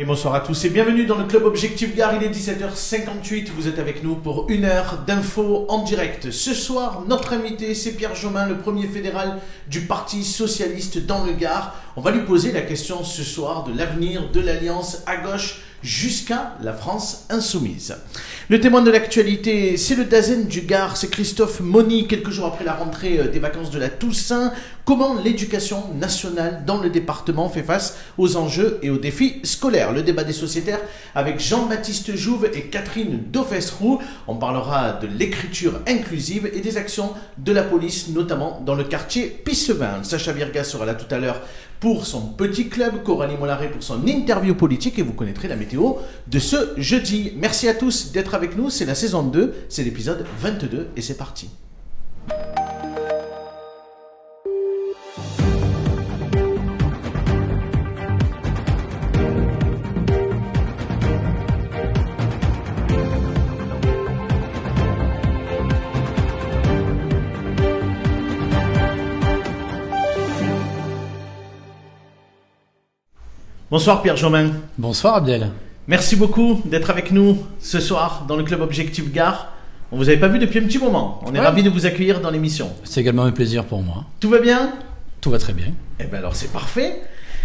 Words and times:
Et 0.00 0.06
bonsoir 0.06 0.34
à 0.34 0.40
tous 0.40 0.64
et 0.64 0.70
bienvenue 0.70 1.04
dans 1.04 1.18
le 1.18 1.26
club 1.26 1.44
Objectif 1.44 1.94
Gare. 1.94 2.14
Il 2.14 2.22
est 2.22 2.30
17h58. 2.30 3.50
Vous 3.54 3.68
êtes 3.68 3.78
avec 3.78 4.02
nous 4.02 4.14
pour 4.14 4.46
une 4.48 4.64
heure 4.64 5.00
d'infos 5.06 5.66
en 5.68 5.82
direct. 5.82 6.30
Ce 6.30 6.54
soir, 6.54 7.04
notre 7.06 7.34
invité, 7.34 7.74
c'est 7.74 7.92
Pierre 7.92 8.14
Jomain, 8.14 8.48
le 8.48 8.56
premier 8.56 8.86
fédéral 8.86 9.36
du 9.68 9.82
Parti 9.82 10.24
Socialiste 10.24 11.04
dans 11.04 11.26
le 11.26 11.34
Gard. 11.34 11.74
On 11.96 12.00
va 12.00 12.12
lui 12.12 12.22
poser 12.22 12.50
la 12.50 12.62
question 12.62 13.04
ce 13.04 13.22
soir 13.22 13.64
de 13.64 13.76
l'avenir 13.76 14.30
de 14.32 14.40
l'Alliance 14.40 15.02
à 15.04 15.18
gauche 15.18 15.60
jusqu'à 15.82 16.54
la 16.62 16.72
France 16.72 17.26
insoumise. 17.30 17.96
Le 18.48 18.60
témoin 18.60 18.82
de 18.82 18.90
l'actualité, 18.90 19.76
c'est 19.76 19.94
le 19.94 20.04
Dazen 20.04 20.46
du 20.46 20.62
Gard, 20.62 20.96
c'est 20.96 21.10
Christophe 21.10 21.60
Moni, 21.60 22.06
quelques 22.06 22.30
jours 22.30 22.46
après 22.46 22.64
la 22.64 22.74
rentrée 22.74 23.18
euh, 23.18 23.28
des 23.28 23.38
vacances 23.38 23.70
de 23.70 23.78
la 23.78 23.88
Toussaint. 23.88 24.52
Comment 24.90 25.14
l'éducation 25.14 25.84
nationale 25.94 26.64
dans 26.66 26.80
le 26.80 26.90
département 26.90 27.48
fait 27.48 27.62
face 27.62 27.96
aux 28.18 28.36
enjeux 28.36 28.80
et 28.82 28.90
aux 28.90 28.98
défis 28.98 29.36
scolaires? 29.44 29.92
Le 29.92 30.02
débat 30.02 30.24
des 30.24 30.32
sociétaires 30.32 30.80
avec 31.14 31.38
Jean-Baptiste 31.38 32.16
Jouve 32.16 32.50
et 32.52 32.62
Catherine 32.62 33.22
Daufesroux. 33.30 34.00
On 34.26 34.34
parlera 34.34 34.94
de 34.94 35.06
l'écriture 35.06 35.80
inclusive 35.86 36.50
et 36.52 36.58
des 36.58 36.76
actions 36.76 37.10
de 37.38 37.52
la 37.52 37.62
police, 37.62 38.08
notamment 38.08 38.60
dans 38.66 38.74
le 38.74 38.82
quartier 38.82 39.26
Pissevin. 39.26 40.02
Sacha 40.02 40.32
Virga 40.32 40.64
sera 40.64 40.86
là 40.86 40.94
tout 40.94 41.14
à 41.14 41.20
l'heure 41.20 41.40
pour 41.78 42.04
son 42.04 42.22
petit 42.22 42.68
club, 42.68 43.04
Coralie 43.04 43.36
Mollaret 43.36 43.70
pour 43.70 43.84
son 43.84 44.04
interview 44.08 44.56
politique 44.56 44.98
et 44.98 45.02
vous 45.02 45.12
connaîtrez 45.12 45.46
la 45.46 45.54
météo 45.54 45.98
de 46.26 46.38
ce 46.40 46.72
jeudi. 46.78 47.34
Merci 47.36 47.68
à 47.68 47.74
tous 47.74 48.10
d'être 48.10 48.34
avec 48.34 48.56
nous, 48.56 48.70
c'est 48.70 48.86
la 48.86 48.96
saison 48.96 49.22
2, 49.22 49.54
c'est 49.68 49.84
l'épisode 49.84 50.26
22 50.40 50.88
et 50.96 51.00
c'est 51.00 51.16
parti. 51.16 51.48
Bonsoir 73.70 74.02
Pierre 74.02 74.16
Jomain. 74.16 74.50
Bonsoir 74.78 75.16
Abdel. 75.16 75.50
Merci 75.86 76.16
beaucoup 76.16 76.60
d'être 76.64 76.90
avec 76.90 77.12
nous 77.12 77.38
ce 77.60 77.80
soir 77.80 78.24
dans 78.28 78.36
le 78.36 78.42
club 78.44 78.60
Objectif 78.60 79.12
Gare. 79.12 79.52
On 79.92 79.96
vous 79.96 80.08
avait 80.08 80.18
pas 80.18 80.28
vu 80.28 80.38
depuis 80.38 80.58
un 80.60 80.62
petit 80.62 80.78
moment. 80.78 81.20
On 81.24 81.34
est 81.34 81.38
Ouais. 81.38 81.44
ravis 81.44 81.62
de 81.62 81.70
vous 81.70 81.86
accueillir 81.86 82.20
dans 82.20 82.30
l'émission. 82.30 82.70
C'est 82.84 83.00
également 83.00 83.24
un 83.24 83.32
plaisir 83.32 83.64
pour 83.64 83.82
moi. 83.82 84.04
Tout 84.20 84.28
va 84.30 84.38
bien? 84.38 84.72
Tout 85.20 85.30
va 85.30 85.38
très 85.38 85.52
bien. 85.52 85.66
Eh 85.98 86.04
bien 86.04 86.18
alors 86.18 86.36
c'est 86.36 86.52
parfait. 86.52 87.00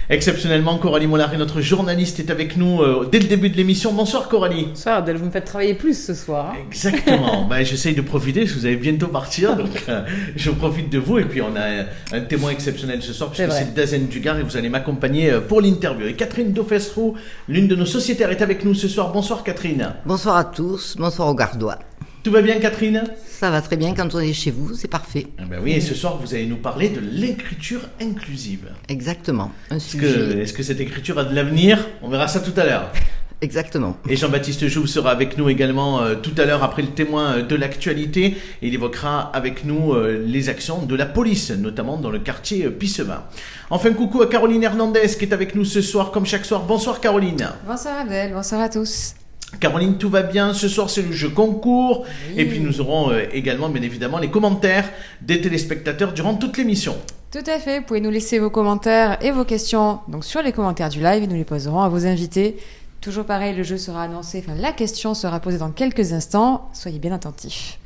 Exceptionnellement, 0.10 0.78
Coralie 0.78 1.08
Mollaret, 1.08 1.38
notre 1.38 1.62
journaliste, 1.62 2.20
est 2.20 2.30
avec 2.30 2.58
nous 2.58 2.82
euh, 2.82 3.08
dès 3.12 3.18
le 3.20 3.26
début 3.28 3.50
de 3.50 3.58
l'émission. 3.58 3.92
Bonsoir 3.92 4.30
Coralie. 4.30 4.66
Bonsoir 4.68 4.98
Adèle, 4.98 5.18
vous 5.18 5.26
me 5.26 5.32
faites 5.32 5.46
travailler 5.46 5.74
plus 5.74 5.98
ce 6.06 6.14
soir. 6.14 6.52
hein. 6.54 6.60
Exactement. 6.68 7.46
ben, 7.50 7.64
J'essaye 7.66 7.96
de 7.96 8.02
profiter, 8.02 8.42
parce 8.42 8.54
que 8.54 8.60
vous 8.60 8.66
allez 8.68 8.76
bientôt 8.76 9.08
partir, 9.08 9.56
donc 9.56 9.84
euh, 9.90 10.04
je 10.36 10.52
profite 10.52 10.92
de 10.92 11.00
vous. 11.00 11.18
Et 11.18 11.26
puis 11.26 11.42
on 11.42 11.56
a 11.56 11.60
euh, 11.62 11.84
un 12.14 12.22
témoin 12.22 12.52
exceptionnel 12.52 13.02
ce 13.02 13.14
soir, 13.14 13.32
puisque 13.32 13.44
C'est 13.44 13.48
vrai. 13.50 13.66
c'est 13.66 13.74
Dazen 13.74 14.08
Dugar, 14.08 14.38
et 14.38 14.44
vous 14.44 14.56
allez 14.58 14.70
m'accompagner 14.70 15.32
euh, 15.32 15.42
pour 15.42 15.60
l'interview. 15.62 16.06
Et 16.08 16.14
Catherine 16.14 16.54
Daufesroux, 16.54 17.16
l'une 17.48 17.68
de 17.68 17.76
nos 17.76 17.86
sociétaires, 17.88 18.30
est 18.30 18.42
avec 18.44 18.64
nous 18.64 18.76
ce 18.76 18.88
soir. 18.88 19.12
Bonsoir 19.12 19.44
Catherine. 19.44 19.90
Bonsoir 20.06 20.38
à 20.38 20.44
tous, 20.46 20.96
bonsoir 21.00 21.30
aux 21.30 21.36
Gardois. 21.36 21.80
Tout 22.26 22.32
va 22.32 22.42
bien 22.42 22.60
Catherine? 22.60 23.04
Ça 23.28 23.52
va 23.52 23.62
très 23.62 23.78
bien 23.78 23.94
quand 23.94 24.16
on 24.16 24.20
est 24.20 24.34
chez 24.34 24.50
vous, 24.50 24.74
c'est 24.74 24.88
parfait. 24.88 25.28
Eh 25.38 25.46
ben 25.46 25.60
oui, 25.62 25.74
et 25.74 25.80
ce 25.80 25.94
soir, 25.94 26.18
vous 26.18 26.34
allez 26.34 26.48
nous 26.48 26.58
parler 26.58 26.90
de 26.90 27.00
l'écriture 27.00 27.82
inclusive. 28.02 28.68
Exactement. 28.90 29.52
Un 29.70 29.76
Est-ce 29.76 29.90
sujet. 29.92 30.08
que, 30.08 30.40
est-ce 30.40 30.54
que 30.54 30.64
cette 30.64 30.80
écriture 30.80 31.20
a 31.20 31.24
de 31.24 31.36
l'avenir? 31.36 31.88
On 32.02 32.10
verra 32.10 32.28
ça 32.28 32.40
tout 32.40 32.60
à 32.60 32.66
l'heure. 32.66 32.92
Exactement. 33.42 33.98
Et 34.10 34.16
Jean-Baptiste 34.16 34.68
Jouve 34.68 34.88
sera 34.88 35.12
avec 35.12 35.38
nous 35.38 35.50
également 35.50 36.02
euh, 36.02 36.16
tout 36.16 36.34
à 36.40 36.46
l'heure 36.46 36.64
après 36.64 36.82
le 36.82 36.88
témoin 36.88 37.36
euh, 37.36 37.42
de 37.44 37.56
l'actualité. 37.56 38.38
Il 38.64 38.74
évoquera 38.74 39.30
avec 39.36 39.64
nous 39.64 39.94
euh, 39.94 40.20
les 40.26 40.50
actions 40.50 40.84
de 40.84 40.96
la 40.96 41.06
police, 41.06 41.52
notamment 41.52 41.98
dans 41.98 42.10
le 42.10 42.18
quartier 42.18 42.68
Pissevin. 42.72 43.22
Enfin, 43.70 43.94
coucou 43.94 44.24
à 44.24 44.28
Caroline 44.28 44.64
Hernandez 44.64 45.10
qui 45.20 45.26
est 45.26 45.34
avec 45.34 45.54
nous 45.54 45.64
ce 45.66 45.84
soir, 45.84 46.10
comme 46.10 46.26
chaque 46.26 46.46
soir. 46.46 46.64
Bonsoir 46.64 47.00
Caroline. 47.02 47.50
Bonsoir 47.68 48.00
Adèle, 48.00 48.34
bonsoir 48.34 48.62
à 48.62 48.70
tous. 48.70 49.14
Caroline, 49.60 49.98
tout 49.98 50.10
va 50.10 50.24
bien. 50.24 50.54
Ce 50.54 50.68
soir, 50.68 50.90
c'est 50.90 51.02
le 51.02 51.12
jeu 51.12 51.30
concours. 51.30 52.06
Oui. 52.30 52.42
Et 52.42 52.46
puis, 52.46 52.60
nous 52.60 52.82
aurons 52.82 53.12
euh, 53.12 53.24
également, 53.32 53.70
bien 53.70 53.82
évidemment, 53.82 54.18
les 54.18 54.30
commentaires 54.30 54.90
des 55.22 55.40
téléspectateurs 55.42 56.14
durant 56.14 56.36
toute 56.36 56.58
l'émission. 56.58 56.96
Tout 57.32 57.44
à 57.48 57.60
fait, 57.60 57.80
vous 57.80 57.86
pouvez 57.86 58.00
nous 58.00 58.12
laisser 58.12 58.40
vos 58.40 58.50
commentaires 58.50 59.18
et 59.22 59.32
vos 59.32 59.44
questions 59.44 60.00
donc 60.08 60.24
sur 60.24 60.42
les 60.42 60.54
commentaires 60.54 60.88
du 60.88 61.02
live 61.02 61.24
et 61.24 61.28
nous 61.28 61.36
les 61.36 61.44
poserons 61.44 61.82
à 61.82 61.90
vos 61.90 62.06
invités. 62.06 62.56
Toujours 63.02 63.26
pareil, 63.26 63.54
le 63.54 63.64
jeu 63.64 63.78
sera 63.78 64.04
annoncé, 64.04 64.42
enfin 64.44 64.58
la 64.58 64.72
question 64.72 65.14
sera 65.14 65.42
posée 65.42 65.58
dans 65.58 65.72
quelques 65.72 66.14
instants. 66.14 66.70
Soyez 66.72 66.98
bien 66.98 67.12
attentifs. 67.12 67.78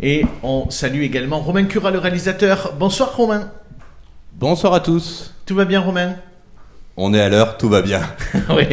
Et 0.00 0.26
on 0.42 0.68
salue 0.68 1.02
également 1.02 1.40
Romain 1.40 1.64
Cura, 1.64 1.90
le 1.90 1.98
réalisateur. 1.98 2.74
Bonsoir 2.78 3.16
Romain. 3.16 3.50
Bonsoir 4.34 4.74
à 4.74 4.80
tous. 4.80 5.34
Tout 5.46 5.54
va 5.54 5.64
bien 5.64 5.80
Romain? 5.80 6.16
On 6.96 7.14
est 7.14 7.20
à 7.20 7.28
l'heure, 7.28 7.56
tout 7.56 7.68
va 7.68 7.82
bien. 7.82 8.02
Oui, 8.50 8.66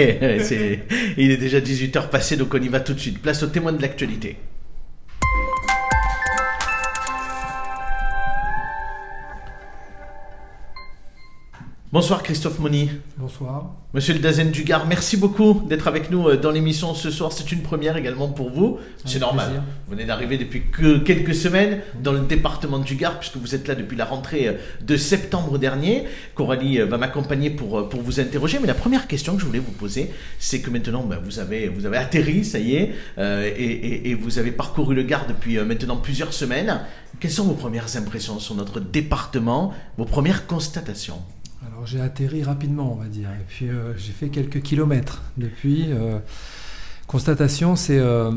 il 1.18 1.32
est 1.32 1.38
déjà 1.38 1.60
18h 1.60 2.10
passé, 2.10 2.36
donc 2.36 2.54
on 2.54 2.62
y 2.62 2.68
va 2.68 2.80
tout 2.80 2.94
de 2.94 3.00
suite. 3.00 3.22
Place 3.22 3.44
au 3.44 3.48
témoin 3.48 3.72
de 3.72 3.82
l'actualité. 3.82 4.38
Bonsoir 11.92 12.22
Christophe 12.22 12.60
Moni. 12.60 12.92
Bonsoir. 13.18 13.72
Monsieur 13.96 14.14
le 14.14 14.20
Dazen 14.20 14.52
du 14.52 14.64
Gard, 14.64 14.86
merci 14.86 15.18
beaucoup 15.18 15.64
d'être 15.68 15.88
avec 15.88 16.12
nous 16.12 16.28
euh, 16.28 16.38
dans 16.38 16.52
l'émission 16.52 16.94
ce 16.94 17.10
soir. 17.10 17.32
C'est 17.34 17.52
une 17.52 17.64
première 17.64 17.98
également 17.98 18.28
pour 18.28 18.52
vous. 18.52 18.78
C'est 19.06 19.18
normal. 19.18 19.48
plaisir. 19.48 19.64
Vous 19.88 19.94
venez 19.94 20.06
d'arriver 20.06 20.38
depuis 20.38 20.62
que 20.72 21.00
quelques 21.00 21.34
semaines 21.34 21.80
dans 22.04 22.12
le 22.14 22.20
département 22.20 22.78
du 22.78 22.94
Gard, 22.94 23.18
puisque 23.18 23.38
vous 23.38 23.56
êtes 23.56 23.68
là 23.68 23.74
depuis 23.74 23.98
la 23.98 24.06
rentrée 24.06 24.48
euh, 24.50 24.54
de 24.82 24.96
septembre 24.98 25.58
dernier. 25.58 26.04
Coralie 26.36 26.80
euh, 26.80 26.86
va 26.86 27.00
m'accompagner 27.00 27.50
pour, 27.50 27.90
pour 27.90 28.02
vous 28.02 28.20
interroger. 28.20 28.60
Mais 28.60 28.68
la 28.68 28.76
première 28.76 29.08
question 29.08 29.34
que 29.34 29.42
je 29.42 29.48
voulais 29.48 29.58
vous 29.58 29.72
poser, 29.72 30.12
c'est 30.38 30.60
que 30.62 30.70
maintenant, 30.70 31.02
ben, 31.04 31.18
vous, 31.26 31.40
avez, 31.40 31.70
vous 31.70 31.88
avez 31.88 31.98
atterri, 31.98 32.46
ça 32.46 32.60
y 32.60 32.76
est, 32.76 32.94
euh, 33.18 33.50
et, 33.58 33.64
et- 33.64 34.10
et 34.12 34.14
vous 34.14 34.38
avez 34.38 34.52
parcouru 34.52 34.94
le 34.94 35.02
Gard 35.02 35.26
depuis 35.26 35.58
euh, 35.58 35.66
maintenant 35.66 35.98
plusieurs 35.98 36.34
semaines. 36.34 36.82
Quelles 37.20 37.32
sont 37.32 37.46
vos 37.46 37.56
premières 37.56 37.98
impressions 37.98 38.38
sur 38.40 38.54
notre 38.54 38.80
département, 38.80 39.74
vos 39.98 40.06
premières 40.06 40.46
constatations? 40.46 41.24
J'ai 41.86 42.02
atterri 42.02 42.44
rapidement, 42.44 42.94
on 42.94 42.96
va 42.96 43.08
dire, 43.08 43.30
et 43.30 43.46
puis 43.48 43.70
euh, 43.70 43.96
j'ai 43.98 44.12
fait 44.12 44.30
quelques 44.30 44.62
kilomètres 44.62 45.24
depuis. 45.38 45.86
euh, 45.90 46.20
constatation, 47.08 47.76
c'est 47.76 47.98
euh, 47.98 48.32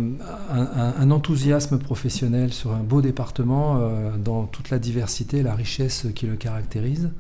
un, 0.51 1.11
enthousiasme 1.11 1.79
professionnel 1.79 2.53
sur 2.53 2.73
un 2.73 2.83
beau 2.83 3.03
département 3.03 3.79
dans 4.17 4.47
toute 4.47 4.71
la 4.71 4.79
diversité, 4.79 5.43
la 5.43 5.55
richesse 5.55 6.07
qui 6.15 6.27
le 6.27 6.37
caractérise, 6.37 7.11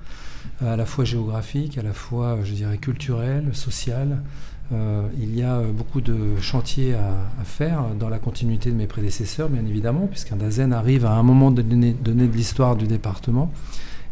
à 0.64 0.76
la 0.76 0.86
fois 0.86 1.04
géographique, 1.04 1.76
à 1.76 1.82
la 1.82 1.92
fois, 1.92 2.38
je 2.42 2.54
dirais, 2.54 2.78
culturelle, 2.78 3.50
sociale. 3.52 4.22
Il 4.70 5.36
y 5.36 5.42
a 5.42 5.60
beaucoup 5.60 6.00
de 6.00 6.40
chantiers 6.40 6.94
à, 6.94 7.44
faire 7.44 7.84
dans 8.00 8.08
la 8.08 8.18
continuité 8.18 8.70
de 8.70 8.76
mes 8.76 8.86
prédécesseurs, 8.86 9.50
bien 9.50 9.66
évidemment, 9.66 10.06
puisqu'un 10.06 10.36
Dazen 10.36 10.72
arrive 10.72 11.04
à 11.04 11.12
un 11.12 11.22
moment 11.22 11.50
donné 11.50 11.92
de 11.92 12.12
l'histoire 12.24 12.76
du 12.76 12.86
département 12.86 13.52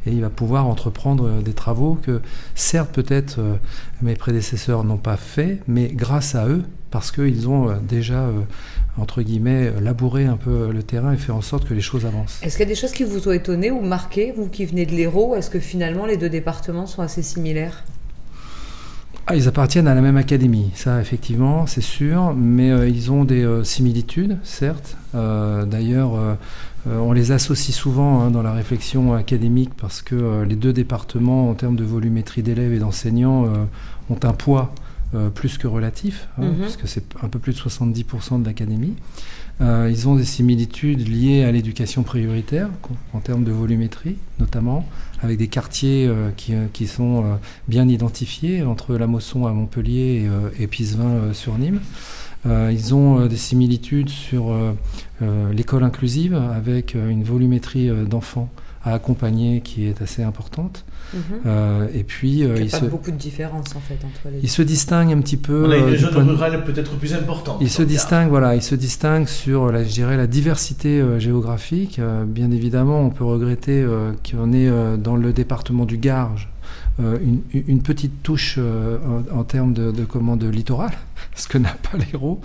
et 0.07 0.13
il 0.13 0.21
va 0.21 0.31
pouvoir 0.31 0.67
entreprendre 0.67 1.27
euh, 1.27 1.43
des 1.43 1.53
travaux 1.53 1.99
que, 2.03 2.21
certes, 2.55 2.91
peut-être 2.93 3.39
euh, 3.39 3.57
mes 4.03 4.15
prédécesseurs 4.15 4.85
n'ont 4.85 4.97
pas 4.97 5.17
fait, 5.17 5.59
mais 5.69 5.89
grâce 5.89 6.35
à 6.35 6.49
eux, 6.49 6.63
parce 6.91 7.13
qu'ils 7.13 7.49
ont 7.49 7.69
euh, 7.69 7.75
déjà, 7.87 8.29
entre 8.99 9.23
guillemets, 9.23 9.73
labouré 9.81 10.25
un 10.25 10.37
peu 10.37 10.71
le 10.73 10.83
terrain 10.83 11.13
et 11.13 11.17
fait 11.17 11.33
en 11.33 11.43
sorte 11.43 11.69
que 11.69 11.75
les 11.75 11.81
choses 11.81 12.07
avancent. 12.07 12.41
Est-ce 12.43 12.57
qu'il 12.57 12.67
y 12.67 12.71
a 12.71 12.75
des 12.75 12.81
choses 12.81 12.93
qui 12.93 13.05
vous 13.05 13.29
ont 13.29 13.33
étonné 13.33 13.71
ou 13.71 13.81
marqué, 13.81 14.33
vous 14.37 14.49
qui 14.49 14.65
venez 14.65 14.87
de 14.87 14.93
l'Hérault? 14.93 15.37
Est-ce 15.37 15.51
que 15.51 15.61
finalement 15.61 16.07
les 16.07 16.17
deux 16.17 16.31
départements 16.31 16.87
sont 16.87 17.03
assez 17.03 17.23
similaires? 17.23 17.85
Ah, 19.33 19.37
ils 19.37 19.47
appartiennent 19.47 19.87
à 19.87 19.95
la 19.95 20.01
même 20.01 20.17
académie, 20.17 20.73
ça 20.75 21.01
effectivement, 21.01 21.65
c'est 21.65 21.81
sûr, 21.81 22.35
mais 22.35 22.73
euh, 22.73 22.89
ils 22.89 23.13
ont 23.13 23.23
des 23.23 23.45
euh, 23.45 23.63
similitudes, 23.63 24.39
certes. 24.43 24.97
Euh, 25.15 25.65
D'ailleurs, 25.67 26.37
on 26.87 27.13
les 27.13 27.31
associe 27.31 27.77
souvent 27.77 28.23
hein, 28.23 28.33
dans 28.33 28.43
la 28.43 28.53
réflexion 28.53 29.15
académique 29.15 29.71
parce 29.81 30.03
que 30.03 30.43
les 30.43 30.57
deux 30.57 30.73
départements, 30.73 31.49
en 31.49 31.55
termes 31.55 31.77
de 31.77 31.85
volumétrie 31.85 32.43
d'élèves 32.43 32.73
et 32.73 32.81
d'enseignants, 32.81 33.45
ont 34.09 34.19
un 34.25 34.33
poids 34.33 34.75
plus 35.35 35.59
que 35.59 35.67
relatif, 35.69 36.27
hein, 36.39 36.47
Mhm. 36.47 36.55
puisque 36.63 36.89
c'est 36.89 37.05
un 37.23 37.29
peu 37.29 37.39
plus 37.39 37.53
de 37.53 37.59
70% 37.59 38.41
de 38.41 38.47
l'académie. 38.47 38.95
Euh, 39.61 39.89
ils 39.91 40.09
ont 40.09 40.17
des 40.17 40.25
similitudes 40.25 41.07
liées 41.07 41.45
à 41.45 41.53
l'éducation 41.53 42.03
prioritaire, 42.03 42.69
en 43.13 43.21
termes 43.21 43.45
de 43.45 43.53
volumétrie 43.53 44.17
notamment, 44.39 44.89
avec 45.21 45.37
des 45.37 45.49
quartiers 45.49 46.07
euh, 46.07 46.31
qui, 46.35 46.55
euh, 46.55 46.67
qui 46.73 46.87
sont 46.87 47.25
bien 47.69 47.87
identifiés 47.87 48.63
entre 48.63 48.97
la 48.97 49.07
Mosson 49.07 49.47
à 49.47 49.53
Montpellier 49.53 50.29
et, 50.59 50.63
et 50.63 50.67
Pisevin 50.67 51.33
sur 51.33 51.59
Nîmes. 51.59 51.81
Ils 52.47 52.95
ont 52.95 53.27
des 53.27 53.37
similitudes 53.37 54.09
sur 54.09 54.57
l'école 55.21 55.85
inclusive 55.85 56.35
avec 56.35 56.95
une 56.95 57.23
volumétrie 57.23 57.91
d'enfants 58.07 58.49
à 58.83 58.95
accompagner 58.95 59.61
qui 59.61 59.87
est 59.87 60.01
assez 60.03 60.23
importante. 60.23 60.85
Mhm. 61.13 61.21
Euh, 61.47 61.87
et 61.93 62.05
puis, 62.05 62.45
euh, 62.45 62.55
Il 62.57 62.65
il, 62.65 62.71
se, 62.71 62.79
pas 62.79 62.87
beaucoup 62.87 63.11
de 63.11 63.17
différence 63.17 63.75
en 63.77 63.81
fait 63.81 63.99
entre 64.05 64.33
les 64.33 64.39
il 64.43 64.49
se 64.49 64.63
distingue 64.63 65.13
un 65.13 65.21
petit 65.21 65.37
peu. 65.37 65.67
On 65.67 65.71
a 65.71 65.75
euh, 65.75 65.91
une 65.91 65.97
zone 65.97 66.11
point 66.13 66.25
de- 66.25 66.31
rurale 66.31 66.65
peut-être 66.65 66.97
plus 66.97 67.13
importante. 67.15 67.59
Il 67.61 67.69
se 67.71 67.83
distingue, 67.83 68.29
voilà, 68.31 68.55
il 68.55 68.63
se 68.63 68.75
distingue 68.75 69.27
sur, 69.27 69.71
la, 69.73 69.85
je 69.85 69.91
dirais, 69.93 70.17
la 70.17 70.27
diversité 70.27 71.01
euh, 71.01 71.19
géographique. 71.19 71.99
Euh, 71.99 72.25
bien 72.25 72.51
évidemment, 72.53 73.01
on 73.01 73.11
peut 73.11 73.25
regretter 73.25 73.83
euh, 73.83 74.13
qu'on 74.29 74.53
ait 74.53 74.69
euh, 74.69 74.97
dans 74.97 75.17
le 75.17 75.33
département 75.33 75.85
du 75.85 75.99
Garge 75.99 76.49
euh, 77.01 77.19
une, 77.23 77.41
une 77.67 77.83
petite 77.83 78.23
touche 78.23 78.57
euh, 78.59 78.99
en, 79.33 79.41
en 79.41 79.45
termes 79.45 79.73
de, 79.73 79.91
de, 79.91 80.05
comment, 80.05 80.37
de 80.37 80.49
littoral, 80.49 80.93
ce 81.35 81.49
que 81.49 81.59
n'a 81.59 81.75
pas 81.75 81.97
l'Hérault. 81.99 82.41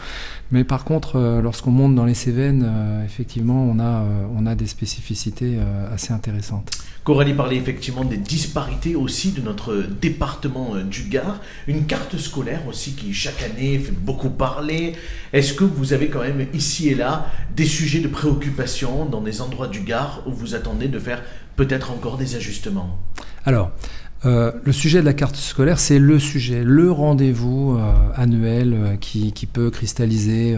Mais 0.51 0.63
par 0.63 0.85
contre, 0.85 1.17
euh, 1.17 1.41
lorsqu'on 1.41 1.71
monte 1.71 1.95
dans 1.95 2.05
les 2.05 2.13
Cévennes, 2.13 2.65
euh, 2.65 3.03
effectivement, 3.03 3.63
on 3.63 3.79
a, 3.79 4.03
euh, 4.03 4.25
on 4.35 4.45
a 4.45 4.55
des 4.55 4.67
spécificités 4.67 5.57
assez 5.91 6.13
intéressantes. 6.13 6.71
Coralie 7.03 7.33
parlait 7.33 7.57
effectivement 7.57 8.03
des 8.03 8.17
disparités 8.17 8.95
aussi 8.95 9.31
de 9.31 9.41
notre 9.41 9.83
département 10.01 10.75
du 10.77 11.03
Gard. 11.03 11.39
Une 11.67 11.85
carte 11.85 12.17
scolaire 12.17 12.67
aussi 12.67 12.93
qui 12.93 13.13
chaque 13.13 13.41
année 13.43 13.77
fait 13.77 13.91
beaucoup 13.91 14.29
parler. 14.29 14.93
Est-ce 15.31 15.53
que 15.53 15.63
vous 15.63 15.93
avez 15.93 16.09
quand 16.09 16.21
même 16.21 16.47
ici 16.53 16.89
et 16.89 16.95
là 16.95 17.27
des 17.55 17.65
sujets 17.65 17.99
de 17.99 18.07
préoccupation 18.07 19.05
dans 19.05 19.21
des 19.21 19.41
endroits 19.41 19.67
du 19.67 19.81
Gard 19.81 20.23
où 20.25 20.31
vous 20.31 20.55
attendez 20.55 20.87
de 20.87 20.99
faire 20.99 21.21
peut-être 21.55 21.91
encore 21.91 22.17
des 22.17 22.35
ajustements? 22.35 22.99
Alors, 23.45 23.71
euh, 24.25 24.51
le 24.63 24.71
sujet 24.71 25.01
de 25.01 25.06
la 25.06 25.13
carte 25.13 25.35
scolaire, 25.35 25.77
c'est 25.77 26.00
le 26.00 26.17
sujet, 26.19 26.63
le 26.63 26.91
rendez-vous 26.91 27.77
euh, 27.77 27.94
annuel 28.15 28.73
euh, 28.73 28.95
qui, 28.95 29.31
peut 29.45 29.69
cristalliser 29.69 30.57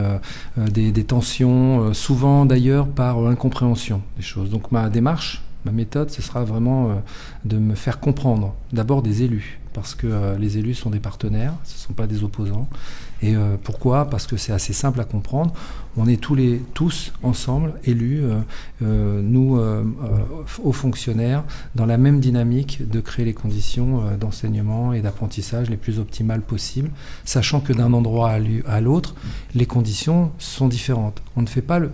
des, 0.58 1.04
tensions, 1.04 1.94
souvent 1.94 2.46
d'ailleurs 2.46 2.88
par 2.88 3.20
incompréhension 3.28 4.02
des 4.16 4.24
choses. 4.24 4.50
Donc 4.50 4.72
ma 4.72 4.90
démarche, 4.90 5.44
ma 5.66 5.72
méthode, 5.72 6.10
ce 6.10 6.22
sera 6.22 6.44
vraiment 6.44 7.02
de 7.46 7.58
me 7.58 7.76
faire 7.76 8.00
comprendre 8.00 8.56
d'abord 8.72 9.02
des 9.02 9.24
élus, 9.24 9.60
parce 9.74 9.94
que 9.94 10.38
les 10.40 10.58
élus 10.58 10.74
sont 10.74 10.90
des 10.90 11.00
partenaires, 11.00 11.54
ce 11.64 11.74
ne 11.74 11.80
sont 11.80 11.94
pas 11.94 12.08
des 12.08 12.24
opposants. 12.24 12.70
Et 13.22 13.36
euh, 13.36 13.56
pourquoi? 13.62 14.10
Parce 14.10 14.28
que 14.28 14.38
c'est 14.38 14.52
assez 14.54 14.74
simple 14.74 15.00
à 15.02 15.04
comprendre. 15.04 15.54
On 15.96 16.08
est 16.08 16.22
tous, 16.22 16.36
les, 16.36 16.62
tous 16.74 17.12
ensemble, 17.24 17.74
élus, 17.84 18.24
euh, 18.24 18.40
euh, 18.84 19.22
nous, 19.24 19.60
hauts 20.64 20.72
fonctionnaires, 20.72 21.44
dans 21.76 21.86
la 21.86 21.98
même 21.98 22.20
dynamique 22.20 22.88
de 22.88 23.00
créer 23.00 23.26
les 23.26 23.34
conditions 23.34 24.04
d'enseignement 24.20 24.94
et 24.94 25.02
d'apprentissage 25.02 25.70
les 25.70 25.78
plus 25.78 26.00
optimales 26.00 26.42
possibles, 26.42 26.92
sachant 27.26 27.60
que 27.60 27.74
d'un 27.74 27.94
endroit 27.94 28.38
à 28.68 28.82
l'autre, 28.82 29.16
les 29.56 29.66
conditions 29.66 30.32
sont 30.38 30.68
différentes. 30.68 31.22
On 31.36 31.42
ne 31.42 31.48
fait 31.48 31.62
pas 31.62 31.80
le, 31.80 31.92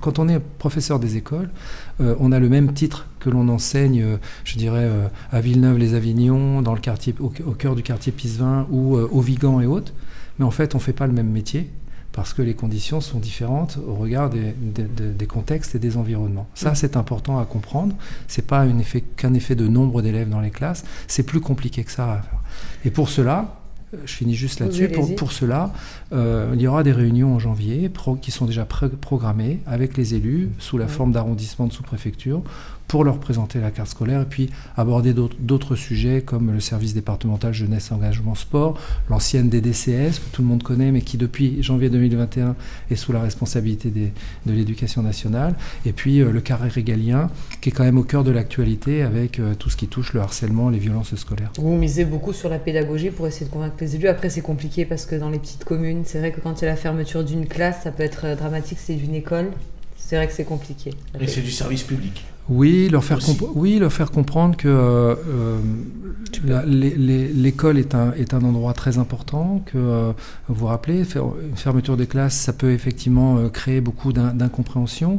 quand 0.00 0.20
on 0.20 0.28
est 0.28 0.38
professeur 0.38 1.00
des 1.00 1.16
écoles, 1.16 1.50
on 1.98 2.30
a 2.30 2.38
le 2.38 2.48
même 2.48 2.72
titre 2.72 3.08
que 3.18 3.30
l'on 3.30 3.48
enseigne, 3.48 4.18
je 4.44 4.56
dirais, 4.56 4.88
à 5.32 5.40
Villeneuve-les-Avignon, 5.40 6.62
dans 6.62 6.74
le 6.74 6.80
quartier, 6.80 7.16
au, 7.18 7.30
cœur 7.30 7.74
du 7.74 7.82
quartier 7.82 8.12
Pisevin 8.12 8.68
ou 8.70 8.96
au 8.96 9.20
Vigan 9.20 9.60
et 9.60 9.66
autres. 9.66 9.92
Mais 10.38 10.44
en 10.44 10.50
fait, 10.50 10.74
on 10.74 10.78
ne 10.78 10.82
fait 10.82 10.92
pas 10.92 11.06
le 11.06 11.12
même 11.12 11.30
métier 11.30 11.70
parce 12.12 12.32
que 12.32 12.40
les 12.40 12.54
conditions 12.54 13.00
sont 13.02 13.18
différentes 13.18 13.78
au 13.86 13.94
regard 13.94 14.30
des, 14.30 14.54
des- 14.58 14.84
des- 14.84 15.12
des 15.12 15.26
contextes 15.26 15.74
et 15.74 15.78
des 15.78 15.96
environnements. 15.98 16.46
Ça, 16.54 16.74
c'est 16.74 16.96
important 16.96 17.38
à 17.38 17.44
comprendre. 17.44 17.94
C'est 18.26 18.46
pas 18.46 18.66
effet- 18.66 19.02
qu'un 19.16 19.34
effet 19.34 19.54
de 19.54 19.68
nombre 19.68 20.00
d'élèves 20.00 20.30
dans 20.30 20.40
les 20.40 20.50
classes. 20.50 20.84
C'est 21.08 21.24
plus 21.24 21.40
compliqué 21.40 21.84
que 21.84 21.90
ça 21.90 22.10
à 22.12 22.22
faire. 22.22 22.40
Et 22.86 22.90
pour 22.90 23.10
cela, 23.10 23.56
euh, 23.92 23.98
je 24.06 24.12
finis 24.14 24.34
juste 24.34 24.60
là-dessus. 24.60 24.88
Pour, 24.88 25.14
cela, 25.32 25.72
euh, 26.12 26.52
il 26.54 26.60
y 26.62 26.66
aura 26.66 26.82
des 26.82 26.92
réunions 26.92 27.34
en 27.34 27.38
janvier 27.38 27.88
pro- 27.90 28.16
qui 28.16 28.30
sont 28.30 28.46
déjà 28.46 28.64
programmées 28.64 29.60
avec 29.66 29.96
les 29.98 30.14
élus 30.14 30.48
sous 30.58 30.78
la 30.78 30.86
Ouais. 30.86 30.90
forme 30.90 31.12
d'arrondissement 31.12 31.66
de 31.66 31.72
sous-préfecture 31.72 32.42
pour 32.88 33.04
leur 33.04 33.18
présenter 33.18 33.60
la 33.60 33.70
carte 33.70 33.88
scolaire 33.90 34.20
et 34.22 34.26
puis 34.26 34.50
aborder 34.76 35.12
d'autres- 35.14 35.74
sujets 35.76 36.22
comme 36.22 36.52
le 36.52 36.60
service 36.60 36.94
départemental 36.94 37.52
jeunesse 37.52 37.90
engagement 37.92 38.34
sport, 38.34 38.78
l'ancienne 39.10 39.48
DDCS 39.50 40.18
que 40.20 40.32
tout 40.32 40.42
le 40.42 40.48
monde 40.48 40.62
connaît 40.62 40.92
mais 40.92 41.00
qui 41.02 41.16
depuis 41.16 41.62
janvier 41.62 41.90
2021 41.90 42.54
est 42.90 42.94
sous 42.96 43.12
la 43.12 43.20
responsabilité 43.20 43.90
des- 43.90 44.12
de 44.46 44.52
l'éducation 44.52 45.02
nationale 45.02 45.54
et 45.84 45.92
puis 45.92 46.20
euh, 46.20 46.30
le 46.30 46.40
carré 46.40 46.68
régalien 46.68 47.28
qui 47.60 47.70
est 47.70 47.72
quand 47.72 47.84
même 47.84 47.98
au 47.98 48.04
cœur 48.04 48.22
de 48.24 48.30
l'actualité 48.30 49.02
avec 49.02 49.38
euh, 49.40 49.54
tout 49.54 49.68
ce 49.70 49.76
qui 49.76 49.88
touche 49.88 50.12
le 50.12 50.20
harcèlement, 50.20 50.68
les 50.70 50.78
violences 50.78 51.14
scolaires. 51.16 51.52
Vous 51.58 51.76
misez 51.76 52.04
beaucoup 52.04 52.32
sur 52.32 52.48
la 52.48 52.58
pédagogie 52.58 53.10
pour 53.10 53.26
essayer 53.26 53.46
de 53.46 53.50
convaincre 53.50 53.76
les 53.80 53.96
élus. 53.96 54.08
Après, 54.08 54.30
c'est 54.30 54.40
compliqué 54.40 54.84
parce 54.84 55.04
que 55.06 55.16
dans 55.16 55.28
les 55.30 55.38
petites 55.38 55.64
communes, 55.64 56.02
c'est 56.04 56.18
vrai 56.20 56.30
que 56.32 56.40
quand 56.40 56.60
il 56.60 56.64
y 56.64 56.68
a 56.68 56.70
la 56.70 56.76
fermeture 56.76 57.24
d'une 57.24 57.46
classe, 57.46 57.82
ça 57.82 57.90
peut 57.90 58.02
être 58.04 58.24
euh, 58.26 58.36
dramatique. 58.36 58.78
C'est 58.80 58.94
d'une 58.94 59.14
école. 59.14 59.50
C'est 59.96 60.16
vrai 60.16 60.26
que 60.28 60.32
c'est 60.32 60.44
compliqué. 60.44 60.90
Et 61.20 61.26
c'est 61.26 61.40
du 61.42 61.50
service 61.50 61.82
public. 61.82 62.24
Oui, 62.48 62.88
leur 62.88 63.02
faire, 63.02 63.18
oui, 63.56 63.78
leur 63.80 63.92
faire 63.92 64.12
comprendre 64.12 64.56
que 64.56 64.68
euh, 64.68 65.14
euh, 65.28 66.64
l'école 66.64 67.78
est 67.78 67.94
un, 67.94 68.12
est 68.12 68.34
un 68.34 68.42
endroit 68.42 68.72
très 68.72 68.98
important, 68.98 69.62
que 69.66 69.76
euh, 69.78 70.12
vous 70.48 70.54
vous 70.54 70.66
rappelez, 70.66 71.04
faire- 71.04 71.24
une 71.48 71.56
fermeture 71.56 71.96
des 71.96 72.06
classes, 72.06 72.36
ça 72.36 72.52
peut 72.52 72.70
effectivement 72.70 73.48
créer 73.48 73.80
beaucoup 73.80 74.12
d'in- 74.12 74.32
d'incompréhension. 74.32 75.18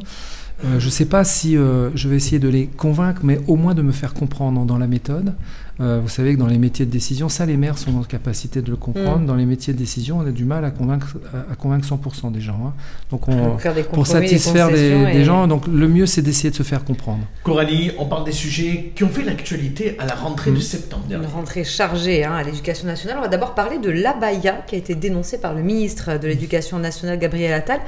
Euh, 0.65 0.79
je 0.79 0.85
ne 0.85 0.91
sais 0.91 1.05
pas 1.05 1.23
si 1.23 1.55
euh, 1.55 1.91
je 1.93 2.09
vais 2.09 2.15
essayer 2.15 2.39
de 2.39 2.47
les 2.49 2.65
convaincre, 2.65 3.21
mais 3.23 3.39
au 3.47 3.55
moins 3.55 3.75
de 3.75 3.81
me 3.83 3.91
faire 3.91 4.13
comprendre 4.13 4.65
dans 4.65 4.77
la 4.79 4.87
méthode. 4.87 5.33
Euh, 5.79 5.99
vous 6.01 6.09
savez 6.09 6.33
que 6.33 6.39
dans 6.39 6.47
les 6.47 6.57
métiers 6.57 6.87
de 6.87 6.89
décision, 6.89 7.29
ça 7.29 7.45
les 7.45 7.55
maires 7.57 7.77
sont 7.77 7.95
en 7.95 8.01
capacité 8.01 8.63
de 8.63 8.71
le 8.71 8.77
comprendre. 8.77 9.19
Mm. 9.19 9.25
Dans 9.27 9.35
les 9.35 9.45
métiers 9.45 9.73
de 9.73 9.77
décision, 9.77 10.17
on 10.17 10.25
a 10.25 10.31
du 10.31 10.43
mal 10.45 10.65
à 10.65 10.71
convaincre, 10.71 11.17
à, 11.31 11.51
à 11.53 11.55
convaincre 11.55 11.87
100% 11.87 12.31
des 12.31 12.41
gens. 12.41 12.59
hein. 12.65 12.73
Donc 13.11 13.27
on, 13.27 13.51
Pour 13.51 13.61
faire 13.61 13.75
des 13.75 13.83
pour 13.83 13.91
compromis, 13.99 14.21
des 14.21 14.27
satisfaire 14.29 14.67
des, 14.69 14.73
concessions 14.73 15.03
des 15.13 15.19
et- 15.19 15.23
gens, 15.23 15.47
donc 15.47 15.67
le 15.67 15.87
mieux 15.87 16.07
c'est 16.07 16.23
d'essayer 16.23 16.49
de 16.49 16.55
se 16.55 16.63
faire 16.63 16.83
comprendre. 16.83 17.21
Coralie, 17.43 17.91
on 17.99 18.05
parle 18.07 18.25
des 18.25 18.31
sujets 18.31 18.91
qui 18.95 19.03
ont 19.03 19.09
fait 19.09 19.23
l'actualité 19.23 19.95
à 19.99 20.07
la 20.07 20.15
rentrée 20.15 20.49
de 20.49 20.59
septembre 20.59 21.03
Une 21.11 21.23
rentrée 21.27 21.63
chargée 21.63 22.23
hein, 22.25 22.33
à 22.33 22.41
l'éducation 22.41 22.87
nationale. 22.87 23.17
On 23.19 23.21
va 23.21 23.27
d'abord 23.27 23.53
parler 23.53 23.77
de 23.77 23.91
l'abaya 23.91 24.63
qui 24.65 24.73
a 24.73 24.79
été 24.79 24.95
dénoncé 24.95 25.37
par 25.37 25.53
le 25.53 25.61
ministre 25.61 26.17
de 26.19 26.27
l'Éducation 26.27 26.79
nationale, 26.79 27.19
Gabriel 27.19 27.53
Attal. 27.53 27.81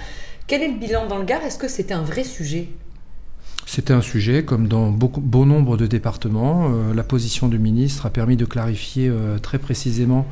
Quel 0.50 0.64
est 0.64 0.68
le 0.68 0.80
bilan 0.80 1.06
dans 1.06 1.20
le 1.20 1.26
Gard? 1.26 1.44
Est-ce 1.44 1.60
que 1.60 1.68
c'était 1.68 1.94
un 1.94 2.02
vrai 2.02 2.24
sujet? 2.24 2.70
C'était 3.68 3.94
un 3.94 4.02
sujet, 4.02 4.44
comme 4.44 4.68
dans 4.68 4.90
beaucoup, 4.90 5.22
bon 5.22 5.46
nombre 5.46 5.78
de 5.78 5.86
départements. 5.86 6.72
Euh, 6.72 6.96
la 6.96 7.04
position 7.04 7.48
du 7.48 7.60
ministre 7.60 8.08
a 8.08 8.10
permis 8.10 8.36
de 8.36 8.46
clarifier 8.46 9.10
euh, 9.10 9.38
très 9.38 9.60
précisément 9.60 10.26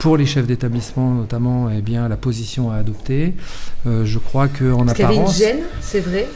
pour 0.00 0.16
les 0.16 0.26
chefs 0.26 0.48
d'établissement, 0.48 1.14
notamment, 1.14 1.70
eh 1.70 1.80
bien, 1.80 2.08
la 2.08 2.16
position 2.16 2.72
à 2.72 2.74
adopter. 2.78 3.34
Euh, 3.86 4.04
je 4.04 4.18
crois 4.18 4.48
qu'en 4.48 4.84
Est-ce 4.84 4.94
qu'il 4.94 5.04
y 5.04 5.06
avait 5.06 5.14
une 5.14 5.20
apparence. 5.20 5.38
gêne, 5.38 5.60
c'est 5.80 6.00
vrai 6.00 6.26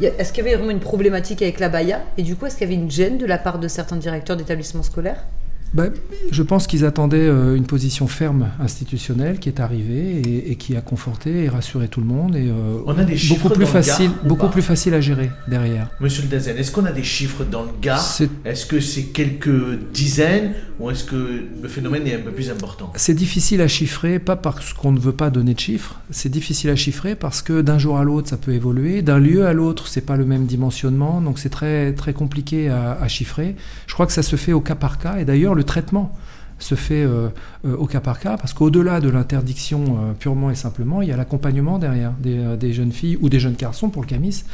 Il 0.00 0.06
Est-ce 0.06 0.32
qu'il 0.32 0.44
y 0.44 0.48
avait 0.48 0.56
vraiment 0.56 0.72
une 0.72 0.80
problématique 0.80 1.42
avec 1.42 1.60
l'abaya 1.60 2.02
Et 2.18 2.24
du 2.24 2.34
coup, 2.34 2.46
est-ce 2.46 2.56
qu'il 2.56 2.68
y 2.68 2.72
avait 2.74 2.82
une 2.82 2.90
gêne 2.90 3.18
de 3.18 3.26
la 3.26 3.38
part 3.38 3.60
de 3.60 3.68
certains 3.68 3.98
directeurs 3.98 4.36
d'établissements 4.36 4.82
scolaires? 4.82 5.24
Ben, 5.74 5.90
je 6.30 6.42
pense 6.44 6.68
qu'ils 6.68 6.84
attendaient 6.84 7.26
euh, 7.26 7.56
une 7.56 7.66
position 7.66 8.06
ferme 8.06 8.48
institutionnelle 8.60 9.40
qui 9.40 9.48
est 9.48 9.58
arrivée 9.58 10.22
et, 10.24 10.52
et 10.52 10.54
qui 10.56 10.76
a 10.76 10.80
conforté 10.80 11.44
et 11.44 11.48
rassuré 11.48 11.88
tout 11.88 12.00
le 12.00 12.06
monde 12.06 12.36
et 12.36 12.48
euh, 12.48 12.78
On 12.86 12.96
a 12.96 13.02
des 13.02 13.16
chiffres 13.16 13.42
beaucoup 13.42 13.54
plus 13.54 13.64
dans 13.64 13.72
le 13.78 13.82
facile, 13.82 14.10
beaucoup 14.24 14.48
plus 14.48 14.62
facile 14.62 14.94
à 14.94 15.00
gérer 15.00 15.30
derrière. 15.48 15.90
Monsieur 15.98 16.22
le 16.22 16.28
Dazen, 16.28 16.56
est-ce 16.56 16.70
qu'on 16.70 16.84
a 16.84 16.92
des 16.92 17.02
chiffres 17.02 17.42
dans 17.42 17.64
le 17.64 17.70
Gard 17.82 18.00
C'est 18.00 18.30
Est-ce 18.44 18.66
que 18.66 18.78
c'est 18.78 19.06
quelques 19.06 19.80
dizaines 19.92 20.52
ou 20.78 20.90
est-ce 20.90 21.02
que 21.02 21.42
le 21.60 21.68
phénomène 21.68 22.06
est 22.06 22.14
un 22.14 22.20
peu 22.20 22.30
plus 22.30 22.50
important 22.50 22.92
C'est 22.94 23.14
difficile 23.14 23.60
à 23.60 23.68
chiffrer, 23.68 24.20
pas 24.20 24.36
parce 24.36 24.74
qu'on 24.74 24.92
ne 24.92 25.00
veut 25.00 25.12
pas 25.12 25.30
donner 25.30 25.54
de 25.54 25.60
chiffres, 25.60 26.00
c'est 26.10 26.28
difficile 26.28 26.70
à 26.70 26.76
chiffrer 26.76 27.16
parce 27.16 27.42
que 27.42 27.62
d'un 27.62 27.78
jour 27.78 27.98
à 27.98 28.04
l'autre 28.04 28.28
ça 28.28 28.36
peut 28.36 28.52
évoluer, 28.52 29.02
d'un 29.02 29.18
lieu 29.18 29.44
à 29.44 29.52
l'autre 29.52 29.88
c'est 29.88 30.02
pas 30.02 30.16
le 30.16 30.24
même 30.24 30.46
dimensionnement, 30.46 31.20
donc 31.20 31.40
c'est 31.40 31.48
très, 31.48 31.92
très 31.94 32.12
compliqué 32.12 32.68
à, 32.68 32.92
à 32.92 33.08
chiffrer. 33.08 33.56
Je 33.88 33.94
crois 33.94 34.06
que 34.06 34.12
ça 34.12 34.22
se 34.22 34.36
fait 34.36 34.52
au 34.52 34.60
cas 34.60 34.76
par 34.76 34.98
cas 34.98 35.16
et 35.18 35.24
d'ailleurs 35.24 35.56
le 35.56 35.63
traitement 35.64 36.12
se 36.58 36.74
fait 36.74 37.02
euh, 37.02 37.28
euh, 37.64 37.76
au 37.76 37.86
cas 37.86 38.00
par 38.00 38.20
cas 38.20 38.36
parce 38.36 38.52
qu'au-delà 38.52 39.00
de 39.00 39.08
l'interdiction 39.08 39.84
euh, 39.84 40.12
purement 40.12 40.50
et 40.50 40.54
simplement, 40.54 41.02
il 41.02 41.08
y 41.08 41.12
a 41.12 41.16
l'accompagnement 41.16 41.78
derrière 41.78 42.12
des, 42.12 42.56
des 42.56 42.72
jeunes 42.72 42.92
filles 42.92 43.18
ou 43.20 43.28
des 43.28 43.40
jeunes 43.40 43.54
garçons 43.54 43.90
pour 43.90 44.02
le 44.02 44.08
camis, 44.08 44.44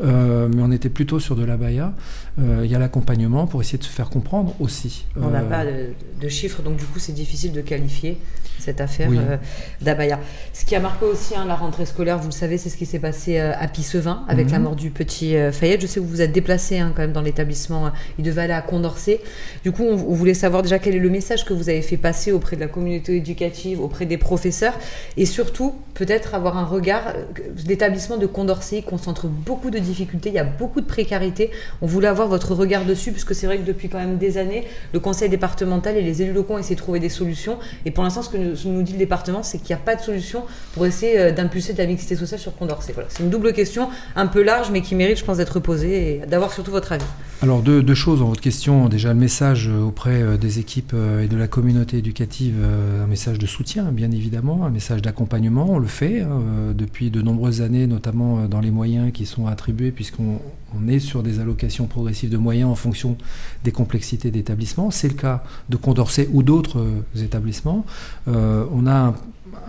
mais 0.00 0.62
on 0.62 0.72
était 0.72 0.88
plutôt 0.88 1.20
sur 1.20 1.36
de 1.36 1.44
l'abaya. 1.44 1.94
Euh, 2.40 2.62
il 2.64 2.70
y 2.70 2.74
a 2.74 2.78
l'accompagnement 2.78 3.46
pour 3.46 3.60
essayer 3.60 3.78
de 3.78 3.84
se 3.84 3.88
faire 3.88 4.10
comprendre 4.10 4.54
aussi. 4.60 5.06
On 5.16 5.30
n'a 5.30 5.42
pas 5.42 5.64
de, 5.64 5.90
de 6.20 6.28
chiffres, 6.28 6.62
donc 6.62 6.76
du 6.76 6.84
coup, 6.84 6.98
c'est 6.98 7.12
difficile 7.12 7.52
de 7.52 7.60
qualifier 7.60 8.18
cette 8.64 8.80
affaire 8.80 9.08
Oui. 9.10 9.18
euh, 9.20 9.36
d'abaya. 9.80 10.18
Ce 10.52 10.64
qui 10.64 10.74
a 10.74 10.80
marqué 10.80 11.04
aussi 11.04 11.34
hein, 11.36 11.44
la 11.46 11.54
rentrée 11.54 11.86
scolaire, 11.86 12.18
vous 12.18 12.28
le 12.28 12.32
savez, 12.32 12.58
c'est 12.58 12.68
ce 12.68 12.76
qui 12.76 12.86
s'est 12.86 12.98
passé 12.98 13.38
euh, 13.38 13.52
à 13.58 13.68
Pissevin 13.68 14.24
avec 14.28 14.46
Mhm. 14.46 14.52
la 14.52 14.58
mort 14.58 14.76
du 14.76 14.90
petit 14.90 15.36
euh, 15.36 15.52
Fayette. 15.52 15.80
Je 15.82 15.86
sais 15.86 16.00
que 16.00 16.04
vous 16.04 16.10
vous 16.10 16.20
êtes 16.20 16.32
déplacé 16.32 16.78
hein, 16.78 16.92
quand 16.94 17.02
même 17.02 17.12
dans 17.12 17.20
l'établissement. 17.22 17.90
Il 18.18 18.24
devait 18.24 18.42
aller 18.42 18.52
à 18.52 18.62
Condorcet. 18.62 19.20
Du 19.62 19.72
coup, 19.72 19.84
on, 19.84 19.92
on 19.94 20.14
voulait 20.14 20.34
savoir 20.34 20.62
déjà 20.62 20.78
quel 20.78 20.94
est 20.94 20.98
le 20.98 21.10
message 21.10 21.44
que 21.44 21.52
vous 21.52 21.68
avez 21.68 21.82
fait 21.82 21.96
passer 21.96 22.32
auprès 22.32 22.56
de 22.56 22.60
la 22.60 22.68
communauté 22.68 23.16
éducative, 23.16 23.80
auprès 23.80 24.06
des 24.06 24.16
professeurs, 24.18 24.74
et 25.16 25.26
surtout 25.26 25.74
peut-être 25.94 26.34
avoir 26.34 26.56
un 26.58 26.64
regard. 26.64 27.08
euh, 27.08 27.24
L'établissement 27.68 28.16
de 28.16 28.26
Condorcet 28.26 28.82
concentre 28.82 29.26
beaucoup 29.26 29.70
de 29.70 29.78
difficultés, 29.78 30.28
il 30.30 30.34
y 30.34 30.38
a 30.38 30.44
beaucoup 30.44 30.80
de 30.80 30.86
précarité. 30.86 31.50
On 31.82 31.86
voulait 31.86 32.08
avoir 32.08 32.28
votre 32.28 32.54
regard 32.54 32.84
dessus, 32.84 33.12
puisque 33.12 33.34
c'est 33.34 33.46
vrai 33.46 33.58
que 33.58 33.64
depuis 33.64 33.88
quand 33.88 33.98
même 33.98 34.16
des 34.18 34.38
années, 34.38 34.64
le 34.92 35.00
conseil 35.00 35.28
départemental 35.28 35.96
et 35.96 36.02
les 36.02 36.22
élus 36.22 36.32
locaux 36.32 36.54
ont 36.54 36.58
essayé 36.58 36.74
de 36.74 36.80
trouver 36.80 37.00
des 37.00 37.08
solutions. 37.08 37.58
Et 37.84 37.90
pour 37.90 38.04
l'instant, 38.04 38.22
ce 38.22 38.28
que 38.30 38.36
nous, 38.36 38.53
nous 38.64 38.82
dit 38.82 38.92
le 38.92 38.98
département, 38.98 39.42
c'est 39.42 39.58
qu'il 39.58 39.68
n'y 39.68 39.80
a 39.80 39.84
pas 39.84 39.96
de 39.96 40.00
solution 40.00 40.44
pour 40.72 40.86
essayer 40.86 41.18
euh, 41.18 41.32
d'impulser 41.32 41.72
de 41.72 41.78
la 41.78 41.86
mixité 41.86 42.16
sociale 42.16 42.40
sur 42.40 42.54
Condorcet. 42.56 42.92
Voilà. 42.92 43.08
C'est 43.10 43.22
une 43.22 43.30
double 43.30 43.52
question 43.52 43.88
un 44.16 44.26
peu 44.26 44.42
large, 44.42 44.70
mais 44.70 44.80
qui 44.80 44.94
mérite, 44.94 45.18
je 45.18 45.24
pense, 45.24 45.38
d'être 45.38 45.60
posée 45.60 46.22
et 46.22 46.26
d'avoir 46.26 46.52
surtout 46.52 46.70
votre 46.70 46.92
avis. 46.92 47.04
Alors 47.42 47.62
deux, 47.62 47.94
choses 47.94 48.20
dans 48.20 48.28
votre 48.28 48.40
question. 48.40 48.88
Déjà 48.88 49.12
le 49.12 49.18
message 49.18 49.68
euh, 49.68 49.82
auprès 49.82 50.22
euh, 50.22 50.36
des 50.36 50.58
équipes 50.58 50.94
et 51.22 51.26
de 51.26 51.36
la 51.36 51.48
communauté 51.48 51.98
éducative, 51.98 52.56
un 53.02 53.06
message 53.06 53.38
de 53.38 53.46
soutien 53.46 53.84
bien 53.92 54.10
évidemment, 54.10 54.64
un 54.64 54.70
message 54.70 55.02
d'accompagnement. 55.02 55.66
On 55.68 55.78
le 55.78 55.86
fait 55.86 56.20
hein, 56.20 56.40
depuis 56.74 57.10
de 57.10 57.22
nombreuses 57.22 57.62
années, 57.62 57.86
notamment 57.86 58.46
dans 58.46 58.60
les 58.60 58.70
moyens 58.70 59.12
qui 59.12 59.26
sont 59.26 59.46
attribués, 59.46 59.90
puisqu'on 59.90 60.40
on 60.76 60.88
est 60.88 60.98
sur 60.98 61.22
des 61.22 61.40
allocations 61.40 61.86
progressives 61.86 62.30
de 62.30 62.36
moyens 62.36 62.70
en 62.70 62.74
fonction 62.74 63.16
des 63.64 63.72
complexités 63.72 64.30
d'établissements. 64.30 64.90
C'est 64.90 65.08
le 65.08 65.14
cas 65.14 65.44
de 65.68 65.76
Condorcet 65.76 66.28
ou 66.32 66.42
d'autres 66.42 66.80
euh, 66.80 67.22
établissements. 67.24 67.84
Euh, 68.28 68.64
on 68.72 68.86
a 68.86 68.94
un- 68.94 69.14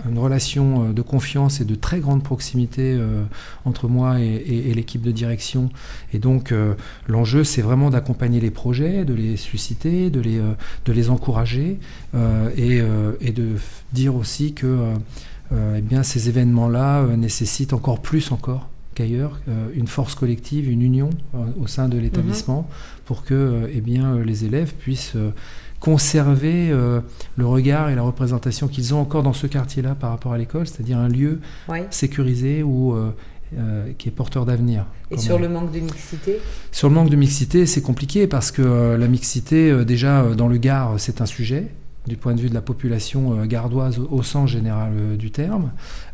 une 0.09 0.17
relation 0.17 0.89
euh, 0.89 0.93
de 0.93 1.01
confiance 1.01 1.61
et 1.61 1.65
de 1.65 1.75
très 1.75 1.99
grande 1.99 2.23
proximité 2.23 2.99
entre 3.65 3.87
moi 3.87 4.19
et, 4.19 4.73
l'équipe 4.73 5.01
de 5.01 5.11
direction. 5.11 5.69
Et 6.13 6.19
donc, 6.19 6.53
l'enjeu, 7.07 7.43
c'est 7.43 7.61
vraiment 7.61 7.89
d'accompagner 7.89 8.39
les 8.39 8.51
projets, 8.51 9.05
de 9.05 9.13
les 9.13 9.37
susciter, 9.37 10.09
de 10.09 10.21
les, 10.91 11.09
encourager 11.09 11.79
et, 12.57 12.81
de 13.31 13.49
dire 13.93 14.15
aussi 14.15 14.53
que 14.53 14.93
eh 15.53 16.03
ces 16.03 16.29
événements-là 16.29 17.05
nécessitent 17.15 17.73
encore 17.73 18.01
plus 18.01 18.31
encore 18.31 18.67
qu'ailleurs 18.95 19.39
euh, 19.47 19.67
une 19.75 19.87
force 19.87 20.15
collective, 20.15 20.69
une 20.69 20.81
union 20.81 21.09
euh, 21.35 21.37
au 21.61 21.67
sein 21.67 21.87
de 21.89 21.97
l'établissement 21.99 22.67
pour 23.05 23.23
que 23.23 23.33
euh, 23.35 23.67
eh 23.71 23.81
bien, 23.81 24.17
les 24.25 24.45
élèves 24.45 24.73
puissent 24.73 25.15
conserver 25.79 26.69
euh, 26.71 27.01
le 27.37 27.45
regard 27.45 27.89
et 27.89 27.95
la 27.95 28.01
représentation 28.01 28.67
qu'ils 28.67 28.93
ont 28.93 28.99
encore 29.01 29.23
dans 29.23 29.33
ce 29.33 29.45
quartier-là 29.47 29.93
par 29.95 30.09
rapport 30.09 30.33
à 30.33 30.37
l'école, 30.37 30.65
c'est-à-dire 30.67 30.97
un 30.97 31.09
lieu 31.09 31.39
Oui. 31.69 31.79
sécurisé 31.91 32.63
ou 32.63 32.93
euh, 32.93 33.11
euh, 33.57 33.91
qui 33.97 34.07
est 34.07 34.11
porteur 34.11 34.45
d'avenir. 34.45 34.85
Et 35.11 35.17
sur 35.17 35.35
on- 35.35 35.39
le 35.39 35.49
manque 35.49 35.71
de 35.71 35.79
mixité? 35.79 36.39
Sur 36.71 36.89
le 36.89 36.95
manque 36.95 37.09
de 37.09 37.15
mixité, 37.15 37.65
c'est 37.65 37.81
compliqué 37.81 38.25
parce 38.25 38.51
que 38.51 38.95
la 38.95 39.07
mixité, 39.07 39.85
déjà 39.85 40.23
dans 40.35 40.47
le 40.47 40.57
Gard, 40.57 40.95
c'est 40.97 41.21
un 41.21 41.25
sujet 41.27 41.67
du 42.07 42.17
point 42.17 42.35
de 42.35 42.41
vue 42.41 42.49
de 42.49 42.53
la 42.53 42.61
population 42.61 43.39
euh, 43.39 43.45
gardoise 43.45 43.99
au, 43.99 44.07
au 44.11 44.23
sens 44.23 44.49
général 44.49 44.91
euh, 44.95 45.15
du 45.17 45.31
terme. 45.31 45.71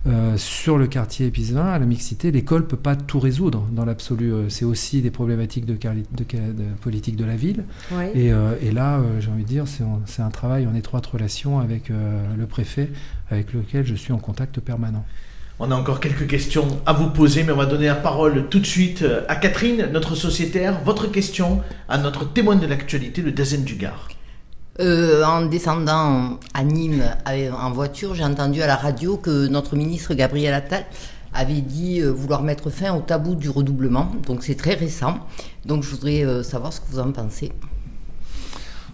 Euh, 0.08 0.38
sur 0.38 0.78
le 0.78 0.88
quartier 0.88 1.28
Épizevin, 1.28 1.78
la 1.78 1.86
mixité, 1.86 2.32
l'école 2.32 2.66
peut 2.66 2.78
pas 2.78 2.96
tout 2.96 3.20
résoudre 3.20 3.68
dans 3.72 3.86
l'absolu. 3.86 4.34
Euh, 4.34 4.50
c'est 4.50 4.66
aussi 4.66 5.02
des 5.02 5.12
problématiques 5.12 5.66
de, 5.66 5.74
de, 5.74 6.24
de 6.24 6.64
politique 6.82 7.16
de 7.16 7.26
la 7.26 7.36
ville. 7.36 7.66
Oui. 7.92 8.06
Et, 8.16 8.32
euh, 8.32 8.56
et 8.62 8.72
là, 8.72 9.00
euh, 9.00 9.20
j'ai 9.20 9.30
envie 9.30 9.44
de 9.44 9.48
dire, 9.48 9.66
c'est 10.06 10.22
un 10.22 10.30
travail 10.30 10.66
en 10.66 10.76
étroite 10.76 11.06
relation 11.06 11.60
avec 11.60 11.92
euh, 11.92 12.24
le 12.38 12.46
préfet, 12.46 12.90
avec 13.30 13.54
lequel 13.54 13.86
je 13.86 13.96
suis 13.96 14.14
en 14.14 14.18
contact 14.18 14.60
permanent. 14.60 15.06
On 15.60 15.70
a 15.70 15.76
encore 15.76 16.00
quelques 16.00 16.26
questions 16.26 16.68
à 16.88 16.94
vous 16.94 17.12
poser, 17.12 17.44
mais 17.44 17.52
on 17.52 17.58
va 17.58 17.68
donner 17.68 17.86
la 17.86 17.96
parole 17.96 18.48
tout 18.50 18.60
de 18.60 18.66
suite 18.66 19.06
à 19.28 19.36
Catherine, 19.36 19.90
notre 19.94 20.16
sociétaire. 20.16 20.82
Votre 20.84 21.06
question 21.06 21.62
à 21.88 22.00
notre 22.00 22.26
témoin 22.26 22.56
de 22.56 22.66
l'actualité, 22.66 23.22
le 23.22 23.32
Dazen 23.32 23.64
du 23.64 23.76
Gard. 23.76 24.08
Euh, 24.82 25.24
en 25.24 25.46
descendant 25.46 26.40
à 26.56 26.64
Nîmes 26.64 27.04
en 27.56 27.72
voiture, 27.72 28.16
j'ai 28.16 28.24
entendu 28.24 28.64
à 28.64 28.68
la 28.68 28.76
radio 28.76 29.16
que 29.16 29.48
notre 29.48 29.76
ministre 29.76 30.16
Gabriel 30.16 30.56
Attal 30.56 30.86
avait 31.34 31.62
dit 31.62 32.02
euh, 32.02 32.10
vouloir 32.12 32.42
mettre 32.42 32.72
fin 32.72 32.96
au 32.96 33.02
tabou 33.02 33.36
du 33.36 33.48
redoublement. 33.50 34.12
Donc 34.26 34.44
c'est 34.44 34.56
très 34.56 34.74
récent. 34.74 35.20
Donc 35.66 35.84
je 35.84 35.90
voudrais 35.92 36.26
euh, 36.26 36.42
savoir 36.42 36.74
ce 36.74 36.82
que 36.82 36.86
vous 36.90 37.00
en 37.00 37.12
pensez. 37.12 37.52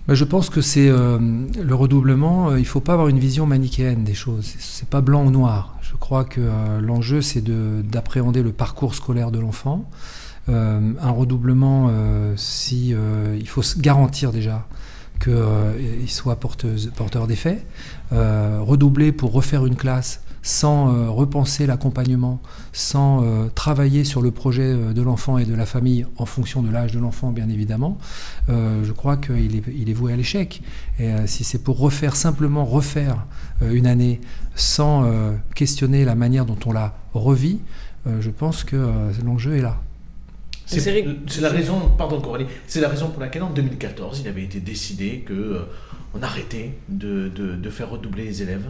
Bah, 0.09 0.13
je 0.13 0.25
pense 0.25 0.49
que 0.49 0.59
c'est 0.61 0.89
le 0.89 1.73
redoublement. 1.75 2.55
il 2.55 2.65
faut 2.65 2.79
pas 2.79 2.93
avoir 2.93 3.07
une 3.09 3.19
vision 3.19 3.45
manichéenne 3.45 4.03
des 4.03 4.13
choses. 4.13 4.55
C'est- 4.59 4.87
pas 4.89 5.01
blanc 5.01 5.25
ou 5.25 5.31
noir. 5.31 5.77
Je 5.81 5.95
crois 5.95 6.23
que 6.25 6.41
l'enjeu 6.81 7.21
c'est 7.21 7.41
de- 7.41 7.81
d'appréhender 7.83 8.41
le 8.41 8.51
parcours 8.53 8.95
scolaire 8.95 9.31
de 9.31 9.39
l'enfant. 9.39 9.89
Un 10.47 11.11
redoublement, 11.11 11.91
si 12.37 12.93
il 13.37 13.47
faut 13.49 13.61
se 13.61 13.77
garantir 13.79 14.31
déjà 14.31 14.65
qu'il 15.19 16.09
soit 16.09 16.37
porteuse, 16.37 16.91
porteur 16.95 17.27
d'effet. 17.27 17.65
Euh, 18.13 18.59
redoubler 18.61 19.11
pour 19.11 19.31
refaire 19.33 19.65
une 19.65 19.75
classe 19.75 20.21
sans 20.47 20.93
euh, 20.93 21.09
repenser 21.09 21.67
l'accompagnement, 21.67 22.41
sans 22.71 23.21
euh, 23.21 23.49
travailler 23.53 24.05
sur 24.05 24.21
le 24.21 24.31
projet 24.31 24.63
euh, 24.63 24.93
de 24.93 25.01
l'enfant 25.01 25.37
et 25.37 25.43
de 25.43 25.53
la 25.53 25.65
famille 25.65 26.05
en 26.15 26.25
fonction 26.25 26.61
de 26.61 26.71
l'âge 26.71 26.93
de 26.93 26.99
l'enfant, 26.99 27.31
bien 27.31 27.49
évidemment, 27.49 27.97
euh, 28.47 28.83
je 28.85 28.91
crois 28.93 29.17
qu'il 29.17 29.57
est, 29.57 29.93
voué 29.93 30.13
à 30.13 30.15
l'échec. 30.15 30.61
Et 30.99 31.11
euh, 31.11 31.27
si 31.27 31.43
c'est 31.43 31.61
pour 31.61 31.79
refaire, 31.79 32.15
simplement 32.15 32.63
refaire 32.63 33.25
euh, 33.61 33.73
une 33.73 33.87
année 33.87 34.21
sans 34.55 35.03
euh, 35.03 35.33
questionner 35.53 36.05
la 36.05 36.15
manière 36.15 36.45
dont 36.45 36.59
on 36.65 36.71
la 36.71 36.95
revit, 37.13 37.59
euh, 38.07 38.21
je 38.21 38.29
pense 38.29 38.63
que 38.63 38.77
euh, 38.77 39.11
l'enjeu 39.25 39.57
est 39.57 39.61
là. 39.61 39.81
C'est 41.27 41.41
la 41.41 41.49
raison, 41.49 41.79
pardon 41.97 42.19
Coralie, 42.21 42.45
c'est 42.67 42.81
la 42.81 42.89
raison 42.89 43.07
pour 43.09 43.21
laquelle 43.21 43.43
en 43.43 43.49
2014 43.51 44.19
il 44.23 44.27
avait 44.27 44.43
été 44.43 44.59
décidé 44.59 45.23
que 45.25 45.33
euh, 45.33 45.59
on 46.13 46.21
arrêtait 46.21 46.73
de, 46.89 47.29
de- 47.33 47.55
de 47.55 47.69
faire 47.69 47.89
redoubler 47.89 48.25
les 48.25 48.41
élèves. 48.41 48.65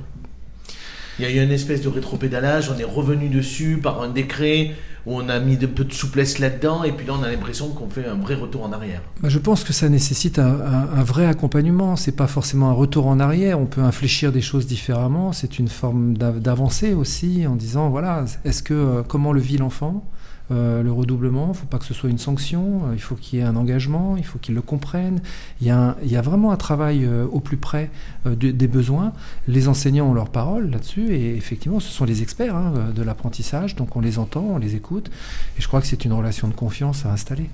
Il 1.20 1.25
y 1.25 1.27
a 1.27 1.32
eu 1.32 1.44
une 1.44 1.51
espèce 1.51 1.82
de 1.82 1.88
rétropédalage, 1.89 2.70
on 2.70 2.77
est 2.77 2.84
revenu 2.84 3.27
dessus 3.30 3.80
par 3.82 4.04
un 4.04 4.10
décret 4.10 4.75
où 5.08 5.16
on 5.16 5.30
a 5.30 5.39
mis 5.39 5.56
un 5.56 5.68
peu 5.68 5.84
de 5.86 5.94
souplesse 5.94 6.38
là-dedans, 6.38 6.84
et 6.84 6.92
puis 6.92 7.08
là 7.08 7.13
on 7.20 7.24
a 7.24 7.32
l'impression 7.32 7.70
qu'on 7.70 7.89
fait 7.89 8.06
un 8.06 8.13
vrai 8.16 8.36
retour 8.36 8.63
en 8.63 8.72
arrière. 8.72 9.01
Bah, 9.22 9.30
Je 9.30 9.39
pense 9.39 9.63
que 9.63 9.74
ça 9.74 9.89
nécessite 9.89 10.38
un, 10.38 10.46
un- 10.62 10.89
un 11.00 11.04
vrai 11.04 11.25
accompagnement. 11.25 11.96
C'est 11.96 12.12
pas 12.16 12.27
forcément 12.27 12.70
un 12.70 12.74
retour 12.74 13.08
en 13.08 13.20
arrière. 13.20 13.60
On 13.60 13.66
peut 13.66 13.82
infléchir 13.82 14.32
des 14.32 14.42
choses 14.42 14.68
différemment. 14.68 15.32
C'est 15.34 15.58
une 15.58 15.70
forme 15.70 16.16
d'av- 16.16 16.39
d'avancée 16.39 16.94
aussi 16.94 17.48
en 17.48 17.56
disant 17.56 17.89
voilà, 17.89 18.25
est-ce 18.46 18.62
que 18.62 18.75
euh, 18.75 19.01
comment 19.01 19.32
le 19.34 19.39
vit 19.42 19.58
l'enfant? 19.58 20.06
Euh, 20.50 20.82
le 20.82 20.92
redoublement, 20.94 21.48
il 21.48 21.50
ne 21.50 21.54
faut 21.56 21.66
pas 21.66 21.77
que 21.77 21.84
ce 21.84 21.94
soit 21.94 22.10
une 22.10 22.18
sanction, 22.18 22.84
euh, 22.88 22.94
il 22.94 23.01
faut 23.01 23.16
qu'il 23.16 23.38
y 23.38 23.42
ait 23.42 23.46
un 23.46 23.58
engagement, 23.58 24.16
il 24.16 24.24
faut 24.24 24.39
qu'il 24.39 24.56
le 24.56 24.62
comprenne. 24.62 25.20
Il 25.60 25.68
y 25.68 25.70
a, 25.72 25.77
un- 25.77 25.96
il 26.04 26.10
y 26.10 26.16
a 26.16 26.22
vraiment 26.22 26.51
un 26.54 26.56
travail 26.56 27.04
euh, 27.04 27.25
au 27.30 27.42
plus 27.42 27.58
près 27.58 27.89
euh, 28.25 28.34
de- 28.34 28.51
des 28.51 28.68
besoins. 28.70 29.12
Les 29.50 29.68
enseignants 29.68 30.10
ont 30.10 30.13
leur 30.13 30.30
parole 30.30 30.70
là-dessus 30.72 31.13
et 31.13 31.36
effectivement, 31.36 31.82
ce 31.82 31.92
sont 31.92 32.06
les 32.06 32.22
experts 32.22 32.56
hein, 32.56 32.74
de 32.96 33.04
l'apprentissage, 33.04 33.75
donc 33.75 33.98
on 33.98 34.00
les 34.00 34.20
entend, 34.20 34.39
on 34.54 34.58
les 34.58 34.75
écoute 34.75 35.12
et 35.58 35.62
je 35.62 35.68
crois 35.68 35.82
que 35.82 35.88
c'est 35.88 36.06
une 36.06 36.13
relation 36.13 36.48
de 36.48 36.54
confiance 36.54 37.06
à 37.06 37.12
installer. 37.12 37.50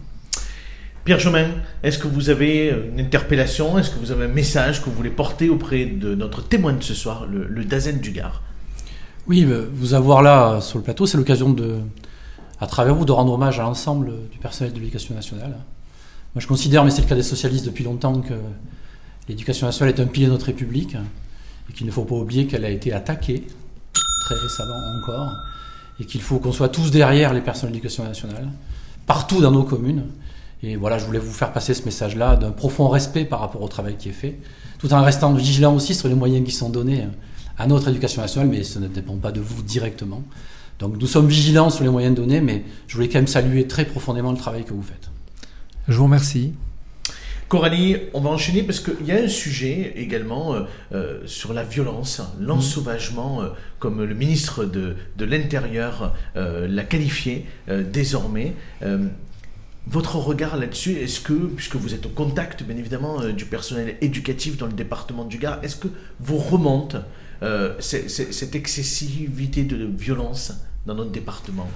Pierre 1.03 1.19
Chomin, 1.19 1.47
est-ce 1.81 1.97
que 1.97 2.07
vous 2.07 2.29
avez 2.29 2.73
une 2.93 2.99
interpellation, 2.99 3.77
est-ce 3.79 3.89
que 3.89 3.99
vous 3.99 4.11
avez 4.11 4.25
un 4.25 4.29
message 4.29 4.81
que 4.81 4.89
vous 4.89 4.95
voulez 4.95 5.09
porter 5.09 5.49
auprès 5.49 5.85
de 5.85 6.15
notre 6.15 6.47
témoin 6.47 6.73
de 6.73 6.83
ce 6.83 6.93
soir, 6.93 7.25
le, 7.25 7.45
le 7.47 7.65
Dazen 7.65 7.99
du 7.99 8.11
Gard 8.11 8.41
Oui, 9.27 9.45
mais 9.45 9.57
vous 9.73 9.95
avoir 9.95 10.21
là 10.21 10.61
sur 10.61 10.77
le 10.77 10.83
plateau, 10.83 11.05
c'est 11.05 11.17
l'occasion 11.17 11.51
de, 11.51 11.79
à 12.59 12.67
travers 12.67 12.95
vous, 12.95 13.05
de 13.05 13.11
rendre 13.11 13.33
hommage 13.33 13.59
à 13.59 13.63
l'ensemble 13.63 14.13
du 14.31 14.37
personnel 14.37 14.73
de 14.73 14.79
l'éducation 14.79 15.15
nationale. 15.15 15.57
Moi, 16.35 16.41
je 16.41 16.47
considère, 16.47 16.83
mais 16.83 16.91
c'est 16.91 17.01
le 17.01 17.07
cas 17.07 17.15
des 17.15 17.23
socialistes 17.23 17.65
depuis 17.65 17.83
longtemps, 17.83 18.21
que 18.21 18.33
l'éducation 19.27 19.67
nationale 19.67 19.93
est 19.93 20.01
un 20.01 20.05
pilier 20.05 20.27
de 20.27 20.31
notre 20.31 20.47
République 20.47 20.95
et 21.69 21.73
qu'il 21.73 21.85
ne 21.85 21.91
faut 21.91 22.05
pas 22.05 22.15
oublier 22.15 22.47
qu'elle 22.47 22.65
a 22.65 22.69
été 22.69 22.91
attaquée 22.93 23.47
très 24.21 24.35
récemment 24.35 24.79
encore 24.97 25.33
et 25.99 26.05
qu'il 26.05 26.21
faut 26.21 26.39
qu'on 26.39 26.51
soit 26.51 26.69
tous 26.69 26.91
derrière 26.91 27.33
les 27.33 27.41
personnels 27.41 27.71
de 27.71 27.75
l'éducation 27.75 28.03
nationale, 28.03 28.49
partout 29.05 29.41
dans 29.41 29.51
nos 29.51 29.63
communes. 29.63 30.05
Et 30.63 30.75
voilà, 30.75 30.97
je 30.97 31.05
voulais 31.05 31.19
vous 31.19 31.31
faire 31.31 31.51
passer 31.51 31.73
ce 31.73 31.83
message-là 31.83 32.35
d'un 32.35 32.51
profond 32.51 32.87
respect 32.87 33.25
par 33.25 33.39
rapport 33.39 33.61
au 33.61 33.67
travail 33.67 33.97
qui 33.97 34.09
est 34.09 34.13
fait, 34.13 34.39
tout 34.79 34.91
en 34.93 35.03
restant 35.03 35.33
vigilant 35.33 35.75
aussi 35.75 35.93
sur 35.93 36.07
les 36.07 36.15
moyens 36.15 36.45
qui 36.45 36.53
sont 36.53 36.69
donnés 36.69 37.05
à 37.57 37.67
notre 37.67 37.89
éducation 37.89 38.21
nationale, 38.21 38.49
mais 38.49 38.63
ce 38.63 38.79
ne 38.79 38.87
dépend 38.87 39.17
pas 39.17 39.31
de 39.31 39.41
vous 39.41 39.61
directement. 39.61 40.23
Donc 40.79 40.99
nous 40.99 41.07
sommes 41.07 41.27
vigilants 41.27 41.69
sur 41.69 41.83
les 41.83 41.89
moyens 41.89 42.15
donnés, 42.15 42.41
mais 42.41 42.63
je 42.87 42.95
voulais 42.95 43.07
quand 43.07 43.19
même 43.19 43.27
saluer 43.27 43.67
très 43.67 43.85
profondément 43.85 44.31
le 44.31 44.37
travail 44.37 44.65
que 44.65 44.73
vous 44.73 44.81
faites. 44.81 45.09
Je 45.87 45.97
vous 45.97 46.05
remercie. 46.05 46.53
Coralie, 47.49 47.97
on 48.15 48.21
va 48.21 48.31
enchaîner 48.31 48.63
parce 48.63 48.79
qu'il 48.79 49.05
y 49.05 49.11
a 49.11 49.17
un 49.17 49.27
sujet 49.27 49.93
également 49.95 50.55
euh, 50.55 50.61
euh, 50.93 51.19
sur 51.27 51.53
la 51.53 51.63
violence, 51.63 52.21
l'ensauvagement, 52.39 53.43
euh, 53.43 53.49
comme 53.77 54.03
le 54.03 54.15
ministre 54.15 54.65
de, 54.65 54.95
de 55.17 55.25
l'Intérieur 55.25 56.15
euh, 56.35 56.67
l'a 56.67 56.83
qualifié 56.83 57.45
euh, 57.69 57.83
désormais. 57.83 58.53
Euh, 58.81 59.05
votre 59.85 60.15
regard 60.15 60.55
là-dessus, 60.57 60.93
est-ce 60.93 61.19
que, 61.19 61.33
puisque 61.33 61.75
vous 61.75 61.93
êtes 61.93 62.05
au 62.05 62.09
contact 62.09 62.63
bien 62.63 62.77
évidemment 62.77 63.21
euh, 63.21 63.33
du 63.33 63.45
personnel 63.45 63.97
éducatif 64.01 64.57
dans 64.57 64.67
le 64.67 64.73
département 64.73 65.25
du 65.25 65.37
Gard, 65.37 65.59
est-ce 65.61 65.75
que 65.75 65.89
vous 66.21 66.37
remonte 66.37 66.95
euh, 67.43 67.73
cette 67.79 68.55
excessivité 68.55 69.63
de 69.63 69.85
violence 69.85 70.53
dans 70.87 70.95
notre 70.95 71.11
département 71.11 71.67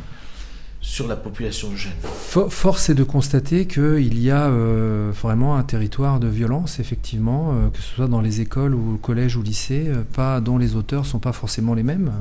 sur 0.80 1.08
la 1.08 1.16
population 1.18 1.76
jeune 1.76 1.92
Fo- 2.04 2.50
Force 2.50 2.90
est 2.90 2.96
de 2.96 3.04
constater 3.04 3.66
qu'il 3.68 4.20
y 4.20 4.32
a 4.32 4.48
euh, 4.48 5.12
vraiment 5.14 5.58
un 5.58 5.64
territoire 5.64 6.20
de 6.20 6.28
violence, 6.28 6.80
effectivement, 6.80 7.52
euh, 7.52 7.70
que 7.70 7.80
ce 7.80 7.96
soit 7.96 8.08
dans 8.08 8.22
les 8.22 8.40
écoles 8.42 8.74
ou 8.74 8.94
au 8.94 8.98
collège 8.98 9.36
ou 9.36 9.44
lycée, 9.44 9.92
pas, 10.14 10.40
dont 10.40 10.58
les 10.58 10.76
auteurs 10.76 11.02
ne 11.02 11.08
sont 11.08 11.20
pas 11.20 11.34
forcément 11.34 11.74
les 11.74 11.84
mêmes. 11.84 12.12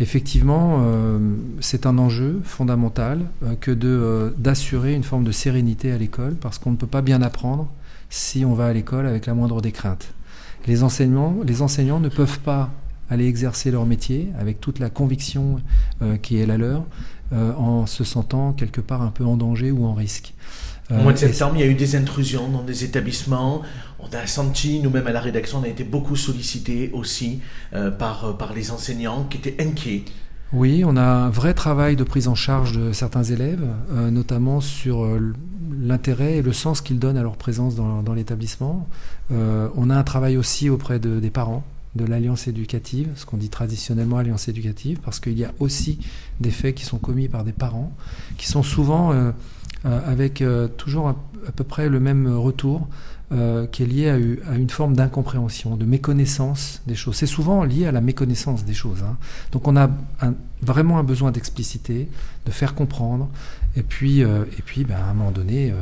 Effectivement, 0.00 0.80
c'est 1.60 1.84
un 1.84 1.98
enjeu 1.98 2.40
fondamental 2.44 3.26
que 3.60 3.72
d'assurer 4.36 4.94
une 4.94 5.02
forme 5.02 5.24
de 5.24 5.32
sérénité 5.32 5.90
à 5.90 5.98
l'école, 5.98 6.36
parce 6.36 6.58
qu'on 6.58 6.70
ne 6.70 6.76
peut 6.76 6.86
pas 6.86 7.02
bien 7.02 7.20
apprendre 7.20 7.68
si 8.08 8.44
on 8.44 8.54
va 8.54 8.66
à 8.66 8.72
l'école 8.72 9.06
avec 9.06 9.26
la 9.26 9.34
moindre 9.34 9.60
des 9.60 9.72
craintes. 9.72 10.12
Les 10.66 10.82
enseignants, 10.82 11.36
les 11.46 11.62
enseignants 11.62 12.00
ne 12.00 12.08
peuvent 12.08 12.40
pas 12.40 12.70
aller 13.10 13.26
exercer 13.26 13.70
leur 13.70 13.86
métier 13.86 14.28
avec 14.38 14.60
toute 14.60 14.78
la 14.78 14.90
conviction 14.90 15.60
euh, 16.02 16.16
qui 16.16 16.38
est 16.38 16.46
la 16.46 16.58
leur, 16.58 16.84
euh, 17.32 17.54
en 17.54 17.86
se 17.86 18.04
sentant 18.04 18.52
quelque 18.52 18.80
part 18.80 19.02
un 19.02 19.10
peu 19.10 19.24
en 19.24 19.36
danger 19.36 19.70
ou 19.70 19.86
en 19.86 19.94
risque. 19.94 20.34
Au 20.90 20.94
mois 20.94 21.12
de 21.12 21.18
Euh, 21.18 21.20
septembre, 21.20 21.54
il 21.56 21.60
y 21.60 21.64
a 21.64 21.66
eu 21.66 21.74
des 21.74 21.96
intrusions 21.96 22.48
dans 22.48 22.62
des 22.62 22.84
établissements. 22.84 23.62
On 23.98 24.06
a 24.14 24.26
senti, 24.26 24.80
nous-mêmes 24.80 25.06
à 25.06 25.12
la 25.12 25.20
rédaction, 25.20 25.58
on 25.58 25.64
a 25.64 25.68
été 25.68 25.84
beaucoup 25.84 26.16
sollicités 26.16 26.90
aussi 26.94 27.40
euh, 27.74 27.90
par, 27.90 28.36
par 28.38 28.54
les 28.54 28.70
enseignants 28.70 29.24
qui 29.24 29.38
étaient 29.38 29.62
inquiets. 29.62 30.04
Oui, 30.52 30.82
on 30.86 30.96
a 30.96 31.02
un 31.02 31.28
vrai 31.28 31.52
travail 31.52 31.94
de 31.94 32.04
prise 32.04 32.26
en 32.26 32.34
charge 32.34 32.72
de 32.72 32.92
certains 32.92 33.24
élèves, 33.24 33.66
euh, 33.92 34.10
notamment 34.10 34.62
sur 34.62 35.06
l'intérêt 35.80 36.38
et 36.38 36.42
le 36.42 36.52
sens 36.52 36.80
qu'ils 36.80 36.98
donnent 36.98 37.16
à 37.16 37.22
leur 37.22 37.36
présence 37.36 37.74
dans, 37.74 38.14
l'établissement. 38.14 38.88
Euh, 39.32 39.68
on 39.76 39.90
a 39.90 39.96
un 39.96 40.02
travail 40.02 40.36
aussi 40.36 40.70
auprès 40.70 40.98
de- 40.98 41.20
des 41.20 41.30
parents 41.30 41.64
de 41.94 42.04
l'alliance 42.04 42.46
éducative, 42.48 43.08
ce 43.16 43.24
qu'on 43.24 43.36
dit 43.36 43.48
traditionnellement 43.48 44.18
alliance 44.18 44.48
éducative, 44.48 45.00
parce 45.04 45.20
qu'il 45.20 45.38
y 45.38 45.44
a 45.44 45.52
aussi 45.58 45.98
des 46.40 46.50
faits 46.50 46.74
qui 46.74 46.84
sont 46.84 46.98
commis 46.98 47.28
par 47.28 47.44
des 47.44 47.52
parents, 47.52 47.92
qui 48.36 48.46
sont 48.46 48.62
souvent 48.62 49.12
euh, 49.12 49.30
euh, 49.84 50.00
avec 50.10 50.42
toujours 50.76 51.08
à, 51.08 51.16
peu 51.54 51.64
près 51.64 51.88
le 51.88 52.00
même 52.00 52.28
retour, 52.28 52.88
qui 53.72 53.82
est 53.82 53.86
lié 53.86 54.08
à, 54.08 54.56
une 54.56 54.70
forme 54.70 54.94
d'incompréhension, 54.94 55.76
de 55.76 55.84
méconnaissance 55.84 56.80
des 56.86 56.94
choses. 56.94 57.16
C'est 57.16 57.26
souvent 57.26 57.62
lié 57.62 57.86
à 57.86 57.92
la 57.92 58.00
méconnaissance 58.00 58.64
des 58.64 58.72
choses. 58.74 59.02
hein. 59.02 59.16
Donc 59.52 59.68
on 59.68 59.76
a 59.76 59.90
vraiment 60.62 60.98
un 60.98 61.04
besoin 61.04 61.30
d'expliciter, 61.30 62.08
de 62.46 62.50
faire 62.50 62.74
comprendre, 62.74 63.28
et 63.78 63.82
puis, 63.82 64.22
euh, 64.24 64.44
et 64.58 64.62
puis 64.62 64.84
ben, 64.84 64.96
à 64.96 65.10
un 65.10 65.14
moment 65.14 65.30
donné, 65.30 65.70
euh, 65.70 65.74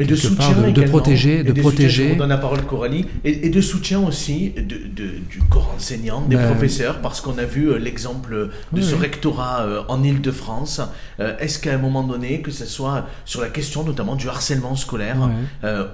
Et 0.00 0.04
de 0.04 0.14
part, 0.36 0.54
de- 0.54 0.82
protéger- 0.84 1.40
Et 1.40 1.42
de 1.44 1.52
protéger. 1.60 2.08
vous 2.10 2.14
donne 2.16 2.28
la 2.28 2.38
parole 2.38 2.62
Coralie. 2.62 3.04
Et, 3.24 3.46
et 3.46 3.50
de 3.50 3.60
soutien 3.60 4.00
aussi 4.00 4.50
de, 4.50 4.62
du 5.30 5.38
corps 5.50 5.72
enseignant, 5.76 6.20
des 6.22 6.36
Ben, 6.36 6.46
professeurs, 6.50 7.00
parce 7.00 7.20
qu'on 7.20 7.36
a 7.38 7.44
vu 7.44 7.68
euh, 7.70 7.78
l'exemple 7.78 8.32
de 8.72 8.80
Oui, 8.80 8.84
ce 8.84 8.94
rectorat 8.94 9.84
en 9.88 10.02
Ile-de-France. 10.04 10.80
Euh, 11.20 11.36
Est-ce 11.38 11.58
qu'à 11.58 11.74
un 11.74 11.78
moment 11.78 12.04
donné, 12.04 12.42
que 12.42 12.50
ce 12.52 12.64
soit 12.66 13.06
sur 13.24 13.40
la 13.40 13.48
question 13.48 13.82
notamment 13.84 14.14
du 14.16 14.28
harcèlement 14.28 14.76
scolaire, 14.76 15.16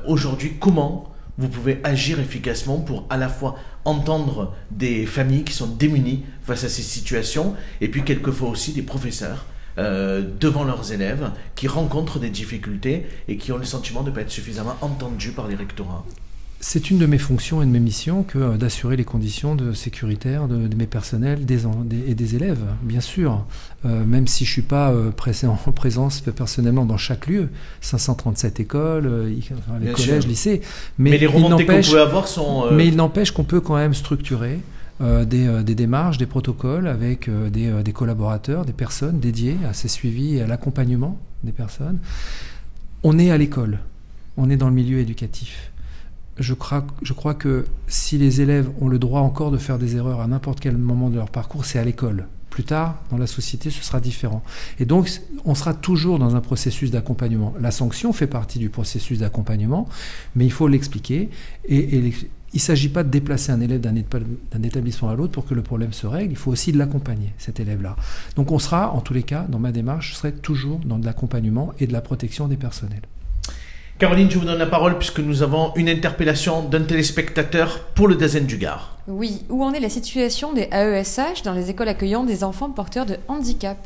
aujourd'hui, 0.06 0.52
comment 0.60 1.10
vous 1.36 1.48
pouvez 1.48 1.80
agir 1.82 2.20
efficacement 2.20 2.78
pour 2.78 3.06
à 3.10 3.16
la 3.16 3.28
fois 3.28 3.56
entendre 3.84 4.54
des 4.70 5.04
familles 5.04 5.42
qui 5.44 5.52
sont 5.52 5.66
démunies 5.66 6.22
face 6.42 6.62
à 6.64 6.68
ces 6.68 6.82
situations, 6.82 7.54
et 7.80 7.88
puis 7.88 8.02
quelquefois 8.04 8.50
aussi 8.50 8.72
des 8.72 8.82
professeurs 8.82 9.44
euh, 9.78 10.22
devant 10.40 10.64
leurs 10.64 10.92
élèves 10.92 11.30
qui 11.54 11.68
rencontrent 11.68 12.18
des 12.18 12.30
difficultés 12.30 13.06
et 13.28 13.36
qui 13.36 13.52
ont 13.52 13.58
le 13.58 13.64
sentiment 13.64 14.02
de 14.02 14.10
ne 14.10 14.14
pas 14.14 14.20
être 14.22 14.30
suffisamment 14.30 14.76
entendus 14.80 15.32
par 15.32 15.48
les 15.48 15.54
rectorats. 15.56 16.04
C'est 16.60 16.88
une 16.90 16.96
de 16.96 17.04
mes 17.04 17.18
fonctions 17.18 17.60
et 17.60 17.66
de 17.66 17.70
mes 17.70 17.80
missions 17.80 18.22
que 18.22 18.38
euh, 18.38 18.56
d'assurer 18.56 18.96
les 18.96 19.04
conditions 19.04 19.54
de 19.54 19.74
sécuritaires 19.74 20.48
de, 20.48 20.66
de 20.66 20.74
mes 20.76 20.86
personnels 20.86 21.44
des 21.44 21.58
des- 21.84 22.10
et 22.10 22.14
des 22.14 22.36
élèves, 22.36 22.62
bien 22.82 23.00
sûr. 23.02 23.44
Euh, 23.84 24.02
même 24.06 24.26
si 24.26 24.46
je 24.46 24.50
suis 24.52 24.62
pas 24.62 24.90
euh, 24.90 25.10
pressé- 25.10 25.46
en 25.66 25.72
présence 25.72 26.22
personnellement 26.22 26.86
dans 26.86 26.96
chaque 26.96 27.26
lieu, 27.26 27.50
537 27.82 28.60
écoles, 28.60 29.06
euh, 29.06 29.30
enfin, 29.52 29.78
les 29.78 29.86
Bien 29.86 29.94
collèges, 29.94 30.20
sûr. 30.22 30.28
lycées. 30.30 30.60
Mais, 30.96 31.10
Mais, 31.10 31.18
les 31.18 31.26
remontées 31.26 31.64
n'empêche- 31.64 31.88
pouvez 31.90 32.00
avoir 32.00 32.28
sont... 32.28 32.70
mais 32.72 32.86
il 32.88 32.96
n'empêche 32.96 33.30
qu'on 33.32 33.44
peut 33.44 33.60
quand 33.60 33.76
même 33.76 33.92
structurer 33.92 34.60
euh, 35.00 35.24
des, 35.24 35.48
euh, 35.48 35.64
des 35.64 35.74
démarches, 35.74 36.18
des 36.18 36.26
protocoles 36.26 36.86
avec 36.86 37.26
euh, 37.28 37.50
des, 37.50 37.92
collaborateurs, 37.92 38.64
des 38.64 38.72
personnes 38.72 39.18
dédiées 39.18 39.56
à 39.68 39.72
ces 39.72 39.88
suivis 39.88 40.36
et 40.36 40.42
à 40.42 40.46
l'accompagnement 40.46 41.18
des 41.42 41.50
personnes. 41.50 41.98
On 43.02 43.18
est 43.18 43.32
à 43.32 43.36
l'école, 43.36 43.80
on 44.36 44.48
est 44.50 44.56
dans 44.56 44.68
le 44.68 44.74
milieu 44.74 45.00
éducatif. 45.00 45.72
Je 46.38 46.54
crois, 46.54 46.84
que 47.34 47.64
si 47.88 48.18
les 48.18 48.40
élèves 48.40 48.70
ont 48.80 48.86
le 48.86 49.00
droit 49.00 49.20
encore 49.20 49.50
de 49.50 49.58
faire 49.58 49.78
des 49.78 49.96
erreurs 49.96 50.20
à 50.20 50.28
n'importe 50.28 50.60
quel 50.60 50.76
moment 50.76 51.10
de 51.10 51.16
leur 51.16 51.30
parcours, 51.30 51.64
c'est 51.64 51.80
à 51.80 51.84
l'école. 51.84 52.28
Plus 52.50 52.64
tard, 52.64 53.02
dans 53.10 53.18
la 53.18 53.26
société, 53.26 53.70
ce 53.70 53.82
sera 53.82 53.98
différent. 54.00 54.44
Et 54.78 54.84
donc, 54.84 55.10
on 55.44 55.56
sera 55.56 55.74
toujours 55.74 56.20
dans 56.20 56.36
un 56.36 56.40
processus 56.40 56.92
d'accompagnement. 56.92 57.52
La 57.60 57.72
sanction 57.72 58.12
fait 58.12 58.28
partie 58.28 58.60
du 58.60 58.68
processus 58.68 59.18
d'accompagnement, 59.18 59.88
mais 60.36 60.44
il 60.44 60.52
faut 60.52 60.68
l'expliquer. 60.68 61.30
Et, 61.64 61.98
et 61.98 62.14
il 62.54 62.58
ne 62.58 62.62
s'agit 62.62 62.88
pas 62.88 63.02
de 63.02 63.08
déplacer 63.08 63.50
un 63.50 63.60
élève 63.60 63.80
d'un 63.80 64.62
établissement 64.62 65.08
à 65.08 65.16
l'autre 65.16 65.32
pour 65.32 65.44
que 65.44 65.54
le 65.54 65.62
problème 65.62 65.92
se 65.92 66.06
règle. 66.06 66.30
Il 66.32 66.36
faut 66.36 66.52
aussi 66.52 66.70
de 66.70 66.78
l'accompagner, 66.78 67.32
cet 67.36 67.58
élève-là. 67.58 67.96
Donc, 68.36 68.52
on 68.52 68.60
sera, 68.60 68.92
en 68.92 69.00
tous 69.00 69.12
les 69.12 69.24
cas, 69.24 69.44
dans 69.48 69.58
ma 69.58 69.72
démarche, 69.72 70.12
je 70.12 70.14
serai 70.14 70.32
toujours 70.32 70.78
dans 70.78 70.98
de 70.98 71.04
l'accompagnement 71.04 71.72
et 71.80 71.88
de 71.88 71.92
la 71.92 72.00
protection 72.00 72.46
des 72.46 72.56
personnels. 72.56 73.02
Caroline, 73.98 74.30
je 74.30 74.38
vous 74.38 74.44
donne 74.44 74.58
la 74.58 74.66
parole 74.66 74.98
puisque 74.98 75.18
nous 75.18 75.42
avons 75.42 75.74
une 75.74 75.88
interpellation 75.88 76.62
d'un 76.62 76.82
téléspectateur 76.82 77.86
pour 77.94 78.06
le 78.06 78.14
Dazen 78.14 78.46
du 78.46 78.56
Gard. 78.56 78.98
Oui, 79.08 79.42
où 79.48 79.64
en 79.64 79.72
est 79.72 79.80
la 79.80 79.88
situation 79.88 80.52
des 80.52 80.68
AESH 80.70 81.42
dans 81.44 81.54
les 81.54 81.70
écoles 81.70 81.88
accueillant 81.88 82.22
des 82.22 82.44
enfants 82.44 82.70
porteurs 82.70 83.06
de 83.06 83.16
handicap? 83.26 83.78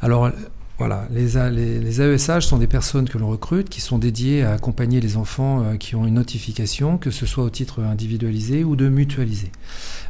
Alors, 0.00 0.30
voilà, 0.78 1.06
les, 1.12 1.36
A- 1.36 1.50
les, 1.50 1.78
les 1.78 2.00
AESH 2.02 2.46
sont 2.46 2.58
des 2.58 2.66
personnes 2.66 3.08
que 3.08 3.16
l'on 3.16 3.28
recrute 3.28 3.68
qui 3.68 3.80
sont 3.80 3.98
dédiées 3.98 4.42
à 4.42 4.52
accompagner 4.54 5.00
les 5.00 5.16
enfants 5.16 5.62
euh, 5.62 5.76
qui 5.76 5.94
ont 5.94 6.04
une 6.04 6.14
notification, 6.14 6.98
que 6.98 7.12
ce 7.12 7.26
soit 7.26 7.44
au 7.44 7.50
titre 7.50 7.80
individualisé 7.82 8.64
ou 8.64 8.74
de 8.74 8.88
mutualisé. 8.88 9.52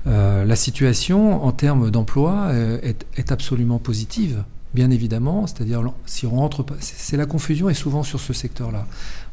Euh, 0.06 0.44
la 0.44 0.56
situation 0.56 1.44
en 1.44 1.52
termes 1.52 1.90
d'emploi 1.90 2.46
euh, 2.48 2.78
est, 2.82 3.30
absolument 3.30 3.78
positive, 3.78 4.42
bien 4.72 4.90
évidemment, 4.90 5.46
c'est-à-dire 5.46 5.82
si 6.06 6.26
on 6.26 6.36
rentre 6.36 6.64
c'est 6.80 7.16
la 7.18 7.26
confusion 7.26 7.68
est 7.68 7.74
souvent 7.74 8.02
sur 8.02 8.20
ce 8.20 8.32
secteur-là. 8.32 8.86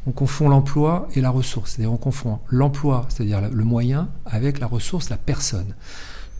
On 0.07 0.11
confond 0.11 0.49
l'emploi 0.49 1.07
et 1.15 1.21
la 1.21 1.29
ressource, 1.29 1.71
c'est-à-dire 1.71 1.93
on 1.93 1.97
confond 1.97 2.39
l'emploi, 2.49 3.05
c'est-à-dire 3.09 3.41
le 3.49 3.63
moyen, 3.63 4.09
avec 4.25 4.59
la 4.59 4.67
ressource, 4.67 5.09
la 5.09 5.17
personne. 5.17 5.75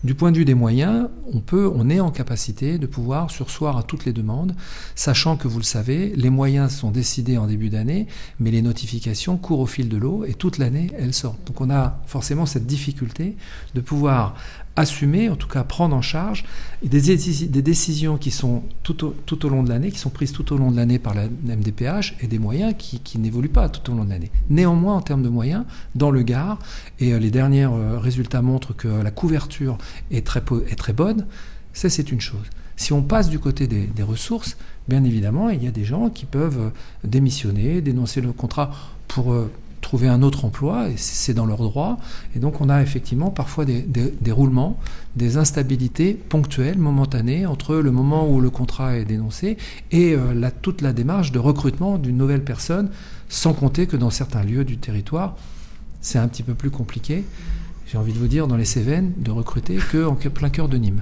Du 0.04 0.16
point 0.16 0.32
de 0.32 0.38
vue 0.38 0.46
des 0.46 0.56
moyens, 0.56 1.10
on 1.32 1.42
peut, 1.42 1.72
on 1.76 1.88
est 1.88 2.00
en 2.00 2.10
capacité 2.10 2.80
de 2.80 2.88
pouvoir 2.88 3.30
sursoir 3.30 3.78
à 3.78 3.84
toutes 3.84 4.06
les 4.06 4.14
demandes, 4.14 4.56
sachant 4.96 5.38
que 5.38 5.48
vous 5.48 5.60
le 5.60 5.64
savez, 5.64 6.14
les 6.16 6.32
moyens 6.32 6.72
sont 6.72 6.90
décidés 6.90 7.38
en 7.38 7.46
début 7.46 7.70
d'année, 7.70 8.08
mais 8.40 8.50
les 8.50 8.64
notifications 8.64 9.38
courent 9.38 9.60
au 9.60 9.68
fil 9.68 9.90
de 9.90 9.98
l'eau 9.98 10.26
et 10.26 10.34
toute 10.34 10.58
l'année 10.58 10.90
elles 10.98 11.14
sortent. 11.14 11.46
Donc 11.46 11.62
on 11.62 11.70
a 11.70 12.02
forcément 12.08 12.48
cette 12.48 12.66
difficulté 12.66 13.38
de 13.76 13.82
pouvoir 13.82 14.34
assumer, 14.76 15.30
en 15.30 15.36
tout 15.36 15.48
cas 15.48 15.64
prendre 15.64 15.96
en 15.96 16.02
charge 16.02 16.46
des, 16.84 17.02
déci- 17.02 17.50
des 17.50 17.62
décisions 17.62 18.18
qui 18.18 18.32
sont 18.32 18.64
tout 18.84 19.04
au, 19.04 19.50
long 19.50 19.64
de 19.64 19.70
l'année, 19.70 19.92
qui 19.92 20.00
sont 20.00 20.10
prises 20.10 20.32
tout 20.32 20.54
au 20.54 20.58
long 20.58 20.72
de 20.72 20.78
l'année 20.78 21.00
par 21.00 21.14
la 21.14 21.28
MDPH 21.28 22.16
et 22.22 22.28
des 22.28 22.40
moyens 22.40 22.74
qui, 22.78 23.20
n'évoluent 23.20 23.50
pas 23.50 23.70
tout 23.70 23.92
au 23.92 23.96
long 23.96 24.06
de 24.06 24.10
l'année. 24.10 24.32
Néanmoins, 24.50 24.96
en 24.96 25.02
termes 25.02 25.24
de 25.24 25.30
moyens, 25.30 25.66
dans 25.96 26.12
le 26.12 26.24
Gard, 26.24 26.60
et 27.00 27.14
euh, 27.14 27.20
les 27.20 27.32
derniers 27.32 27.66
euh, 27.66 28.00
résultats 28.00 28.42
montrent 28.42 28.74
que 28.76 28.88
la 28.88 29.12
couverture 29.12 29.78
est 30.10 30.26
très, 30.26 30.42
bonne, 30.94 31.26
ça 31.74 31.90
c'est 31.90 32.12
une 32.12 32.22
chose. 32.22 32.46
Si 32.78 32.94
on 32.94 33.02
passe 33.02 33.30
du 33.30 33.40
côté 33.40 33.68
des, 33.68 33.86
des 33.88 34.04
ressources, 34.04 34.58
bien 34.88 35.04
évidemment, 35.04 35.50
il 35.50 35.64
y 35.64 35.68
a 35.68 35.72
des 35.72 35.86
gens 35.86 36.10
qui 36.10 36.26
peuvent 36.26 36.60
euh, 36.60 36.70
démissionner, 37.08 37.82
dénoncer 37.82 38.22
le 38.22 38.32
contrat 38.32 38.72
pour 39.08 39.36
trouver 39.92 40.08
un 40.08 40.22
autre 40.22 40.46
emploi, 40.46 40.88
et 40.88 40.94
c'est 40.96 41.34
dans 41.34 41.46
leur 41.46 41.58
droit. 41.58 41.98
Et 42.34 42.40
donc 42.40 42.62
on 42.62 42.70
a 42.70 42.82
effectivement 42.82 43.30
parfois 43.30 43.66
des, 43.66 43.82
des- 43.82 44.14
des 44.22 44.32
roulements, 44.32 44.80
des 45.18 45.36
instabilités 45.36 46.14
ponctuelles, 46.14 46.78
momentanées, 46.78 47.46
entre 47.46 47.76
le 47.76 47.92
moment 47.92 48.26
où 48.30 48.40
le 48.40 48.50
contrat 48.50 48.96
est 48.96 49.04
dénoncé 49.04 49.58
et 49.92 50.14
euh, 50.14 50.34
la- 50.34 50.50
toute 50.50 50.82
la 50.82 50.94
démarche 50.94 51.34
de 51.34 51.40
recrutement 51.40 51.98
d'une 51.98 52.16
nouvelle 52.16 52.42
personne, 52.46 52.90
sans 53.28 53.52
compter 53.52 53.86
que 53.86 53.98
dans 53.98 54.12
certains 54.12 54.44
lieux 54.44 54.64
du 54.64 54.78
territoire, 54.78 55.36
c'est 56.00 56.20
un 56.20 56.30
petit 56.30 56.44
peu 56.44 56.54
plus 56.54 56.70
compliqué. 56.70 57.26
J'ai 57.92 57.98
envie 57.98 58.14
de 58.14 58.18
vous 58.20 58.30
dire, 58.30 58.48
dans 58.48 58.56
les 58.56 58.64
Cévennes, 58.64 59.12
de 59.18 59.32
recruter 59.32 59.76
que 59.76 60.06
en 60.06 60.16
plein 60.16 60.50
cœur 60.50 60.70
de 60.70 60.78
Nîmes. 60.78 61.02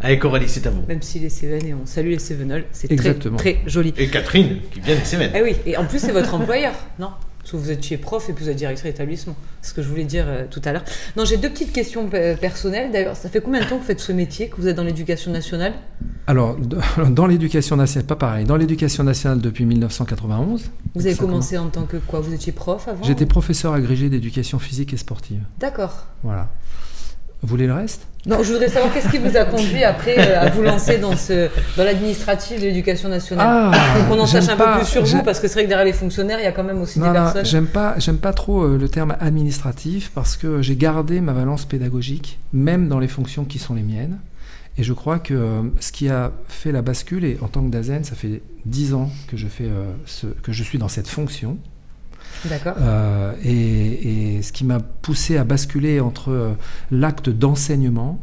Allez 0.00 0.18
Coralie, 0.18 0.48
c'est 0.48 0.66
à 0.66 0.70
vous. 0.70 0.82
Même 0.88 1.02
si 1.02 1.20
les 1.20 1.28
Cévennes, 1.30 1.66
et 1.68 1.74
on 1.74 1.86
salue 1.86 2.08
les 2.08 2.18
Cévenols, 2.18 2.64
c'est 2.72 2.88
très, 2.96 3.14
très 3.14 3.60
joli. 3.68 3.94
Et 3.96 4.08
Catherine, 4.08 4.56
qui 4.72 4.80
vient 4.80 4.96
des 4.96 5.04
Cévennes. 5.04 5.30
Ah 5.36 5.38
oui, 5.44 5.54
et 5.66 5.76
en 5.76 5.84
plus 5.84 6.00
c'est 6.00 6.10
votre 6.10 6.34
employeur, 6.34 6.74
non? 6.98 7.10
Parce 7.44 7.52
que 7.52 7.56
vous 7.58 7.70
êtes 7.70 7.84
chez 7.84 7.98
prof 7.98 8.26
et 8.30 8.32
puis 8.32 8.42
vous 8.42 8.50
êtes 8.50 8.56
directeur 8.56 8.90
d'établissement. 8.90 9.36
C'est 9.60 9.68
ce 9.70 9.74
que 9.74 9.82
je 9.82 9.88
voulais 9.88 10.04
dire 10.04 10.24
euh, 10.26 10.46
tout 10.50 10.62
à 10.64 10.72
l'heure. 10.72 10.82
Non, 11.14 11.26
j'ai 11.26 11.36
deux 11.36 11.50
petites 11.50 11.74
questions 11.74 12.08
euh, 12.14 12.36
personnelles. 12.36 12.90
D'ailleurs, 12.90 13.16
ça 13.16 13.28
fait 13.28 13.42
combien 13.42 13.60
de 13.60 13.66
temps 13.66 13.76
que 13.76 13.82
vous 13.82 13.86
faites 13.86 14.00
ce 14.00 14.12
métier, 14.12 14.48
que 14.48 14.56
vous 14.56 14.66
êtes 14.66 14.76
dans 14.76 14.82
l'éducation 14.82 15.30
nationale? 15.30 15.74
Alors, 16.26 16.56
dans 17.10 17.26
l'éducation 17.26 17.76
nationale, 17.76 18.06
pas 18.06 18.16
pareil. 18.16 18.46
Dans 18.46 18.56
l'éducation 18.56 19.04
nationale 19.04 19.42
depuis 19.42 19.66
1991. 19.66 20.70
Vous 20.94 21.06
avez 21.06 21.16
commencé 21.16 21.58
en 21.58 21.68
tant 21.68 21.84
que 21.84 21.98
quoi? 21.98 22.20
Vous 22.20 22.32
étiez 22.32 22.52
prof 22.52 22.88
avant? 22.88 23.04
J'étais 23.04 23.26
professeur 23.26 23.74
agrégé 23.74 24.08
d'éducation 24.08 24.58
physique 24.58 24.94
et 24.94 24.96
sportive. 24.96 25.42
D'accord. 25.60 26.06
Voilà. 26.22 26.48
Vous 27.42 27.48
voulez 27.48 27.66
le 27.66 27.74
reste? 27.74 28.06
Non, 28.26 28.42
je 28.42 28.52
voudrais 28.52 28.68
savoir 28.68 28.92
qu'est-ce 28.92 29.10
qui 29.10 29.18
vous 29.18 29.36
a 29.36 29.44
conduit 29.44 29.84
après 29.84 30.16
euh, 30.18 30.40
à 30.40 30.50
vous 30.50 30.62
lancer 30.62 30.96
dans, 30.98 31.14
ce, 31.16 31.50
dans 31.76 31.84
l'administratif 31.84 32.58
de 32.58 32.66
l'éducation 32.66 33.08
nationale. 33.10 33.70
Ah, 33.72 33.98
qu'on 34.08 34.18
en 34.18 34.26
sache 34.26 34.48
un 34.48 34.56
peu 34.56 34.64
plus 34.78 34.86
sur 34.86 35.04
vous, 35.04 35.22
parce 35.22 35.40
que 35.40 35.48
c'est 35.48 35.54
vrai 35.54 35.64
que 35.64 35.68
derrière 35.68 35.84
les 35.84 35.92
fonctionnaires, 35.92 36.38
il 36.40 36.44
y 36.44 36.46
a 36.46 36.52
quand 36.52 36.64
même 36.64 36.80
aussi 36.80 36.98
Non, 37.00 37.12
des 37.12 37.18
non, 37.18 37.24
personnes. 37.24 37.44
j'aime 37.44 37.66
pas, 37.66 37.94
j'aime 37.98 38.16
pas 38.18 38.32
trop 38.32 38.62
euh, 38.64 38.78
le 38.78 38.88
terme 38.88 39.14
administratif 39.20 40.10
parce 40.14 40.36
que 40.36 40.62
j'ai 40.62 40.76
gardé 40.76 41.20
ma 41.20 41.32
valence 41.34 41.66
pédagogique, 41.66 42.38
même 42.52 42.88
dans 42.88 42.98
les 42.98 43.08
fonctions 43.08 43.44
qui 43.44 43.58
sont 43.58 43.74
les 43.74 43.82
miennes. 43.82 44.18
Et 44.76 44.82
je 44.82 44.92
crois 44.92 45.18
que 45.18 45.34
euh, 45.34 45.62
ce 45.78 45.92
qui 45.92 46.08
a 46.08 46.32
fait 46.48 46.72
la 46.72 46.82
bascule, 46.82 47.24
et 47.24 47.38
en 47.42 47.48
tant 47.48 47.62
que 47.62 47.70
Dazen, 47.70 48.04
ça 48.04 48.14
fait 48.16 48.42
dix 48.64 48.92
ans 48.94 49.10
que 49.28 49.36
je, 49.36 49.46
fais, 49.46 49.64
euh, 49.64 49.92
ce, 50.06 50.26
que 50.26 50.50
je 50.52 50.62
suis 50.64 50.78
dans 50.78 50.88
cette 50.88 51.06
fonction, 51.08 51.58
D'accord. 52.48 52.74
Euh, 52.80 53.32
et, 53.44 54.36
et 54.36 54.42
ce 54.42 54.52
qui 54.52 54.64
m'a 54.64 54.80
poussé 54.80 55.36
à 55.36 55.44
basculer 55.44 56.00
entre 56.00 56.30
euh, 56.30 56.52
l'acte 56.90 57.30
d'enseignement, 57.30 58.20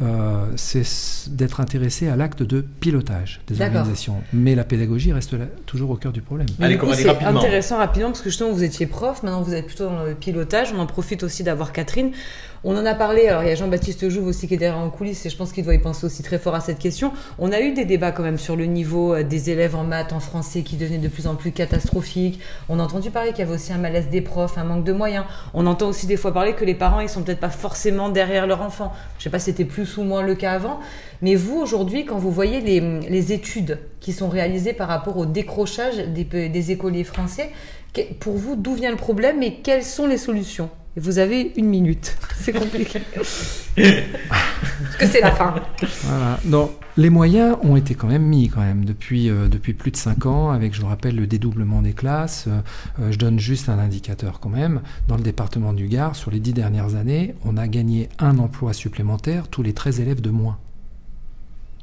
euh, 0.00 0.46
c'est 0.54 0.84
d'être 1.30 1.60
intéressé 1.60 2.06
à 2.08 2.14
l'acte 2.14 2.44
de 2.44 2.60
pilotage 2.60 3.40
des 3.48 3.60
organisations. 3.60 4.16
Mais 4.32 4.54
la 4.54 4.62
pédagogie 4.62 5.12
reste 5.12 5.32
là- 5.32 5.46
toujours 5.66 5.90
au 5.90 5.96
cœur 5.96 6.12
du 6.12 6.22
problème. 6.22 6.46
Mais 6.60 6.66
Allez, 6.66 6.78
coup, 6.78 6.86
c'est 6.94 7.10
rapidement. 7.10 7.40
intéressant 7.40 7.78
rapidement 7.78 8.08
parce 8.10 8.22
que 8.22 8.30
justement 8.30 8.52
vous 8.52 8.62
étiez 8.62 8.86
prof, 8.86 9.24
maintenant 9.24 9.42
vous 9.42 9.52
êtes 9.52 9.66
plutôt 9.66 9.86
dans 9.86 10.04
le 10.04 10.14
pilotage. 10.14 10.72
On 10.72 10.78
en 10.78 10.86
profite 10.86 11.24
aussi 11.24 11.42
d'avoir 11.42 11.72
Catherine. 11.72 12.12
On 12.62 12.76
en 12.76 12.84
a 12.84 12.94
parlé. 12.94 13.26
Alors 13.26 13.42
il 13.42 13.48
y 13.48 13.52
a 13.52 13.54
Jean-Baptiste 13.54 14.10
Jouve 14.10 14.26
aussi 14.26 14.46
qui 14.46 14.52
est 14.52 14.58
derrière 14.58 14.78
en 14.78 14.90
coulisses 14.90 15.24
et 15.24 15.30
je 15.30 15.36
pense 15.36 15.50
qu'il 15.50 15.64
doit 15.64 15.74
y 15.74 15.78
penser 15.78 16.04
aussi 16.04 16.22
très 16.22 16.38
fort 16.38 16.54
à 16.54 16.60
cette 16.60 16.78
question. 16.78 17.10
On 17.38 17.52
a 17.52 17.60
eu 17.60 17.72
des 17.72 17.86
débats 17.86 18.12
quand 18.12 18.22
même 18.22 18.36
sur 18.38 18.54
le 18.54 18.66
niveau 18.66 19.14
euh, 19.14 19.22
des 19.22 19.48
élèves 19.48 19.74
en 19.76 19.84
maths, 19.84 20.12
en 20.12 20.20
français 20.20 20.60
qui 20.60 20.76
devenait 20.76 20.98
de 20.98 21.08
plus 21.08 21.26
en 21.26 21.36
plus 21.36 21.52
catastrophique. 21.52 22.38
On 22.68 22.78
a 22.78 22.82
entendu 22.82 23.10
parler 23.10 23.30
qu'il 23.30 23.38
y 23.38 23.42
avait 23.42 23.54
aussi 23.54 23.72
un 23.72 23.78
malaise 23.78 24.08
des 24.10 24.20
profs, 24.20 24.58
un 24.58 24.64
manque 24.64 24.84
de 24.84 24.92
moyens. 24.92 25.24
On 25.54 25.66
entend 25.66 25.88
aussi 25.88 26.06
des 26.06 26.18
fois 26.18 26.34
parler 26.34 26.52
que 26.52 26.66
les 26.66 26.74
parents 26.74 27.00
ils 27.00 27.08
sont 27.08 27.22
peut-être 27.22 27.40
pas 27.40 27.48
forcément 27.48 28.10
derrière 28.10 28.46
leur 28.46 28.60
enfant. 28.60 28.92
Je 29.16 29.24
sais 29.24 29.30
pas 29.30 29.38
si 29.38 29.46
c'était 29.46 29.64
plus 29.64 29.96
ou 29.96 30.02
moins 30.02 30.20
le 30.20 30.34
cas 30.34 30.52
avant. 30.52 30.80
Mais 31.22 31.36
vous, 31.36 31.58
aujourd'hui, 31.58 32.04
quand 32.04 32.18
vous 32.18 32.30
voyez 32.30 32.60
les, 32.60 32.80
les 33.08 33.32
études 33.32 33.78
qui 34.00 34.12
sont 34.12 34.28
réalisées 34.28 34.74
par 34.74 34.88
rapport 34.88 35.16
au 35.16 35.24
décrochage 35.24 35.96
des, 35.96 36.24
des 36.24 36.70
écoliers 36.70 37.04
français, 37.04 37.52
pour 38.20 38.34
vous, 38.34 38.54
d'où 38.54 38.74
vient 38.74 38.90
le 38.90 38.96
problème 38.96 39.42
et 39.42 39.56
quelles 39.62 39.84
sont 39.84 40.06
les 40.06 40.18
solutions? 40.18 40.68
Et 40.96 41.00
vous 41.00 41.18
avez 41.18 41.52
une 41.56 41.66
minute. 41.66 42.16
C'est 42.36 42.52
compliqué. 42.52 43.00
Parce 43.76 44.96
que 44.98 45.06
c'est 45.06 45.20
la 45.20 45.30
fin. 45.30 45.54
Voilà. 46.02 46.40
Non, 46.44 46.70
les 46.96 47.10
moyens 47.10 47.56
ont 47.62 47.76
été 47.76 47.94
quand 47.94 48.08
même 48.08 48.24
mis 48.24 48.48
quand 48.48 48.60
même 48.60 48.84
depuis, 48.84 49.30
euh, 49.30 49.48
depuis 49.48 49.72
plus 49.72 49.90
de 49.90 49.96
5 49.96 50.26
ans 50.26 50.50
avec, 50.50 50.74
je 50.74 50.80
vous 50.80 50.88
rappelle, 50.88 51.14
le 51.14 51.26
dédoublement 51.26 51.80
des 51.80 51.92
classes. 51.92 52.46
Euh, 52.48 52.60
euh, 53.00 53.12
je 53.12 53.18
donne 53.18 53.38
juste 53.38 53.68
un 53.68 53.78
indicateur 53.78 54.40
quand 54.40 54.48
même. 54.48 54.80
Dans 55.06 55.16
le 55.16 55.22
département 55.22 55.72
du 55.72 55.86
Gard, 55.86 56.16
sur 56.16 56.30
les 56.30 56.40
10 56.40 56.52
dernières 56.54 56.96
années, 56.96 57.34
on 57.44 57.56
a 57.56 57.68
gagné 57.68 58.08
un 58.18 58.38
emploi 58.38 58.72
supplémentaire 58.72 59.48
tous 59.48 59.62
les 59.62 59.72
13 59.72 60.00
élèves 60.00 60.20
de 60.20 60.30
moins. 60.30 60.58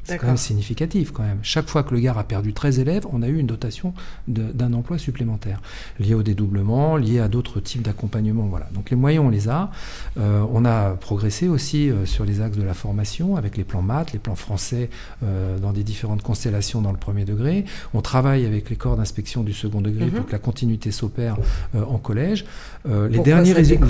C'est 0.07 0.17
quand 0.17 0.27
même 0.27 0.37
significatif 0.37 1.11
quand 1.11 1.23
même. 1.23 1.39
Chaque 1.41 1.67
fois 1.67 1.83
que 1.83 1.93
le 1.93 1.99
Gard 1.99 2.17
a 2.17 2.23
perdu 2.23 2.53
13 2.53 2.79
élèves, 2.79 3.05
on 3.11 3.21
a 3.21 3.27
eu 3.27 3.37
une 3.37 3.47
dotation 3.47 3.93
d'un 4.27 4.73
emploi 4.73 4.97
supplémentaire, 4.97 5.61
lié 5.99 6.13
au 6.13 6.23
dédoublement, 6.23 6.97
lié 6.97 7.19
à 7.19 7.27
d'autres 7.27 7.59
types 7.59 7.81
d'accompagnement. 7.81 8.45
Voilà. 8.45 8.67
Donc 8.73 8.89
les 8.89 8.95
moyens, 8.95 9.25
on 9.25 9.29
les 9.29 9.49
a. 9.49 9.71
Euh, 10.17 10.43
on 10.51 10.65
a 10.65 10.91
progressé 10.91 11.47
aussi 11.47 11.89
euh, 11.89 12.05
sur 12.05 12.25
les 12.25 12.41
axes 12.41 12.57
de 12.57 12.63
la 12.63 12.73
formation, 12.73 13.35
avec 13.35 13.57
les 13.57 13.63
plans 13.63 13.81
maths, 13.81 14.13
les 14.13 14.19
plans 14.19 14.35
français 14.35 14.89
euh, 15.23 15.59
dans 15.59 15.73
des 15.73 15.83
différentes 15.83 16.21
constellations 16.21 16.81
dans 16.81 16.91
le 16.91 16.97
premier 16.97 17.25
degré. 17.25 17.65
On 17.93 18.01
travaille 18.01 18.45
avec 18.45 18.69
les 18.69 18.75
corps 18.75 18.97
d'inspection 18.97 19.43
du 19.43 19.53
second 19.53 19.81
degré 19.81 19.97
Mhm. 20.05 20.11
pour 20.11 20.25
que 20.25 20.31
la 20.31 20.39
continuité 20.39 20.91
s'opère 20.91 21.37
euh, 21.75 21.83
en 21.83 21.97
collège. 21.97 22.45
Euh, 22.87 23.07
les, 23.09 23.19
derniers 23.19 23.53
résultats, 23.53 23.87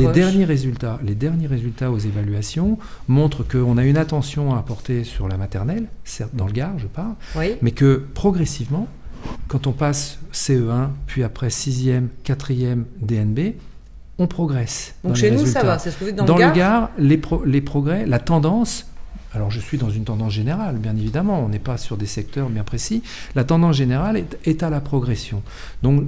les 1.03 1.15
derniers 1.15 1.47
résultats 1.47 1.91
aux 1.91 1.97
évaluations 1.97 2.77
montrent 3.07 3.43
qu'on 3.43 3.77
a 3.77 3.83
une 3.83 3.97
attention 3.97 4.55
à 4.55 4.59
apporter 4.59 5.03
sur 5.03 5.27
la 5.27 5.37
maternelle, 5.37 5.85
certes 6.07 6.35
dans 6.35 6.45
le 6.47 6.53
Gard, 6.53 6.77
je 6.79 6.87
parle, 6.87 7.13
Oui. 7.35 7.55
mais 7.61 7.71
que 7.71 8.03
progressivement, 8.13 8.87
quand 9.47 9.67
on 9.67 9.71
passe 9.71 10.19
CE1, 10.33 10.89
puis 11.05 11.23
après 11.23 11.49
6e, 11.49 12.07
4e, 12.25 12.83
DNB, 13.01 13.55
on 14.19 14.27
progresse. 14.27 14.95
dans 15.03 15.09
Donc 15.09 15.17
les 15.17 15.29
chez 15.29 15.35
nous, 15.35 15.45
ça 15.45 15.63
va. 15.63 15.77
C'est 15.79 15.91
ce 15.91 15.97
que 15.97 16.05
vous 16.05 16.09
dites 16.11 16.15
dans, 16.15 16.25
Dans, 16.25 16.35
le 16.37 16.39
le 16.43 16.45
Gard. 16.47 16.55
Gard, 16.55 16.89
les, 16.97 17.17
pro- 17.17 17.43
les 17.45 17.61
progrès, 17.61 18.05
la 18.05 18.19
tendance, 18.19 18.87
alors 19.33 19.51
je 19.51 19.59
suis 19.59 19.77
dans 19.77 19.89
une 19.89 20.05
tendance 20.05 20.33
générale, 20.33 20.77
bien 20.77 20.95
évidemment, 20.95 21.43
on 21.43 21.49
n'est 21.49 21.59
pas 21.59 21.77
sur 21.77 21.97
des 21.97 22.05
secteurs 22.07 22.49
bien 22.49 22.63
précis, 22.63 23.03
la 23.35 23.43
tendance 23.43 23.75
générale 23.75 24.17
est, 24.17 24.37
est 24.45 24.63
à 24.63 24.69
la 24.69 24.81
progression. 24.81 25.43
Donc, 25.83 26.05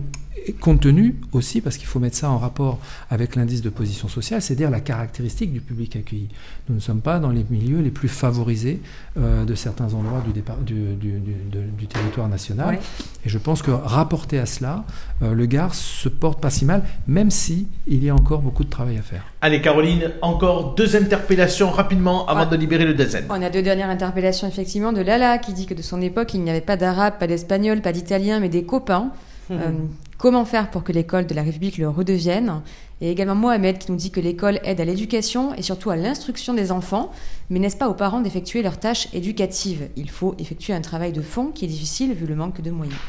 compte 0.59 0.81
tenu 0.81 1.15
aussi, 1.33 1.61
parce 1.61 1.77
qu'il 1.77 1.87
faut 1.87 1.99
mettre 1.99 2.15
ça 2.17 2.29
en 2.29 2.37
rapport 2.37 2.79
avec 3.09 3.35
l'indice 3.35 3.61
de 3.61 3.69
position 3.69 4.07
sociale, 4.07 4.41
c'est-à-dire 4.41 4.69
la 4.69 4.79
caractéristique 4.79 5.51
du 5.53 5.61
public 5.61 5.95
accueilli. 5.95 6.27
Nous 6.69 6.75
ne 6.75 6.79
sommes 6.79 7.01
pas 7.01 7.19
dans 7.19 7.29
les 7.29 7.45
milieux 7.49 7.79
les 7.81 7.89
plus 7.91 8.07
favorisés 8.07 8.81
euh, 9.17 9.45
de 9.45 9.55
certains 9.55 9.93
endroits 9.93 10.21
du, 10.25 10.31
départ, 10.33 10.57
du, 10.57 10.73
du- 10.73 11.19
du- 11.19 11.35
de- 11.51 11.69
du 11.77 11.87
territoire 11.87 12.27
national. 12.29 12.67
Ouais. 12.75 12.79
Et 13.25 13.29
je 13.29 13.37
pense 13.37 13.61
que 13.61 13.71
rapporté 13.71 14.39
à 14.39 14.45
cela, 14.45 14.83
euh, 15.21 15.33
le 15.33 15.45
Gard 15.45 15.73
se 15.75 16.09
porte 16.09 16.39
pas 16.41 16.49
si 16.49 16.65
mal, 16.65 16.83
même 17.07 17.31
si 17.31 17.67
il 17.87 18.03
y 18.03 18.09
a 18.09 18.15
encore 18.15 18.41
beaucoup 18.41 18.63
de 18.63 18.69
travail 18.69 18.97
à 18.97 19.01
faire. 19.01 19.23
Allez, 19.41 19.61
Caroline, 19.61 20.11
encore 20.21 20.75
deux 20.75 20.95
interpellations 20.95 21.69
rapidement 21.69 22.25
avant 22.27 22.41
Ah. 22.41 22.45
de 22.45 22.55
libérer 22.55 22.85
le 22.85 22.93
Dazen. 22.93 23.25
On 23.29 23.41
a 23.41 23.49
deux 23.49 23.61
dernières 23.61 23.89
interpellations 23.89 24.47
effectivement 24.47 24.93
de 24.93 25.01
Lala 25.01 25.37
qui 25.37 25.53
dit 25.53 25.65
que 25.65 25.73
de 25.73 25.81
son 25.81 26.01
époque 26.01 26.33
il 26.33 26.41
n'y 26.41 26.49
avait 26.49 26.61
pas 26.61 26.77
d'arabe, 26.77 27.13
pas 27.19 27.27
d'espagnol, 27.27 27.81
pas 27.81 27.91
d'italien, 27.91 28.39
mais 28.39 28.49
des 28.49 28.63
copains. 28.63 29.11
Euh, 29.51 29.71
comment 30.19 30.45
faire 30.45 30.69
pour 30.69 30.83
que 30.83 30.91
l'école 30.91 31.25
de 31.25 31.33
la 31.33 31.41
République 31.41 31.79
le 31.79 31.89
redevienne 31.89 32.61
Et 33.01 33.09
également 33.09 33.33
Mohamed 33.33 33.79
qui 33.79 33.91
nous 33.91 33.97
dit 33.97 34.11
que 34.11 34.19
l'école 34.19 34.59
aide 34.63 34.79
à 34.79 34.85
l'éducation 34.85 35.55
et 35.55 35.63
surtout 35.63 35.89
à 35.89 35.95
l'instruction 35.95 36.53
des 36.53 36.71
enfants, 36.71 37.11
mais 37.49 37.57
n'est-ce 37.57 37.77
pas 37.77 37.89
aux 37.89 37.95
parents 37.95 38.21
d'effectuer 38.21 38.61
leurs 38.61 38.77
tâches 38.77 39.07
éducatives? 39.13 39.87
Il 39.95 40.11
faut 40.11 40.35
effectuer 40.37 40.73
un 40.73 40.81
travail 40.81 41.13
de 41.13 41.21
fond 41.23 41.47
qui 41.47 41.65
est 41.65 41.69
difficile 41.69 42.13
vu 42.13 42.27
le 42.27 42.35
manque 42.35 42.61
de 42.61 42.69
moyens. 42.69 42.99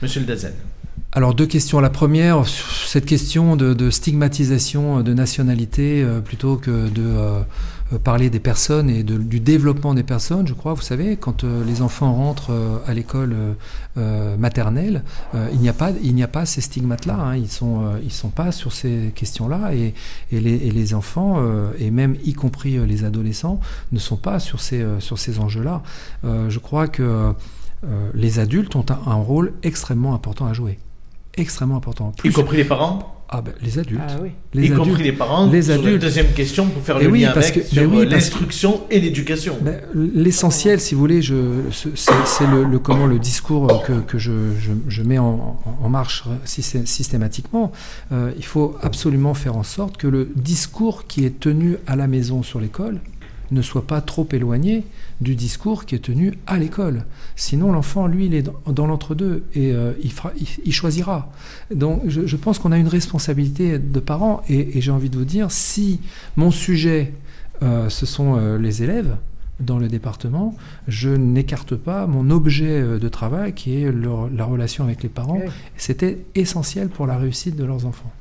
Monsieur 0.00 0.20
le 0.20 0.26
Dazen. 0.26 0.52
Alors 1.12 1.32
deux 1.32 1.46
questions. 1.46 1.80
La 1.80 1.88
première, 1.88 2.46
sur 2.46 2.66
cette 2.86 3.06
question 3.06 3.56
de, 3.56 3.72
de 3.72 3.90
stigmatisation 3.90 5.00
de 5.00 5.14
nationalité 5.14 6.02
euh, 6.02 6.20
plutôt 6.20 6.56
que 6.56 6.88
de 6.90 7.02
euh, 7.02 7.40
parler 7.96 8.28
des 8.28 8.40
personnes 8.40 8.90
et 8.90 9.02
du 9.02 9.40
développement 9.40 9.94
des 9.94 10.02
personnes, 10.02 10.46
je 10.46 10.52
crois, 10.52 10.74
vous 10.74 10.82
savez, 10.82 11.16
quand 11.16 11.44
euh, 11.44 11.64
les 11.64 11.80
enfants 11.80 12.12
rentrent 12.12 12.52
euh, 12.52 12.78
à 12.86 12.92
l'école 12.92 13.32
euh, 13.32 13.52
euh, 13.96 14.36
maternelle, 14.36 15.02
euh, 15.34 15.48
il 15.52 15.60
n'y 15.60 15.68
a 16.22 16.28
pas, 16.28 16.44
ces 16.44 16.60
stigmates-là. 16.60 17.14
hein. 17.18 17.36
ils 17.36 17.50
sont, 17.50 17.84
euh, 17.86 18.10
sont 18.10 18.28
pas 18.28 18.52
sur 18.52 18.72
ces 18.72 19.12
questions-là 19.14 19.72
et, 19.74 19.94
les, 20.30 20.94
enfants 20.94 21.36
euh, 21.38 21.70
et 21.78 21.90
même 21.90 22.16
y 22.24 22.34
compris 22.34 22.76
euh, 22.76 22.84
les 22.84 23.04
adolescents 23.04 23.60
ne 23.92 23.98
sont 23.98 24.16
pas 24.16 24.38
sur 24.38 24.60
ces, 24.60 24.82
euh, 24.82 25.00
sur 25.00 25.18
ces 25.18 25.38
enjeux-là. 25.38 25.82
Euh, 26.24 26.50
je 26.50 26.58
crois 26.58 26.88
que 26.88 27.02
euh, 27.02 28.10
les 28.14 28.38
adultes 28.38 28.76
ont 28.76 28.84
un, 29.06 29.14
rôle 29.14 29.54
extrêmement 29.62 30.14
important 30.14 30.46
à 30.46 30.52
jouer 30.52 30.78
extrêmement 31.36 31.76
important. 31.76 32.12
Y 32.24 32.32
compris 32.32 32.56
les 32.56 32.64
parents? 32.64 33.17
Ah 33.30 33.42
ben, 33.42 33.52
les 33.62 33.78
adultes. 33.78 34.00
Ah 34.08 34.16
oui. 34.22 34.30
Les 34.54 34.62
Y 34.62 34.72
adultes. 34.72 34.84
compris 34.88 35.02
les 35.02 35.12
parents 35.12 35.50
les 35.50 35.62
sur 35.62 35.72
la 35.74 35.78
adultes. 35.80 36.00
deuxième 36.02 36.28
question 36.32 36.66
pour 36.68 36.82
faire 36.82 36.96
Eh 37.00 37.04
le 37.04 37.10
oui, 37.10 37.20
lien 37.22 37.32
parce 37.32 37.48
avec 37.50 37.62
que- 37.64 37.68
sur 37.74 37.82
mais 37.82 37.96
oui, 37.98 38.06
euh, 38.06 38.08
l'instruction 38.10 38.80
et 38.90 39.00
l'éducation. 39.00 39.58
Ben, 39.60 39.80
L'essentiel, 39.94 40.80
si 40.80 40.94
vous 40.94 41.00
voulez, 41.00 41.20
c'est 41.22 42.46
le, 42.46 42.64
le- 42.64 42.78
comment 42.78 43.06
le 43.06 43.18
discours 43.18 43.70
euh, 43.70 43.78
que, 43.86 43.92
que 44.00 44.18
je, 44.18 44.32
je- 44.58 44.72
je 44.88 45.02
mets 45.02 45.18
en, 45.18 45.58
marche 45.88 46.24
systé- 46.44 46.86
systématiquement. 46.86 47.72
Euh, 48.12 48.32
il 48.36 48.44
faut 48.44 48.76
absolument 48.82 49.34
faire 49.34 49.56
en 49.56 49.62
sorte 49.62 49.96
que 49.98 50.06
le 50.06 50.30
discours 50.34 51.06
qui 51.06 51.24
est 51.26 51.38
tenu 51.38 51.76
à 51.86 51.96
la 51.96 52.06
maison 52.06 52.42
sur 52.42 52.60
l'école 52.60 53.00
ne 53.50 53.62
soit 53.62 53.86
pas 53.86 54.00
trop 54.00 54.26
éloigné 54.32 54.84
du 55.20 55.34
discours 55.34 55.84
qui 55.84 55.94
est 55.94 56.00
tenu 56.00 56.34
à 56.46 56.58
l'école. 56.58 57.04
Sinon, 57.36 57.72
l'enfant, 57.72 58.06
lui, 58.06 58.26
il 58.26 58.34
est 58.34 58.42
dans, 58.42 58.72
dans 58.72 58.86
l'entre-deux 58.86 59.44
et 59.54 59.72
euh, 59.72 59.92
il, 60.02 60.12
fera, 60.12 60.32
il, 60.38 60.46
il 60.64 60.72
choisira. 60.72 61.32
Donc, 61.74 62.02
je, 62.06 62.26
je 62.26 62.36
pense 62.36 62.58
qu'on 62.58 62.72
a 62.72 62.78
une 62.78 62.88
responsabilité 62.88 63.78
de 63.78 64.00
parents 64.00 64.42
et, 64.48 64.76
et 64.76 64.80
j'ai 64.80 64.90
envie 64.90 65.10
de 65.10 65.16
vous 65.16 65.24
dire, 65.24 65.50
si 65.50 66.00
mon 66.36 66.50
sujet, 66.50 67.14
euh, 67.62 67.88
ce 67.88 68.06
sont 68.06 68.36
euh, 68.36 68.58
les 68.58 68.82
élèves, 68.82 69.16
dans 69.60 69.80
le 69.80 69.88
département, 69.88 70.54
je 70.86 71.08
n'écarte 71.10 71.74
pas 71.74 72.06
mon 72.06 72.30
objet 72.30 72.80
de 72.80 73.08
travail 73.08 73.54
qui 73.54 73.82
est 73.82 73.90
leur- 73.90 74.30
la 74.30 74.44
relation 74.44 74.84
avec 74.84 75.02
les 75.02 75.08
parents. 75.08 75.40
Oui. 75.44 75.50
C'était 75.76 76.18
essentiel 76.36 76.88
pour 76.90 77.08
la 77.08 77.16
réussite 77.16 77.56
de 77.56 77.64
leurs 77.64 77.84
enfants. 77.84 78.12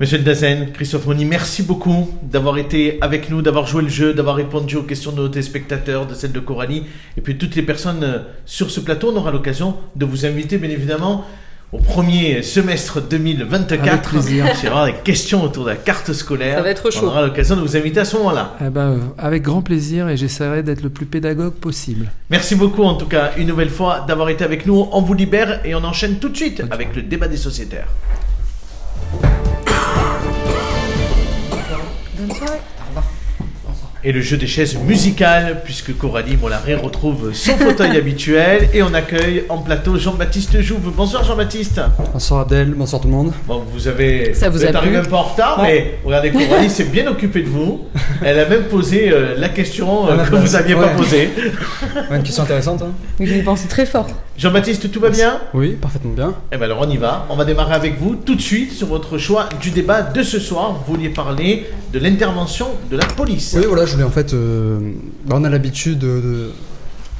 Monsieur 0.00 0.16
Dazen, 0.16 0.72
Christophe 0.72 1.04
Moni, 1.08 1.26
merci 1.26 1.62
beaucoup 1.62 2.08
d'avoir 2.22 2.56
été 2.56 2.96
avec 3.02 3.28
nous, 3.28 3.42
d'avoir 3.42 3.66
joué 3.66 3.82
le 3.82 3.90
jeu, 3.90 4.14
d'avoir 4.14 4.36
répondu 4.36 4.76
aux 4.76 4.82
questions 4.82 5.12
de 5.12 5.18
nos 5.18 5.28
téléspectateurs, 5.28 6.06
de 6.06 6.14
celles 6.14 6.32
de 6.32 6.40
Coralie, 6.40 6.84
et 7.18 7.20
puis 7.20 7.36
toutes 7.36 7.54
les 7.54 7.60
personnes 7.60 8.02
euh, 8.02 8.20
sur 8.46 8.70
ce 8.70 8.80
plateau. 8.80 9.12
On 9.12 9.16
aura 9.16 9.30
l'occasion 9.30 9.76
de 9.96 10.06
vous 10.06 10.24
inviter, 10.24 10.56
bien 10.56 10.70
évidemment, 10.70 11.26
au 11.70 11.76
premier 11.76 12.42
semestre 12.42 13.02
2024. 13.02 13.86
Avec 13.86 14.02
plaisir. 14.04 14.46
Il 14.62 14.66
y 14.66 14.72
aura 14.72 14.86
des 14.86 14.96
questions 15.04 15.44
autour 15.44 15.64
de 15.64 15.68
la 15.68 15.76
carte 15.76 16.14
scolaire. 16.14 16.56
Ça 16.56 16.62
va 16.62 16.70
être 16.70 16.90
chaud. 16.90 17.00
On 17.02 17.08
aura 17.08 17.26
l'occasion 17.26 17.56
de 17.56 17.60
vous 17.60 17.76
inviter 17.76 18.00
à 18.00 18.06
ce 18.06 18.16
moment-là. 18.16 18.56
Eh 18.64 18.70
ben, 18.70 18.92
euh, 18.92 18.98
avec 19.18 19.42
grand 19.42 19.60
plaisir 19.60 20.08
et 20.08 20.16
j'essaierai 20.16 20.62
d'être 20.62 20.82
le 20.82 20.88
plus 20.88 21.04
pédagogue 21.04 21.52
possible. 21.52 22.10
Merci 22.30 22.54
beaucoup, 22.54 22.84
en 22.84 22.94
tout 22.94 23.04
cas, 23.04 23.32
une 23.36 23.48
nouvelle 23.48 23.68
fois, 23.68 24.06
d'avoir 24.08 24.30
été 24.30 24.44
avec 24.44 24.64
nous. 24.64 24.88
On 24.92 25.02
vous 25.02 25.12
libère 25.12 25.60
et 25.66 25.74
on 25.74 25.84
enchaîne 25.84 26.14
tout 26.14 26.30
de 26.30 26.36
suite 26.38 26.62
avec 26.70 26.96
le 26.96 27.02
débat 27.02 27.28
des 27.28 27.36
sociétaires. 27.36 27.88
Bonne 32.20 32.36
soirée. 32.36 32.58
Et 34.02 34.12
le 34.12 34.22
jeu 34.22 34.38
des 34.38 34.46
chaises 34.46 34.78
musicales, 34.78 35.60
puisque 35.62 35.94
Coralie 35.96 36.38
Mollaret 36.38 36.74
retrouve 36.74 37.34
son 37.34 37.52
fauteuil 37.58 37.96
habituel 37.98 38.70
et 38.72 38.82
on 38.82 38.94
accueille 38.94 39.44
en 39.50 39.58
plateau 39.58 39.98
Jean-Baptiste 39.98 40.62
Jouve. 40.62 40.90
Bonsoir 40.96 41.22
Jean-Baptiste. 41.22 41.82
Bonsoir 42.12 42.40
Adèle, 42.40 42.72
bonsoir 42.74 43.02
tout 43.02 43.08
le 43.08 43.14
monde. 43.14 43.32
Bon, 43.46 43.62
vous 43.70 43.88
avez. 43.88 44.32
Ça 44.32 44.48
vous 44.48 44.64
a 44.64 44.68
êtes 44.68 44.74
arrivé 44.74 44.98
plu 44.98 45.06
un 45.06 45.10
peu 45.10 45.16
en 45.16 45.22
retard, 45.22 45.60
Ouais. 45.60 45.66
mais 45.66 45.98
regardez, 46.02 46.30
Coralie 46.30 46.70
s'est 46.70 46.84
bien 46.84 47.06
occupée 47.08 47.42
de 47.42 47.48
vous. 47.48 47.88
Elle 48.24 48.38
a 48.38 48.48
même 48.48 48.64
posé 48.64 49.10
euh, 49.12 49.34
la 49.36 49.50
question 49.50 50.08
euh, 50.08 50.16
Ah, 50.18 50.24
que 50.24 50.30
bah, 50.30 50.38
vous 50.40 50.52
n'aviez 50.52 50.74
pas 50.74 50.88
posée. 50.88 51.28
Ouais, 52.10 52.16
une 52.16 52.22
question 52.22 52.42
intéressante. 52.44 52.82
Hein. 52.82 52.92
Y 53.22 53.42
pensais 53.42 53.68
très 53.68 53.84
fort. 53.84 54.08
Jean-Baptiste, 54.44 54.90
tout 54.90 55.00
va 55.00 55.10
bien 55.10 55.38
Oui, 55.52 55.72
parfaitement 55.72 56.12
bien. 56.12 56.34
Eh 56.50 56.56
bien 56.56 56.64
alors 56.64 56.80
on 56.80 56.88
y 56.88 56.96
va. 56.96 57.26
On 57.28 57.36
va 57.36 57.44
démarrer 57.44 57.74
avec 57.74 58.00
vous 58.00 58.14
tout 58.16 58.34
de 58.34 58.40
suite 58.40 58.72
sur 58.72 58.86
votre 58.86 59.18
choix 59.18 59.50
du 59.60 59.70
débat 59.70 60.00
de 60.00 60.22
ce 60.22 60.38
soir. 60.40 60.72
Vous 60.86 60.94
vouliez 60.94 61.10
parler 61.10 61.66
de 61.92 61.98
l'intervention 61.98 62.68
de 62.90 62.96
la 62.96 63.04
police. 63.04 63.54
Oui, 63.58 63.66
voilà, 63.68 63.84
je 63.84 63.92
voulais 63.92 64.04
en 64.04 64.10
fait. 64.10 64.32
euh, 64.32 64.78
bah, 65.26 65.36
on 65.38 65.44
a 65.44 65.50
l'habitude 65.50 65.98
de, 65.98 66.06
de- 66.22 66.50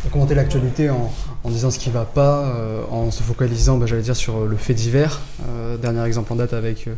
de 0.02 0.08
commenter 0.10 0.34
l'actualité 0.34 0.88
en, 0.88 1.12
en 1.44 1.50
disant 1.50 1.70
ce 1.70 1.78
qui 1.78 1.90
va 1.90 2.06
pas, 2.06 2.54
euh, 2.56 2.80
en 2.90 3.10
se 3.10 3.22
focalisant, 3.22 3.76
bah, 3.76 3.84
j'allais 3.84 4.00
dire, 4.00 4.16
sur 4.16 4.46
le 4.46 4.56
fait 4.56 4.72
divers. 4.72 5.20
Euh, 5.46 5.76
dernier 5.76 6.02
exemple 6.06 6.32
en 6.32 6.36
date 6.36 6.54
avec 6.54 6.88
euh, 6.88 6.92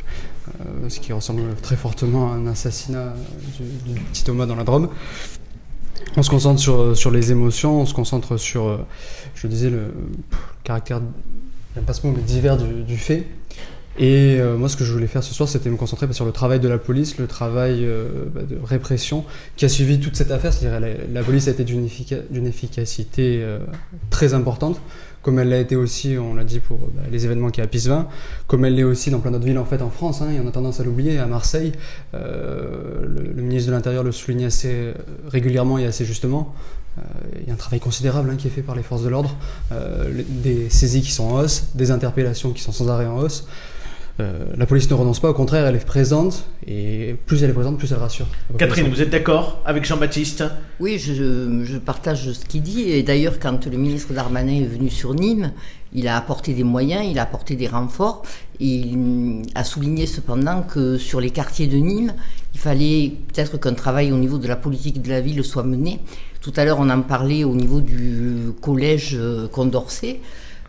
euh, 0.60 0.88
ce 0.88 1.00
qui 1.00 1.12
ressemble 1.12 1.42
très 1.62 1.74
fortement 1.74 2.30
à 2.32 2.36
un 2.36 2.46
assassinat 2.46 3.12
du, 3.58 3.92
du 3.94 3.98
petit 4.00 4.22
Thomas 4.22 4.46
dans 4.46 4.54
la 4.54 4.62
Drôme. 4.62 4.88
On 6.16 6.22
se 6.22 6.30
concentre 6.30 6.60
sur, 6.60 6.96
sur 6.96 7.10
les 7.10 7.32
émotions, 7.32 7.80
on 7.80 7.86
se 7.86 7.94
concentre 7.94 8.36
sur, 8.36 8.68
euh, 8.68 8.78
je 9.34 9.46
disais, 9.46 9.70
le 9.70 9.94
caractère, 10.64 11.00
j'aime 11.74 11.84
pas 11.84 11.94
ce 11.94 12.06
mot, 12.06 12.12
mais 12.14 12.22
divers 12.22 12.58
du, 12.58 12.96
fait. 12.96 13.26
Et 13.98 14.36
euh, 14.40 14.56
moi, 14.56 14.68
ce 14.68 14.76
que 14.76 14.84
je 14.84 14.92
voulais 14.92 15.06
faire 15.06 15.22
ce 15.22 15.34
soir, 15.34 15.48
c'était 15.48 15.68
me 15.70 15.76
concentrer 15.76 16.06
bah, 16.06 16.12
sur 16.12 16.24
le 16.24 16.32
travail 16.32 16.60
de 16.60 16.68
la 16.68 16.78
police, 16.78 17.18
le 17.18 17.26
travail 17.26 17.84
euh, 17.84 18.24
bah, 18.34 18.40
de 18.42 18.58
répression 18.62 19.24
qui 19.56 19.64
a 19.64 19.68
suivi 19.68 20.00
toute 20.00 20.16
cette 20.16 20.30
affaire. 20.30 20.52
C'est-à-dire, 20.52 20.80
la, 20.80 20.88
la 21.12 21.22
police 21.22 21.48
a 21.48 21.50
été 21.50 21.64
d'une 21.64 21.86
effica- 21.86 22.22
d'une 22.30 22.46
efficacité 22.46 23.40
euh, 23.42 23.58
très 24.10 24.32
importante, 24.34 24.80
comme 25.22 25.38
elle 25.38 25.48
l'a 25.48 25.58
été 25.58 25.76
aussi, 25.76 26.16
on 26.18 26.34
l'a 26.34 26.44
dit, 26.44 26.60
pour 26.60 26.78
bah, 26.78 27.02
les 27.10 27.24
événements 27.24 27.50
qu'il 27.50 27.62
y 27.62 27.62
a 27.62 27.64
à 27.64 27.68
Pisevin, 27.68 28.08
comme 28.46 28.64
elle 28.64 28.74
l'est 28.74 28.82
aussi 28.82 29.10
dans 29.10 29.20
plein 29.20 29.30
d'autres 29.30 29.44
villes 29.44 29.58
en 29.58 29.64
fait 29.64 29.80
en 29.80 29.90
France. 29.90 30.20
Hein, 30.20 30.30
et 30.30 30.40
on 30.40 30.48
a 30.48 30.50
tendance 30.50 30.80
à 30.80 30.84
l'oublier. 30.84 31.18
À 31.18 31.26
Marseille, 31.26 31.72
euh, 32.14 33.06
le, 33.06 33.42
ministre 33.42 33.68
de 33.68 33.74
l'Intérieur 33.74 34.02
le 34.02 34.12
souligne 34.12 34.44
assez 34.44 34.70
euh, 34.72 34.94
régulièrement 35.28 35.78
et 35.78 35.86
assez 35.86 36.04
justement. 36.04 36.54
Euh, 36.98 37.02
Il 37.40 37.48
y 37.48 37.50
a 37.50 37.54
un 37.54 37.56
travail 37.56 37.80
considérable 37.80 38.30
hein, 38.30 38.36
qui 38.36 38.48
est 38.48 38.50
fait 38.50 38.62
par 38.62 38.74
les 38.74 38.82
forces 38.82 39.02
de 39.02 39.08
l'ordre, 39.08 39.34
euh, 39.72 40.22
des 40.28 40.68
saisies 40.70 41.02
qui 41.02 41.12
sont 41.12 41.24
en 41.24 41.40
hausse, 41.40 41.68
des 41.74 41.90
interpellations 41.90 42.52
qui 42.52 42.62
sont 42.62 42.72
sans 42.72 42.90
arrêt 42.90 43.06
en 43.06 43.18
hausse. 43.18 43.46
Euh, 44.20 44.44
la 44.56 44.66
police 44.66 44.90
ne 44.90 44.94
renonce 44.94 45.20
pas, 45.20 45.30
au 45.30 45.34
contraire, 45.34 45.66
elle 45.66 45.76
est 45.76 45.86
présente, 45.86 46.44
et 46.66 47.16
plus 47.26 47.42
elle 47.42 47.50
est 47.50 47.54
présente, 47.54 47.78
plus 47.78 47.90
elle 47.92 47.98
rassure. 47.98 48.26
Catherine, 48.58 48.88
vous 48.88 49.00
êtes 49.00 49.10
d'accord 49.10 49.62
avec 49.64 49.84
Jean-Baptiste? 49.84 50.44
Oui, 50.80 50.98
je, 50.98 51.64
je 51.64 51.78
partage 51.78 52.30
ce 52.32 52.44
qu'il 52.44 52.62
dit. 52.62 52.90
Et 52.90 53.02
d'ailleurs, 53.02 53.38
quand 53.40 53.66
le 53.66 53.76
ministre 53.78 54.12
Darmanin 54.12 54.62
est 54.62 54.66
venu 54.66 54.90
sur 54.90 55.14
Nîmes, 55.14 55.52
il 55.94 56.08
a 56.08 56.16
apporté 56.16 56.52
des 56.52 56.64
moyens, 56.64 57.06
il 57.10 57.18
a 57.18 57.22
apporté 57.22 57.56
des 57.56 57.68
renforts. 57.68 58.22
Et 58.60 58.66
il 58.66 59.42
a 59.54 59.64
souligné 59.64 60.06
cependant 60.06 60.62
que 60.62 60.98
sur 60.98 61.20
les 61.20 61.30
quartiers 61.30 61.66
de 61.66 61.76
Nîmes, 61.76 62.12
il 62.54 62.60
fallait 62.60 63.12
peut-être 63.32 63.58
qu'un 63.58 63.74
travail 63.74 64.12
au 64.12 64.18
niveau 64.18 64.38
de 64.38 64.46
la 64.46 64.56
politique 64.56 65.00
de 65.00 65.08
la 65.08 65.20
ville 65.22 65.42
soit 65.42 65.62
mené. 65.62 66.00
Tout 66.42 66.52
à 66.56 66.64
l'heure, 66.64 66.78
on 66.80 66.90
en 66.90 67.00
parlait 67.02 67.44
au 67.44 67.54
niveau 67.54 67.80
du 67.80 68.52
collège 68.60 69.16
euh, 69.18 69.48
Condorcet. 69.48 70.20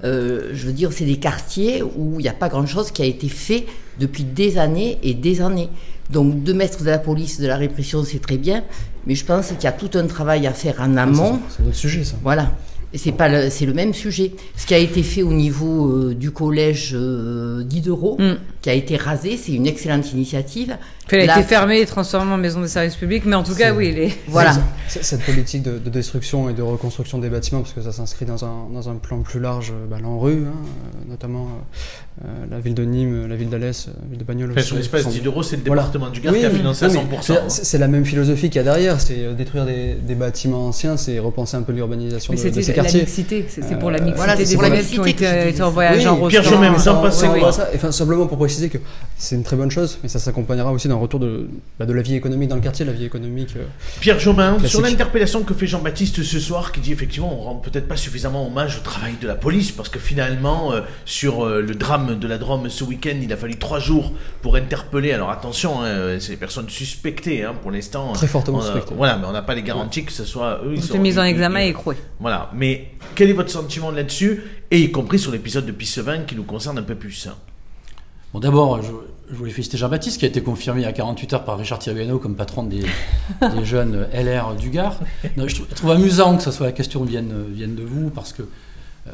Euh, 0.04 0.50
je 0.54 0.66
veux 0.66 0.74
dire, 0.74 0.92
c'est 0.92 1.06
des 1.06 1.18
quartiers 1.18 1.82
où 1.82 2.20
il 2.20 2.24
n'y 2.24 2.30
a 2.30 2.34
pas 2.34 2.50
grand-chose 2.50 2.92
qui 2.92 3.02
a 3.02 3.06
été 3.06 3.30
fait 3.30 3.66
depuis 4.00 4.24
des 4.24 4.58
années 4.58 4.98
et 5.04 5.14
des 5.14 5.42
années. 5.42 5.70
Donc, 6.10 6.44
de 6.44 6.54
mettre 6.54 6.84
de 6.84 6.90
la 6.90 7.00
police, 7.00 7.40
de 7.40 7.48
la 7.48 7.56
répression, 7.56 8.04
c'est 8.04 8.20
très 8.20 8.38
bien, 8.38 8.64
mais 9.08 9.16
je 9.16 9.24
pense 9.24 9.48
qu'il 9.48 9.64
y 9.64 9.68
a 9.68 9.72
tout 9.72 9.98
un 9.98 10.06
travail 10.06 10.46
à 10.48 10.54
faire 10.54 10.82
en 10.82 10.98
amont. 10.98 11.40
C'est 11.50 11.64
notre 11.64 11.78
sujet, 11.78 12.04
ça. 12.04 12.16
Voilà. 12.22 12.52
Et 12.94 12.98
c'est 12.98 13.12
pas 13.14 13.30
le, 13.30 13.50
c'est 13.50 13.66
le 13.66 13.74
même 13.74 13.94
sujet. 13.94 14.34
Ce 14.56 14.68
qui 14.68 14.74
a 14.74 14.78
été 14.78 15.02
fait 15.02 15.24
au 15.24 15.34
niveau 15.34 15.88
euh, 15.88 16.14
du 16.14 16.32
collège 16.32 16.92
euh, 16.94 17.64
Diderot, 17.64 18.18
Mm. 18.20 18.36
Qui 18.64 18.70
a 18.70 18.74
été 18.74 18.96
rasé, 18.96 19.36
c'est 19.38 19.52
une 19.52 19.68
excellente 19.68 20.12
initiative. 20.14 20.78
Elle 21.10 21.20
a 21.20 21.26
Là- 21.26 21.38
été 21.40 21.44
fermée 21.48 21.82
et 21.82 21.86
transformée 21.86 22.32
en 22.32 22.38
maison 22.38 22.62
de 22.62 22.66
service 22.68 22.96
public, 22.96 23.24
mais 23.26 23.36
en 23.36 23.44
tout 23.44 23.56
cas, 23.56 23.74
oui, 23.74 23.92
les... 23.92 24.14
Voilà. 24.30 24.54
Cette 24.88 25.22
politique 25.24 25.62
de, 25.62 25.78
de 25.78 25.90
destruction 25.90 26.50
et 26.50 26.54
de 26.54 26.62
reconstruction 26.62 27.18
des 27.20 27.28
bâtiments, 27.30 27.60
parce 27.60 27.74
que 27.74 27.82
ça 27.82 27.92
s'inscrit 27.92 28.24
dans 28.26 28.46
un, 28.46 28.70
dans 28.74 28.88
un 28.90 28.96
plan 28.96 29.20
plus 29.20 29.42
large, 29.42 29.72
euh, 29.72 29.86
bah, 29.90 29.98
l'ANRU, 30.02 30.46
hein, 30.48 30.54
euh, 30.56 31.10
notamment 31.12 31.48
euh, 32.24 32.28
la 32.50 32.60
ville 32.62 32.74
de 32.74 32.86
Nîmes, 32.86 33.28
la 33.28 33.36
ville 33.36 33.50
d'Alès, 33.50 33.88
la 33.88 34.08
ville 34.10 34.18
de 34.20 34.24
Bagnols 34.24 34.52
Enfin, 34.52 34.62
sur 34.62 34.78
l'espace 34.78 35.02
sont- 35.04 35.10
10 35.10 35.26
euros, 35.26 35.44
c'est 35.44 35.58
le 35.58 35.64
Voilà. 35.66 35.82
département 35.82 36.10
du 36.10 36.22
Gard 36.22 36.32
Oui, 36.34 36.40
qui 36.40 36.46
a 36.46 36.50
oui. 36.50 36.56
financé 36.56 36.86
à 36.86 36.88
Oui, 36.88 36.96
100%. 36.96 37.34
mais 37.34 37.50
c'est- 37.50 37.78
la 37.78 37.88
même 37.90 38.06
philosophie 38.06 38.50
qu'il 38.50 38.56
y 38.56 38.60
a 38.60 38.64
derrière, 38.64 39.02
c'est 39.02 39.34
détruire 39.36 39.66
des, 39.66 39.96
des 39.96 40.16
bâtiments 40.16 40.68
anciens, 40.68 40.96
c'est 40.96 41.20
repenser 41.20 41.58
un 41.58 41.64
peu 41.64 41.74
l'urbanisation 41.74 42.32
Mais 42.34 42.40
de, 42.42 42.48
de 42.48 42.54
ces 42.56 42.62
c'était 42.64 42.78
la 42.78 42.84
quartiers. 42.84 43.02
mixité, 43.02 43.46
c'est 43.50 43.78
pour 43.78 43.92
la 43.92 43.98
Euh, 43.98 44.04
mixité 44.04 44.18
voilà, 44.18 44.38
c'est 44.38 44.46
des 44.46 44.54
pour 44.54 44.64
la 44.64 44.70
familles 44.70 44.86
qui 44.86 45.00
ont 45.00 45.04
mixité 45.04 45.26
été, 45.26 45.36
je 45.42 45.48
été 45.48 45.52
dis. 45.58 45.62
en 45.64 45.72
voyage 45.72 45.98
Oui, 45.98 46.08
en 46.08 46.28
Pierre. 46.28 46.44
Jomain, 46.44 46.70
vous 46.72 46.88
en 46.88 47.12
ça. 47.52 47.70
Enfin, 47.76 47.92
simplement 47.92 48.26
pour 48.28 48.38
préciser 48.54 48.70
que 48.70 48.78
c'est 49.18 49.36
une 49.36 49.44
très 49.44 49.56
bonne 49.56 49.72
chose, 49.72 50.00
mais 50.04 50.10
ça 50.10 50.20
s'accompagnera 50.20 50.72
aussi 50.72 50.88
d'un 50.88 50.96
retour 50.96 51.20
de, 51.20 51.48
bah, 51.80 51.86
de 51.86 51.94
la 51.94 52.02
vie 52.02 52.16
économique 52.16 52.50
dans 52.50 52.56
le 52.56 52.62
quartier, 52.62 52.86
la 52.86 52.92
vie 52.92 53.06
économique. 53.06 53.56
euh, 53.56 53.64
Pierre 54.00 54.20
Jomain, 54.20 54.58
sur 54.66 54.82
l'interpellation 54.82 55.44
que 55.44 55.54
fait 55.54 55.66
Jean-Baptiste 55.68 56.22
ce 56.24 56.40
soir, 56.40 56.72
qui 56.72 56.80
dit 56.82 56.92
effectivement 56.92 57.34
on 57.34 57.42
rend 57.44 57.56
peut-être 57.56 57.88
pas 57.88 57.96
suffisamment 57.98 58.46
hommage 58.48 58.78
au 58.78 58.82
travail 58.82 59.14
de 59.22 59.28
la 59.28 59.36
police, 59.36 59.72
parce 59.72 59.90
que 59.90 60.00
finalement, 60.00 60.74
euh, 60.74 60.82
sur 61.06 61.46
euh, 61.46 61.62
le 61.62 61.74
drame 61.76 62.20
de 62.20 62.28
la 62.28 62.38
Drôme 62.38 62.70
ce 62.70 62.84
week-end, 62.84 63.16
il 63.22 63.32
a 63.34 63.38
fallu 63.38 63.58
trois 63.58 63.80
jours 63.80 64.14
pour 64.42 64.56
interpeller. 64.56 65.12
Alors 65.14 65.30
attention, 65.32 65.82
hein, 65.84 66.18
c'est 66.20 66.32
des 66.34 66.38
personnes 66.38 66.70
suspectées 66.70 67.44
hein, 67.44 67.56
pour 67.62 67.72
l'instant. 67.72 68.12
Très 68.14 68.28
fortement 68.28 68.62
suspectées. 68.62 68.94
Voilà, 68.96 69.18
mais 69.18 69.26
on 69.28 69.32
n'a 69.32 69.42
pas 69.42 69.56
les 69.56 69.64
garanties 69.64 70.04
que 70.06 70.12
ce 70.12 70.26
soit 70.26 70.62
eux. 70.66 70.74
Ils 70.74 70.78
ils 70.78 70.80
ont 70.80 70.82
sont- 70.82 70.94
été 70.96 71.00
mis 71.00 71.18
en 71.18 71.24
examen 71.24 71.62
et 71.62 71.70
écroués. 71.70 71.98
Voilà, 72.20 72.50
mais 72.54 72.90
quel 73.16 73.30
est 73.30 73.34
votre 73.34 73.50
sentiment 73.52 73.90
là-dessus, 73.92 74.44
et 74.70 74.80
y 74.80 74.92
compris 74.92 75.18
sur 75.20 75.32
l'épisode 75.32 75.66
de 75.66 75.72
Pissevin 75.72 76.20
qui 76.28 76.36
nous 76.36 76.44
concerne 76.44 76.78
un 76.78 76.84
peu 76.84 76.96
plus 76.96 77.28
Bon, 78.34 78.40
d'abord, 78.40 78.82
je, 78.82 78.92
je 79.32 79.36
voulais 79.36 79.52
féliciter 79.52 79.78
Jean-Baptiste 79.78 80.20
qui 80.20 80.26
a 80.26 80.28
été 80.28 80.42
confirmé 80.42 80.82
il 80.82 80.84
y 80.84 80.88
a 80.88 80.92
48 80.94 81.34
heures 81.34 81.44
par 81.46 81.58
Richard 81.58 81.80
Tiragano 81.80 82.18
comme 82.18 82.36
patron 82.36 82.64
des, 82.64 82.80
des 83.42 83.66
jeunes 83.66 84.08
LR 84.14 84.56
du 84.56 84.70
Gard. 84.70 85.00
Non, 85.38 85.48
je, 85.48 85.56
trouve, 85.56 85.68
je 85.70 85.76
trouve 85.76 85.92
amusant 85.92 86.38
que 86.38 86.44
ça 86.44 86.52
soit 86.52 86.66
la 86.66 86.72
question 86.72 87.04
vienne, 87.04 87.32
vienne 87.52 87.76
de 87.76 87.84
vous 87.84 88.10
parce 88.10 88.34
que 88.34 88.42
euh, 89.08 89.12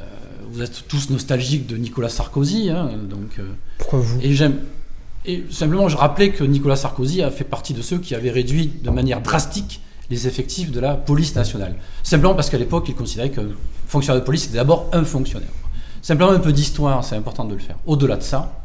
vous 0.52 0.62
êtes 0.62 0.88
tous 0.88 1.10
nostalgiques 1.10 1.68
de 1.68 1.76
Nicolas 1.78 2.10
Sarkozy. 2.10 2.70
hein, 2.70 2.90
donc, 3.10 3.40
euh, 3.40 3.44
Pourquoi 3.78 4.00
vous? 4.00 4.20
et 4.22 4.34
j'aime. 4.34 4.60
Et 5.26 5.44
simplement, 5.52 5.90
je 5.90 5.98
rappelais 5.98 6.32
que 6.32 6.46
Nicolas 6.46 6.78
Sarkozy 6.78 7.22
a 7.22 7.30
fait 7.30 7.44
partie 7.44 7.74
de 7.74 7.82
ceux 7.82 7.98
qui 7.98 8.16
avaient 8.16 8.32
réduit 8.32 8.72
de 8.82 8.90
manière 8.90 9.22
drastique 9.22 9.82
les 10.10 10.28
effectifs 10.28 10.72
de 10.72 10.80
la 10.80 10.96
police 10.96 11.36
nationale. 11.36 11.76
Simplement 12.04 12.34
parce 12.36 12.50
qu'à 12.50 12.58
l'époque, 12.58 12.86
il 12.88 12.96
considérait 12.96 13.30
que 13.30 13.42
fonctionnaire 13.86 14.22
de 14.22 14.26
police, 14.26 14.44
c'était 14.44 14.56
d'abord 14.56 14.88
un 14.94 15.04
fonctionnaire. 15.04 15.50
Simplement 16.02 16.32
un 16.32 16.40
peu 16.40 16.54
d'histoire, 16.54 17.04
c'est 17.04 17.18
important 17.18 17.44
de 17.44 17.54
le 17.54 17.60
faire. 17.60 17.76
Au-delà 17.86 18.16
de 18.16 18.24
ça, 18.24 18.59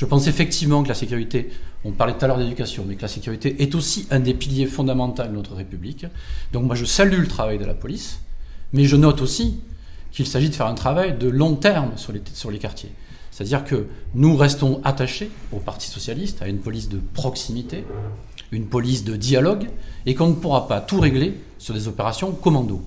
je 0.00 0.06
pense 0.06 0.28
effectivement 0.28 0.82
que 0.82 0.88
la 0.88 0.94
sécurité, 0.94 1.50
on 1.84 1.90
parlait 1.90 2.14
tout 2.14 2.24
à 2.24 2.28
l'heure 2.28 2.38
d'éducation, 2.38 2.86
mais 2.88 2.94
que 2.94 3.02
la 3.02 3.08
sécurité 3.08 3.62
est 3.62 3.74
aussi 3.74 4.06
un 4.10 4.18
des 4.18 4.32
piliers 4.32 4.64
fondamentaux 4.64 5.24
de 5.24 5.28
notre 5.28 5.54
République. 5.54 6.06
Donc 6.54 6.64
moi, 6.64 6.74
je 6.74 6.86
salue 6.86 7.20
le 7.20 7.28
travail 7.28 7.58
de 7.58 7.66
la 7.66 7.74
police, 7.74 8.20
mais 8.72 8.86
je 8.86 8.96
note 8.96 9.20
aussi 9.20 9.60
qu'il 10.10 10.26
s'agit 10.26 10.48
de 10.48 10.54
faire 10.54 10.68
un 10.68 10.74
travail 10.74 11.18
de 11.18 11.28
long 11.28 11.54
terme 11.54 11.90
sur 11.96 12.12
les, 12.14 12.58
quartiers. 12.58 12.90
C'est-à-dire 13.30 13.62
que 13.62 13.88
nous 14.14 14.38
restons 14.38 14.80
attachés 14.84 15.30
au 15.52 15.58
Parti 15.58 15.90
socialiste, 15.90 16.40
à 16.40 16.48
une 16.48 16.60
police 16.60 16.88
de 16.88 16.98
proximité, 17.12 17.84
une 18.52 18.68
police 18.68 19.04
de 19.04 19.16
dialogue, 19.16 19.68
et 20.06 20.14
qu'on 20.14 20.28
ne 20.28 20.34
pourra 20.34 20.66
pas 20.66 20.80
tout 20.80 20.98
régler 20.98 21.34
sur 21.58 21.74
des 21.74 21.88
opérations 21.88 22.32
commando. 22.32 22.80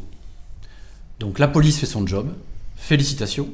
Donc 1.19 1.37
la 1.37 1.47
police 1.47 1.77
fait 1.77 1.85
son 1.85 2.07
job, 2.07 2.33
félicitations, 2.75 3.49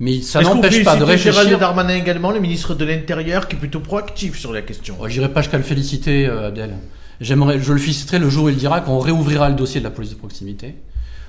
mais 0.00 0.20
ça 0.20 0.40
n'empêche 0.42 0.84
pas 0.84 0.96
de 0.96 1.04
félicitez 1.04 1.30
Gérald 1.30 1.48
réfléchir. 1.48 1.58
Darmanin 1.58 1.96
également, 1.96 2.30
le 2.30 2.40
ministre 2.40 2.74
de 2.74 2.84
l'Intérieur, 2.84 3.48
qui 3.48 3.56
est 3.56 3.58
plutôt 3.58 3.80
proactif 3.80 4.38
sur 4.38 4.52
la 4.52 4.62
question? 4.62 4.96
Oh, 5.00 5.08
J'irai 5.08 5.30
pas 5.32 5.42
jusqu'à 5.42 5.56
le 5.58 5.62
féliciter, 5.64 6.26
euh, 6.26 6.48
Abdel. 6.48 6.74
J'aimerais, 7.20 7.60
je 7.60 7.72
le 7.72 7.78
féliciterai 7.78 8.18
le 8.18 8.28
jour 8.28 8.44
où 8.44 8.48
il 8.50 8.56
dira 8.56 8.80
qu'on 8.82 8.98
réouvrira 8.98 9.48
le 9.48 9.54
dossier 9.54 9.80
de 9.80 9.84
la 9.84 9.90
police 9.90 10.10
de 10.10 10.16
proximité, 10.16 10.74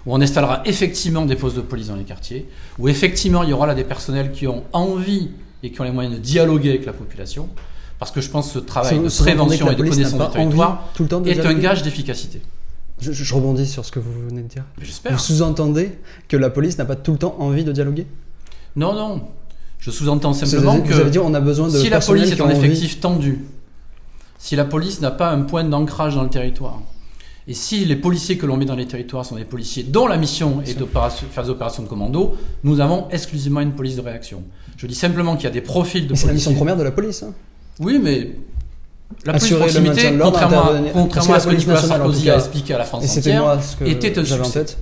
où 0.06 0.14
on 0.14 0.20
installera 0.22 0.62
effectivement 0.66 1.26
des 1.26 1.36
postes 1.36 1.56
de 1.56 1.62
police 1.62 1.88
dans 1.88 1.96
les 1.96 2.04
quartiers, 2.04 2.46
où 2.78 2.90
effectivement 2.90 3.44
il 3.44 3.50
y 3.50 3.54
aura 3.54 3.68
là 3.68 3.74
des 3.76 3.86
personnels 3.86 4.32
qui 4.32 4.48
ont 4.48 4.64
envie 4.74 5.30
et 5.64 5.72
qui 5.72 5.80
ont 5.80 5.86
les 5.86 5.92
moyens 5.92 6.16
de 6.16 6.20
dialoguer 6.22 6.70
avec 6.72 6.86
la 6.86 6.94
population, 6.94 7.48
parce 8.00 8.12
que 8.12 8.20
je 8.22 8.30
pense 8.30 8.48
que 8.48 8.54
ce 8.54 8.60
travail 8.60 9.00
de 9.00 9.08
prévention 9.08 9.72
et 9.72 9.76
de 9.76 9.84
connaissance 9.84 10.20
du 10.20 10.34
territoire 10.34 10.90
tout 10.94 11.04
le 11.04 11.10
temps 11.10 11.22
de 11.22 11.30
est 11.30 11.46
un 11.46 11.54
gage 11.54 11.84
d'efficacité. 11.84 12.42
je, 13.00 13.12
je 13.12 13.34
rebondis 13.34 13.66
sur 13.66 13.86
ce 13.86 13.92
que 13.92 14.00
vous 14.00 14.12
venez 14.30 14.42
de 14.44 14.48
dire. 14.48 14.64
Mais 14.78 14.84
Vous 14.84 14.88
J'espère. 14.88 15.20
sous-entendez 15.20 15.98
que 16.28 16.36
la 16.38 16.50
police 16.50 16.78
n'a 16.78 16.86
pas 16.86 16.96
tout 16.96 17.14
le 17.14 17.18
temps 17.18 17.36
envie 17.40 17.64
de 17.64 17.72
dialoguer? 17.72 18.06
Non, 18.78 18.94
non. 18.94 19.22
Je 19.80 19.92
sous-entends 19.92 20.32
Vous 20.32 20.46
simplement 20.46 20.74
avez- 20.74 20.84
que 20.84 20.94
Vous 20.94 21.00
avez 21.00 21.10
dit 21.10 21.20
on 21.20 21.34
a 21.34 21.40
besoin 21.40 21.68
de 21.68 21.78
si 21.78 21.90
la 21.90 22.00
police 22.00 22.32
est 22.32 22.42
en 22.42 22.46
envie- 22.46 22.58
effectif 22.58 23.00
tendu, 23.00 23.40
si 24.40 24.56
la 24.56 24.66
police 24.66 25.02
n'a 25.02 25.12
pas 25.12 25.30
un 25.32 25.42
point 25.42 25.64
d'ancrage 25.64 26.16
dans 26.16 26.24
le 26.24 26.30
territoire, 26.30 26.80
et 27.48 27.54
si 27.54 27.86
les 27.86 27.96
policiers 27.96 28.38
que 28.38 28.46
l'on 28.46 28.58
met 28.58 28.66
dans 28.66 28.76
les 28.76 28.88
territoires 28.88 29.26
sont 29.26 29.36
des 29.36 29.46
policiers 29.46 29.84
dont 29.84 30.08
la 30.08 30.18
mission 30.18 30.62
est 30.66 30.78
de 30.78 30.86
faire 31.32 31.44
des 31.44 31.50
opérations 31.50 31.84
de 31.84 31.88
commando, 31.88 32.36
nous 32.64 32.80
avons 32.80 33.08
exclusivement 33.12 33.62
une 33.62 33.72
police 33.74 33.96
de 33.96 34.02
réaction. 34.02 34.44
Je 34.78 34.86
dis 34.88 34.96
simplement 34.96 35.36
qu'il 35.36 35.46
y 35.46 35.48
a 35.48 35.52
des 35.52 35.62
profils 35.62 36.06
de 36.06 36.12
Mais 36.14 36.18
c'est 36.18 36.28
la 36.28 36.34
mission 36.34 36.50
policiers. 36.52 36.60
première 36.60 36.78
de 36.78 36.84
la 36.84 36.92
police. 36.92 37.24
hein. 37.24 37.34
Oui, 37.80 38.00
mais 38.02 38.32
la 39.26 39.34
police 39.34 39.50
de 39.52 39.56
Assurer 39.56 39.60
le 39.60 39.66
maintien 39.66 39.82
proximité, 39.84 40.18
de 40.18 40.22
contrairement, 40.24 40.62
à, 40.62 40.92
contrairement 40.94 41.34
à 41.34 41.40
ce 41.40 41.48
que 41.48 41.56
Nicolas 41.56 41.82
Sarkozy 41.82 42.30
a 42.30 42.36
expliqué 42.36 42.74
à 42.74 42.78
la 42.80 42.84
France 42.84 43.04
Et 43.04 43.08
c'était 43.08 43.30
entière, 43.32 43.44
moi 43.44 43.62
ce 43.62 43.76
que 43.76 43.86
était 43.86 44.18
un 44.18 44.22
en 44.22 44.26
succès. 44.44 44.52
tête. 44.66 44.78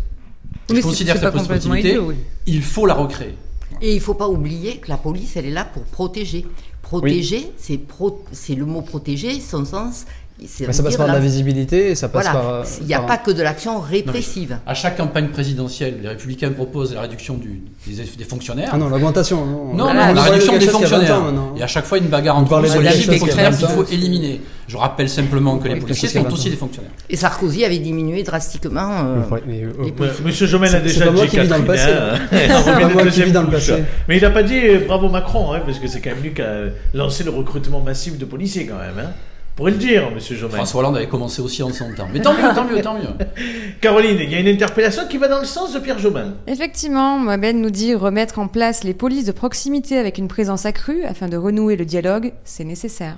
je 0.70 0.74
Oui, 0.76 0.82
considère 0.82 1.20
de 1.22 1.30
proximité, 1.30 1.90
idiot, 1.92 2.06
oui. 2.08 2.16
il 2.48 2.62
faut 2.64 2.86
la 2.86 2.94
recréer. 2.96 3.36
Et 3.82 3.92
il 3.92 3.96
ne 3.96 4.00
faut 4.02 4.14
pas 4.14 4.30
oublier 4.30 4.78
que 4.78 4.90
la 4.90 4.98
police, 4.98 5.36
elle 5.36 5.46
est 5.46 5.52
là 5.52 5.66
pour 5.66 5.84
protéger. 5.84 6.46
Protéger, 6.82 7.52
c'est 7.58 7.78
pro- 7.78 8.24
le 8.56 8.66
mot 8.66 8.82
protéger, 8.82 9.40
son 9.40 9.66
sens, 9.66 10.06
Mais 10.38 10.48
ça 10.48 10.66
passe 10.84 10.90
dire 10.90 10.98
par 10.98 11.08
de 11.08 11.14
la 11.14 11.20
visibilité, 11.20 11.92
et 11.92 11.96
ça 11.96 12.10
passe 12.10 12.26
Voilà, 12.26 12.40
par. 12.40 12.64
il 12.82 12.88
n'y 12.88 12.94
a 12.94 12.98
par- 12.98 13.08
pas 13.08 13.18
que 13.20 13.32
de 13.32 13.42
l'action 13.42 13.80
répressive. 13.80 14.58
À 14.68 14.74
chaque 14.74 14.98
campagne 14.98 15.30
présidentielle, 15.30 16.00
les 16.02 16.10
Républicains 16.10 16.52
proposent 16.52 16.94
la 16.94 17.02
réduction 17.02 17.36
du- 17.36 17.62
des, 17.88 18.04
des 18.04 18.24
fonctionnaires. 18.26 18.70
Ah 18.74 18.78
non, 18.78 18.90
l'augmentation. 18.90 19.46
Non, 19.46 19.74
Non, 19.74 19.86
On 19.86 19.94
non, 19.94 20.14
la 20.14 20.24
réduction 20.24 20.58
des 20.58 20.66
chose 20.66 20.66
il 20.66 20.66
y 20.66 20.68
a 20.68 20.68
20 20.68 20.72
fonctionnaires. 20.72 21.16
ans, 21.16 21.56
a 21.62 21.64
à 21.64 21.68
chaque 21.68 21.86
fois 21.86 21.98
une 22.00 22.08
bagarre 22.08 22.38
entre 22.38 22.60
les 22.60 22.68
y 22.68 22.72
a 22.72 23.20
fonctionnaires 23.20 23.52
20 23.52 23.58
qu'il 23.58 23.68
faut 23.68 23.86
éliminer? 23.86 24.42
Je 24.68 24.76
rappelle 24.78 25.08
simplement 25.10 25.58
que 25.58 25.70
les 25.70 25.78
policiers 25.78 26.10
sont 26.10 26.24
20 26.24 26.34
aussi 26.34 26.50
des 26.50 26.58
fonctionnaires. 26.58 26.92
Et 27.10 27.16
Sarkozy 27.16 27.64
avait 27.64 27.78
diminué 27.80 28.24
drastiquement. 28.24 28.92
euh, 29.06 29.30
Ouais, 29.32 29.42
mais, 29.48 29.62
les 29.86 29.92
policiers. 29.94 30.26
Monsieur 30.26 30.48
Jomel 30.48 30.76
a 30.76 30.80
déjà 30.82 31.08
dit 31.12 31.28
qui 31.28 31.40
vis 31.40 31.48
dans 31.48 31.58
le 31.60 31.64
passé. 31.66 31.90
hein. 31.92 32.16
Dans 33.32 33.42
le 33.44 33.50
passé. 33.50 33.74
Mais 34.10 34.18
il 34.18 34.22
n'a 34.22 34.32
pas 34.32 34.44
dit 34.44 34.58
euh, 34.58 34.80
bravo 34.86 35.08
Macron, 35.08 35.54
hein, 35.54 35.62
parce 35.66 35.80
que 35.80 35.88
c'est 35.88 36.02
quand 36.02 36.10
même 36.10 36.22
lui 36.24 36.34
qui 36.34 36.42
a 36.42 36.64
lancé 36.94 37.24
le 37.24 37.32
recrutement 37.32 37.80
massif 37.80 38.18
de 38.18 38.26
policiers 38.26 38.66
quand 38.66 38.78
même. 38.78 39.08
Pourrait 39.56 39.72
le 39.72 39.78
dire, 39.78 40.12
Monsieur 40.12 40.36
Jomel. 40.36 40.58
François 40.58 40.82
Hollande 40.82 40.98
avait 40.98 41.08
commencé 41.08 41.42
aussi 41.42 41.64
en 41.64 41.72
son 41.72 41.94
temps. 41.94 42.10
Mais 42.12 42.20
tant 42.20 42.34
mieux, 42.34 42.54
tant 42.54 42.66
mieux, 42.66 42.82
tant 42.82 42.96
mieux. 42.96 43.08
Caroline, 43.82 44.18
il 44.20 44.30
y 44.30 44.36
a 44.36 44.40
une 44.40 44.50
interpellation 44.50 45.04
qui 45.08 45.18
va 45.18 45.30
dans 45.30 45.40
le 45.40 45.46
sens 45.46 45.74
de 45.74 45.80
Pierre 45.80 45.98
Jomel. 45.98 46.34
Effectivement, 46.46 47.18
Mohamed 47.18 47.56
nous 47.56 47.70
dit 47.70 47.96
remettre 47.96 48.40
en 48.40 48.50
place 48.50 48.84
les 48.84 48.94
polices 48.94 49.24
de 49.24 49.32
proximité 49.32 49.98
avec 49.98 50.18
une 50.18 50.28
présence 50.28 50.66
accrue 50.66 51.06
afin 51.06 51.30
de 51.30 51.38
renouer 51.38 51.78
le 51.78 51.86
dialogue, 51.86 52.34
c'est 52.44 52.66
nécessaire. 52.66 53.16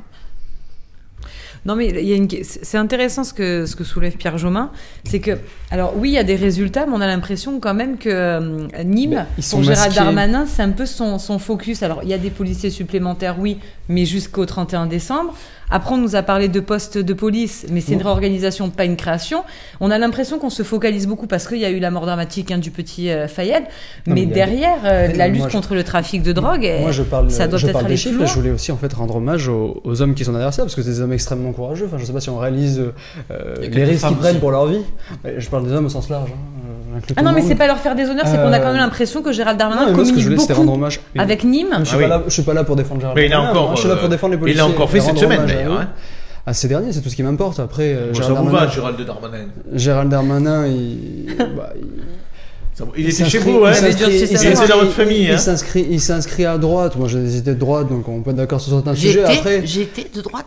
Non, 1.65 1.75
mais 1.75 1.87
il 1.87 2.07
y 2.07 2.13
a 2.13 2.15
une... 2.15 2.29
c'est 2.43 2.77
intéressant 2.77 3.23
ce 3.23 3.33
que, 3.33 3.65
ce 3.65 3.75
que 3.75 3.83
soulève 3.83 4.15
Pierre 4.15 4.37
Jomain. 4.37 4.71
C'est 5.05 5.19
que, 5.19 5.39
alors 5.71 5.97
oui, 5.97 6.09
il 6.09 6.13
y 6.13 6.19
a 6.19 6.23
des 6.23 6.35
résultats, 6.35 6.85
mais 6.85 6.93
on 6.95 7.01
a 7.01 7.07
l'impression 7.07 7.59
quand 7.59 7.73
même 7.73 7.97
que 7.97 8.09
euh, 8.09 8.67
Nîmes, 8.85 9.09
Mais 9.09 9.25
ils 9.39 9.43
sont 9.43 9.57
pour 9.57 9.63
Gérald 9.65 9.89
masqués. 9.89 10.03
Darmanin, 10.03 10.45
c'est 10.45 10.61
un 10.61 10.69
peu 10.69 10.85
son, 10.85 11.17
son 11.17 11.39
focus. 11.39 11.81
Alors, 11.81 12.01
il 12.03 12.09
y 12.09 12.13
a 12.13 12.17
des 12.19 12.29
policiers 12.29 12.69
supplémentaires, 12.69 13.37
oui, 13.39 13.57
mais 13.89 14.05
jusqu'au 14.05 14.45
31 14.45 14.85
décembre. 14.85 15.33
Après, 15.69 15.93
on 15.95 15.97
nous 15.97 16.15
a 16.15 16.21
parlé 16.21 16.47
de 16.47 16.59
postes 16.61 16.97
de 16.97 17.13
police, 17.13 17.65
mais 17.69 17.81
c'est 17.81 17.93
une 17.93 18.01
réorganisation, 18.01 18.69
pas 18.69 18.85
une 18.85 18.95
création. 18.95 19.43
On 19.81 19.91
a 19.91 19.97
l'impression 19.97 20.39
qu'on 20.39 20.49
se 20.49 20.63
focalise 20.63 21.07
beaucoup 21.07 21.27
parce 21.27 21.45
qu'il 21.47 21.57
y 21.57 21.65
a 21.65 21.69
eu 21.69 21.79
la 21.79 21.91
mort 21.91 22.05
dramatique 22.05 22.51
hein, 22.51 22.57
du 22.57 22.71
petit 22.71 23.09
euh, 23.09 23.27
Fayed, 23.27 23.63
Non, 24.05 24.15
mais, 24.15 24.23
il 24.23 24.31
a 24.31 24.33
derrière, 24.33 24.77
euh, 24.85 25.07
la 25.07 25.27
moi, 25.27 25.35
lutte 25.35 25.43
je- 25.47 25.51
contre 25.51 25.75
le 25.75 25.83
trafic 25.83 26.23
de 26.23 26.31
drogue, 26.31 26.69
Moi, 26.81 26.91
je 26.91 27.03
parle, 27.03 27.29
ça 27.31 27.47
doit 27.47 27.59
je 27.59 27.67
parle 27.67 27.85
des 27.87 27.97
chiffres. 27.97 28.25
Je 28.25 28.33
voulais 28.33 28.51
aussi 28.51 28.71
en 28.71 28.77
fait 28.77 28.93
rendre 28.93 29.17
hommage 29.17 29.49
aux, 29.49 29.81
aux 29.83 30.01
hommes 30.01 30.13
qui 30.15 30.23
sont 30.23 30.31
derrière 30.31 30.53
ça, 30.53 30.61
parce 30.63 30.73
que 30.75 30.81
c'est 30.81 30.89
des 30.91 31.01
hommes 31.01 31.11
extrêmement 31.13 31.51
courageux. 31.51 31.85
Enfin, 31.87 31.97
je 31.99 32.05
sais 32.05 32.13
pas 32.13 32.21
si 32.21 32.29
on 32.29 32.37
réalise 32.37 32.81
euh, 33.31 33.55
les 33.59 33.83
risques 33.83 34.07
qu'ils 34.07 34.17
prennent 34.17 34.39
pour 34.39 34.51
leur 34.51 34.67
vie. 34.67 34.81
Je 35.37 35.49
parle 35.49 35.65
des 35.67 35.73
hommes 35.73 35.85
au 35.87 35.89
sens 35.89 36.09
large. 36.09 36.29
Hein, 36.29 36.95
euh, 36.95 37.13
Ah 37.17 37.21
non, 37.21 37.31
mais 37.33 37.41
c'est 37.41 37.55
pas 37.55 37.67
leur 37.67 37.77
faire 37.79 37.93
des 37.95 38.05
honneurs, 38.09 38.25
c'est 38.25 38.37
qu'on 38.37 38.53
a 38.53 38.59
quand 38.59 38.67
même 38.71 38.77
l'impression 38.77 39.21
que 39.21 39.31
Gérald 39.33 39.59
Non, 39.59 39.67
Darmanin 39.69 39.87
mais 39.87 39.93
moi, 39.97 40.05
ce 40.05 40.11
que 40.11 40.19
je 40.19 40.23
communique 40.23 40.25
voulais, 40.29 40.37
c'était 40.39 40.53
rendre 40.53 40.67
beaucoup 40.67 40.77
hommage. 40.79 40.99
Avec 41.17 41.43
Nîmes. 41.43 41.75
Je 41.79 41.83
suis, 41.85 41.95
Ah 41.95 41.97
pas 41.99 42.03
oui. 42.03 42.09
là, 42.09 42.23
je 42.25 42.31
suis 42.33 42.41
pas 42.43 42.53
là 42.53 42.63
pour 42.63 42.75
défendre 42.77 43.01
Gérald 43.01 43.17
Mais 43.19 43.25
il 43.25 43.33
a 43.33 43.35
Darmanin, 43.35 43.51
encore, 43.51 43.65
moi, 43.67 43.75
je 43.75 43.79
suis 43.81 43.89
là 43.89 43.95
pour 43.97 44.09
défendre 44.09 44.31
les 44.31 44.37
il 44.37 44.39
policiers. 44.39 44.61
l'a 44.61 44.67
encore 44.67 44.89
fait 44.89 44.97
et 44.99 45.01
cette 45.01 45.17
semaine, 45.17 45.41
à 45.63 45.71
hein. 45.81 45.89
À 46.45 46.53
ces 46.53 46.67
derniers, 46.69 46.93
c'est 46.93 47.01
tout 47.01 47.09
ce 47.09 47.15
qui 47.15 47.23
m'importe. 47.23 47.59
Après, 47.59 47.93
euh, 47.93 48.11
Bon, 48.13 48.13
ça 48.21 48.27
Gérald 48.27 48.45
vous 48.47 48.51
va, 48.53 48.59
Darmanin, 48.61 48.73
Gérald 48.73 49.05
Darmanin 49.05 49.45
Gérald 49.73 50.09
Darmanin, 50.09 50.67
il, 50.67 51.35
bah, 51.57 51.73
il- 51.75 51.83
Ça 52.73 52.85
vous- 52.85 52.91
Il 52.95 53.03
était 53.05 53.11
s'inscrit- 53.11 53.31
chez 53.31 53.39
vous, 53.39 53.65
hein 53.65 53.71
il 53.73 54.67
dans 54.69 54.77
votre 54.77 54.91
famille, 54.91 55.23
il- 55.23 55.27
hein. 55.31 55.33
Il 55.33 55.39
s'inscrit, 55.39 55.87
il 55.89 55.99
s'inscrit 55.99 56.45
à 56.45 56.57
droite. 56.57 56.95
Moi, 56.95 57.07
idées 57.37 57.53
de 57.55 57.59
droite, 57.59 57.89
donc 57.89 58.07
on 58.07 58.21
peut 58.21 58.29
être 58.29 58.35
d'accord 58.37 58.61
sur 58.61 58.71
certains 58.71 58.93
sujets. 58.93 59.13
J'étais 59.25 59.37
Après, 59.39 59.65
j'étais 59.65 60.07
de 60.13 60.21
droite. 60.21 60.45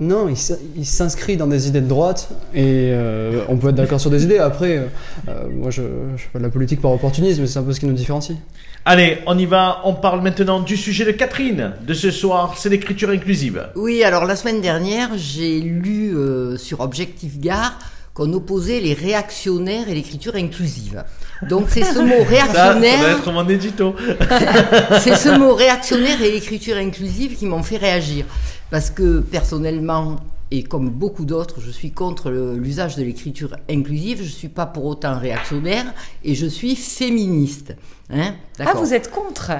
Non, 0.00 0.28
il 0.76 0.86
s'inscrit 0.86 1.36
dans 1.36 1.46
des 1.46 1.68
idées 1.68 1.82
de 1.82 1.86
droite 1.86 2.30
et 2.54 2.90
euh, 2.92 3.44
on 3.48 3.58
peut 3.58 3.68
être 3.68 3.74
d'accord 3.74 4.00
sur 4.00 4.10
des 4.10 4.24
idées. 4.24 4.38
Après, 4.38 4.78
euh, 4.78 4.86
euh, 5.28 5.48
moi, 5.52 5.70
je, 5.70 5.82
je 6.16 6.22
fais 6.22 6.28
pas 6.32 6.38
de 6.38 6.44
la 6.44 6.50
politique 6.50 6.80
par 6.80 6.90
opportunisme, 6.90 7.46
c'est 7.46 7.58
un 7.58 7.62
peu 7.62 7.74
ce 7.74 7.80
qui 7.80 7.86
nous 7.86 7.92
différencie. 7.92 8.36
Allez, 8.86 9.18
on 9.26 9.36
y 9.36 9.44
va. 9.44 9.82
On 9.84 9.92
parle 9.92 10.22
maintenant 10.22 10.60
du 10.60 10.78
sujet 10.78 11.04
de 11.04 11.10
Catherine 11.10 11.72
de 11.86 11.92
ce 11.92 12.10
soir. 12.10 12.54
C'est 12.56 12.70
l'écriture 12.70 13.10
inclusive. 13.10 13.68
Oui, 13.76 14.02
alors 14.02 14.24
la 14.24 14.36
semaine 14.36 14.62
dernière, 14.62 15.10
j'ai 15.16 15.60
lu 15.60 16.16
euh, 16.16 16.56
sur 16.56 16.80
Objectif 16.80 17.38
Gare 17.38 17.78
qu'on 18.14 18.32
opposait 18.32 18.80
les 18.80 18.94
réactionnaires 18.94 19.88
et 19.88 19.94
l'écriture 19.94 20.34
inclusive. 20.34 21.04
Donc 21.48 21.66
c'est 21.68 21.84
ce 21.84 21.98
mot 21.98 22.08
Ça, 22.30 22.52
ça 22.52 22.72
réactionnaire, 22.72 23.18
être 23.18 23.32
mon 23.32 23.48
édito. 23.48 23.94
c'est 25.00 25.14
ce 25.14 25.38
mot 25.38 25.54
réactionnaire 25.54 26.20
et 26.22 26.32
l'écriture 26.32 26.76
inclusive 26.76 27.36
qui 27.36 27.44
m'ont 27.44 27.62
fait 27.62 27.76
réagir. 27.76 28.24
Parce 28.70 28.90
que 28.90 29.20
personnellement, 29.20 30.16
et 30.50 30.62
comme 30.62 30.90
beaucoup 30.90 31.24
d'autres, 31.24 31.60
je 31.60 31.70
suis 31.70 31.90
contre 31.92 32.30
l'usage 32.30 32.96
de 32.96 33.02
l'écriture 33.02 33.56
inclusive. 33.70 34.18
Je 34.22 34.28
suis 34.28 34.48
pas 34.48 34.66
pour 34.66 34.84
autant 34.84 35.18
réactionnaire 35.18 35.86
et 36.24 36.34
je 36.34 36.46
suis 36.46 36.76
féministe. 36.76 37.74
Hein 38.12 38.34
Ah, 38.58 38.72
vous 38.74 38.92
êtes 38.94 39.10
contre? 39.10 39.52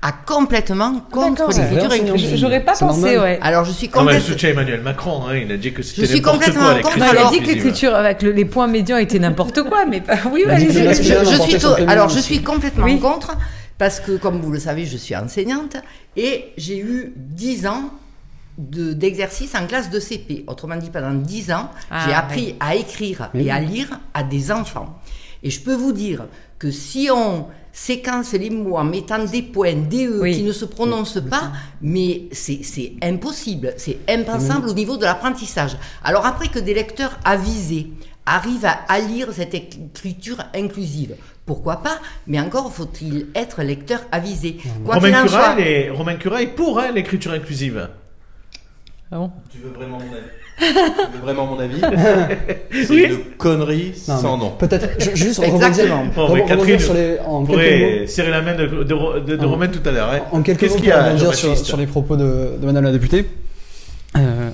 Ah, 0.00 0.12
complètement 0.24 1.00
contre 1.10 1.48
D'accord. 1.48 1.52
l'écriture 1.52 1.92
inclusive. 1.92 2.36
J'aurais 2.36 2.64
pas 2.64 2.72
pensé, 2.76 2.84
normal. 3.14 3.18
ouais. 3.20 3.38
Alors 3.42 3.64
je 3.64 3.72
suis 3.72 3.88
Quand 3.88 4.00
même, 4.04 4.14
complètement... 4.14 4.28
soutien 4.32 4.50
Emmanuel 4.50 4.80
Macron. 4.82 5.26
hein, 5.26 5.36
il 5.36 5.50
a 5.50 5.56
dit 5.56 5.72
que 5.72 5.82
Je 5.82 5.88
c'était 5.88 6.06
suis 6.06 6.16
n'importe 6.20 6.36
complètement 6.38 6.62
quoi 6.80 6.82
contre. 6.82 6.96
Il 6.98 7.02
a 7.02 7.08
dit 7.08 7.16
que 7.16 7.24
inclusive. 7.24 7.48
l'écriture 7.48 7.94
avec 7.96 8.22
le- 8.22 8.30
les 8.30 8.44
points 8.44 8.68
médians 8.68 8.96
était 8.98 9.18
n'importe 9.18 9.60
quoi, 9.64 9.86
mais 9.86 10.00
pas- 10.00 10.16
oui, 10.32 10.44
que 10.44 10.56
Je, 10.56 10.68
je- 10.70 10.94
je 11.24 11.58
suis 11.58 11.84
alors 11.88 12.08
je 12.10 12.20
suis 12.20 12.42
complètement 12.42 12.84
Oui. 12.84 13.00
contre 13.00 13.36
parce 13.76 13.98
que 13.98 14.16
comme 14.18 14.40
vous 14.40 14.52
le 14.52 14.60
savez 14.60 14.86
je 14.86 14.96
suis 14.96 15.16
enseignante 15.16 15.76
et 16.16 16.44
j'ai 16.56 16.78
eu 16.78 17.12
10 17.16 17.66
ans 17.66 17.90
de- 18.58 18.92
d'exercice 18.92 19.54
en 19.54 19.66
classe 19.66 19.88
de 19.90 20.00
CP. 20.00 20.44
Autrement 20.46 20.76
dit 20.76 20.90
pendant 20.90 21.14
10 21.14 21.52
ans 21.52 21.70
Ah, 21.90 22.04
j'ai 22.06 22.12
appris 22.14 22.54
à 22.60 22.74
écrire 22.74 23.30
et 23.34 23.50
à 23.50 23.60
lire 23.60 24.00
à 24.14 24.22
des 24.22 24.50
enfants. 24.52 24.98
Et 25.42 25.50
je 25.50 25.60
peux 25.60 25.74
vous 25.74 25.92
dire 25.92 26.26
que 26.58 26.70
si 26.72 27.08
on 27.14 27.46
séquence 27.72 28.32
les 28.32 28.50
mots 28.50 28.76
en 28.76 28.82
mettant 28.82 29.24
des 29.24 29.42
points, 29.42 29.74
des 29.74 30.06
E 30.08 30.20
Oui. 30.20 30.34
qui 30.34 30.42
ne 30.42 30.50
se 30.50 30.64
prononcent 30.64 31.20
pas, 31.30 31.52
mais 31.80 32.22
c'est 32.32 32.94
impossible, 33.02 33.74
c'est 33.76 33.98
impensable 34.08 34.68
au 34.68 34.74
niveau 34.74 34.96
de 34.96 35.04
l'apprentissage. 35.04 35.76
Alors 36.02 36.26
après 36.26 36.48
que 36.48 36.58
des 36.58 36.74
lecteurs 36.74 37.16
avisés 37.24 37.90
arrivent 38.26 38.64
à, 38.66 38.80
à 38.88 38.98
lire 38.98 39.28
cette 39.32 39.54
écriture 39.54 40.38
inclusive, 40.54 41.14
pourquoi 41.46 41.76
pas 41.76 41.98
Mais 42.26 42.40
encore 42.40 42.72
faut-il 42.72 43.28
être 43.36 43.62
lecteur 43.62 44.00
avisé. 44.10 44.56
Quoi 44.84 44.96
qu'il 44.98 45.04
Romain 45.06 45.22
Cura, 45.26 45.44
soit, 45.54 45.60
est, 45.60 45.90
Romain 45.90 46.16
Cura 46.16 46.42
est 46.42 46.48
pour 46.48 46.80
hein, 46.80 46.90
l'écriture 46.92 47.30
inclusive. 47.32 47.88
Ah 49.10 49.16
bon 49.18 49.30
Tu 49.50 49.58
veux 49.58 49.70
vraiment 49.70 49.98
mon 49.98 50.04
avis 50.12 50.26
Tu 50.58 51.12
veux 51.16 51.22
vraiment 51.22 51.46
mon 51.46 51.58
avis 51.58 51.80
C'est 52.84 52.90
Oui. 52.90 53.04
une 53.04 53.36
connerie 53.36 53.92
Non, 54.08 54.18
sans 54.18 54.36
mais 54.36 54.44
nom. 54.44 54.50
Peut-être 54.50 55.00
ju- 55.00 55.10
juste 55.16 55.42
Exactement. 55.42 56.00
rebondir, 56.02 56.12
Bon, 56.14 56.34
mais 56.34 56.42
rebondir 56.42 56.46
Catherine, 56.56 56.78
sur 56.80 56.94
les, 56.94 57.18
en 57.20 57.42
On 57.42 57.46
quelques 57.46 57.48
mots. 57.48 57.54
pourrait 57.54 58.06
serrer 58.06 58.30
la 58.30 58.42
main 58.42 58.54
de, 58.54 58.66
de, 58.66 58.82
de- 59.20 59.36
de 59.36 59.46
En- 59.46 59.50
Romain 59.50 59.68
tout 59.68 59.86
à 59.88 59.92
l'heure. 59.92 60.10
hein. 60.10 60.20
En 60.32 60.42
quelques 60.42 60.60
Qu'est-ce 60.60 60.72
mots 60.74 60.78
qu'il 60.80 60.88
y 60.88 60.92
pour 60.92 60.98
a, 61.00 61.04
rebondir 61.04 61.34
sur, 61.34 61.42
Jean-Baptiste 61.48 61.66
sur 61.66 61.76
les 61.76 61.86
propos 61.86 62.16
de, 62.16 62.58
de 62.60 62.66
Madame 62.66 62.84
la 62.84 62.92
députée. 62.92 63.26
Euh, 64.16 64.50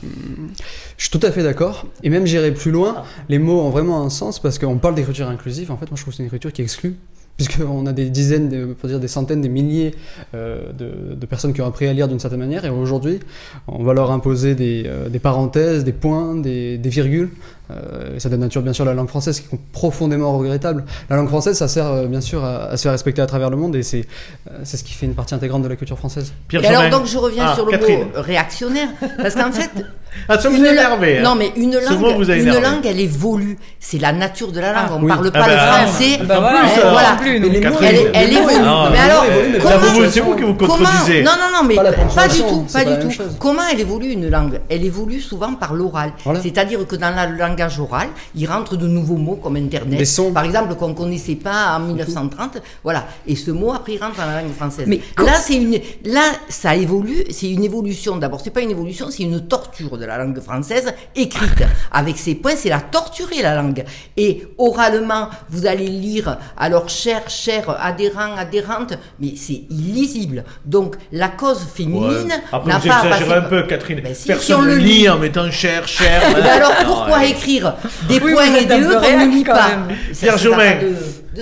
je 0.99 1.03
suis 1.09 1.11
tout 1.19 1.25
à 1.27 1.33
fait 1.33 1.43
d'accord, 1.43 1.87
et 2.03 2.11
même 2.11 2.27
j'irai 2.27 2.53
plus 2.53 2.71
loin. 2.71 3.03
Les 3.29 3.39
mots 3.39 3.61
ont 3.63 3.71
vraiment 3.71 4.03
un 4.05 4.11
sens 4.11 4.39
parce 4.41 4.59
qu'on 4.59 4.79
parle 4.79 4.95
d'écriture 4.95 5.29
inclusive. 5.29 5.73
En 5.73 5.77
fait, 5.77 5.87
moi, 5.91 5.97
je 5.97 6.03
trouve 6.03 6.13
que 6.13 6.17
c'est 6.19 6.23
une 6.23 6.27
écriture 6.29 6.53
qui 6.53 6.63
exclut, 6.63 6.97
puisqu'on 7.37 7.87
a 7.87 7.93
des 7.93 8.11
dizaines, 8.11 8.49
de, 8.49 8.65
pour 8.75 8.89
dire 8.89 9.01
des 9.01 9.09
centaines, 9.09 9.41
des 9.41 9.49
milliers 9.49 9.95
euh, 10.35 10.73
de, 10.73 11.15
de 11.15 11.27
personnes 11.27 11.53
qui 11.53 11.61
ont 11.63 11.67
appris 11.67 11.87
à 11.87 11.93
lire 11.93 12.09
d'une 12.09 12.21
certaine 12.21 12.41
manière, 12.41 12.65
et 12.65 12.71
aujourd'hui, 12.71 13.21
on 13.69 13.83
va 13.83 13.93
leur 13.95 14.11
imposer 14.11 14.55
des, 14.55 14.85
euh, 14.87 15.09
des 15.09 15.19
parenthèses, 15.19 15.85
des 15.85 15.93
points, 15.93 16.35
des, 16.37 16.79
des 16.79 16.89
virgules. 16.89 17.31
Euh, 17.71 18.17
et 18.17 18.21
ça 18.21 18.29
dénature 18.29 18.61
bien 18.61 18.75
sûr 18.75 18.85
la 18.85 18.93
langue 18.93 19.09
française, 19.09 19.41
qui 19.41 19.55
est 19.55 19.59
profondément 19.73 20.37
regrettable. 20.37 20.85
La 21.09 21.17
langue 21.17 21.29
française, 21.29 21.57
ça 21.57 21.67
sert 21.67 21.87
euh, 21.87 22.07
bien 22.07 22.21
sûr 22.21 22.45
à, 22.45 22.65
à 22.67 22.77
se 22.77 22.83
faire 22.83 22.93
respecter 22.93 23.23
à 23.23 23.27
travers 23.27 23.49
le 23.49 23.57
monde, 23.57 23.75
et 23.75 23.83
c'est 23.83 24.05
euh, 24.51 24.59
c'est 24.65 24.77
ce 24.77 24.85
qui 24.85 24.93
fait 24.93 25.07
une 25.07 25.15
partie 25.15 25.35
intégrante 25.35 25.63
de 25.63 25.69
la 25.69 25.77
culture 25.77 25.97
française. 25.97 26.35
Pierre 26.47 26.63
Et 26.63 26.67
alors 26.67 26.91
donc 26.99 27.07
je 27.09 27.17
reviens 27.17 27.47
Ah, 27.49 27.55
sur 27.55 27.65
le 27.65 27.71
Catherine. 27.71 28.01
mot 28.01 28.05
réactionnaire 28.17 28.89
parce 29.17 29.35
qu'en 29.35 29.51
fait 29.51 29.71
Ah, 30.29 30.39
ça 30.39 30.49
vous 30.49 30.57
une 30.57 30.67
énervé. 30.67 31.19
hein. 31.19 31.23
Non 31.23 31.35
mais 31.35 31.53
une 31.57 31.75
langue, 31.79 32.17
vous 32.17 32.31
une 32.31 32.61
langue 32.61 32.85
elle 32.87 33.01
évolue. 33.01 33.59
C'est 33.81 33.99
la 33.99 34.13
nature 34.13 34.51
de 34.53 34.61
la 34.61 34.73
langue. 34.73 34.83
Ah, 34.89 34.97
On 34.99 35.03
oui. 35.03 35.09
parle 35.09 35.31
Ah 35.35 35.39
pas 35.39 35.41
bah, 35.41 35.47
le 35.49 35.55
ah, 35.59 35.87
français. 35.87 36.19
bah, 36.25 36.41
Bah 36.41 36.51
plus, 36.63 36.81
voilà. 36.91 37.17
plus, 37.21 37.41
nous. 37.41 37.51
Mais 37.51 37.59
les 37.61 37.69
mots, 37.69 37.77
Catherine. 37.77 38.09
Elle, 38.15 38.33
évolue. 38.33 38.59
non, 38.63 38.91
mais 38.91 38.99
alors, 38.99 39.25
c'est 40.11 40.21
vous 40.21 40.35
qui 40.37 40.43
vous 40.43 40.55
comment- 40.55 40.77
contredisez. 40.79 41.23
Non, 41.23 41.33
non, 41.33 41.63
non, 41.63 41.69
mais 41.69 41.75
Pas 42.15 42.29
du 42.29 42.39
tout, 42.41 42.67
pas 42.73 42.85
du 42.85 42.99
tout. 43.09 43.23
Comment 43.39 43.63
elle 43.71 43.81
évolue 43.81 44.09
une 44.13 44.29
langue? 44.31 44.61
Elle 44.69 44.85
évolue 44.85 45.21
souvent 45.21 45.55
par 45.55 45.75
l'oral. 45.75 46.13
Voilà. 46.25 46.41
C'est-à-dire 46.41 46.87
que 46.87 46.97
dans 46.97 47.15
le 47.31 47.37
langage 47.37 47.79
oral, 47.79 48.09
il 48.35 48.47
rentre 48.47 48.77
de 48.77 48.87
nouveaux 48.87 49.17
mots 49.17 49.37
comme 49.37 49.57
Internet, 49.57 50.01
par 50.33 50.45
exemple, 50.45 50.75
qu'on 50.77 50.95
connaissait 50.95 51.35
pas 51.37 51.77
en 51.77 51.81
1930. 51.81 52.59
Voilà. 52.83 53.07
Et 53.27 53.37
ce 53.37 53.51
mot, 53.51 53.73
après, 53.73 53.93
il 53.95 54.03
rentre 54.03 54.17
dans 54.17 54.27
la 54.27 54.41
langue 54.43 54.53
française. 54.55 54.87
Mais 54.89 55.01
là, 55.19 55.35
c'est 55.35 55.55
une, 55.57 55.79
là, 56.05 56.23
ça 56.49 56.75
évolue. 56.75 57.25
C'est 57.31 57.51
une 57.51 57.65
évolution. 57.65 58.17
D'abord, 58.17 58.41
c'est 58.43 58.51
pas 58.51 58.61
une 58.61 58.71
évolution, 58.71 59.07
c'est 59.11 59.23
une 59.25 59.47
torture 59.47 59.97
de 60.05 60.09
la 60.09 60.19
langue 60.19 60.41
française 60.41 60.93
écrite. 61.17 61.65
Avec 61.91 62.19
ces 62.19 62.35
points, 62.35 62.57
c'est 62.57 62.69
la 62.69 62.81
torturer 62.81 63.41
la 63.43 63.55
langue. 63.57 63.85
Et 64.17 64.47
oralement, 64.59 65.31
vous 65.49 65.67
allez 65.67 65.87
lire, 65.89 66.39
alors 66.57 66.89
cher, 66.89 67.29
cher, 67.29 67.75
adhérent, 67.81 68.37
adhérente, 68.37 68.95
mais 69.21 69.33
c'est 69.37 69.63
illisible. 69.71 70.45
Donc, 70.65 70.97
la 71.13 71.29
cause 71.29 71.55
Ouais. 71.65 71.71
féminine 71.75 72.33
Après, 72.53 72.71
n'a 72.73 72.79
vous 72.79 72.89
pas 72.89 72.97
exagérez 73.05 73.25
passé- 73.31 73.39
un 73.39 73.49
peu, 73.49 73.63
Catherine. 73.63 74.01
Ben 74.03 74.15
si, 74.15 74.27
Personne 74.29 74.61
si 74.61 74.67
le 74.67 74.77
lit 74.77 74.85
lit. 75.01 75.09
en 75.09 75.19
mettant 75.19 75.51
cher, 75.51 75.89
cher. 75.89 76.21
Ben 76.35 76.45
alors, 76.47 76.73
pourquoi 76.85 77.19
Ouais. 77.19 77.31
écrire 77.31 77.75
des 78.09 78.21
Oui, 78.21 78.33
points 78.33 78.55
et 78.57 78.67
des 78.67 78.75
E 78.81 79.01
qu'on 79.01 79.19
ne 79.27 79.31
lit 79.31 79.45
pas. 79.45 79.71
Pierre 80.19 80.39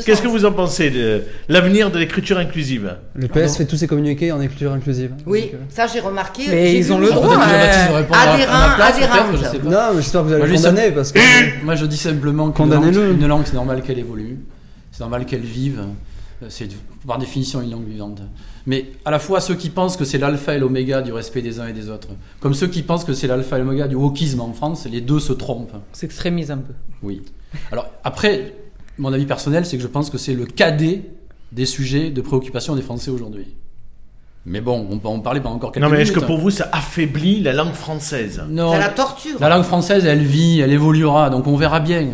Qu'est-ce 0.04 0.22
que 0.22 0.28
vous 0.28 0.44
en 0.44 0.52
pensez 0.52 0.90
de 0.90 1.22
l'avenir 1.48 1.90
de 1.90 1.98
l'écriture 1.98 2.38
inclusive? 2.38 2.96
Le 3.14 3.28
PS 3.28 3.56
fait 3.56 3.66
tous 3.66 3.76
ses 3.76 3.86
communiqués 3.86 4.32
en 4.32 4.40
écriture 4.40 4.72
inclusive. 4.72 5.12
Oui, 5.26 5.42
Donc, 5.42 5.54
euh, 5.54 5.56
ça 5.68 5.86
j'ai 5.86 6.00
remarqué. 6.00 6.44
Mais 6.48 6.76
ils 6.76 6.92
ont 6.92 6.98
le 6.98 7.08
droit, 7.08 7.36
peut-être 7.36 7.38
que 7.38 7.52
ouais. 7.52 7.72
Jean-Baptiste 7.72 7.90
va 7.90 7.96
répondre 7.98 8.18
à- 8.18 8.22
à, 8.22 8.32
Adhérent, 8.34 8.68
ma 8.68 8.74
place, 8.74 8.96
adhérente. 8.96 9.30
peut-être, 9.30 9.44
je 9.44 9.50
sais 9.50 9.58
pas. 9.58 9.70
Non, 9.70 9.94
mais 9.94 10.02
j'espère 10.02 10.20
que 10.22 10.26
vous 10.26 10.32
allez 10.32 10.42
Moi, 10.42 10.48
le 10.52 10.56
condamner 10.56 10.90
parce 10.92 11.12
que. 11.12 11.18
Moi, 11.64 11.74
je 11.74 11.86
dis 11.86 11.96
simplement 11.96 12.50
qu'une 12.50 13.26
langue, 13.26 13.42
c'est 13.44 13.54
normal 13.54 13.82
qu'elle 13.82 13.98
évolue. 13.98 14.38
C'est 14.90 15.00
normal 15.00 15.24
qu'elle 15.26 15.40
vive. 15.40 15.80
C'est 16.48 16.68
par 17.06 17.18
définition 17.18 17.62
une 17.62 17.70
langue 17.70 17.86
vivante. 17.86 18.20
Mais 18.66 18.86
à 19.04 19.10
la 19.12 19.18
fois 19.20 19.40
ceux 19.40 19.54
qui 19.54 19.70
pensent 19.70 19.96
que 19.96 20.04
c'est 20.04 20.18
l'alpha 20.18 20.54
et 20.54 20.58
l'oméga 20.58 21.00
du 21.02 21.12
respect 21.12 21.40
des 21.42 21.60
uns 21.60 21.68
et 21.68 21.72
des 21.72 21.88
autres, 21.88 22.08
comme 22.40 22.54
ceux 22.54 22.66
qui 22.66 22.82
pensent 22.82 23.04
que 23.04 23.12
c'est 23.12 23.26
l'alpha 23.28 23.56
et 23.56 23.60
l'oméga 23.60 23.86
du 23.88 23.94
wokisme 23.94 24.40
en 24.40 24.52
France, 24.52 24.86
les 24.90 25.00
deux 25.00 25.20
se 25.20 25.32
trompent. 25.32 25.72
s'extrémise 25.92 26.50
un 26.50 26.58
peu. 26.58 26.72
Oui. 27.02 27.22
Alors 27.70 27.86
après, 28.02 28.54
mon 29.02 29.12
avis 29.12 29.26
personnel, 29.26 29.66
c'est 29.66 29.76
que 29.76 29.82
je 29.82 29.88
pense 29.88 30.08
que 30.10 30.16
c'est 30.16 30.34
le 30.34 30.46
cadet 30.46 31.02
des 31.50 31.66
sujets 31.66 32.10
de 32.10 32.20
préoccupation 32.20 32.74
des 32.76 32.82
Français 32.82 33.10
aujourd'hui. 33.10 33.46
Mais 34.46 34.60
bon, 34.60 34.86
on 34.90 34.98
peut 34.98 35.08
en 35.08 35.20
parler 35.20 35.40
pendant 35.40 35.56
encore 35.56 35.72
quelques 35.72 35.84
Non, 35.84 35.90
mais 35.90 36.00
est-ce 36.00 36.10
minutes. 36.10 36.22
que 36.22 36.26
pour 36.26 36.38
vous, 36.38 36.50
ça 36.50 36.68
affaiblit 36.72 37.40
la 37.42 37.52
langue 37.52 37.74
française? 37.74 38.42
Non, 38.48 38.72
C'est 38.72 38.78
la 38.78 38.88
torture. 38.88 39.36
la 39.40 39.48
langue 39.48 39.64
française, 39.64 40.04
elle 40.06 40.22
vit, 40.22 40.60
elle 40.60 40.72
évoluera, 40.72 41.30
donc 41.30 41.46
on 41.46 41.56
verra 41.56 41.80
bien. 41.80 42.08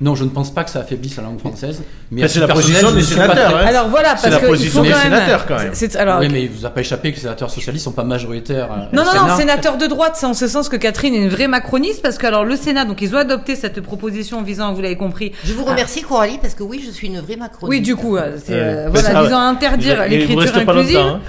Non, 0.00 0.14
je 0.14 0.22
ne 0.22 0.28
pense 0.28 0.54
pas 0.54 0.62
que 0.62 0.70
ça 0.70 0.78
affaiblisse 0.78 1.16
la 1.16 1.24
langue 1.24 1.40
française. 1.40 1.82
Mais 2.12 2.22
à 2.22 2.28
c'est 2.28 2.38
la 2.38 2.46
position 2.46 2.92
des 2.92 2.98
ne 2.98 3.02
sénateurs, 3.02 3.50
très- 3.52 3.62
hein. 3.62 3.66
Alors 3.66 3.88
voilà, 3.88 4.16
C'est 4.16 4.30
parce 4.30 4.34
la 4.34 4.38
que 4.40 4.46
il 4.46 4.48
position 4.50 4.78
faut 4.80 4.86
des 4.86 4.92
quand 4.92 4.96
même. 4.98 5.12
sénateurs, 5.12 5.46
quand 5.46 5.56
même. 5.56 5.72
alors, 5.98 6.20
Oui, 6.20 6.28
mais 6.30 6.42
il 6.44 6.48
vous 6.50 6.64
a 6.64 6.70
pas 6.70 6.80
échappé 6.82 7.10
que 7.10 7.16
les 7.16 7.22
sénateurs 7.22 7.50
socialistes 7.50 7.84
sont 7.84 7.90
pas 7.92 8.04
majoritaires. 8.04 8.68
euh, 8.70 8.76
Non, 8.96 9.02
non, 9.04 9.12
non, 9.12 9.20
Sénat. 9.22 9.36
sénateur 9.36 9.76
de 9.76 9.86
droite, 9.88 10.12
c'est 10.14 10.26
en 10.26 10.34
ce 10.34 10.46
sens 10.46 10.68
que 10.68 10.76
Catherine 10.76 11.14
est 11.14 11.18
une 11.18 11.28
vraie 11.28 11.48
macroniste, 11.48 12.00
parce 12.00 12.16
que 12.16 12.26
alors 12.28 12.44
le 12.44 12.54
Sénat, 12.54 12.84
donc 12.84 13.02
ils 13.02 13.12
ont 13.14 13.18
adopté 13.18 13.56
cette 13.56 13.80
proposition 13.80 14.40
visant, 14.42 14.72
vous 14.72 14.82
l'avez 14.82 14.96
compris. 14.96 15.32
Je 15.44 15.52
vous 15.52 15.64
remercie 15.64 16.02
Coralie 16.02 16.38
parce 16.40 16.54
que 16.54 16.62
oui, 16.62 16.80
je 16.86 16.92
suis 16.92 17.08
une 17.08 17.18
vraie 17.20 17.34
macroniste. 17.36 17.68
Oui, 17.68 17.80
du 17.80 17.96
coup, 17.96 18.16
euh, 18.16 18.36
c'est, 18.42 18.52
euh, 18.54 18.88
voilà, 18.92 19.22
visant 19.24 19.38
à 19.40 19.44
interdire 19.46 20.06
Il- 20.06 20.12
il 20.12 20.18
l'écriture 20.20 20.56
inclusive. 20.58 20.96
hein. 20.98 21.20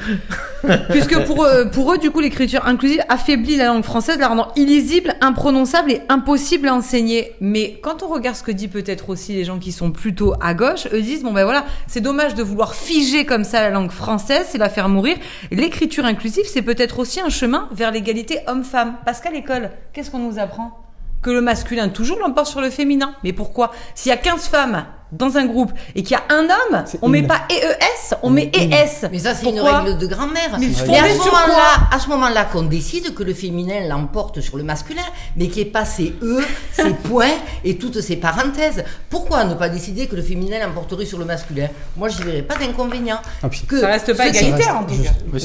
Puisque 0.90 1.26
pour 1.26 1.46
eux, 1.46 1.70
pour 1.72 1.94
eux, 1.94 1.98
du 1.98 2.12
coup, 2.12 2.20
l'écriture 2.20 2.66
inclusive 2.66 3.02
affaiblit 3.10 3.58
la 3.58 3.66
langue 3.66 3.84
française, 3.84 4.18
la 4.20 4.28
rendant 4.28 4.52
illisible, 4.56 5.16
imprononçable 5.22 5.92
et 5.92 6.02
impossible 6.10 6.68
à 6.68 6.76
enseigner. 6.76 7.34
Mais 7.40 7.80
quand 7.82 8.04
on 8.04 8.08
regarde 8.08 8.36
ce 8.36 8.44
que 8.44 8.52
dit 8.52 8.68
peut-être 8.68 9.10
aussi 9.10 9.34
les 9.34 9.46
gens 9.46 9.60
qui 9.60 9.72
sont 9.72 9.92
plutôt 9.92 10.34
à 10.42 10.54
gauche, 10.54 10.88
eux 10.94 11.02
disent, 11.02 11.24
bon 11.24 11.32
ben 11.32 11.44
voilà, 11.44 11.66
c'est 11.88 12.02
dommage 12.02 12.36
de 12.36 12.44
vouloir 12.44 12.76
figer 12.76 13.26
comme 13.26 13.44
ça 13.44 13.62
la 13.62 13.70
langue 13.70 13.92
française, 13.92 14.48
c'est 14.50 14.58
la 14.58 14.70
faire 14.70 14.90
mourir. 14.90 15.18
L'écriture 15.52 16.06
inclusive, 16.06 16.46
c'est 16.48 16.62
peut-être 16.62 17.00
aussi 17.00 17.20
un 17.20 17.30
chemin 17.30 17.70
vers 17.72 17.92
l'égalité 17.92 18.40
homme-femme. 18.48 18.96
Parce 19.06 19.22
qu'à 19.22 19.32
l'école, 19.32 19.70
qu'est-ce 19.94 20.12
qu'on 20.12 20.20
nous 20.20 20.40
apprend? 20.40 20.78
Que 21.22 21.32
le 21.32 21.42
masculin 21.42 21.90
toujours 21.90 22.20
l'emporte 22.20 22.48
sur 22.48 22.62
le 22.62 22.70
féminin. 22.70 23.14
Mais 23.24 23.34
pourquoi? 23.34 23.72
S'il 23.96 24.10
y 24.10 24.14
a 24.14 24.18
15 24.18 24.48
femmes 24.48 24.86
dans 25.12 25.38
un 25.38 25.46
groupe 25.46 25.72
et 25.96 26.04
qu'il 26.04 26.12
y 26.12 26.16
a 26.16 26.24
un 26.36 26.44
homme, 26.44 26.84
C'est 26.86 27.00
on 27.02 27.10
met 27.10 27.20
in. 27.24 27.28
pas 27.28 27.42
EES, 27.50 28.16
on 28.22 28.30
met 28.30 28.52
ES. 28.54 29.08
Mais 29.12 29.20
ça, 29.20 29.34
c'est 29.34 29.50
une 29.50 29.60
règle 29.60 29.98
de 29.98 30.08
grand-mère. 30.08 30.58
Mais 30.60 30.68
Mais 30.88 30.98
à 31.00 31.10
ce 31.10 31.18
moment-là, 31.18 31.88
à 31.92 32.00
ce 32.00 32.10
moment-là, 32.10 32.46
qu'on 32.46 32.64
décide 32.64 33.14
que 33.14 33.24
le 33.24 33.34
féminin 33.34 33.88
l'emporte 33.88 34.42
sur 34.42 34.58
le 34.58 34.64
masculin, 34.64 35.02
mais 35.36 35.48
qu'il 35.48 35.64
n'y 35.64 35.70
ait 35.70 35.72
pas 35.72 35.86
ses 35.86 36.14
E, 36.22 36.42
ses 36.74 36.90
points 37.10 37.34
et 37.64 37.78
toutes 37.78 38.02
ces 38.02 38.18
parenthèses. 38.18 38.84
Pourquoi 39.10 39.46
ne 39.46 39.56
pas 39.56 39.70
décider 39.70 40.08
que 40.08 40.16
le 40.16 40.22
féminin 40.22 40.58
l'emporterait 40.66 41.06
sur 41.06 41.18
le 41.18 41.26
masculin? 41.26 41.68
Moi, 41.98 42.10
je 42.10 42.18
n'y 42.20 42.24
verrais 42.26 42.42
pas 42.44 42.56
d'inconvénient. 42.56 43.20
Ah, 43.44 43.48
Que 43.68 43.80
Ça 43.80 43.88
reste 43.88 44.16
pas 44.16 44.28
égalitaire, 44.28 44.78
en 44.78 44.84
tout 44.84 45.02
cas. 45.02 45.10
Oui, 45.34 45.40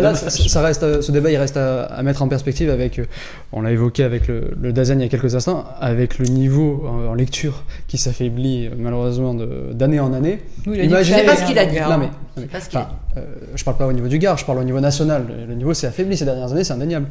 là, 0.00 0.14
ça, 0.14 0.62
reste, 0.62 1.00
ce 1.02 1.12
débat 1.12 1.30
il 1.30 1.36
reste 1.36 1.56
à, 1.56 1.84
à 1.86 2.02
mettre 2.02 2.22
en 2.22 2.28
perspective 2.28 2.70
avec, 2.70 2.98
euh, 2.98 3.06
on 3.52 3.62
l'a 3.62 3.72
évoqué 3.72 4.04
avec 4.04 4.28
le, 4.28 4.52
le 4.60 4.72
Dazen 4.72 5.00
il 5.00 5.04
y 5.04 5.06
a 5.06 5.08
quelques 5.08 5.34
instants, 5.34 5.64
avec 5.80 6.18
le 6.18 6.26
niveau 6.26 6.84
en, 6.88 7.10
en 7.10 7.14
lecture 7.14 7.62
qui 7.88 7.98
s'affaiblit 7.98 8.66
euh, 8.66 8.70
malheureusement 8.78 9.34
de- 9.34 9.72
d'année 9.72 10.00
en 10.00 10.12
année. 10.12 10.38
Oui, 10.66 10.78
Imaginez- 10.84 11.18
C'est 11.18 11.24
pas 11.26 11.36
ce 11.36 11.44
qu'il 11.46 11.58
a 11.58 11.66
dit. 11.66 11.76
Non 11.80 11.98
mais, 11.98 12.06
non, 12.06 12.10
mais, 12.36 12.42
C'est 12.42 12.50
pas 12.50 12.60
ce 12.60 12.68
qu'il 12.68 12.78
a 12.78 12.82
enfin, 12.82 13.20
euh, 13.20 13.24
je 13.54 13.64
parle 13.64 13.76
pas 13.76 13.86
au 13.86 13.92
niveau 13.92 14.08
du 14.08 14.18
Gard, 14.18 14.36
je 14.38 14.44
parle 14.44 14.58
au 14.58 14.64
niveau 14.64 14.80
national. 14.80 15.24
Le, 15.28 15.46
le 15.46 15.54
niveau 15.54 15.72
s'est 15.74 15.86
affaibli 15.86 16.16
ces 16.16 16.24
dernières 16.24 16.52
années, 16.52 16.64
c'est 16.64 16.72
indéniable. 16.74 17.06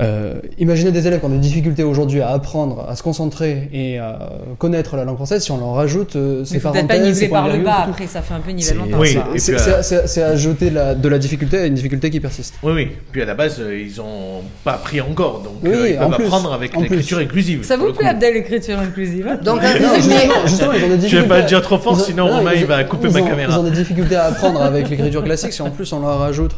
Euh, 0.00 0.34
imaginez 0.58 0.90
des 0.90 1.06
élèves 1.06 1.20
qui 1.20 1.26
ont 1.26 1.30
des 1.30 1.38
difficultés 1.38 1.84
aujourd'hui 1.84 2.20
à 2.20 2.30
apprendre, 2.30 2.84
à 2.88 2.96
se 2.96 3.02
concentrer 3.04 3.68
et 3.72 3.98
à 3.98 4.18
connaître 4.58 4.96
la 4.96 5.04
langue 5.04 5.14
française 5.16 5.42
si 5.44 5.52
on 5.52 5.58
leur 5.58 5.74
rajoute 5.74 6.16
euh, 6.16 6.44
ces 6.44 6.54
Mais 6.54 6.60
faut 6.60 6.70
peut-être 6.70 6.88
parenthèses, 6.88 7.04
pas 7.04 7.12
niveler 7.12 7.28
par 7.28 7.48
le 7.48 7.58
bas, 7.62 7.84
après 7.88 8.06
ça 8.08 8.20
fait 8.20 8.34
un 8.34 8.40
peu 8.40 8.50
nivellement 8.50 8.84
C'est- 8.86 8.90
par 8.90 9.00
Oui, 9.00 9.14
le 9.14 9.20
bas. 9.20 9.26
et 9.34 9.38
C'est 9.38 10.22
euh, 10.22 10.32
ajouter 10.32 10.70
la- 10.70 10.94
de 10.96 11.08
la 11.08 11.18
difficulté 11.18 11.58
à 11.58 11.66
une 11.66 11.74
difficulté 11.74 12.10
qui 12.10 12.18
persiste. 12.18 12.54
Oui, 12.64 12.72
oui. 12.74 12.88
Puis 13.12 13.22
à 13.22 13.24
la 13.24 13.34
base, 13.34 13.58
euh, 13.60 13.78
ils 13.78 14.00
ont 14.00 14.42
pas 14.64 14.72
appris 14.72 15.00
encore, 15.00 15.40
donc 15.44 15.54
Oui, 15.62 15.70
euh, 15.72 15.88
ils 15.90 15.98
en 15.98 16.08
peuvent 16.08 16.16
plus, 16.16 16.24
apprendre 16.26 16.52
avec 16.52 16.76
l'écriture 16.76 17.18
inclusive. 17.18 17.64
Ça 17.64 17.76
vous 17.76 17.92
plaît. 17.92 18.08
Abdel, 18.08 18.34
l'écriture 18.34 18.78
inclusive 18.80 19.28
hein? 19.28 19.38
Donc, 19.44 19.62
Non, 19.62 19.68
mais- 19.80 19.96
justement, 20.02 20.34
justement, 20.46 20.72
ils 20.72 20.84
ont 20.84 20.88
des 20.88 20.88
Je 20.88 20.88
vais 20.88 20.96
difficultés. 20.96 21.28
pas 21.28 21.38
le 21.40 21.46
dire 21.46 21.62
trop 21.62 21.78
fort, 21.78 22.00
sinon 22.00 22.26
non, 22.28 22.38
Romain 22.38 22.52
il 22.56 22.66
va 22.66 22.82
couper 22.82 23.10
ma 23.10 23.20
caméra. 23.22 23.52
Ils 23.52 23.58
ont 23.60 23.62
des 23.62 23.70
difficultés 23.70 24.16
à 24.16 24.24
apprendre 24.24 24.60
avec 24.60 24.90
l'écriture 24.90 25.22
classique 25.22 25.52
si 25.52 25.62
en 25.62 25.70
plus 25.70 25.92
on 25.92 26.00
leur 26.00 26.18
rajoute, 26.18 26.52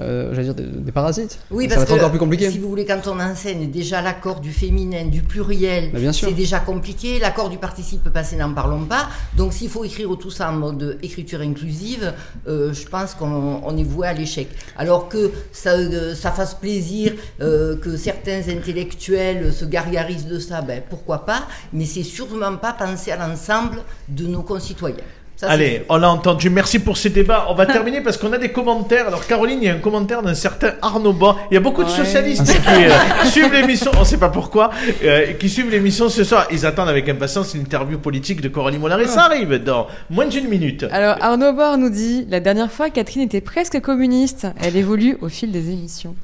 euh, 0.00 0.30
j'allais 0.34 0.52
dire, 0.52 0.54
des, 0.54 0.64
des 0.64 0.92
parasites. 0.92 1.38
Oui, 1.50 1.64
ça 1.68 1.76
parce 1.76 1.78
va 1.78 1.82
être 1.82 1.88
que 1.90 1.94
encore 2.00 2.10
plus 2.10 2.18
compliqué. 2.18 2.50
si 2.50 2.58
vous 2.58 2.68
voulez, 2.68 2.84
quand 2.84 3.00
on 3.06 3.20
enseigne 3.20 3.70
déjà 3.70 4.02
l'accord 4.02 4.40
du 4.40 4.52
féminin, 4.52 5.04
du 5.06 5.22
pluriel, 5.22 5.90
Bah, 5.92 6.12
c'est 6.12 6.32
déjà 6.32 6.60
compliqué. 6.60 7.18
L'accord 7.18 7.48
du 7.50 7.58
participe 7.58 8.08
passé, 8.10 8.36
n'en 8.36 8.52
parlons 8.52 8.84
pas. 8.84 9.08
Donc, 9.36 9.52
s'il 9.52 9.68
faut 9.68 9.84
écrire 9.84 10.08
tout 10.18 10.30
ça 10.30 10.50
en 10.50 10.54
mode 10.54 10.98
écriture 11.02 11.40
inclusive, 11.40 12.12
euh, 12.48 12.72
je 12.72 12.86
pense 12.86 13.14
qu'on 13.14 13.60
on 13.64 13.76
est 13.76 13.82
voué 13.84 14.06
à 14.06 14.12
l'échec. 14.12 14.48
Alors 14.76 15.08
que 15.08 15.30
ça, 15.52 15.70
euh, 15.70 16.14
ça 16.14 16.30
fasse 16.30 16.54
plaisir, 16.54 17.12
que 17.38 17.96
certains 17.96 18.42
intellectuels 18.48 19.52
se 19.52 19.64
gargarisent 19.64 20.26
de 20.26 20.38
ça, 20.38 20.62
ben, 20.62 20.82
pourquoi 20.88 21.24
pas. 21.24 21.46
Mais 21.72 21.84
c'est 21.84 22.02
sûrement 22.02 22.56
pas 22.56 22.72
penser 22.72 23.10
à 23.12 23.16
l'ensemble 23.16 23.82
de 24.08 24.26
nos 24.26 24.42
concitoyens. 24.42 25.04
Ça, 25.40 25.48
Allez, 25.48 25.86
on 25.88 25.96
l'a 25.96 26.10
entendu. 26.10 26.50
Merci 26.50 26.80
pour 26.80 26.98
ces 26.98 27.08
débats. 27.08 27.46
On 27.48 27.54
va 27.54 27.64
terminer 27.78 28.02
parce 28.02 28.18
qu'on 28.18 28.30
a 28.34 28.36
des 28.36 28.50
commentaires. 28.50 29.06
Alors, 29.06 29.26
Caroline, 29.26 29.60
il 29.62 29.64
y 29.64 29.70
a 29.70 29.74
un 29.74 29.78
commentaire 29.78 30.20
d'un 30.20 30.34
certain 30.34 30.74
Arnaud 30.82 31.14
Bas. 31.14 31.34
Il 31.50 31.54
y 31.54 31.56
a 31.56 31.60
beaucoup 31.60 31.82
de 31.82 31.88
socialistes 31.88 32.44
qui 32.44 32.84
euh, 32.84 32.90
suivent 33.24 33.50
l'émission. 33.50 33.90
On 33.96 34.00
ne 34.00 34.04
sait 34.04 34.18
pas 34.18 34.28
pourquoi. 34.28 34.68
euh, 35.02 35.32
qui 35.32 35.48
suivent 35.48 35.70
l'émission 35.70 36.10
ce 36.10 36.24
soir. 36.24 36.46
Ils 36.50 36.66
attendent 36.66 36.90
avec 36.90 37.08
impatience 37.08 37.54
l'interview 37.54 37.96
politique 37.96 38.42
de 38.42 38.48
Coralie 38.48 38.76
Mollard. 38.76 39.00
Et 39.00 39.06
ça 39.06 39.22
arrive 39.22 39.64
dans 39.64 39.86
moins 40.10 40.26
d'une 40.26 40.46
minute. 40.46 40.84
Alors 40.92 41.16
Arnaud 41.22 41.54
Bord 41.54 41.78
nous 41.78 41.88
dit 41.88 42.26
La 42.28 42.40
dernière 42.40 42.70
fois, 42.70 42.90
Catherine 42.90 43.22
était 43.22 43.40
presque 43.40 43.80
communiste. 43.80 44.46
Elle 44.60 44.76
évolue 44.76 45.16
au 45.22 45.30
fil 45.30 45.52
des 45.52 45.70
émissions. 45.70 46.16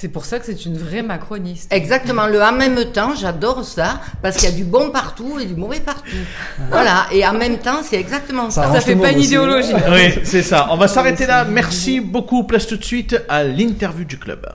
C'est 0.00 0.08
pour 0.08 0.24
ça 0.24 0.38
que 0.38 0.46
c'est 0.46 0.64
une 0.64 0.78
vraie 0.78 1.02
macroniste. 1.02 1.70
Exactement, 1.70 2.26
le 2.26 2.42
en 2.42 2.52
même 2.52 2.82
temps, 2.86 3.14
j'adore 3.14 3.66
ça, 3.66 4.00
parce 4.22 4.38
qu'il 4.38 4.48
y 4.48 4.52
a 4.52 4.56
du 4.56 4.64
bon 4.64 4.88
partout 4.88 5.38
et 5.38 5.44
du 5.44 5.54
mauvais 5.54 5.80
partout. 5.80 6.16
Voilà, 6.70 7.04
et 7.12 7.26
en 7.26 7.34
même 7.34 7.58
temps, 7.58 7.82
c'est 7.82 8.00
exactement 8.00 8.48
Ça 8.48 8.62
ça. 8.62 8.72
Ça 8.72 8.80
fait 8.80 8.96
pas 8.96 9.10
une 9.10 9.18
aussi. 9.18 9.26
idéologie. 9.26 9.74
Oui, 9.90 10.20
c'est 10.24 10.42
ça. 10.42 10.68
On 10.70 10.78
va 10.78 10.88
s'arrêter 10.88 11.26
là. 11.26 11.44
Merci 11.44 12.00
beaucoup. 12.00 12.44
Place 12.44 12.66
tout 12.66 12.78
de 12.78 12.84
suite 12.84 13.14
à 13.28 13.44
l'interview 13.44 14.06
du 14.06 14.18
club. 14.18 14.46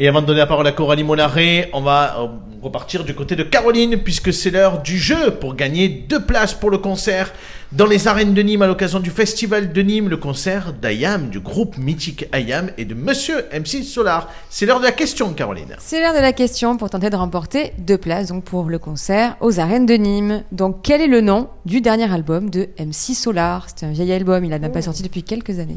Et 0.00 0.06
avant 0.06 0.20
de 0.22 0.26
donner 0.26 0.38
la 0.38 0.46
parole 0.46 0.66
à 0.68 0.70
Coralie 0.70 1.02
Molaré, 1.02 1.70
on 1.72 1.80
va 1.80 2.20
euh, 2.20 2.26
repartir 2.62 3.02
du 3.02 3.16
côté 3.16 3.34
de 3.34 3.42
Caroline, 3.42 3.96
puisque 3.96 4.32
c'est 4.32 4.50
l'heure 4.50 4.80
du 4.80 4.96
jeu 4.96 5.32
pour 5.32 5.56
gagner 5.56 5.88
deux 5.88 6.24
places 6.24 6.54
pour 6.54 6.70
le 6.70 6.78
concert 6.78 7.32
dans 7.72 7.84
les 7.84 8.06
arènes 8.06 8.32
de 8.32 8.40
Nîmes 8.40 8.62
à 8.62 8.68
l'occasion 8.68 9.00
du 9.00 9.10
festival 9.10 9.72
de 9.72 9.82
Nîmes, 9.82 10.08
le 10.08 10.16
concert 10.16 10.72
d'Ayam, 10.72 11.30
du 11.30 11.40
groupe 11.40 11.76
mythique 11.78 12.26
Ayam 12.30 12.70
et 12.78 12.84
de 12.84 12.94
Monsieur 12.94 13.46
MC 13.52 13.82
Solar. 13.82 14.28
C'est 14.50 14.66
l'heure 14.66 14.78
de 14.78 14.84
la 14.84 14.92
question, 14.92 15.32
Caroline. 15.34 15.74
C'est 15.80 16.00
l'heure 16.00 16.14
de 16.14 16.20
la 16.20 16.32
question 16.32 16.76
pour 16.76 16.90
tenter 16.90 17.10
de 17.10 17.16
remporter 17.16 17.72
deux 17.78 17.98
places 17.98 18.28
donc 18.28 18.44
pour 18.44 18.66
le 18.66 18.78
concert 18.78 19.36
aux 19.40 19.58
arènes 19.58 19.86
de 19.86 19.94
Nîmes. 19.94 20.44
Donc 20.52 20.76
quel 20.84 21.00
est 21.00 21.08
le 21.08 21.22
nom 21.22 21.48
du 21.66 21.80
dernier 21.80 22.10
album 22.12 22.50
de 22.50 22.68
MC 22.78 23.16
Solar? 23.16 23.66
C'est 23.74 23.84
un 23.84 23.90
vieil 23.90 24.12
album, 24.12 24.44
il 24.44 24.50
n'a 24.50 24.68
pas 24.68 24.82
sorti 24.82 25.02
depuis 25.02 25.24
quelques 25.24 25.58
années. 25.58 25.76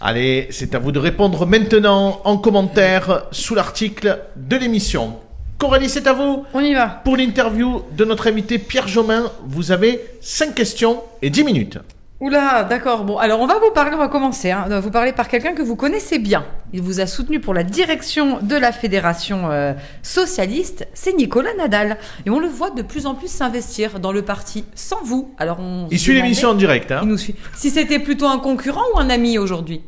Allez, 0.00 0.46
c'est 0.50 0.76
à 0.76 0.78
vous 0.78 0.92
de 0.92 1.00
répondre 1.00 1.44
maintenant 1.44 2.20
en 2.24 2.38
commentaire 2.38 3.26
sous 3.32 3.56
l'article 3.56 4.20
de 4.36 4.56
l'émission. 4.56 5.16
Coralie, 5.58 5.88
c'est 5.88 6.06
à 6.06 6.12
vous. 6.12 6.44
On 6.54 6.60
y 6.60 6.72
va. 6.72 6.86
Pour 6.86 7.16
l'interview 7.16 7.82
de 7.96 8.04
notre 8.04 8.28
invité 8.28 8.58
Pierre 8.58 8.86
Jomain, 8.86 9.32
vous 9.44 9.72
avez 9.72 10.00
5 10.20 10.54
questions 10.54 11.02
et 11.20 11.30
10 11.30 11.42
minutes. 11.42 11.78
Oula, 12.20 12.64
d'accord. 12.64 13.04
Bon, 13.04 13.16
alors 13.16 13.40
on 13.40 13.46
va 13.46 13.60
vous 13.60 13.70
parler, 13.72 13.94
on 13.94 13.98
va 13.98 14.08
commencer. 14.08 14.50
Hein, 14.50 14.64
on 14.66 14.70
va 14.70 14.80
vous 14.80 14.90
parler 14.90 15.12
par 15.12 15.28
quelqu'un 15.28 15.52
que 15.52 15.62
vous 15.62 15.76
connaissez 15.76 16.18
bien. 16.18 16.44
Il 16.72 16.82
vous 16.82 16.98
a 16.98 17.06
soutenu 17.06 17.38
pour 17.38 17.54
la 17.54 17.62
direction 17.62 18.40
de 18.42 18.56
la 18.56 18.72
fédération 18.72 19.50
euh, 19.52 19.72
socialiste. 20.02 20.88
C'est 20.94 21.16
Nicolas 21.16 21.54
Nadal. 21.56 21.96
Et 22.26 22.30
on 22.30 22.40
le 22.40 22.48
voit 22.48 22.70
de 22.70 22.82
plus 22.82 23.06
en 23.06 23.14
plus 23.14 23.28
s'investir 23.30 24.00
dans 24.00 24.10
le 24.10 24.22
parti 24.22 24.64
sans 24.74 25.00
vous. 25.04 25.32
Alors 25.38 25.60
on. 25.60 25.86
Il 25.92 25.98
suit 26.00 26.14
l'émission 26.14 26.48
en 26.48 26.54
direct. 26.54 26.90
Hein. 26.90 27.00
Il 27.04 27.08
nous 27.08 27.18
suit. 27.18 27.36
Si 27.54 27.70
c'était 27.70 28.00
plutôt 28.00 28.26
un 28.26 28.38
concurrent 28.40 28.82
ou 28.96 28.98
un 28.98 29.10
ami 29.10 29.38
aujourd'hui? 29.38 29.80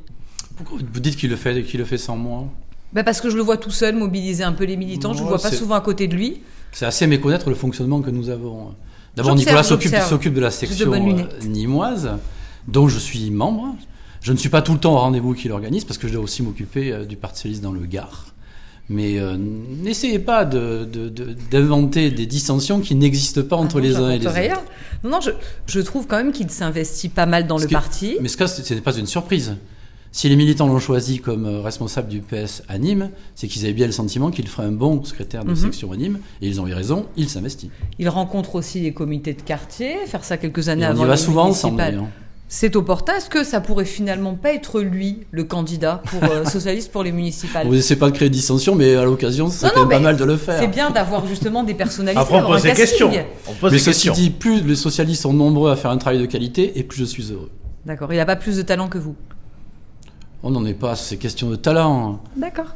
Vous 0.64 1.00
dites 1.00 1.16
qu'il 1.16 1.30
le 1.30 1.36
fait, 1.36 1.64
qu'il 1.64 1.80
le 1.80 1.86
fait 1.86 1.98
sans 1.98 2.16
moi? 2.16 2.44
Bah 2.92 3.02
parce 3.02 3.20
que 3.20 3.28
je 3.30 3.36
le 3.36 3.42
vois 3.42 3.56
tout 3.56 3.70
seul 3.70 3.96
mobiliser 3.96 4.44
un 4.44 4.52
peu 4.52 4.64
les 4.64 4.76
militants. 4.76 5.14
je 5.14 5.18
ne 5.18 5.24
Ouais, 5.24 5.30
vois 5.30 5.38
pas 5.42 5.50
souvent 5.50 5.74
à 5.74 5.80
côté 5.80 6.06
de 6.06 6.14
lui. 6.14 6.42
C'est 6.70 6.86
assez 6.86 7.08
méconnaître 7.08 7.48
le 7.48 7.56
fonctionnement 7.56 8.00
que 8.00 8.10
nous 8.10 8.30
avons. 8.30 8.74
D'abord, 9.16 9.34
Nicolas 9.34 9.62
s'occupe 9.62 10.34
de 10.34 10.40
la 10.40 10.48
de 10.48 10.52
section 10.52 10.86
bonnes 10.90 11.20
euh, 11.20 11.46
nîmoise, 11.46 12.10
dont 12.68 12.88
je 12.88 12.98
suis 12.98 13.30
membre. 13.30 13.74
Je 14.22 14.32
ne 14.32 14.36
suis 14.36 14.48
pas 14.50 14.62
tout 14.62 14.72
le 14.74 14.78
temps 14.78 14.94
au 14.94 14.98
rendez-vous 14.98 15.34
qu'il 15.34 15.50
organise 15.52 15.84
parce 15.84 15.98
que 15.98 16.06
je 16.06 16.12
dois 16.12 16.22
aussi 16.22 16.42
m'occuper 16.42 16.92
euh, 16.92 17.04
du 17.04 17.16
Parti 17.16 17.38
socialiste 17.38 17.62
dans 17.62 17.72
le 17.72 17.80
Gard. 17.86 18.26
Mais 18.88 19.18
euh, 19.18 19.36
n'essayez 19.38 20.18
pas 20.18 20.44
de- 20.44 20.84
de- 20.84 21.08
de- 21.08 21.36
d'inventer 21.50 22.10
des 22.10 22.26
dissensions 22.26 22.80
qui 22.80 22.94
n'existent 22.96 23.42
pas 23.42 23.56
entre 23.56 23.76
Ah 23.78 23.82
non, 23.82 23.88
les 23.88 23.96
uns 23.96 24.10
et 24.10 24.18
les 24.18 24.28
rien. 24.28 24.52
autres. 24.54 24.64
Non, 25.04 25.10
non, 25.10 25.20
je, 25.20 25.30
je 25.66 25.80
trouve 25.80 26.06
quand 26.06 26.16
même 26.16 26.32
qu'il 26.32 26.50
s'investit 26.50 27.08
pas 27.08 27.24
mal 27.26 27.46
dans 27.46 27.58
Ce 27.58 27.64
le 27.64 27.70
parti. 27.70 28.16
Mais 28.20 28.28
ce 28.28 28.36
cas, 28.36 28.46
ce 28.48 28.74
n'est 28.74 28.80
pas 28.80 28.96
une 28.96 29.06
surprise. 29.06 29.56
Si 30.12 30.28
les 30.28 30.34
militants 30.34 30.66
l'ont 30.66 30.80
choisi 30.80 31.20
comme 31.20 31.46
euh, 31.46 31.60
responsable 31.60 32.08
du 32.08 32.20
PS 32.20 32.62
à 32.68 32.78
Nîmes, 32.78 33.10
c'est 33.36 33.46
qu'ils 33.46 33.62
avaient 33.64 33.72
bien 33.74 33.86
le 33.86 33.92
sentiment 33.92 34.30
qu'il 34.30 34.48
ferait 34.48 34.66
un 34.66 34.72
bon 34.72 35.04
secrétaire 35.04 35.44
de 35.44 35.50
Mhm. 35.50 35.56
section 35.56 35.92
à 35.92 35.96
Nîmes, 35.96 36.18
et 36.42 36.48
ils 36.48 36.60
ont 36.60 36.66
eu 36.66 36.74
raison, 36.74 37.06
il 37.16 37.28
s'investit. 37.28 37.70
Il 38.00 38.08
rencontre 38.08 38.56
aussi 38.56 38.80
les 38.80 38.92
comités 38.92 39.34
de 39.34 39.42
quartier, 39.42 39.94
faire 40.06 40.24
ça 40.24 40.36
quelques 40.36 40.68
années 40.68 40.82
Et 40.82 40.86
on 40.86 40.90
avant 40.90 41.04
y 41.04 41.08
va 41.08 41.16
souvent 41.16 41.44
ensemble. 41.46 41.82
C'est 42.52 42.74
opportun. 42.74 43.14
Est-ce 43.14 43.30
que 43.30 43.44
ça 43.44 43.60
pourrait 43.60 43.84
finalement 43.84 44.34
pas 44.34 44.52
être 44.52 44.80
lui, 44.80 45.20
le 45.30 45.44
candidat 45.44 46.02
pour 46.06 46.24
euh, 46.24 46.44
socialiste 46.56 46.90
pour 46.90 47.04
les 47.04 47.12
municipales 47.12 47.68
Vous 47.68 47.74
n'essayez 47.76 47.94
pas 48.00 48.10
de 48.10 48.16
créer 48.16 48.28
de 48.28 48.34
dissension, 48.34 48.74
mais 48.74 48.96
à 48.96 49.04
l'occasion, 49.04 49.48
c'est 49.48 49.70
quand 49.72 49.82
même 49.82 49.88
pas 49.88 50.00
mal 50.00 50.16
de 50.16 50.24
le 50.24 50.36
faire. 50.36 50.58
C'est 50.58 50.66
bien 50.66 50.90
d'avoir 50.90 51.24
justement 51.28 51.62
des 51.62 51.74
personnalités. 51.74 52.20
Après, 52.20 52.42
on 52.42 52.46
pose 52.48 52.62
des 52.64 52.72
questions. 52.72 53.12
On 53.48 53.52
pose 53.52 53.70
Mais 53.70 53.78
des 53.78 53.84
ceci 53.84 54.08
questions. 54.08 54.14
dit, 54.14 54.30
plus 54.30 54.60
les 54.66 54.74
socialistes 54.74 55.22
sont 55.22 55.32
nombreux 55.32 55.70
à 55.70 55.76
faire 55.76 55.92
un 55.92 55.98
travail 55.98 56.18
de 56.18 56.26
qualité, 56.26 56.76
et 56.76 56.82
plus 56.82 56.98
je 56.98 57.04
suis 57.04 57.30
heureux. 57.30 57.50
D'accord. 57.86 58.12
Il 58.12 58.16
n'a 58.16 58.26
pas 58.26 58.34
plus 58.36 58.56
de 58.56 58.62
talent 58.62 58.88
que 58.88 58.98
vous. 58.98 59.14
On 60.42 60.50
n'en 60.50 60.64
est 60.64 60.74
pas 60.74 60.92
à 60.92 60.96
ces 60.96 61.16
questions 61.18 61.50
de 61.50 61.56
talent. 61.56 62.20
D'accord. 62.36 62.74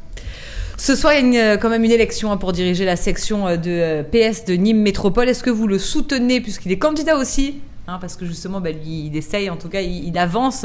Ce 0.76 0.96
soir, 0.96 1.12
il 1.14 1.16
y 1.16 1.18
a 1.18 1.26
une, 1.26 1.36
euh, 1.36 1.56
quand 1.56 1.70
même 1.70 1.84
une 1.84 1.90
élection 1.90 2.32
hein, 2.32 2.36
pour 2.36 2.52
diriger 2.52 2.84
la 2.84 2.96
section 2.96 3.46
euh, 3.46 3.56
de 3.56 3.70
euh, 3.70 4.02
PS 4.02 4.44
de 4.44 4.54
Nîmes 4.54 4.82
Métropole. 4.82 5.28
Est-ce 5.28 5.42
que 5.42 5.50
vous 5.50 5.66
le 5.66 5.78
soutenez 5.78 6.40
puisqu'il 6.40 6.72
est 6.72 6.78
candidat 6.78 7.16
aussi 7.16 7.56
Hein, 7.86 7.98
parce 8.00 8.16
que 8.16 8.24
justement, 8.24 8.62
bah, 8.62 8.70
lui, 8.70 9.06
il 9.06 9.16
essaye, 9.16 9.50
en 9.50 9.56
tout 9.56 9.68
cas, 9.68 9.82
il, 9.82 10.08
il 10.08 10.16
avance. 10.16 10.64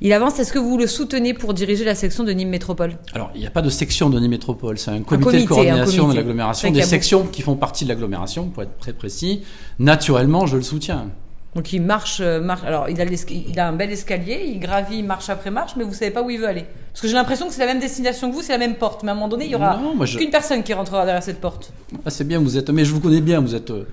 Il 0.00 0.12
avance. 0.12 0.38
Est-ce 0.38 0.52
que 0.52 0.58
vous 0.60 0.78
le 0.78 0.86
soutenez 0.86 1.34
pour 1.34 1.52
diriger 1.52 1.84
la 1.84 1.96
section 1.96 2.22
de 2.22 2.30
Nîmes 2.30 2.48
Métropole? 2.48 2.96
Alors, 3.12 3.32
il 3.34 3.40
n'y 3.40 3.46
a 3.46 3.50
pas 3.50 3.62
de 3.62 3.70
section 3.70 4.08
de 4.08 4.20
Nîmes 4.20 4.30
Métropole, 4.30 4.78
c'est 4.78 4.92
un 4.92 5.02
comité, 5.02 5.24
comité, 5.24 5.42
de 5.42 5.48
coordination 5.48 6.02
comité. 6.04 6.16
de 6.16 6.20
l'agglomération, 6.20 6.70
des 6.70 6.82
sections 6.82 7.26
qui 7.26 7.42
font 7.42 7.56
partie 7.56 7.84
de 7.84 7.88
l'agglomération, 7.88 8.48
pour 8.50 8.62
être 8.62 8.78
très 8.78 8.92
précis. 8.92 9.42
Naturellement, 9.80 10.46
je 10.46 10.56
le 10.56 10.62
soutiens. 10.62 11.08
Donc 11.54 11.72
il 11.72 11.80
marche, 11.82 12.18
euh, 12.20 12.40
marche. 12.40 12.62
Alors 12.66 12.88
il 12.88 13.00
a, 13.00 13.04
il 13.04 13.60
a 13.60 13.68
un 13.68 13.72
bel 13.72 13.90
escalier, 13.92 14.42
il 14.52 14.58
gravit 14.58 15.02
marche 15.02 15.28
après 15.30 15.50
marche, 15.50 15.72
mais 15.76 15.84
vous 15.84 15.94
savez 15.94 16.10
pas 16.10 16.22
où 16.22 16.30
il 16.30 16.38
veut 16.40 16.48
aller. 16.48 16.64
Parce 16.92 17.00
que 17.02 17.08
j'ai 17.08 17.14
l'impression 17.14 17.46
que 17.48 17.52
c'est 17.54 17.60
la 17.60 17.66
même 17.72 17.80
destination 17.80 18.30
que 18.30 18.34
vous, 18.34 18.42
c'est 18.42 18.52
la 18.52 18.58
même 18.58 18.74
porte. 18.76 19.02
Mais 19.02 19.10
à 19.10 19.12
un 19.12 19.14
moment 19.14 19.28
donné, 19.28 19.44
il 19.46 19.50
y 19.52 19.54
aura 19.54 19.76
Non, 19.76 19.94
moi, 19.94 20.06
je- 20.06 20.18
qu'une 20.18 20.30
personne 20.30 20.62
qui 20.62 20.72
rentrera 20.72 21.04
derrière 21.04 21.22
cette 21.22 21.40
porte. 21.40 21.72
Ah, 22.04 22.10
c'est 22.10 22.24
bien, 22.26 22.38
vous 22.40 22.56
êtes. 22.56 22.70
Mais 22.70 22.84
je 22.84 22.92
vous 22.92 23.00
connais 23.00 23.20
bien, 23.20 23.40
vous 23.40 23.54
êtes. 23.54 23.70
euh, 23.70 23.84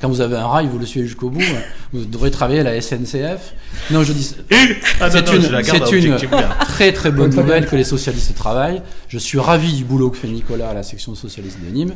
Quand 0.00 0.08
vous 0.08 0.22
avez 0.22 0.36
un 0.36 0.46
rail, 0.46 0.66
vous 0.66 0.78
le 0.78 0.86
suivez 0.86 1.06
jusqu'au 1.06 1.28
bout. 1.28 1.42
hein. 1.42 1.60
Vous 1.92 2.06
devrez 2.06 2.30
travailler 2.30 2.60
à 2.60 2.62
la 2.62 2.80
SNCF. 2.80 3.52
Non, 3.90 4.02
je 4.02 4.14
dis. 4.14 4.34
Ah, 5.00 5.10
C'est 5.10 5.30
une, 5.30 5.42
je 5.42 5.52
la 5.52 5.60
garde 5.62 5.84
c'est 5.86 5.98
une 6.00 6.16
très 6.60 6.92
très 6.94 7.10
bonne 7.10 7.34
nouvelle 7.34 7.66
que 7.66 7.76
les 7.76 7.84
socialistes 7.84 8.34
travaillent. 8.34 8.80
Je 9.08 9.18
suis 9.18 9.38
ravi 9.38 9.74
du 9.74 9.84
boulot 9.84 10.08
que 10.08 10.16
fait 10.16 10.28
Nicolas 10.28 10.70
à 10.70 10.74
la 10.74 10.82
section 10.82 11.14
socialiste 11.14 11.58
de 11.62 11.70
Nîmes. 11.70 11.94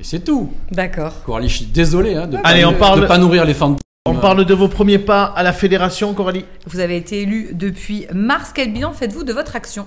Et 0.00 0.04
c'est 0.04 0.20
tout. 0.24 0.50
D'accord. 0.72 1.22
Coralie, 1.24 1.48
je 1.48 1.56
suis 1.58 1.66
désolé 1.66 2.16
hein, 2.16 2.26
de 2.26 2.36
pas, 2.36 2.52
parle- 2.78 3.02
de 3.02 3.06
pas 3.06 3.18
nourrir 3.18 3.44
les 3.44 3.54
fantômes. 3.54 3.78
On 4.06 4.14
parle 4.14 4.44
de 4.44 4.54
vos 4.54 4.68
premiers 4.68 4.98
pas 4.98 5.24
à 5.24 5.42
la 5.42 5.52
fédération, 5.52 6.14
Coralie 6.14 6.44
Vous 6.66 6.78
avez 6.80 6.96
été 6.96 7.22
élu 7.22 7.50
depuis 7.54 8.06
mars. 8.14 8.52
Quel 8.54 8.72
bilan 8.72 8.92
faites-vous 8.92 9.24
de 9.24 9.32
votre 9.32 9.56
action? 9.56 9.86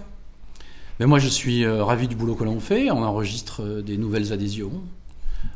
Mais 1.00 1.06
moi, 1.06 1.20
je 1.20 1.30
suis 1.30 1.64
euh, 1.64 1.84
ravi 1.84 2.08
du 2.10 2.16
boulot 2.16 2.36
que 2.36 2.44
l'on 2.44 2.60
fait. 2.60 2.92
On 2.92 3.02
enregistre 3.04 3.62
euh, 3.64 3.82
des 3.82 3.98
nouvelles 3.98 4.34
adhésions. 4.34 4.72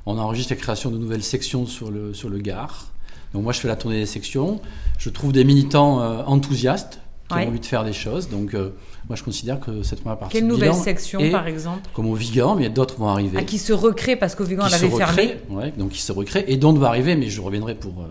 On 0.06 0.18
enregistre 0.18 0.54
la 0.54 0.58
création 0.60 0.90
de 0.92 0.98
nouvelles 0.98 1.24
sections 1.24 1.66
sur 1.66 1.92
le, 1.92 2.14
sur 2.14 2.30
le 2.30 2.38
Gard. 2.40 2.88
Donc 3.34 3.44
moi, 3.44 3.52
je 3.52 3.60
fais 3.60 3.68
la 3.68 3.76
tournée 3.76 4.00
des 4.00 4.06
sections. 4.06 4.62
Je 4.98 5.10
trouve 5.10 5.34
des 5.34 5.44
militants 5.44 6.02
euh, 6.02 6.24
enthousiastes 6.26 7.00
qui 7.30 7.36
Ouais. 7.36 7.46
ont 7.46 7.50
envie 7.50 7.60
de 7.60 7.66
faire 7.66 7.84
des 7.84 7.94
choses. 7.94 8.30
Donc 8.30 8.54
euh, 8.54 8.70
moi, 9.10 9.16
je 9.18 9.24
considère 9.24 9.60
que 9.60 9.84
cette 9.84 10.02
première 10.02 10.20
partie 10.20 10.38
Quelle 10.38 10.48
nouvelle 10.48 10.70
bilan 10.72 10.82
section, 10.84 11.20
est 11.20 11.32
par 11.32 11.48
exemple? 11.48 11.82
comme 11.94 12.06
au 12.08 12.16
Vigan, 12.16 12.56
mais 12.56 12.70
d'autres 12.70 12.96
vont 12.98 13.08
arriver. 13.10 13.38
À 13.38 13.44
qui 13.44 13.58
se 13.58 13.74
recrée 13.74 14.16
parce 14.16 14.36
qu'au 14.36 14.44
Vigan, 14.46 14.66
elle 14.68 14.74
avait 14.74 14.90
fermé. 14.90 15.38
ouais, 15.50 15.74
donc 15.78 15.90
qui 15.92 16.02
se 16.02 16.12
recréent, 16.14 16.44
et 16.48 16.56
d'autres 16.58 16.80
vont 16.80 16.86
arriver, 16.86 17.16
mais 17.18 17.30
je 17.30 17.42
reviendrai 17.42 17.76
pour, 17.76 18.02
euh, 18.02 18.08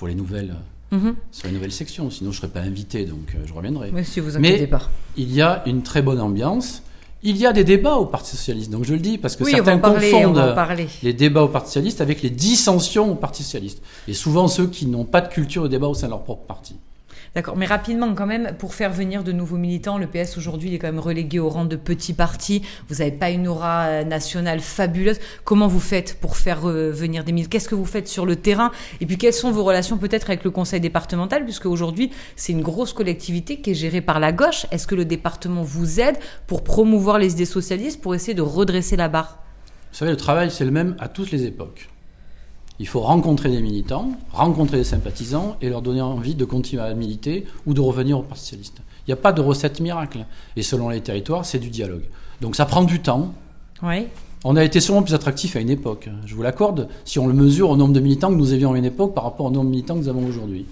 pour 0.00 0.08
les 0.08 0.14
nouvelles, 0.14 0.54
euh, 0.94 0.96
Mhm. 0.96 1.14
sur 1.30 1.46
les 1.48 1.52
nouvelles 1.52 1.72
sections. 1.72 2.10
Sinon, 2.10 2.30
je 2.32 2.36
ne 2.36 2.40
serais 2.40 2.48
pas 2.52 2.60
invité, 2.60 3.04
donc 3.04 3.34
euh, 3.34 3.42
je 3.46 3.52
reviendrai. 3.52 3.92
Monsieur, 3.92 4.22
vous 4.22 4.38
Mais- 4.38 4.48
inquiétez 4.48 4.66
pas. 4.66 4.88
Il 5.18 5.30
y 5.30 5.42
a 5.42 5.62
une 5.66 5.82
très 5.82 6.00
bonne 6.00 6.20
ambiance. 6.22 6.82
Il 7.22 7.36
y 7.36 7.44
a 7.46 7.52
des 7.52 7.64
débats 7.64 7.96
au 7.96 8.06
Parti 8.06 8.30
socialiste, 8.34 8.70
donc 8.70 8.84
je 8.84 8.94
le 8.94 8.98
dis 8.98 9.18
parce 9.18 9.36
que 9.36 9.44
Oui, 9.44 9.50
certains 9.50 9.76
parler. 9.76 10.10
Confondent 10.10 10.54
les 11.02 11.12
débats 11.12 11.42
au 11.42 11.48
Parti 11.48 11.68
socialiste 11.68 12.00
avec 12.00 12.22
les 12.22 12.30
dissensions 12.30 13.12
au 13.12 13.14
Parti 13.14 13.42
socialiste. 13.42 13.82
Et 14.08 14.14
souvent 14.14 14.48
ceux 14.48 14.68
qui 14.68 14.86
n'ont 14.86 15.04
pas 15.04 15.20
de 15.20 15.28
culture 15.28 15.62
de 15.64 15.68
débat 15.68 15.86
au 15.88 15.92
sein 15.92 16.06
de 16.06 16.12
leur 16.12 16.22
propre 16.24 16.46
parti. 16.46 16.76
D'accord, 17.36 17.56
mais 17.56 17.66
rapidement 17.66 18.12
quand 18.12 18.26
même, 18.26 18.56
pour 18.58 18.74
faire 18.74 18.90
venir 18.90 19.22
de 19.22 19.30
nouveaux 19.30 19.56
militants, 19.56 19.98
le 19.98 20.08
PS 20.08 20.36
aujourd'hui 20.36 20.74
est 20.74 20.78
quand 20.78 20.88
même 20.88 20.98
relégué 20.98 21.38
au 21.38 21.48
rang 21.48 21.64
de 21.64 21.76
petit 21.76 22.12
parti. 22.12 22.62
Vous 22.88 22.96
n'avez 22.96 23.12
pas 23.12 23.30
une 23.30 23.46
aura 23.46 23.84
euh, 23.84 24.04
nationale 24.04 24.58
fabuleuse. 24.58 25.20
Comment 25.44 25.68
vous 25.68 25.78
faites 25.78 26.18
pour 26.20 26.36
faire 26.36 26.68
euh, 26.68 26.90
venir 26.90 27.22
des 27.22 27.30
militants? 27.30 27.50
Qu'est-ce 27.50 27.68
que 27.68 27.76
vous 27.76 27.84
faites 27.84 28.08
sur 28.08 28.26
le 28.26 28.34
terrain? 28.34 28.72
Et 29.00 29.06
puis 29.06 29.16
quelles 29.16 29.32
sont 29.32 29.52
vos 29.52 29.62
relations 29.62 29.96
peut-être 29.96 30.28
avec 30.28 30.42
le 30.42 30.50
conseil 30.50 30.80
départemental? 30.80 31.44
Puisque 31.44 31.66
aujourd'hui 31.66 32.10
c'est 32.34 32.52
une 32.52 32.62
grosse 32.62 32.92
collectivité 32.92 33.60
qui 33.60 33.70
est 33.70 33.74
gérée 33.74 34.00
par 34.00 34.18
la 34.18 34.32
gauche. 34.32 34.66
Est-ce 34.72 34.88
que 34.88 34.96
le 34.96 35.04
département 35.04 35.62
vous 35.62 36.00
aide 36.00 36.16
pour 36.48 36.64
promouvoir 36.64 37.20
les 37.20 37.34
idées 37.34 37.44
socialistes, 37.44 38.00
pour 38.00 38.16
essayer 38.16 38.34
de 38.34 38.42
redresser 38.42 38.96
la 38.96 39.08
barre? 39.08 39.38
Vous 39.92 39.98
savez, 39.98 40.10
le 40.10 40.16
travail 40.16 40.50
c'est 40.50 40.64
le 40.64 40.72
même 40.72 40.96
à 40.98 41.06
toutes 41.06 41.30
les 41.30 41.44
époques. 41.44 41.90
Il 42.80 42.88
faut 42.88 43.00
rencontrer 43.00 43.50
des 43.50 43.60
militants, 43.60 44.12
rencontrer 44.32 44.78
des 44.78 44.84
sympathisants 44.84 45.56
et 45.60 45.68
leur 45.68 45.82
donner 45.82 46.00
envie 46.00 46.34
de 46.34 46.46
continuer 46.46 46.82
à 46.82 46.94
militer 46.94 47.44
ou 47.66 47.74
de 47.74 47.80
revenir 47.82 48.18
au 48.18 48.22
Parti 48.22 48.40
socialiste. 48.40 48.78
Il 49.06 49.10
n'y 49.10 49.12
a 49.12 49.16
pas 49.16 49.34
de 49.34 49.42
recette 49.42 49.80
miracle. 49.80 50.24
Et 50.56 50.62
selon 50.62 50.88
les 50.88 51.02
territoires, 51.02 51.44
c'est 51.44 51.58
du 51.58 51.68
dialogue. 51.68 52.04
Donc 52.40 52.56
ça 52.56 52.64
prend 52.64 52.82
du 52.82 53.00
temps. 53.00 53.34
Oui. 53.82 54.06
On 54.44 54.56
a 54.56 54.64
été 54.64 54.80
sûrement 54.80 55.02
plus 55.02 55.12
attractif 55.12 55.56
à 55.56 55.60
une 55.60 55.68
époque, 55.68 56.08
je 56.24 56.34
vous 56.34 56.42
l'accorde, 56.42 56.88
si 57.04 57.18
on 57.18 57.26
le 57.26 57.34
mesure 57.34 57.68
au 57.68 57.76
nombre 57.76 57.92
de 57.92 58.00
militants 58.00 58.30
que 58.30 58.36
nous 58.36 58.54
avions 58.54 58.72
à 58.72 58.78
une 58.78 58.86
époque 58.86 59.14
par 59.14 59.24
rapport 59.24 59.44
au 59.44 59.50
nombre 59.50 59.66
de 59.66 59.72
militants 59.72 59.96
que 59.96 60.00
nous 60.00 60.08
avons 60.08 60.26
aujourd'hui. 60.26 60.64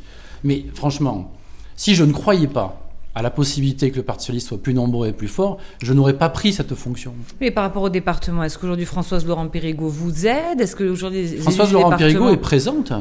Mais 0.44 0.64
franchement, 0.72 1.30
si 1.76 1.94
je 1.94 2.04
ne 2.04 2.12
croyais 2.12 2.46
pas 2.46 2.87
à 3.18 3.22
la 3.22 3.30
possibilité 3.30 3.90
que 3.90 3.96
le 3.96 4.04
Parti 4.04 4.22
socialiste 4.26 4.46
soit 4.46 4.62
plus 4.62 4.74
nombreux 4.74 5.08
et 5.08 5.12
plus 5.12 5.26
fort, 5.26 5.58
je 5.82 5.92
n'aurais 5.92 6.12
pas 6.16 6.28
pris 6.28 6.52
cette 6.52 6.72
fonction. 6.76 7.14
Mais 7.40 7.50
par 7.50 7.64
rapport 7.64 7.82
au 7.82 7.88
département, 7.88 8.44
est-ce 8.44 8.56
qu'aujourd'hui 8.58 8.86
Françoise 8.86 9.26
Laurent 9.26 9.48
Périgot 9.48 9.88
vous 9.88 10.26
aide? 10.26 10.60
Est-ce 10.60 10.76
qu'aujourd'hui 10.76 11.26
Françoise 11.38 11.72
Laurent 11.72 11.96
Périgot 11.96 12.28
est 12.30 12.36
présente. 12.36 12.92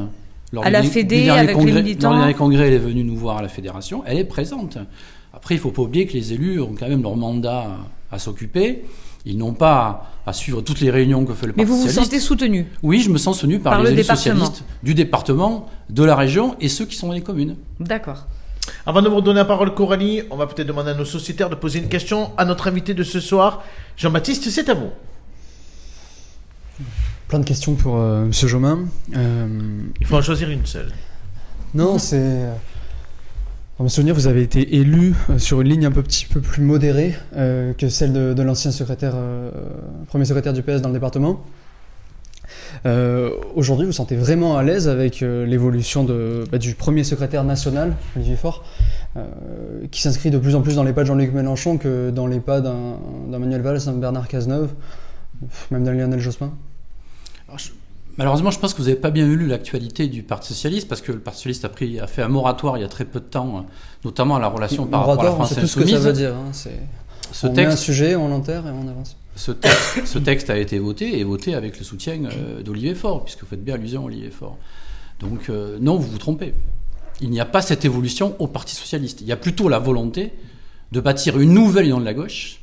Lors 0.52 0.64
À 0.64 0.68
du 0.68 0.72
la 0.72 0.80
dé- 0.82 0.88
Fédé, 0.88 1.28
avec 1.30 1.56
les 1.56 1.72
militants. 1.72 2.08
Dans 2.08 2.14
le 2.16 2.20
dernier 2.22 2.34
congrès, 2.34 2.66
elle 2.66 2.74
est 2.74 2.78
venue 2.78 3.04
nous 3.04 3.16
voir 3.16 3.36
à 3.38 3.42
la 3.42 3.48
fédération. 3.48 4.02
Elle 4.06 4.18
est 4.18 4.24
présente. 4.24 4.78
Après, 5.32 5.54
il 5.54 5.58
ne 5.58 5.62
faut 5.62 5.70
pas 5.70 5.82
oublier 5.82 6.06
que 6.06 6.14
les 6.14 6.32
élus 6.32 6.60
ont 6.60 6.74
quand 6.76 6.88
même 6.88 7.02
leur 7.02 7.14
mandat 7.16 7.66
à, 8.10 8.16
à 8.16 8.18
s'occuper. 8.18 8.82
Ils 9.24 9.36
n'ont 9.38 9.52
pas 9.52 10.10
à, 10.26 10.32
suivre 10.32 10.62
toutes 10.62 10.80
les 10.80 10.90
réunions 10.90 11.24
que 11.26 11.32
fait 11.34 11.46
le 11.46 11.52
Mais 11.56 11.64
Parti 11.64 11.70
vous 11.70 11.76
vous 11.82 11.86
socialiste. 11.86 12.12
sentez 12.12 12.20
soutenu? 12.20 12.66
Oui, 12.82 13.02
je 13.02 13.10
me 13.10 13.18
sens 13.18 13.38
soutenu 13.38 13.60
par, 13.60 13.74
Par 13.74 13.82
les 13.82 13.90
le 13.90 13.98
élus 13.98 14.04
socialistes 14.04 14.64
du 14.82 14.94
département, 14.94 15.66
de 15.90 16.02
la 16.02 16.16
région 16.16 16.56
et 16.60 16.68
ceux 16.68 16.86
qui 16.86 16.96
sont 16.96 17.06
dans 17.08 17.12
les 17.12 17.20
communes. 17.20 17.56
D'accord. 17.78 18.26
Avant 18.86 19.02
de 19.02 19.08
vous 19.08 19.16
redonner 19.16 19.38
la 19.38 19.44
parole, 19.44 19.74
Coralie, 19.74 20.22
on 20.30 20.36
va 20.36 20.46
peut-être 20.46 20.68
demander 20.68 20.90
à 20.90 20.94
nos 20.94 21.04
sociétaires 21.04 21.50
de 21.50 21.54
poser 21.54 21.78
une 21.80 21.88
question 21.88 22.30
à 22.36 22.44
notre 22.44 22.68
invité 22.68 22.94
de 22.94 23.02
ce 23.02 23.20
soir. 23.20 23.62
Jean-Baptiste, 23.96 24.48
c'est 24.50 24.68
à 24.68 24.74
vous. 24.74 24.90
Plein 27.28 27.40
de 27.40 27.44
questions 27.44 27.74
pour 27.74 27.96
euh, 27.98 28.24
Monsieur 28.24 28.48
Jomain. 28.48 28.86
Euh, 29.16 29.48
Il 30.00 30.06
faut 30.06 30.16
en 30.16 30.22
choisir 30.22 30.48
une 30.50 30.64
seule. 30.64 30.90
non, 31.74 31.98
c'est. 31.98 32.16
euh, 32.20 32.54
Dans 33.78 33.84
mes 33.84 33.90
souvenirs, 33.90 34.14
vous 34.14 34.26
avez 34.28 34.42
été 34.42 34.76
élu 34.76 35.14
euh, 35.28 35.38
sur 35.38 35.60
une 35.60 35.68
ligne 35.68 35.84
un 35.86 35.90
peu, 35.90 36.02
petit 36.02 36.24
peu 36.24 36.40
plus 36.40 36.62
modérée 36.62 37.14
euh, 37.36 37.74
que 37.74 37.88
celle 37.88 38.12
de, 38.12 38.32
de 38.32 38.42
l'ancien 38.42 38.70
secrétaire, 38.70 39.14
premier 40.08 40.24
secrétaire 40.24 40.52
du 40.54 40.62
PS 40.62 40.80
dans 40.80 40.88
le 40.88 40.94
département. 40.94 41.44
Euh, 42.86 43.30
Aujourd'hui, 43.54 43.84
vous 43.86 43.90
vous 43.90 43.96
sentez 43.96 44.16
vraiment 44.16 44.56
à 44.56 44.62
l'aise 44.62 44.88
avec 44.88 45.22
euh, 45.22 45.44
l'évolution 45.46 46.06
bah, 46.50 46.58
du 46.58 46.74
premier 46.74 47.04
secrétaire 47.04 47.44
national, 47.44 47.94
Olivier 48.16 48.36
Faure, 48.36 48.62
euh, 49.16 49.24
qui 49.90 50.00
s'inscrit 50.00 50.30
de 50.30 50.38
plus 50.38 50.54
en 50.54 50.60
plus 50.62 50.76
dans 50.76 50.84
les 50.84 50.92
pas 50.92 51.02
de 51.02 51.06
Jean-Luc 51.06 51.32
Mélenchon 51.32 51.78
que 51.78 52.10
dans 52.10 52.26
les 52.26 52.40
pas 52.40 52.60
d'un 52.60 52.96
Manuel 53.30 53.62
Valls, 53.62 53.84
d'un 53.84 53.92
Bernard 53.92 54.28
Cazeneuve, 54.28 54.70
même 55.70 55.84
d'un 55.84 55.92
Lionel 55.92 56.20
Jospin. 56.20 56.52
Alors, 57.48 57.58
je- 57.58 57.70
Malheureusement, 58.16 58.50
je 58.50 58.58
pense 58.58 58.74
que 58.74 58.78
vous 58.82 58.88
n'avez 58.88 58.98
pas 59.00 59.10
bien 59.12 59.26
lu 59.28 59.46
l'actualité 59.46 60.08
du 60.08 60.24
Parti 60.24 60.48
socialiste 60.52 60.88
parce 60.88 61.00
que 61.00 61.12
le 61.12 61.20
Parti 61.20 61.38
socialiste 61.38 61.64
a, 61.64 61.68
pris, 61.68 62.00
a 62.00 62.08
fait 62.08 62.20
un 62.22 62.28
moratoire 62.28 62.76
il 62.76 62.80
y 62.80 62.84
a 62.84 62.88
très 62.88 63.04
peu 63.04 63.20
de 63.20 63.24
temps, 63.24 63.64
notamment 64.04 64.34
à 64.36 64.40
la 64.40 64.48
relation 64.48 64.86
par 64.86 65.06
rapport 65.06 65.20
à 65.20 65.24
la 65.24 65.30
on 65.30 65.34
France 65.36 65.54
sait 65.54 65.60
tout 65.60 65.66
ce 65.68 65.78
que 65.78 65.86
ça 65.86 65.98
veut 65.98 66.12
dire. 66.12 66.34
hein, 66.34 66.50
Ce 66.52 67.46
on 67.46 67.52
met 67.52 67.64
un 67.66 67.76
sujet, 67.76 68.16
on 68.16 68.26
l'enterre 68.28 68.66
et 68.66 68.70
on 68.70 68.88
avance. 68.88 69.16
Ce, 69.38 69.52
texte, 69.52 70.04
ce 70.04 70.18
texte 70.18 70.50
a 70.50 70.58
été 70.58 70.78
voté 70.78 71.18
et 71.18 71.24
voté 71.24 71.54
avec 71.54 71.78
le 71.78 71.84
soutien 71.84 72.24
euh, 72.24 72.62
d'Olivier 72.62 72.94
Faure, 72.94 73.24
puisque 73.24 73.40
vous 73.40 73.46
faites 73.46 73.64
bien 73.64 73.74
allusion 73.74 74.02
à 74.02 74.06
Olivier 74.06 74.30
Faure. 74.30 74.58
Donc 75.20 75.48
euh, 75.48 75.78
non, 75.80 75.96
vous 75.96 76.08
vous 76.08 76.18
trompez. 76.18 76.54
Il 77.20 77.30
n'y 77.30 77.40
a 77.40 77.44
pas 77.44 77.62
cette 77.62 77.84
évolution 77.84 78.36
au 78.38 78.46
Parti 78.46 78.74
socialiste. 78.74 79.20
Il 79.20 79.26
y 79.26 79.32
a 79.32 79.36
plutôt 79.36 79.68
la 79.68 79.78
volonté 79.78 80.32
de 80.92 81.00
bâtir 81.00 81.38
une 81.38 81.52
nouvelle 81.52 81.86
union 81.86 82.00
de 82.00 82.04
la 82.04 82.14
gauche 82.14 82.60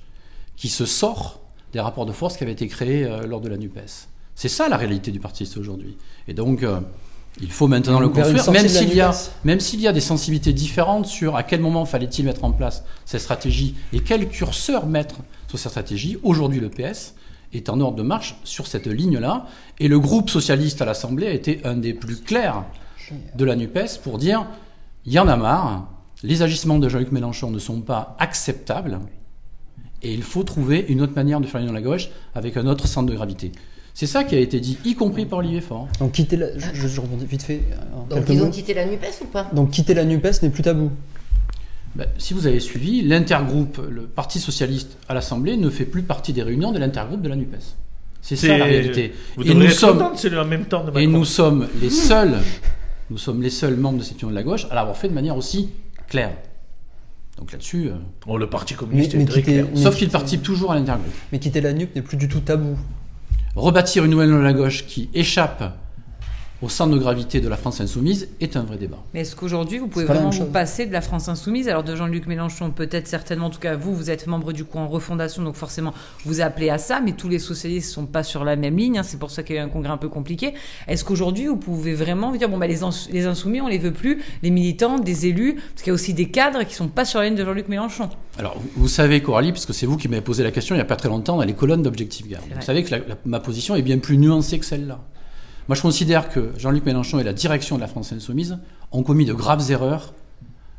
qui 0.55 0.69
se 0.69 0.85
sort 0.85 1.41
des 1.73 1.79
rapports 1.79 2.05
de 2.05 2.13
force 2.13 2.37
qui 2.37 2.43
avaient 2.43 2.53
été 2.53 2.67
créés 2.67 3.05
euh, 3.05 3.25
lors 3.25 3.41
de 3.41 3.49
la 3.49 3.57
NUPES. 3.57 4.07
C'est 4.35 4.49
ça 4.49 4.69
la 4.69 4.77
réalité 4.77 5.11
du 5.11 5.19
Parti 5.19 5.45
socialiste 5.45 5.57
aujourd'hui. 5.57 5.97
Et 6.27 6.33
donc, 6.33 6.63
euh, 6.63 6.79
Il 7.41 7.51
faut 7.51 7.67
maintenant 7.67 7.99
le 7.99 8.07
construire, 8.09 8.49
même 8.51 8.67
s'il 8.67 8.93
y, 8.93 9.01
a, 9.01 9.13
même 9.43 9.59
s'il 9.59 9.81
y 9.81 9.87
a 9.87 9.93
des 9.93 10.01
sensibilités 10.01 10.53
différentes 10.53 11.05
sur 11.05 11.35
à 11.35 11.43
quel 11.43 11.59
moment 11.59 11.85
fallait-il 11.85 12.25
mettre 12.25 12.45
en 12.45 12.51
place 12.51 12.83
cette 13.05 13.19
stratégie 13.21 13.75
et 13.91 13.99
quel 13.99 14.29
curseur 14.29 14.87
mettre 14.87 15.17
sur 15.57 15.69
cette 15.71 15.83
stratégie. 15.83 16.17
Aujourd'hui, 16.23 16.59
le 16.59 16.69
PS 16.69 17.15
est 17.53 17.69
en 17.69 17.79
ordre 17.79 17.97
de 17.97 18.03
marche 18.03 18.35
sur 18.43 18.67
cette 18.67 18.87
ligne-là, 18.87 19.45
et 19.79 19.87
le 19.87 19.99
groupe 19.99 20.29
socialiste 20.29 20.81
à 20.81 20.85
l'Assemblée 20.85 21.27
a 21.27 21.31
été 21.33 21.61
un 21.63 21.75
des 21.75 21.93
plus 21.93 22.17
clairs 22.17 22.65
de 23.35 23.45
la 23.45 23.55
NUPES 23.55 23.99
pour 24.03 24.17
dire 24.17 24.45
il 25.05 25.13
y 25.13 25.19
en 25.19 25.27
a 25.27 25.35
marre, 25.35 25.87
les 26.23 26.41
agissements 26.41 26.79
de 26.79 26.89
Jean-Luc 26.89 27.11
Mélenchon 27.11 27.51
ne 27.51 27.59
sont 27.59 27.81
pas 27.81 28.15
acceptables, 28.19 28.99
et 30.01 30.13
il 30.13 30.23
faut 30.23 30.43
trouver 30.43 30.85
une 30.89 31.01
autre 31.01 31.13
manière 31.15 31.39
de 31.39 31.45
faire 31.47 31.61
l'union 31.61 31.73
de 31.73 31.77
la 31.77 31.83
gauche 31.83 32.09
avec 32.33 32.57
un 32.57 32.67
autre 32.67 32.87
centre 32.87 33.09
de 33.09 33.15
gravité. 33.15 33.51
C'est 33.93 34.07
ça 34.07 34.23
qui 34.25 34.35
a 34.35 34.39
été 34.39 34.59
dit, 34.59 34.77
y 34.83 34.93
compris 34.95 35.25
par 35.25 35.39
Olivier 35.39 35.61
Faure. 35.61 35.87
Donc 35.99 36.11
quitter 36.13 36.35
la, 36.35 36.57
je, 36.57 36.65
je- 36.73 36.87
je 36.87 36.99
rebondis 36.99 37.25
vite 37.25 37.43
fait. 37.43 37.61
Donc 38.09 38.25
ils 38.27 38.41
ont 38.41 38.45
mots. 38.47 38.51
quitté 38.51 38.73
la 38.73 38.85
NUPES 38.85 39.21
ou 39.21 39.25
pas? 39.27 39.49
Donc 39.53 39.69
quitter 39.71 39.93
la 39.93 40.03
NUPES 40.03 40.41
n'est 40.41 40.49
plus 40.49 40.63
tabou. 40.63 40.91
Ben, 41.95 42.07
si 42.17 42.33
vous 42.33 42.45
avez 42.45 42.59
suivi, 42.59 43.01
l'intergroupe, 43.01 43.79
le 43.89 44.01
Parti 44.01 44.39
socialiste 44.39 44.97
à 45.07 45.13
l'Assemblée 45.13 45.55
ne 45.55 45.69
fait 45.69 45.85
plus 45.85 46.01
partie 46.03 46.33
des 46.33 46.43
réunions 46.43 46.71
de 46.73 46.79
l'intergroupe 46.79 47.21
de 47.21 47.29
la 47.29 47.35
NUPES. 47.37 47.55
C'est 48.21 48.35
ça 48.35 48.57
la 48.57 48.65
réalité. 48.65 49.13
Vous 49.37 49.43
Et 49.49 49.53
nous, 49.53 49.63
être 49.65 49.71
sommes, 49.71 49.99
le 50.23 50.43
même 50.45 50.65
temps 50.65 50.83
de 50.83 50.89
et 50.99 51.05
Macron. 51.05 51.19
nous 51.19 51.25
sommes 51.25 51.67
les 51.81 51.89
seuls, 51.91 52.39
nous 53.09 53.17
sommes 53.17 53.41
les 53.41 53.49
seuls 53.51 53.77
membres 53.77 53.99
de 53.99 54.03
cette 54.03 54.19
union 54.21 54.31
de 54.31 54.35
la 54.35 54.43
gauche 54.43 54.65
à 54.71 54.75
l'avoir 54.75 54.97
fait 54.97 55.07
de 55.07 55.13
manière 55.13 55.37
aussi 55.37 55.69
claire. 56.07 56.33
Donc 57.37 57.51
là-dessus, 57.51 57.87
euh, 57.89 57.95
Oh, 58.27 58.37
le 58.37 58.49
Parti 58.49 58.73
communiste 58.73 59.13
Mais- 59.13 59.19
est 59.21 59.23
mais 59.25 59.29
très 59.29 59.41
clair. 59.43 59.65
Mais 59.73 59.81
sauf 59.81 59.93
qui- 59.93 59.99
qu'il 59.99 60.09
participe 60.09 60.41
toujours 60.41 60.71
à 60.71 60.75
l'intergroupe. 60.75 61.13
Mais 61.31 61.39
quitter 61.39 61.61
la 61.61 61.71
NUP 61.73 61.95
n'est 61.95 62.01
plus 62.01 62.17
du 62.17 62.27
tout 62.27 62.39
tabou. 62.39 62.77
Rebâtir 63.55 64.03
une 64.05 64.11
nouvelle 64.11 64.29
union 64.29 64.39
de 64.39 64.43
la 64.43 64.53
gauche 64.53 64.85
qui 64.85 65.09
échappe 65.13 65.63
au 66.65 66.69
centre 66.69 66.91
de 66.93 66.97
gravité 66.97 67.41
de 67.41 67.47
la 67.47 67.57
France 67.57 67.79
insoumise 67.79 68.27
est 68.41 68.57
un 68.57 68.63
vrai 68.63 68.77
débat. 68.77 68.97
Mais 69.13 69.19
est-ce 69.21 69.35
qu'aujourd'hui, 69.35 69.77
vous 69.77 69.87
pouvez 69.87 70.05
vraiment 70.05 70.31
vous 70.31 70.45
passer 70.45 70.87
de 70.87 70.93
la 70.93 71.01
France 71.01 71.29
insoumise? 71.29 71.69
Alors 71.69 71.83
de 71.83 71.95
Jean-Luc 71.95 72.25
Mélenchon, 72.25 72.71
peut-être 72.71 73.07
certainement, 73.07 73.45
en 73.45 73.49
tout 73.51 73.59
cas 73.59 73.75
vous, 73.75 73.93
vous 73.95 74.09
êtes 74.09 74.25
membre 74.25 74.51
du 74.51 74.65
coup 74.65 74.79
en 74.79 74.87
refondation, 74.87 75.43
donc 75.43 75.55
forcément 75.55 75.93
vous 76.25 76.41
appelez 76.41 76.71
à 76.71 76.79
ça, 76.79 77.01
mais 77.01 77.11
tous 77.11 77.29
les 77.29 77.37
socialistes 77.37 77.89
ne 77.89 77.93
sont 77.93 78.05
pas 78.07 78.23
sur 78.23 78.43
la 78.43 78.55
même 78.55 78.75
ligne, 78.77 78.97
hein, 78.97 79.03
c'est 79.03 79.19
pour 79.19 79.29
ça 79.29 79.43
qu'il 79.43 79.55
y 79.55 79.59
a 79.59 79.61
eu 79.61 79.65
un 79.65 79.69
congrès 79.69 79.91
un 79.91 79.97
peu 79.97 80.09
compliqué. 80.09 80.55
Est-ce 80.87 81.05
qu'aujourd'hui, 81.05 81.45
vous 81.45 81.57
pouvez 81.57 81.93
vraiment 81.93 82.31
vous 82.31 82.37
dire, 82.37 82.49
bon, 82.49 82.57
bah, 82.57 82.65
les, 82.67 82.81
ins- 82.83 82.89
les 83.11 83.27
insoumis, 83.27 83.61
on 83.61 83.67
les 83.67 83.77
veut 83.77 83.93
plus, 83.93 84.23
les 84.41 84.49
militants, 84.49 84.97
des 84.97 85.27
élus, 85.27 85.55
parce 85.55 85.83
qu'il 85.83 85.87
y 85.87 85.91
a 85.91 85.93
aussi 85.93 86.15
des 86.15 86.29
cadres 86.29 86.63
qui 86.63 86.73
sont 86.73 86.87
pas 86.87 87.05
sur 87.05 87.19
la 87.19 87.25
ligne 87.27 87.35
de 87.37 87.45
Jean-Luc 87.45 87.67
Mélenchon 87.67 88.09
Alors, 88.39 88.57
vous, 88.59 88.69
vous 88.75 88.87
savez, 88.87 89.21
Coralie, 89.21 89.51
puisque 89.51 89.73
c'est 89.75 89.85
vous 89.85 89.97
qui 89.97 90.07
m'avez 90.07 90.21
posé 90.23 90.41
la 90.43 90.49
question 90.51 90.73
il 90.73 90.79
n'y 90.79 90.81
a 90.81 90.85
pas 90.85 90.95
très 90.95 91.09
longtemps 91.09 91.37
dans 91.37 91.43
les 91.43 91.53
colonnes 91.53 91.83
d'Objectif 91.83 92.27
Gare. 92.27 92.41
Vous 92.55 92.61
savez 92.63 92.83
que 92.83 92.89
la- 92.91 92.97
la- 92.99 93.17
ma 93.25 93.39
position 93.39 93.75
est 93.75 93.83
bien 93.83 93.99
plus 93.99 94.17
nuancée 94.17 94.57
que 94.57 94.65
celle-là. 94.65 94.99
Moi, 95.67 95.75
je 95.75 95.81
considère 95.81 96.29
que 96.29 96.53
Jean-Luc 96.57 96.85
Mélenchon 96.85 97.19
et 97.19 97.23
la 97.23 97.33
direction 97.33 97.75
de 97.75 97.81
la 97.81 97.87
France 97.87 98.13
Insoumise 98.13 98.59
ont 98.91 99.03
commis 99.03 99.25
de 99.25 99.33
graves 99.33 99.71
erreurs 99.71 100.13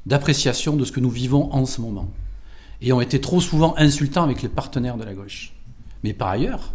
d'appréciation 0.07 0.77
de 0.77 0.85
ce 0.85 0.93
que 0.93 1.01
nous 1.01 1.11
vivons 1.11 1.53
en 1.53 1.67
ce 1.67 1.81
moment. 1.81 2.09
Et 2.81 2.93
ont 2.93 3.01
été 3.01 3.21
trop 3.21 3.41
souvent 3.41 3.75
insultants 3.79 4.23
avec 4.23 4.43
les 4.43 4.49
partenaires 4.49 4.97
de 4.97 5.05
la 5.05 5.15
gauche. 5.15 5.55
Mais 6.05 6.13
par 6.13 6.29
ailleurs, 6.29 6.73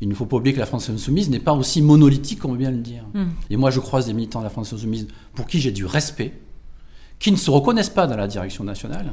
il 0.00 0.08
ne 0.08 0.14
faut 0.14 0.26
pas 0.26 0.36
oublier 0.36 0.54
que 0.54 0.60
la 0.60 0.66
France 0.66 0.88
Insoumise 0.88 1.30
n'est 1.30 1.40
pas 1.40 1.52
aussi 1.52 1.82
monolithique 1.82 2.40
qu'on 2.40 2.52
veut 2.52 2.58
bien 2.58 2.70
le 2.70 2.78
dire. 2.78 3.04
Hmm. 3.14 3.30
Et 3.50 3.56
moi, 3.56 3.70
je 3.70 3.80
croise 3.80 4.06
des 4.06 4.12
militants 4.12 4.40
de 4.40 4.44
la 4.44 4.50
France 4.50 4.72
Insoumise 4.72 5.08
pour 5.34 5.46
qui 5.46 5.60
j'ai 5.60 5.72
du 5.72 5.84
respect, 5.84 6.32
qui 7.18 7.32
ne 7.32 7.36
se 7.36 7.50
reconnaissent 7.50 7.90
pas 7.90 8.06
dans 8.06 8.16
la 8.16 8.28
direction 8.28 8.62
nationale 8.62 9.12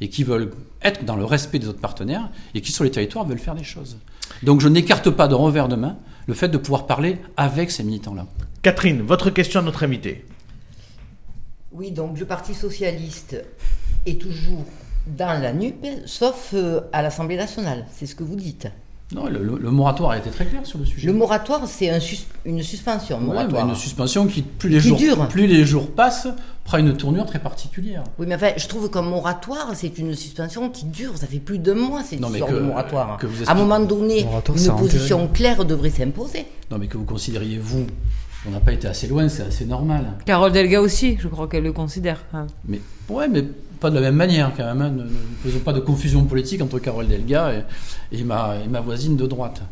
et 0.00 0.08
qui 0.08 0.24
veulent 0.24 0.50
être 0.82 1.04
dans 1.04 1.16
le 1.16 1.24
respect 1.24 1.58
des 1.58 1.68
autres 1.68 1.80
partenaires 1.80 2.30
et 2.54 2.60
qui 2.60 2.72
sur 2.72 2.84
les 2.84 2.90
territoires 2.90 3.26
veulent 3.26 3.38
faire 3.38 3.54
des 3.54 3.64
choses. 3.64 3.98
Donc 4.42 4.60
je 4.60 4.68
n'écarte 4.68 5.10
pas 5.10 5.28
de 5.28 5.34
revers 5.34 5.68
de 5.68 5.76
main 5.76 5.96
le 6.26 6.34
fait 6.34 6.48
de 6.48 6.58
pouvoir 6.58 6.86
parler 6.86 7.18
avec 7.36 7.70
ces 7.70 7.82
militants-là. 7.82 8.26
Catherine, 8.62 9.02
votre 9.02 9.30
question 9.30 9.60
à 9.60 9.62
notre 9.62 9.84
invité. 9.84 10.24
Oui, 11.72 11.90
donc 11.90 12.18
le 12.18 12.26
Parti 12.26 12.54
socialiste 12.54 13.42
est 14.06 14.20
toujours 14.20 14.64
dans 15.06 15.40
la 15.40 15.52
NUPES, 15.52 16.06
sauf 16.06 16.50
euh, 16.54 16.80
à 16.92 17.02
l'Assemblée 17.02 17.36
nationale, 17.36 17.86
c'est 17.92 18.06
ce 18.06 18.14
que 18.14 18.22
vous 18.22 18.36
dites. 18.36 18.68
Non, 19.12 19.26
le, 19.26 19.42
le- 19.42 19.58
le 19.58 19.70
moratoire 19.72 20.12
a 20.12 20.18
été 20.18 20.30
très 20.30 20.44
clair 20.46 20.64
sur 20.64 20.78
le 20.78 20.84
sujet. 20.84 21.08
Le 21.08 21.12
moratoire, 21.12 21.62
c'est 21.66 21.90
un 21.90 21.98
sus- 21.98 22.26
une 22.44 22.62
suspension, 22.62 23.18
Ouais, 23.28 23.44
une 23.60 23.74
suspension 23.74 24.26
qui, 24.28 24.42
plus 24.42 24.68
les, 24.68 24.78
Qui 24.78 24.88
jours, 24.90 24.98
dure. 24.98 25.28
plus 25.28 25.46
les 25.48 25.64
jours 25.64 25.90
passent, 25.90 26.28
prend 26.62 26.78
une 26.78 26.96
tournure 26.96 27.26
très 27.26 27.40
particulière. 27.40 28.04
Oui, 28.20 28.26
mais 28.28 28.36
enfin, 28.36 28.50
je 28.56 28.68
trouve 28.68 28.88
qu'un 28.88 29.02
moratoire, 29.02 29.72
c'est 29.74 29.98
une 29.98 30.14
suspension 30.14 30.70
qui 30.70 30.84
dure. 30.84 31.16
Ça 31.16 31.26
fait 31.26 31.40
plus 31.40 31.58
d'un 31.58 31.74
mois, 31.74 32.04
cette 32.04 32.20
Non, 32.20 32.28
mais 32.28 32.38
histoire 32.38 32.52
que- 32.52 32.56
de 32.56 32.60
moratoire. 32.66 33.16
que 33.18 33.26
vous 33.26 33.42
à 33.48 33.50
un 33.50 33.54
moment 33.54 33.80
donné, 33.80 34.20
une 34.20 34.74
position 34.76 35.16
intérêt. 35.24 35.32
claire 35.32 35.64
devrait 35.64 35.90
s'imposer. 35.90 36.46
Non, 36.70 36.78
mais 36.78 36.86
que 36.86 36.96
vous 36.96 37.04
considériez, 37.04 37.58
vous, 37.58 37.86
on 38.46 38.50
n'a 38.52 38.60
pas 38.60 38.72
été 38.72 38.86
assez 38.86 39.08
loin, 39.08 39.28
c'est 39.28 39.42
assez 39.42 39.64
normal. 39.66 40.04
Carole 40.24 40.52
Delga 40.52 40.80
aussi, 40.80 41.16
je 41.18 41.26
crois 41.26 41.48
qu'elle 41.48 41.64
le 41.64 41.72
considère. 41.72 42.22
hein. 42.32 42.46
Mais 42.64 42.80
ouais, 43.08 43.26
mais 43.28 43.42
pas 43.80 43.90
de 43.90 43.96
la 43.96 44.02
même 44.02 44.16
manière 44.16 44.52
quand 44.56 44.64
même. 44.64 44.82
hein. 44.82 44.90
Ne, 44.90 45.02
ne 45.04 45.08
faisons 45.42 45.60
pas 45.60 45.72
de 45.72 45.80
confusion 45.80 46.24
politique 46.24 46.62
entre 46.62 46.78
Carole 46.78 47.08
Delga 47.08 47.52
et, 47.52 48.18
et 48.18 48.22
ma, 48.22 48.56
et 48.64 48.68
ma 48.68 48.80
voisine 48.80 49.16
de 49.16 49.26
droite. 49.26 49.62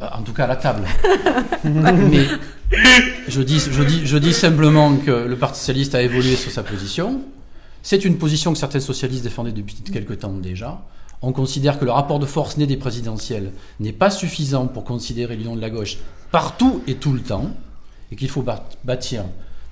Euh, 0.00 0.06
en 0.16 0.22
tout 0.22 0.32
cas 0.32 0.44
à 0.44 0.46
la 0.46 0.56
table. 0.56 0.84
mais 1.64 2.24
je 3.28 3.42
dis, 3.42 3.58
je, 3.58 3.82
dis, 3.82 4.06
je 4.06 4.16
dis 4.16 4.32
simplement 4.32 4.96
que 4.96 5.10
le 5.10 5.36
Parti 5.36 5.58
socialiste 5.58 5.94
a 5.94 6.02
évolué 6.02 6.36
sur 6.36 6.50
sa 6.50 6.62
position. 6.62 7.20
C'est 7.82 8.04
une 8.04 8.16
position 8.18 8.52
que 8.52 8.58
certains 8.58 8.80
socialistes 8.80 9.24
défendaient 9.24 9.52
depuis 9.52 9.76
quelque 9.92 10.14
temps 10.14 10.32
déjà. 10.32 10.82
On 11.20 11.32
considère 11.32 11.78
que 11.80 11.84
le 11.84 11.90
rapport 11.90 12.20
de 12.20 12.26
force 12.26 12.56
né 12.58 12.66
des 12.66 12.76
présidentielles 12.76 13.50
n'est 13.80 13.92
pas 13.92 14.10
suffisant 14.10 14.66
pour 14.66 14.84
considérer 14.84 15.36
l'union 15.36 15.56
de 15.56 15.60
la 15.60 15.70
gauche 15.70 15.98
partout 16.30 16.82
et 16.86 16.94
tout 16.94 17.12
le 17.12 17.20
temps, 17.20 17.50
et 18.12 18.16
qu'il 18.16 18.28
faut 18.28 18.44
bâtir 18.84 19.24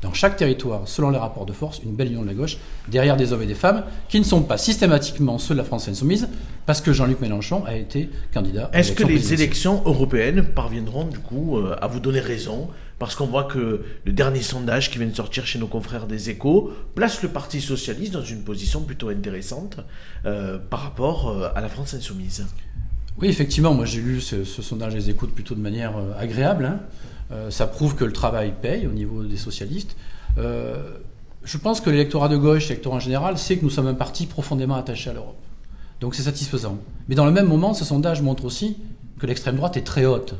dans 0.02 0.12
chaque 0.12 0.36
territoire, 0.36 0.82
selon 0.86 1.10
les 1.10 1.18
rapports 1.18 1.46
de 1.46 1.52
force, 1.52 1.80
une 1.82 1.94
belle 1.94 2.08
union 2.08 2.22
de 2.22 2.26
la 2.26 2.34
gauche, 2.34 2.58
derrière 2.88 3.16
des 3.16 3.32
hommes 3.32 3.42
et 3.42 3.46
des 3.46 3.54
femmes 3.54 3.82
qui 4.08 4.18
ne 4.18 4.24
sont 4.24 4.42
pas 4.42 4.58
systématiquement 4.58 5.38
ceux 5.38 5.54
de 5.54 5.58
la 5.58 5.64
France 5.64 5.88
insoumise, 5.88 6.28
parce 6.66 6.80
que 6.80 6.92
Jean-Luc 6.92 7.20
Mélenchon 7.20 7.64
a 7.64 7.74
été 7.74 8.10
candidat. 8.32 8.70
Est-ce 8.72 8.92
que 8.92 9.04
les 9.04 9.32
élections 9.32 9.82
européennes 9.86 10.44
parviendront 10.54 11.04
du 11.04 11.18
coup 11.18 11.58
euh, 11.58 11.76
à 11.80 11.86
vous 11.86 12.00
donner 12.00 12.20
raison 12.20 12.68
Parce 12.98 13.14
qu'on 13.14 13.26
voit 13.26 13.44
que 13.44 13.84
le 14.04 14.12
dernier 14.12 14.42
sondage 14.42 14.90
qui 14.90 14.98
vient 14.98 15.06
de 15.06 15.16
sortir 15.16 15.46
chez 15.46 15.58
nos 15.58 15.66
confrères 15.66 16.06
des 16.06 16.28
échos 16.28 16.72
place 16.94 17.22
le 17.22 17.30
Parti 17.30 17.60
socialiste 17.60 18.12
dans 18.12 18.22
une 18.24 18.42
position 18.42 18.82
plutôt 18.82 19.08
intéressante 19.08 19.78
euh, 20.26 20.58
par 20.58 20.80
rapport 20.80 21.28
euh, 21.28 21.48
à 21.54 21.60
la 21.60 21.68
France 21.68 21.94
insoumise? 21.94 22.46
Oui, 23.18 23.28
effectivement, 23.28 23.72
moi 23.72 23.86
j'ai 23.86 24.02
lu 24.02 24.20
ce, 24.20 24.44
ce 24.44 24.60
sondage 24.60 24.92
des 24.92 25.08
écoutes 25.08 25.34
plutôt 25.34 25.54
de 25.54 25.60
manière 25.60 25.94
agréable. 26.18 26.66
hein. 26.66 26.80
Euh, 27.32 27.50
ça 27.50 27.66
prouve 27.66 27.94
que 27.96 28.04
le 28.04 28.12
travail 28.12 28.52
paye 28.60 28.86
au 28.86 28.92
niveau 28.92 29.22
des 29.22 29.36
socialistes. 29.36 29.96
Euh, 30.38 30.76
je 31.44 31.58
pense 31.58 31.80
que 31.80 31.90
l'électorat 31.90 32.28
de 32.28 32.36
gauche, 32.36 32.68
l'électorat 32.68 32.96
en 32.96 33.00
général, 33.00 33.38
sait 33.38 33.56
que 33.56 33.64
nous 33.64 33.70
sommes 33.70 33.86
un 33.88 33.94
parti 33.94 34.26
profondément 34.26 34.74
attaché 34.76 35.10
à 35.10 35.12
l'Europe. 35.12 35.36
Donc 36.00 36.14
c'est 36.14 36.22
satisfaisant. 36.22 36.78
Mais 37.08 37.14
dans 37.14 37.24
le 37.26 37.32
même 37.32 37.46
moment, 37.48 37.72
ce 37.74 37.84
sondage 37.84 38.20
montre 38.22 38.44
aussi 38.44 38.76
que 39.18 39.26
l'extrême 39.26 39.56
droite 39.56 39.76
est 39.76 39.82
très 39.82 40.04
haute. 40.04 40.34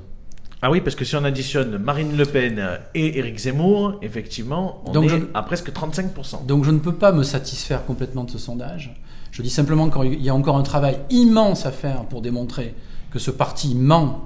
Ah 0.62 0.70
oui, 0.70 0.80
parce 0.80 0.96
que 0.96 1.04
si 1.04 1.14
on 1.16 1.24
additionne 1.24 1.76
Marine 1.78 2.16
Le 2.16 2.24
Pen 2.24 2.62
et 2.94 3.18
Éric 3.18 3.38
Zemmour, 3.38 3.98
effectivement, 4.02 4.82
on 4.86 4.92
Donc 4.92 5.04
est 5.04 5.08
je- 5.10 5.16
à 5.34 5.42
presque 5.42 5.70
35%. 5.72 6.44
Donc 6.46 6.64
je 6.64 6.70
ne 6.70 6.78
peux 6.78 6.94
pas 6.94 7.12
me 7.12 7.22
satisfaire 7.22 7.84
complètement 7.84 8.24
de 8.24 8.30
ce 8.30 8.38
sondage. 8.38 8.94
Je 9.32 9.42
dis 9.42 9.50
simplement 9.50 9.90
qu'il 9.90 10.22
y 10.22 10.28
a 10.30 10.34
encore 10.34 10.56
un 10.56 10.62
travail 10.62 10.98
immense 11.10 11.66
à 11.66 11.72
faire 11.72 12.04
pour 12.06 12.22
démontrer 12.22 12.74
que 13.10 13.18
ce 13.18 13.30
parti 13.30 13.74
ment 13.74 14.24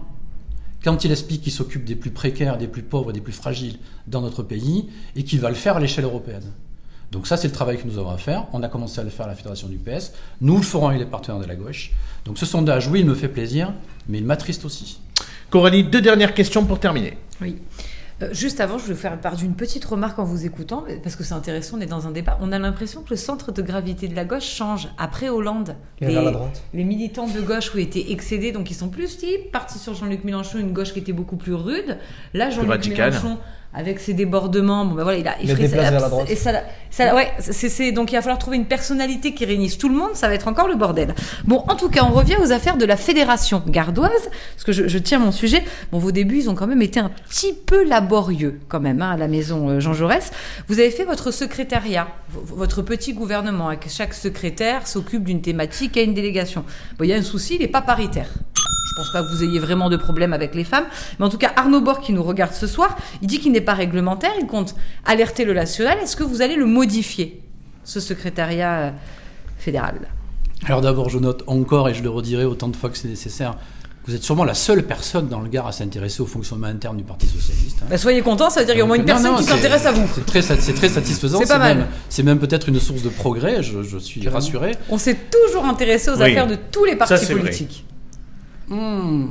quand 0.82 1.04
il 1.04 1.12
explique 1.12 1.42
qu'il 1.42 1.52
s'occupe 1.52 1.84
des 1.84 1.96
plus 1.96 2.10
précaires, 2.10 2.58
des 2.58 2.68
plus 2.68 2.82
pauvres, 2.82 3.12
des 3.12 3.20
plus 3.20 3.32
fragiles 3.32 3.78
dans 4.06 4.20
notre 4.20 4.42
pays 4.42 4.88
et 5.16 5.24
qu'il 5.24 5.40
va 5.40 5.48
le 5.48 5.54
faire 5.54 5.76
à 5.76 5.80
l'échelle 5.80 6.04
européenne. 6.04 6.52
Donc 7.12 7.26
ça, 7.26 7.36
c'est 7.36 7.48
le 7.48 7.52
travail 7.52 7.76
que 7.78 7.86
nous 7.86 7.98
avons 7.98 8.10
à 8.10 8.18
faire. 8.18 8.46
On 8.52 8.62
a 8.62 8.68
commencé 8.68 9.00
à 9.00 9.04
le 9.04 9.10
faire 9.10 9.26
à 9.26 9.28
la 9.28 9.34
Fédération 9.34 9.68
du 9.68 9.76
PS. 9.76 10.12
Nous 10.40 10.56
le 10.56 10.62
ferons 10.62 10.88
avec 10.88 11.00
les 11.00 11.06
partenaires 11.06 11.40
de 11.40 11.46
la 11.46 11.56
gauche. 11.56 11.90
Donc 12.24 12.38
ce 12.38 12.46
sondage, 12.46 12.86
oui, 12.88 13.00
il 13.00 13.06
me 13.06 13.14
fait 13.14 13.28
plaisir, 13.28 13.72
mais 14.08 14.18
il 14.18 14.24
m'attriste 14.24 14.64
aussi. 14.64 15.00
Coralie, 15.50 15.82
deux 15.82 16.00
dernières 16.00 16.34
questions 16.34 16.64
pour 16.64 16.78
terminer. 16.78 17.18
Oui. 17.40 17.56
Euh, 18.22 18.28
juste 18.32 18.60
avant, 18.60 18.78
je 18.78 18.84
voulais 18.84 18.96
faire 18.96 19.18
part 19.18 19.36
d'une 19.36 19.54
petite 19.54 19.84
remarque 19.84 20.18
en 20.18 20.24
vous 20.24 20.44
écoutant, 20.44 20.84
parce 21.02 21.16
que 21.16 21.24
c'est 21.24 21.34
intéressant, 21.34 21.78
on 21.78 21.80
est 21.80 21.86
dans 21.86 22.06
un 22.06 22.10
débat. 22.10 22.38
On 22.40 22.52
a 22.52 22.58
l'impression 22.58 23.02
que 23.02 23.10
le 23.10 23.16
centre 23.16 23.52
de 23.52 23.62
gravité 23.62 24.08
de 24.08 24.16
la 24.16 24.24
gauche 24.24 24.44
change. 24.44 24.88
Après 24.98 25.28
Hollande, 25.28 25.76
droite. 26.00 26.62
les 26.74 26.84
militants 26.84 27.28
de 27.28 27.40
gauche 27.40 27.74
ont 27.74 27.78
été 27.78 28.12
excédés, 28.12 28.52
donc 28.52 28.70
ils 28.70 28.74
sont 28.74 28.88
plus 28.88 29.08
si, 29.18 29.38
partis 29.52 29.78
sur 29.78 29.94
Jean-Luc 29.94 30.24
Mélenchon, 30.24 30.58
une 30.58 30.72
gauche 30.72 30.92
qui 30.92 30.98
était 30.98 31.12
beaucoup 31.12 31.36
plus 31.36 31.54
rude. 31.54 31.98
Là, 32.34 32.50
Jean-Luc. 32.50 32.86
Mélenchon, 32.88 33.38
avec 33.72 34.00
ses 34.00 34.14
débordements, 34.14 34.84
bon 34.84 34.94
ben 34.94 35.04
voilà, 35.04 35.18
il 35.18 35.28
a 35.28 35.40
effrayé 35.52 35.68
la 35.76 35.90
droite. 36.08 36.30
Et 36.30 36.36
ça, 36.36 36.52
ça- 36.90 37.14
ouais, 37.14 37.30
c'est, 37.38 37.92
donc 37.92 38.10
il 38.10 38.16
va 38.16 38.20
falloir 38.22 38.38
trouver 38.38 38.56
une 38.56 38.66
personnalité 38.66 39.32
qui 39.32 39.44
réunisse 39.44 39.78
tout 39.78 39.88
le 39.88 39.94
monde, 39.94 40.10
ça 40.14 40.26
va 40.26 40.34
être 40.34 40.48
encore 40.48 40.66
le 40.66 40.74
bordel. 40.74 41.14
Bon, 41.44 41.58
en 41.68 41.76
tout 41.76 41.88
cas, 41.88 42.02
on 42.04 42.10
revient 42.12 42.34
aux 42.42 42.50
affaires 42.50 42.76
de 42.76 42.84
la 42.84 42.96
fédération 42.96 43.62
gardoise, 43.66 44.10
parce 44.56 44.64
que 44.64 44.72
je, 44.72 44.88
je 44.88 44.98
tiens 44.98 45.20
mon 45.20 45.30
sujet. 45.30 45.62
Bon, 45.92 45.98
vos 45.98 46.10
débuts, 46.10 46.38
ils 46.38 46.50
ont 46.50 46.56
quand 46.56 46.66
même 46.66 46.82
été 46.82 46.98
un 46.98 47.10
petit 47.28 47.52
peu 47.54 47.84
laborieux, 47.88 48.58
quand 48.68 48.80
même, 48.80 49.02
hein, 49.02 49.12
à 49.12 49.16
la 49.16 49.28
maison 49.28 49.68
euh, 49.68 49.78
Jean 49.80 49.92
Jaurès. 49.92 50.32
Vous 50.66 50.80
avez 50.80 50.90
fait 50.90 51.04
votre 51.04 51.30
secrétariat, 51.30 52.08
votre 52.32 52.82
petit 52.82 53.12
gouvernement, 53.12 53.68
avec 53.68 53.88
chaque 53.88 54.14
secrétaire 54.14 54.88
s'occupe 54.88 55.22
d'une 55.24 55.42
thématique 55.42 55.96
et 55.96 56.02
une 56.02 56.14
délégation. 56.14 56.64
Bon, 56.98 57.04
il 57.04 57.10
y 57.10 57.12
a 57.12 57.16
un 57.16 57.22
souci, 57.22 57.54
il 57.54 57.60
n'est 57.60 57.68
pas 57.68 57.82
paritaire. 57.82 58.30
Je 58.90 58.94
pense 58.96 59.12
pas 59.12 59.22
que 59.22 59.28
vous 59.28 59.44
ayez 59.44 59.58
vraiment 59.60 59.88
de 59.88 59.96
problème 59.96 60.32
avec 60.32 60.54
les 60.54 60.64
femmes. 60.64 60.84
Mais 61.18 61.24
en 61.26 61.28
tout 61.28 61.38
cas, 61.38 61.52
Arnaud 61.56 61.80
Bord, 61.80 62.00
qui 62.00 62.12
nous 62.12 62.22
regarde 62.22 62.52
ce 62.52 62.66
soir, 62.66 62.96
il 63.22 63.28
dit 63.28 63.38
qu'il 63.38 63.52
n'est 63.52 63.60
pas 63.60 63.74
réglementaire. 63.74 64.32
Il 64.40 64.46
compte 64.46 64.74
alerter 65.06 65.44
le 65.44 65.54
national. 65.54 65.98
Est-ce 66.02 66.16
que 66.16 66.24
vous 66.24 66.42
allez 66.42 66.56
le 66.56 66.66
modifier, 66.66 67.40
ce 67.84 68.00
secrétariat 68.00 68.78
euh, 68.78 68.90
fédéral? 69.58 70.00
Alors 70.66 70.80
d'abord, 70.80 71.08
je 71.08 71.18
note 71.18 71.44
encore, 71.46 71.88
et 71.88 71.94
je 71.94 72.02
le 72.02 72.10
redirai 72.10 72.44
autant 72.44 72.68
de 72.68 72.76
fois 72.76 72.90
que 72.90 72.98
c'est 72.98 73.08
nécessaire, 73.08 73.54
vous 74.06 74.14
êtes 74.14 74.22
sûrement 74.22 74.44
la 74.44 74.54
seule 74.54 74.82
personne 74.84 75.28
dans 75.28 75.40
le 75.40 75.48
Gard 75.48 75.66
à 75.66 75.72
s'intéresser 75.72 76.20
au 76.22 76.26
fonctionnement 76.26 76.66
interne 76.66 76.96
du 76.96 77.04
Parti 77.04 77.26
Socialiste. 77.26 77.78
hein. 77.82 77.86
Bah, 77.88 77.96
Soyez 77.98 78.22
content, 78.22 78.50
ça 78.50 78.60
veut 78.60 78.66
dire 78.66 78.74
qu'il 78.74 78.78
y 78.80 78.82
a 78.82 78.84
au 78.84 78.88
moins 78.88 78.96
une 78.96 79.02
non, 79.02 79.06
personne 79.06 79.32
non, 79.32 79.38
qui 79.38 79.44
s'intéresse 79.44 79.86
à 79.86 79.92
vous. 79.92 80.06
C'est 80.14 80.26
très, 80.26 80.42
satisfaisant. 80.88 81.38
C'est 81.38 81.46
pas 81.48 81.58
mal. 81.58 81.78
même- 81.78 81.86
C'est 82.08 82.22
même 82.22 82.38
peut-être 82.38 82.68
une 82.68 82.80
source 82.80 83.02
de 83.02 83.08
progrès, 83.08 83.62
je, 83.62 83.82
je 83.82 83.98
suis 83.98 84.26
rassuré. 84.28 84.72
On 84.88 84.98
s'est 84.98 85.16
toujours 85.30 85.64
intéressé 85.64 86.10
aux 86.10 86.16
Oui. 86.16 86.22
affaires 86.30 86.46
de 86.46 86.56
tous 86.72 86.84
les 86.84 86.96
partis 86.96 87.14
vrai. 87.14 87.52
Politiques. 88.70 88.80
Hmm, 88.80 89.26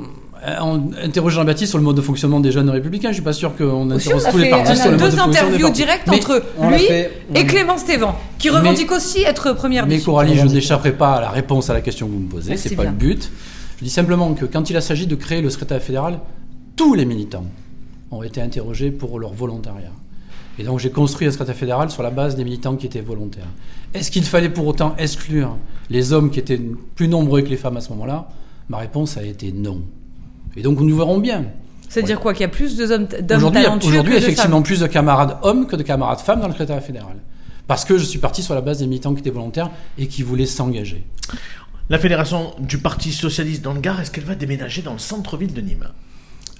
En 0.58 0.80
interrogeant 1.02 1.44
Baptiste 1.44 1.70
sur 1.70 1.78
le 1.78 1.84
mode 1.84 1.96
de 1.96 2.00
fonctionnement 2.00 2.40
des 2.40 2.50
jeunes 2.50 2.70
républicains, 2.70 3.08
je 3.10 3.14
suis 3.14 3.22
pas 3.22 3.34
sûr 3.34 3.54
qu'on 3.56 3.90
interroge 3.90 4.24
a 4.24 4.30
tous 4.30 4.38
les 4.38 4.48
partis 4.48 4.74
sur 4.74 4.86
a 4.86 4.90
le 4.90 4.96
mode 4.96 5.00
de 5.10 5.10
deux 5.10 5.16
fonctionnement 5.18 5.32
des 5.32 5.38
interviews 5.38 5.66
partis. 5.66 5.82
directes 5.82 6.06
Mais- 6.08 6.16
entre 6.16 6.42
lui 6.70 6.78
fait, 6.78 7.10
et 7.34 7.38
oui. 7.40 7.46
Clément 7.46 7.76
Stévan, 7.76 8.14
qui 8.38 8.48
Mais- 8.48 8.56
revendique 8.56 8.90
aussi 8.90 9.20
être 9.22 9.52
première 9.52 9.86
Mais 9.86 10.00
Coralie, 10.00 10.36
je 10.38 10.46
n'échapperai 10.46 10.92
pas 10.92 11.16
à 11.16 11.20
la 11.20 11.28
réponse 11.30 11.68
à 11.68 11.74
la 11.74 11.82
question 11.82 12.06
que 12.06 12.12
vous 12.12 12.20
me 12.20 12.28
posez, 12.30 12.56
c'est 12.56 12.74
pas 12.74 12.82
bien. 12.84 12.92
le 12.92 12.96
but. 12.96 13.30
Je 13.78 13.84
dis 13.84 13.90
simplement 13.90 14.32
que 14.32 14.46
quand 14.46 14.70
il 14.70 14.80
s'agit 14.80 15.06
de 15.06 15.14
créer 15.14 15.42
le 15.42 15.50
secrétaire 15.50 15.82
fédéral, 15.82 16.20
tous 16.76 16.94
les 16.94 17.04
militants 17.04 17.44
ont 18.10 18.22
été 18.22 18.40
interrogés 18.40 18.90
pour 18.90 19.18
leur 19.18 19.34
volontariat. 19.34 19.92
Et 20.58 20.62
donc 20.62 20.78
j'ai 20.78 20.90
construit 20.90 21.26
un 21.28 21.30
secrétaire 21.32 21.54
fédéral 21.54 21.90
sur 21.90 22.02
la 22.02 22.10
base 22.10 22.34
des 22.34 22.44
militants 22.44 22.76
qui 22.76 22.86
étaient 22.86 23.00
volontaires. 23.02 23.48
Est-ce 23.92 24.10
qu'il 24.10 24.24
fallait 24.24 24.48
pour 24.48 24.66
autant 24.66 24.94
exclure 24.98 25.56
les 25.90 26.12
hommes 26.14 26.30
qui 26.30 26.38
étaient 26.40 26.60
plus 26.94 27.08
nombreux 27.08 27.42
que 27.42 27.48
les 27.50 27.56
femmes 27.58 27.76
à 27.76 27.80
ce 27.82 27.90
moment-là? 27.90 28.28
Ma 28.70 28.78
réponse 28.78 29.16
a 29.18 29.22
été 29.24 29.52
non. 29.52 29.82
Et 30.56 30.62
donc 30.62 30.80
nous 30.80 30.96
verrons 30.96 31.18
bien. 31.18 31.44
C'est-à-dire 31.88 32.20
quoi 32.20 32.32
Qu'il 32.32 32.42
y 32.42 32.44
a 32.44 32.48
plus 32.48 32.76
de 32.76 32.84
hommes- 32.90 33.06
d'hommes 33.06 33.52
talentueux 33.52 33.88
aujourd'hui, 33.88 34.14
effectivement, 34.16 34.56
femmes. 34.58 34.62
plus 34.62 34.80
de 34.80 34.86
camarades 34.86 35.36
hommes 35.42 35.66
que 35.66 35.74
de 35.76 35.82
camarades 35.82 36.20
femmes 36.20 36.40
dans 36.40 36.46
le 36.46 36.52
secrétariat 36.52 36.80
fédéral. 36.80 37.16
Parce 37.66 37.84
que 37.84 37.98
je 37.98 38.04
suis 38.04 38.20
parti 38.20 38.42
sur 38.42 38.54
la 38.54 38.60
base 38.60 38.78
des 38.78 38.86
militants 38.86 39.12
qui 39.12 39.20
étaient 39.20 39.30
volontaires 39.30 39.70
et 39.98 40.06
qui 40.06 40.22
voulaient 40.22 40.46
s'engager. 40.46 41.04
La 41.88 41.98
fédération 41.98 42.52
du 42.60 42.78
Parti 42.78 43.10
Socialiste 43.12 43.62
dans 43.62 43.72
le 43.72 43.80
Gard, 43.80 44.00
est-ce 44.00 44.12
qu'elle 44.12 44.24
va 44.24 44.36
déménager 44.36 44.82
dans 44.82 44.92
le 44.92 44.98
centre-ville 45.00 45.52
de 45.52 45.60
Nîmes? 45.60 45.88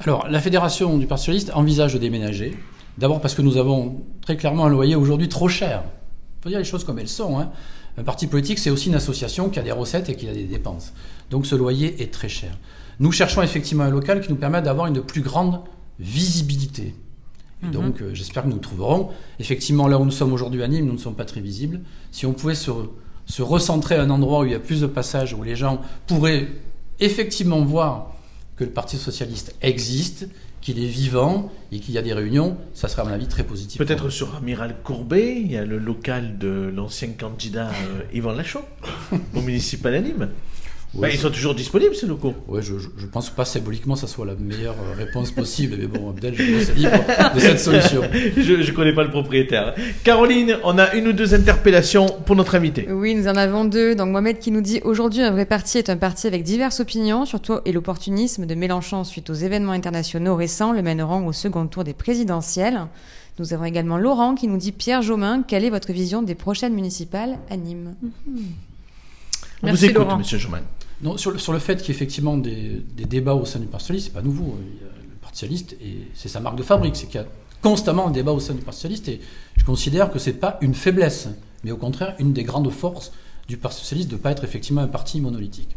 Alors, 0.01 0.27
la 0.29 0.41
fédération 0.41 0.99
du 0.99 1.07
Parti 1.07 1.27
socialiste 1.27 1.53
envisage 1.55 1.95
de 1.95 1.99
déménager. 1.99 2.57
D'abord 2.99 3.21
parce 3.21 3.35
que 3.35 3.43
nous 3.43 3.57
avons 3.57 4.03
très 4.23 4.37
clairement 4.37 4.67
un 4.67 4.69
loyer 4.69 4.97
aujourd'hui 4.97 5.29
trop 5.29 5.49
cher. 5.49 5.85
Il 5.85 6.43
faut 6.43 6.49
dire 6.49 6.59
les 6.59 6.65
choses 6.65 6.83
comme 6.83 6.99
elles 6.99 7.09
sont. 7.09 7.39
hein. 7.39 7.51
Un 7.99 8.05
parti 8.05 8.27
politique, 8.27 8.59
c'est 8.59 8.71
aussi 8.71 8.89
une 8.89 8.95
association 8.95 9.49
qui 9.49 9.59
a 9.59 9.63
des 9.63 9.73
recettes 9.73 10.09
et 10.09 10.17
qui 10.17 10.29
a 10.29 10.33
des 10.33 10.45
dépenses. 10.45 10.93
Donc 11.31 11.47
ce 11.47 11.55
loyer 11.55 12.03
est 12.03 12.13
très 12.13 12.29
cher. 12.29 12.57
Nous 12.99 13.13
cherchons 13.13 13.43
effectivement 13.43 13.85
un 13.85 13.91
local 13.91 14.21
qui 14.21 14.31
nous 14.31 14.37
permette 14.37 14.65
d'avoir 14.65 14.87
une 14.87 15.01
plus 15.03 15.23
grande 15.23 15.61
visibilité. 15.99 16.95
Et 17.63 17.67
donc, 17.67 18.01
euh, 18.01 18.15
j'espère 18.15 18.45
que 18.45 18.49
nous 18.49 18.55
le 18.55 18.61
trouverons. 18.61 19.11
Effectivement, 19.39 19.87
là 19.87 19.99
où 19.99 20.05
nous 20.05 20.11
sommes 20.11 20.33
aujourd'hui 20.33 20.63
à 20.63 20.69
Nîmes, 20.69 20.87
nous 20.87 20.95
ne 20.95 20.99
sommes 20.99 21.15
pas 21.15 21.27
très 21.27 21.43
visibles. 21.43 21.81
Si 22.11 22.25
on 22.25 22.33
pouvait 22.33 22.55
se, 22.55 22.71
se 23.27 23.43
recentrer 23.43 23.97
à 23.97 24.03
un 24.03 24.11
endroit 24.11 24.41
où 24.41 24.45
il 24.47 24.53
y 24.53 24.55
a 24.55 24.61
plus 24.61 24.81
de 24.81 24.87
passages, 24.87 25.35
où 25.35 25.43
les 25.43 25.57
gens 25.57 25.83
pourraient 26.07 26.49
effectivement 27.01 27.61
voir 27.61 28.15
que 28.57 28.65
le 28.65 28.71
Parti 28.71 28.97
socialiste 28.97 29.55
existe, 29.61 30.27
qu'il 30.61 30.83
est 30.83 30.89
vivant 30.89 31.51
et 31.73 31.81
qu'il 31.81 31.95
y 31.95 31.99
a 31.99 32.03
des 32.03 32.13
réunions, 32.13 32.57
ça 32.75 32.89
serait 32.89 33.03
à 33.03 33.05
mon 33.05 33.13
avis 33.13 33.29
très 33.29 33.45
positif. 33.45 33.79
Peut-être 33.79 34.11
sur 34.11 34.35
Amiral 34.37 34.77
Courbet, 34.83 35.41
il 35.41 35.51
y 35.51 35.57
a 35.57 35.65
le 35.65 35.79
local 35.79 36.39
de 36.39 36.73
l'ancien 36.75 37.09
candidat 37.19 37.69
euh, 37.69 38.03
Yvan 38.13 38.33
Lachaud 38.33 38.65
au 39.35 39.41
municipal 39.41 39.95
à 39.95 40.01
Nîmes. 40.01 40.29
Ouais, 40.93 41.03
Bah, 41.03 41.09
je- 41.11 41.15
ils 41.15 41.21
sont 41.21 41.31
toujours 41.31 41.55
disponibles 41.55 41.95
ces 41.95 42.07
locaux. 42.07 42.35
Ouais, 42.49 42.63
je, 42.63 42.77
je, 42.79 42.89
je 42.99 43.07
pense 43.07 43.31
pas 43.31 43.45
symboliquement 43.45 43.95
ça 43.95 44.09
soit 44.09 44.27
la 44.27 44.35
meilleure 44.35 44.75
euh, 44.75 44.97
réponse 44.97 45.31
possible, 45.31 45.77
mais 45.79 45.87
bon, 45.87 46.11
Abdel, 46.11 46.35
je 46.35 46.43
laisse 46.43 46.75
libre 46.75 46.99
de 47.33 47.39
cette 47.39 47.61
solution. 47.69 48.03
je 48.37 48.53
ne 48.55 48.71
connais 48.73 48.93
pas 48.93 49.05
le 49.05 49.11
propriétaire. 49.11 49.75
Caroline, 50.03 50.57
on 50.65 50.79
a 50.79 50.93
une 50.95 51.07
ou 51.07 51.13
deux 51.13 51.33
interpellations 51.33 52.07
pour 52.27 52.35
notre 52.35 52.57
invité. 52.57 52.89
Oui, 52.91 53.15
nous 53.15 53.29
en 53.29 53.37
avons 53.37 53.65
deux. 53.65 53.95
Donc 53.95 54.09
Mohamed 54.09 54.41
qui 54.41 54.51
nous 54.51 54.63
dit 54.63 54.81
aujourd'hui 54.83 55.23
un 55.23 55.31
vrai 55.31 55.47
parti 55.47 55.79
est 55.79 55.91
un 55.91 55.97
parti 55.97 56.27
avec 56.27 56.43
diverses 56.43 56.81
opinions, 56.81 57.25
surtout 57.25 57.59
et 57.65 57.71
l'opportunisme 57.71 58.45
de 58.47 58.55
Mélenchon 58.57 59.05
suite 59.05 59.31
aux 59.31 59.35
événements 59.35 59.71
internationaux 59.73 60.35
récents 60.35 60.73
le 60.73 60.83
mèneront 60.83 61.25
au 61.29 61.33
second 61.33 61.67
tour 61.69 61.85
des 61.85 61.95
présidentielles. 61.95 62.81
Nous 63.39 63.55
avons 63.55 63.65
également 63.65 63.97
Laurent 63.97 64.35
qui 64.35 64.49
nous 64.49 64.57
dit 64.59 64.73
Pierre 64.73 65.03
Jomain, 65.03 65.45
quelle 65.47 65.65
est 65.65 65.71
votre 65.71 65.93
vision 65.93 66.21
des 66.23 66.35
prochaines 66.35 66.75
municipales 66.75 67.39
à 67.49 67.57
Nîmes? 67.57 67.95
On 69.63 69.67
Merci, 69.67 69.79
vous 69.85 69.91
écoute, 69.91 70.05
Laurent. 70.05 70.19
monsieur 70.19 70.39
Jomain. 70.39 70.61
Non, 71.03 71.17
sur 71.17 71.31
le, 71.31 71.39
sur 71.39 71.53
le 71.53 71.59
fait 71.59 71.77
qu'il 71.77 71.89
y 71.89 71.91
ait 71.93 71.95
effectivement 71.97 72.37
des, 72.37 72.83
des 72.97 73.05
débats 73.05 73.35
au 73.35 73.45
sein 73.47 73.59
du 73.59 73.67
Parti 73.67 73.85
socialiste, 73.87 74.07
c'est 74.09 74.13
pas 74.15 74.23
nouveau. 74.23 74.57
Le 74.61 75.17
Parti 75.21 75.39
socialiste, 75.41 75.77
et 75.83 75.97
c'est 76.15 76.29
sa 76.29 76.41
marque 76.41 76.57
de 76.57 76.63
fabrique, 76.63 76.97
c'est 76.97 77.07
qu'il 77.07 77.17
y 77.21 77.25
a 77.25 77.27
constamment 77.63 78.09
un 78.09 78.11
débat 78.11 78.33
au 78.33 78.41
sein 78.41 78.55
du 78.55 78.61
Parti 78.63 78.81
socialiste, 78.81 79.09
et 79.09 79.21
je 79.57 79.65
considère 79.65 80.11
que 80.11 80.19
c'est 80.19 80.35
pas 80.35 80.59
une 80.61 80.75
faiblesse, 80.75 81.29
mais 81.65 81.71
au 81.71 81.77
contraire 81.77 82.15
une 82.19 82.33
des 82.33 82.43
grandes 82.43 82.71
forces 82.71 83.13
du 83.49 83.57
Parti 83.57 83.79
socialiste 83.81 84.09
de 84.11 84.17
ne 84.17 84.21
pas 84.21 84.31
être 84.31 84.45
effectivement 84.45 84.83
un 84.83 84.89
parti 84.89 85.21
monolithique. 85.21 85.75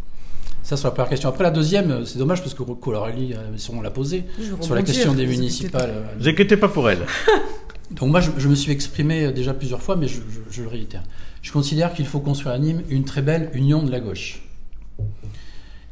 Ça, 0.62 0.78
sur 0.78 0.88
la 0.88 0.92
première 0.92 1.10
question. 1.10 1.28
Après, 1.28 1.44
la 1.44 1.52
deuxième, 1.52 1.92
euh, 1.92 2.06
c'est 2.06 2.18
dommage 2.20 2.42
parce 2.42 2.54
que 2.54 2.64
Coralie 2.64 3.34
euh, 3.34 3.58
sûrement 3.58 3.82
l'a 3.82 3.92
posée, 3.92 4.24
sur 4.62 4.76
la 4.76 4.82
question 4.84 5.14
des 5.14 5.26
municipales. 5.40 5.90
euh, 5.90 6.16
Ne 6.18 6.22
vous 6.24 6.28
inquiétez 6.30 6.56
pas 6.58 6.70
pour 6.70 6.90
elle. 6.90 7.00
Donc 7.92 8.10
moi, 8.12 8.22
je, 8.22 8.32
je 8.38 8.48
me 8.48 8.56
suis 8.56 8.72
exprimé 8.72 9.26
euh, 9.26 9.32
déjà 9.34 9.54
plusieurs 9.54 9.82
fois, 9.82 9.98
mais 9.98 10.08
je, 10.08 10.16
je- 10.30 10.40
je 10.52 10.62
le 10.62 10.70
réitère. 10.70 11.04
Je 11.42 11.52
considère 11.52 11.94
qu'il 11.94 12.06
faut 12.06 12.22
construire 12.22 12.54
à 12.56 12.60
Nîmes 12.60 12.82
une 12.90 13.04
très 13.04 13.22
belle 13.22 13.50
union 13.54 13.84
de 13.84 13.92
la 13.92 14.00
gauche. 14.00 14.42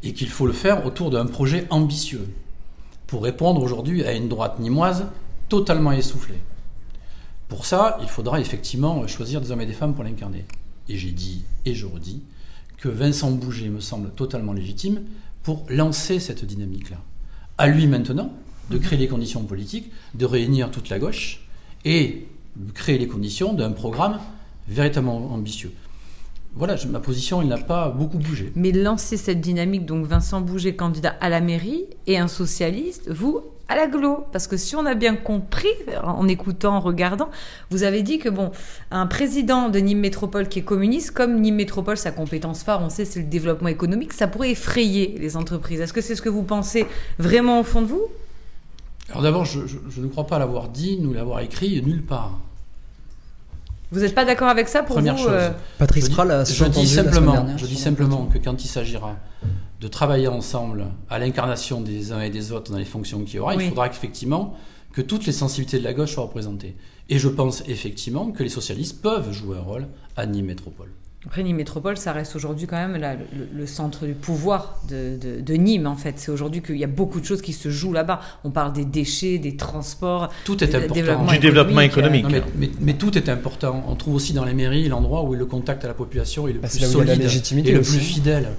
Et 0.04 0.14
qu'il 0.14 0.30
faut 0.30 0.48
le 0.48 0.54
faire 0.54 0.86
autour 0.86 1.12
d'un 1.12 1.26
projet 1.26 1.68
ambitieux 1.70 2.28
pour 3.08 3.24
répondre 3.24 3.62
aujourd'hui 3.62 4.04
à 4.04 4.14
une 4.14 4.30
droite 4.30 4.60
nimoise 4.60 5.06
totalement 5.50 5.92
essoufflée. 5.92 6.40
Pour 7.50 7.66
ça, 7.66 7.98
il 8.02 8.08
faudra 8.08 8.40
effectivement 8.40 9.06
choisir 9.08 9.42
des 9.42 9.52
hommes 9.52 9.62
et 9.62 9.66
des 9.66 9.74
femmes 9.74 9.94
pour 9.94 10.04
l'incarner. 10.04 10.46
Et 10.88 10.98
j'ai 10.98 11.12
dit, 11.12 11.44
et 11.66 11.76
je 11.76 11.86
redis, 11.86 12.22
que 12.78 12.90
Vincent 12.90 13.32
Bouget 13.32 13.70
me 13.70 13.80
semble 13.80 14.12
totalement 14.12 14.54
légitime 14.54 15.04
pour 15.44 15.66
lancer 15.70 16.20
cette 16.20 16.46
dynamique-là. 16.46 16.98
À 17.58 17.68
lui 17.68 17.88
maintenant 17.88 18.32
de 18.70 18.78
créer 18.78 18.98
les 18.98 19.08
conditions 19.08 19.44
politiques, 19.44 19.92
de 20.16 20.26
réunir 20.26 20.72
toute 20.72 20.90
la 20.90 20.98
gauche 20.98 21.46
et 21.86 22.28
créer 22.74 22.98
les 22.98 23.08
conditions 23.08 23.54
d'un 23.54 23.72
programme 23.72 24.20
véritablement 24.68 25.34
ambitieux. 25.34 25.74
Voilà, 26.54 26.76
ma 26.90 27.00
position, 27.00 27.42
il 27.42 27.48
n'a 27.48 27.58
pas 27.58 27.90
beaucoup 27.90 28.18
bougé. 28.18 28.52
Mais 28.56 28.72
lancer 28.72 29.16
cette 29.18 29.40
dynamique, 29.42 29.86
donc 29.86 30.06
Vincent 30.06 30.42
Bouget, 30.42 30.76
candidat 30.76 31.16
à 31.22 31.30
la 31.30 31.40
mairie, 31.40 31.86
et 32.08 32.18
un 32.18 32.28
socialiste, 32.28 33.10
vous, 33.10 33.42
à 33.70 33.78
l'aglo. 33.78 34.26
Parce 34.34 34.48
que 34.48 34.58
si 34.58 34.76
on 34.76 34.86
a 34.86 34.94
bien 34.94 35.16
compris, 35.16 35.70
en 36.04 36.28
écoutant, 36.28 36.76
en 36.76 36.80
regardant, 36.82 37.30
vous 37.70 37.84
avez 37.84 38.04
dit 38.04 38.20
que, 38.20 38.28
bon, 38.28 38.52
un 38.92 39.08
président 39.08 39.70
de 39.70 39.80
Nîmes 39.80 40.00
Métropole 40.02 40.50
qui 40.50 40.60
est 40.60 40.64
communiste, 40.64 41.12
comme 41.12 41.40
Nîmes 41.40 41.56
Métropole, 41.56 41.96
sa 41.98 42.12
compétence 42.12 42.64
phare, 42.64 42.82
on 42.84 42.90
sait, 42.90 43.06
c'est 43.06 43.22
le 43.22 43.28
développement 43.28 43.70
économique, 43.70 44.12
ça 44.12 44.28
pourrait 44.28 44.52
effrayer 44.52 45.16
les 45.20 45.38
entreprises. 45.38 45.80
Est-ce 45.80 45.94
que 45.94 46.02
c'est 46.02 46.16
ce 46.16 46.22
que 46.22 46.30
vous 46.30 46.44
pensez 46.44 46.86
vraiment 47.18 47.62
au 47.62 47.64
fond 47.64 47.82
de 47.82 47.88
vous? 47.88 48.04
Alors 49.10 49.22
d'abord, 49.24 49.46
je, 49.46 49.66
je- 49.68 49.78
je 49.90 50.02
ne 50.02 50.08
crois 50.08 50.28
pas 50.28 50.38
l'avoir 50.38 50.68
dit, 50.68 51.00
nous 51.00 51.14
l'avoir 51.14 51.40
écrit 51.40 51.82
nulle 51.82 52.04
part. 52.04 52.38
Vous 53.92 54.00
n'êtes 54.00 54.16
pas 54.16 54.24
d'accord 54.26 54.48
avec 54.48 54.68
ça 54.70 54.84
pour 54.84 54.96
Première 54.96 55.16
vous 55.16 55.24
chose. 55.24 55.32
euh, 55.34 55.50
dis, 55.94 56.02
Spral 56.02 56.32
a 56.32 56.44
je 56.46 56.66
dis 56.66 56.88
simplement, 56.88 57.32
dernière 57.34 57.58
je 57.58 57.66
dis 57.66 57.76
simplement 57.76 58.26
que 58.28 58.38
quand 58.38 58.64
il 58.64 58.68
s'agira 58.68 59.18
de 59.82 59.88
travailler 59.88 60.28
ensemble 60.28 60.86
à 61.10 61.20
l'incarnation 61.20 61.82
des 61.82 62.12
uns 62.12 62.22
et 62.22 62.30
des 62.30 62.52
autres 62.52 62.72
dans 62.72 62.78
les 62.78 62.86
fonctions 62.86 63.24
qu'il 63.24 63.36
y 63.36 63.40
aura, 63.40 63.56
Oui. 63.56 63.64
il 63.66 63.70
faudra 63.70 63.90
qu'effectivement 63.90 64.56
que 64.94 65.02
toutes 65.02 65.26
les 65.26 65.32
sensibilités 65.34 65.80
de 65.80 65.84
la 65.84 65.94
gauche 65.94 66.14
soient 66.14 66.24
représentées. 66.24 66.76
Et 67.10 67.18
je 67.20 67.28
pense 67.28 67.64
effectivement 67.68 68.32
que 68.32 68.44
les 68.44 68.50
socialistes 68.50 69.02
peuvent 69.02 69.32
jouer 69.34 69.58
un 69.58 69.62
rôle 69.62 69.88
à 70.16 70.26
Nîmes 70.26 70.46
Métropole. 70.46 70.92
Après, 71.28 71.44
Nîmes 71.44 71.58
Métropole, 71.58 71.98
ça 71.98 72.14
reste 72.14 72.36
aujourd'hui 72.36 72.66
quand 72.66 72.78
même 72.78 73.00
là, 73.00 73.14
le, 73.14 73.48
le 73.56 73.68
centre 73.68 74.08
du 74.08 74.14
pouvoir 74.14 74.80
de, 74.90 75.18
de- 75.18 75.40
de 75.40 75.54
Nîmes, 75.54 75.86
en 75.86 75.96
fait. 75.96 76.16
C'est 76.18 76.32
aujourd'hui 76.32 76.62
qu'il 76.64 76.78
y 76.78 76.84
a 76.84 76.88
beaucoup 76.88 77.20
de 77.20 77.26
choses 77.26 77.44
qui 77.44 77.54
se 77.54 77.70
jouent 77.70 77.94
là-bas. 77.94 78.22
On 78.44 78.50
parle 78.50 78.74
des 78.74 78.86
déchets, 78.86 79.38
des 79.38 79.56
transports, 79.56 80.30
Tout 80.46 80.64
est 80.64 80.68
du 80.68 80.76
important. 80.76 80.94
développement 80.96 81.32
Du 81.32 81.38
développement 81.38 81.82
économique. 81.82 82.22
économique. 82.26 82.46
Non, 82.48 82.52
mais, 82.58 82.68
mais- 82.70 82.74
mais 82.82 82.94
tout 82.96 83.16
est 83.20 83.30
important. 83.30 83.84
On 83.88 83.96
trouve 83.96 84.16
aussi 84.16 84.34
dans 84.34 84.46
les 84.46 84.56
mairies 84.56 84.90
l'endroit 84.90 85.22
où 85.24 85.36
le 85.36 85.46
contact 85.46 85.86
à 85.86 85.88
la 85.90 85.94
population 85.94 86.48
est 86.48 86.54
le 86.54 86.60
Bah, 86.60 86.68
plus 86.68 86.80
solide 86.80 87.20
légitimité 87.22 87.70
et 87.70 87.74
le 87.74 87.82
aussi. 87.82 87.98
plus 87.98 88.00
fidèle. 88.06 88.50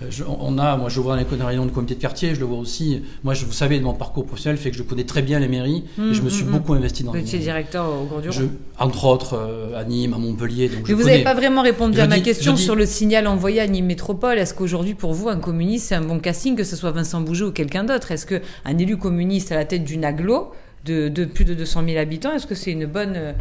Euh, 0.00 0.06
je- 0.10 0.22
on 0.22 0.58
a, 0.58 0.76
moi 0.76 0.88
je 0.88 1.00
vois 1.00 1.16
dans 1.16 1.22
les 1.38 1.44
réunions 1.44 1.66
de 1.66 1.72
comité 1.72 1.96
de 1.96 2.00
quartier, 2.00 2.32
je 2.34 2.38
le 2.40 2.46
vois 2.46 2.58
aussi. 2.58 3.02
Moi, 3.24 3.34
je, 3.34 3.44
vous 3.44 3.52
savez, 3.52 3.80
mon 3.80 3.94
parcours 3.94 4.24
professionnel 4.26 4.56
fait 4.56 4.70
que 4.70 4.76
je 4.76 4.84
connais 4.84 5.02
très 5.04 5.22
bien 5.22 5.40
les 5.40 5.48
mairies 5.48 5.84
et 5.98 6.14
je 6.14 6.22
me 6.22 6.28
suis 6.30 6.44
Mhm, 6.44 6.52
beaucoup 6.52 6.74
investi 6.74 7.02
dans 7.02 7.10
Vous 7.10 7.16
les 7.16 7.22
étiez 7.22 7.38
mairies. 7.38 7.44
directeur 7.46 7.86
au 7.88 8.04
Grand 8.04 8.22
Je- 8.30 8.44
entre 8.78 9.04
autres 9.06 9.34
euh, 9.34 9.76
à 9.76 9.84
Nîmes, 9.84 10.14
à 10.14 10.18
Montpellier. 10.18 10.68
Donc 10.68 10.86
je 10.86 10.92
Mais 10.94 11.02
vous 11.02 11.08
n'avez 11.08 11.24
pas 11.24 11.34
vraiment 11.34 11.62
répondu 11.62 11.96
Je 11.96 12.02
à 12.02 12.06
ma 12.06 12.20
question 12.20 12.52
dis- 12.52 12.62
sur 12.62 12.76
le 12.76 12.86
signal 12.86 13.26
envoyé 13.26 13.60
à 13.60 13.66
Nîmes 13.66 13.86
Métropole. 13.86 14.38
Est-ce 14.38 14.54
qu'aujourd'hui, 14.54 14.94
pour 14.94 15.14
vous, 15.14 15.28
un 15.30 15.38
communiste, 15.40 15.86
c'est 15.88 15.96
un 15.96 16.02
bon 16.02 16.20
casting, 16.20 16.54
que 16.54 16.62
ce 16.64 16.76
soit 16.76 16.92
Vincent 16.92 17.20
Bouget 17.20 17.44
ou 17.46 17.50
quelqu'un 17.52 17.82
d'autre? 17.82 18.12
Est-ce 18.12 18.24
qu'un 18.26 18.78
élu 18.78 18.96
communiste 18.98 19.50
à 19.50 19.56
la 19.56 19.64
tête 19.64 19.82
d'une 19.84 20.04
aglo 20.04 20.52
de, 20.84 21.08
de 21.08 21.24
plus 21.24 21.44
de 21.44 21.54
200 21.54 21.82
000 21.86 21.98
habitants, 21.98 22.32
est-ce 22.32 22.46
que 22.46 22.54
c'est 22.54 22.70
une 22.70 22.86
bonne, 22.86 23.14
euh, 23.16 23.32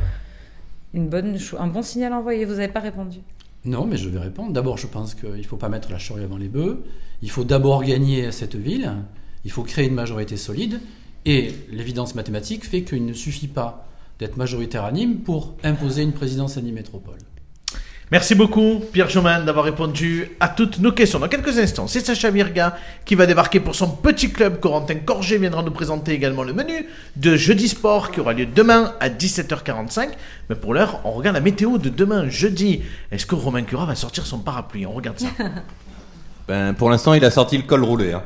une 0.96 1.08
bonne, 1.08 1.38
un 1.60 1.68
bon 1.68 1.84
signal 1.84 2.14
envoyé? 2.14 2.46
Vous 2.46 2.54
n'avez 2.56 2.68
pas 2.68 2.80
répondu. 2.80 3.20
Non, 3.68 3.86
mais 3.86 3.98
je 3.98 4.08
vais 4.08 4.20
répondre. 4.20 4.54
D'abord, 4.54 4.78
je 4.78 4.88
pense 4.88 5.14
qu'il 5.14 5.30
ne 5.30 5.44
faut 5.44 5.58
pas 5.58 5.70
mettre 5.70 5.92
la 5.92 6.00
charrue 6.00 6.24
avant 6.24 6.38
les 6.38 6.48
bœufs. 6.48 6.84
Il 7.22 7.30
faut 7.30 7.44
d'abord 7.44 7.84
gagner 7.84 8.32
cette 8.32 8.56
ville. 8.56 8.94
Il 9.44 9.52
faut 9.52 9.64
créer 9.64 9.88
une 9.88 9.94
majorité 9.94 10.38
solide. 10.38 10.80
Et 11.26 11.52
l'évidence 11.70 12.16
mathématique 12.16 12.66
fait 12.66 12.84
qu'il 12.84 13.06
ne 13.06 13.14
suffit 13.14 13.50
pas 13.50 13.90
d'être 14.20 14.38
majoritaire 14.38 14.86
à 14.86 14.92
Nîmes 14.94 15.20
pour 15.20 15.56
imposer 15.64 16.04
une 16.04 16.14
présidence 16.14 16.58
à 16.58 16.62
Nîmes 16.62 16.76
Métropole. 16.76 17.20
Merci 18.10 18.36
beaucoup, 18.36 18.82
Pierre 18.94 19.10
Jomain, 19.10 19.42
d'avoir 19.44 19.66
répondu 19.66 20.32
à 20.40 20.48
toutes 20.48 20.80
nos 20.80 20.94
questions. 20.94 21.20
Dans 21.20 21.28
quelques 21.28 21.60
instants, 21.60 21.88
c'est 21.88 22.00
Sacha 22.00 22.30
Virga 22.30 22.78
qui 23.04 23.16
va 23.16 23.26
débarquer 23.26 23.60
pour 23.60 23.76
son 23.76 23.90
petit 23.90 24.32
club. 24.32 24.62
Corentin 24.62 24.96
Corget 24.96 25.38
viendra 25.38 25.62
nous 25.62 25.72
présenter 25.72 26.14
également 26.14 26.44
le 26.44 26.54
menu 26.54 26.88
de 27.18 27.36
Jeudi 27.36 27.68
Sport 27.68 28.12
qui 28.12 28.22
aura 28.22 28.32
lieu 28.32 28.46
demain 28.46 28.94
à 29.02 29.10
17h45. 29.10 30.12
Mais 30.50 30.56
pour 30.56 30.74
l'heure, 30.74 31.02
on 31.04 31.12
regarde 31.12 31.36
la 31.36 31.42
météo 31.42 31.78
de 31.80 31.90
demain, 31.90 32.30
jeudi. 32.30 32.82
Est-ce 33.12 33.26
que 33.26 33.36
Romain 33.36 33.64
Cura 33.64 33.86
va 33.86 33.96
sortir 33.96 34.26
son 34.26 34.40
parapluie? 34.40 34.86
On 34.86 34.94
regarde 34.94 35.20
ça. 35.20 35.28
Ben, 36.48 36.74
pour 36.74 36.90
l'instant, 36.90 37.14
il 37.14 37.26
a 37.26 37.30
sorti 37.30 37.58
le 37.58 37.64
col 37.64 37.84
roulé. 37.84 38.14
Hein. 38.14 38.24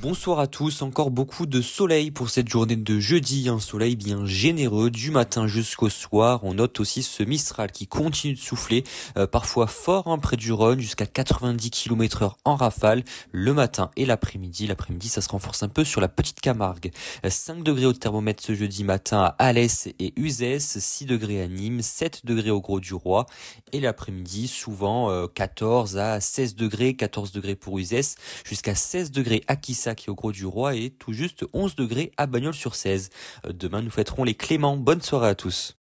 Bonsoir 0.00 0.38
à 0.38 0.46
tous, 0.46 0.82
encore 0.82 1.10
beaucoup 1.10 1.44
de 1.44 1.60
soleil 1.60 2.12
pour 2.12 2.30
cette 2.30 2.48
journée 2.48 2.76
de 2.76 3.00
jeudi, 3.00 3.48
un 3.48 3.58
soleil 3.58 3.96
bien 3.96 4.24
généreux 4.26 4.90
du 4.90 5.10
matin 5.10 5.48
jusqu'au 5.48 5.88
soir. 5.88 6.44
On 6.44 6.54
note 6.54 6.78
aussi 6.78 7.02
ce 7.02 7.24
Mistral 7.24 7.72
qui 7.72 7.88
continue 7.88 8.34
de 8.34 8.38
souffler, 8.38 8.84
euh, 9.16 9.26
parfois 9.26 9.66
fort 9.66 10.06
hein, 10.06 10.18
près 10.18 10.36
du 10.36 10.52
Rhône, 10.52 10.78
jusqu'à 10.78 11.06
90 11.06 11.70
km 11.70 12.22
heure 12.22 12.38
en 12.44 12.54
rafale 12.54 13.02
le 13.32 13.52
matin 13.52 13.90
et 13.96 14.06
l'après-midi. 14.06 14.68
L'après-midi, 14.68 15.08
ça 15.08 15.20
se 15.20 15.28
renforce 15.30 15.64
un 15.64 15.68
peu 15.68 15.82
sur 15.82 16.00
la 16.00 16.06
petite 16.06 16.40
Camargue. 16.40 16.92
5 17.28 17.64
degrés 17.64 17.86
au 17.86 17.92
thermomètre 17.92 18.44
ce 18.44 18.54
jeudi 18.54 18.84
matin 18.84 19.18
à 19.18 19.34
Alès 19.40 19.88
et 19.98 20.12
Uzès, 20.14 20.60
6 20.60 21.06
degrés 21.06 21.42
à 21.42 21.48
Nîmes, 21.48 21.82
7 21.82 22.24
degrés 22.24 22.50
au 22.50 22.60
Gros 22.60 22.78
du 22.78 22.94
Roi 22.94 23.26
et 23.72 23.80
l'après-midi, 23.80 24.46
souvent 24.46 25.26
14 25.26 25.98
à 25.98 26.20
16 26.20 26.54
degrés, 26.54 26.94
14 26.94 27.32
degrés 27.32 27.56
pour 27.56 27.80
Uzès, 27.80 28.14
jusqu'à 28.44 28.76
16 28.76 29.10
degrés 29.10 29.42
à 29.48 29.56
Kissa 29.56 29.87
qui 29.94 30.06
est 30.06 30.10
au 30.10 30.14
Gros 30.14 30.32
du 30.32 30.46
Roi 30.46 30.74
et 30.74 30.90
tout 30.90 31.12
juste 31.12 31.44
11 31.52 31.76
degrés 31.76 32.12
à 32.16 32.26
Bagnols 32.26 32.54
sur 32.54 32.74
16. 32.74 33.10
Euh, 33.46 33.52
Demain, 33.52 33.82
nous 33.82 33.90
fêterons 33.90 34.24
les 34.24 34.34
Cléments. 34.34 34.76
Bonne 34.76 35.02
soirée 35.02 35.28
à 35.28 35.34
tous. 35.34 35.76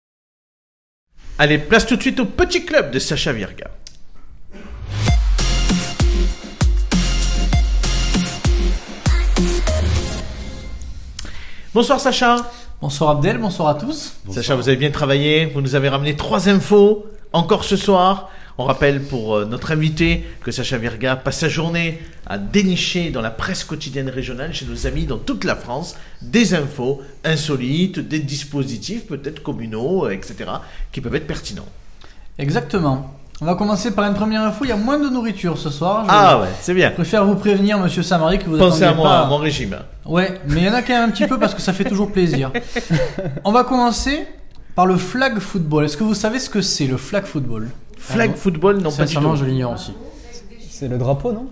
Allez, 1.38 1.58
place 1.58 1.86
tout 1.86 1.96
de 1.96 2.02
suite 2.02 2.20
au 2.20 2.26
petit 2.26 2.64
club 2.64 2.90
de 2.90 2.98
Sacha 2.98 3.32
Virga. 3.32 3.70
Bonsoir 11.74 11.98
Sacha. 11.98 12.36
Bonsoir 12.80 13.10
Abdel, 13.10 13.38
bonsoir 13.38 13.68
à 13.68 13.74
tous. 13.74 14.14
Sacha, 14.30 14.54
vous 14.54 14.68
avez 14.68 14.76
bien 14.76 14.90
travaillé. 14.90 15.46
Vous 15.46 15.60
nous 15.60 15.74
avez 15.74 15.88
ramené 15.88 16.14
trois 16.16 16.48
infos 16.48 17.06
encore 17.32 17.64
ce 17.64 17.76
soir. 17.76 18.30
On 18.56 18.64
rappelle 18.64 19.02
pour 19.02 19.34
euh, 19.34 19.44
notre 19.46 19.72
invité 19.72 20.24
que 20.42 20.52
Sacha 20.52 20.78
Virga 20.78 21.16
passe 21.16 21.38
sa 21.40 21.48
journée 21.48 22.00
à 22.26 22.38
dénicher 22.38 23.10
dans 23.10 23.20
la 23.20 23.30
presse 23.32 23.64
quotidienne 23.64 24.08
régionale 24.08 24.54
chez 24.54 24.64
nos 24.64 24.86
amis 24.86 25.06
dans 25.06 25.18
toute 25.18 25.42
la 25.44 25.56
France 25.56 25.96
des 26.22 26.54
infos 26.54 27.02
insolites, 27.24 27.98
des 27.98 28.20
dispositifs 28.20 29.06
peut-être 29.06 29.42
communaux, 29.42 30.06
euh, 30.06 30.10
etc., 30.10 30.36
qui 30.92 31.00
peuvent 31.00 31.14
être 31.16 31.26
pertinents. 31.26 31.66
Exactement. 32.38 33.14
On 33.40 33.46
va 33.46 33.56
commencer 33.56 33.90
par 33.92 34.04
une 34.06 34.14
première 34.14 34.42
info. 34.42 34.64
Il 34.64 34.68
y 34.68 34.72
a 34.72 34.76
moins 34.76 34.98
de 35.00 35.08
nourriture 35.08 35.58
ce 35.58 35.68
soir. 35.68 36.04
Je 36.04 36.10
Ah 36.12 36.40
ouais, 36.40 36.48
c'est 36.60 36.72
bien. 36.74 36.90
préfère 36.92 37.24
vous 37.24 37.34
prévenir, 37.34 37.76
monsieur 37.80 38.04
Samari, 38.04 38.38
que 38.38 38.44
vous 38.44 38.56
Pensez 38.56 38.84
à 38.84 38.94
moi, 38.94 39.08
pas. 39.08 39.20
à 39.22 39.26
mon 39.26 39.38
régime. 39.38 39.76
Ouais, 40.06 40.40
mais 40.46 40.60
il 40.60 40.64
y 40.64 40.68
en 40.68 40.74
a 40.74 40.82
quand 40.82 40.92
même 40.92 41.08
un 41.08 41.12
petit 41.12 41.26
peu 41.26 41.40
parce 41.40 41.52
que 41.54 41.60
ça 41.60 41.72
fait 41.72 41.82
toujours 41.84 42.12
plaisir. 42.12 42.52
On 43.44 43.50
va 43.50 43.64
commencer 43.64 44.24
par 44.76 44.86
le 44.86 44.96
flag 44.96 45.40
football. 45.40 45.84
Est-ce 45.86 45.96
que 45.96 46.04
vous 46.04 46.14
savez 46.14 46.38
ce 46.38 46.48
que 46.48 46.60
c'est 46.60 46.86
le 46.86 46.96
flag 46.96 47.24
football? 47.24 47.68
Flag 48.06 48.30
Alors, 48.30 48.36
football, 48.36 48.78
non 48.82 48.92
pas 48.92 49.06
du 49.06 49.14
tout. 49.14 49.36
je 49.36 49.44
l'ignore 49.44 49.72
aussi. 49.72 49.92
C'est 50.68 50.88
le 50.88 50.98
drapeau, 50.98 51.32
non? 51.32 51.46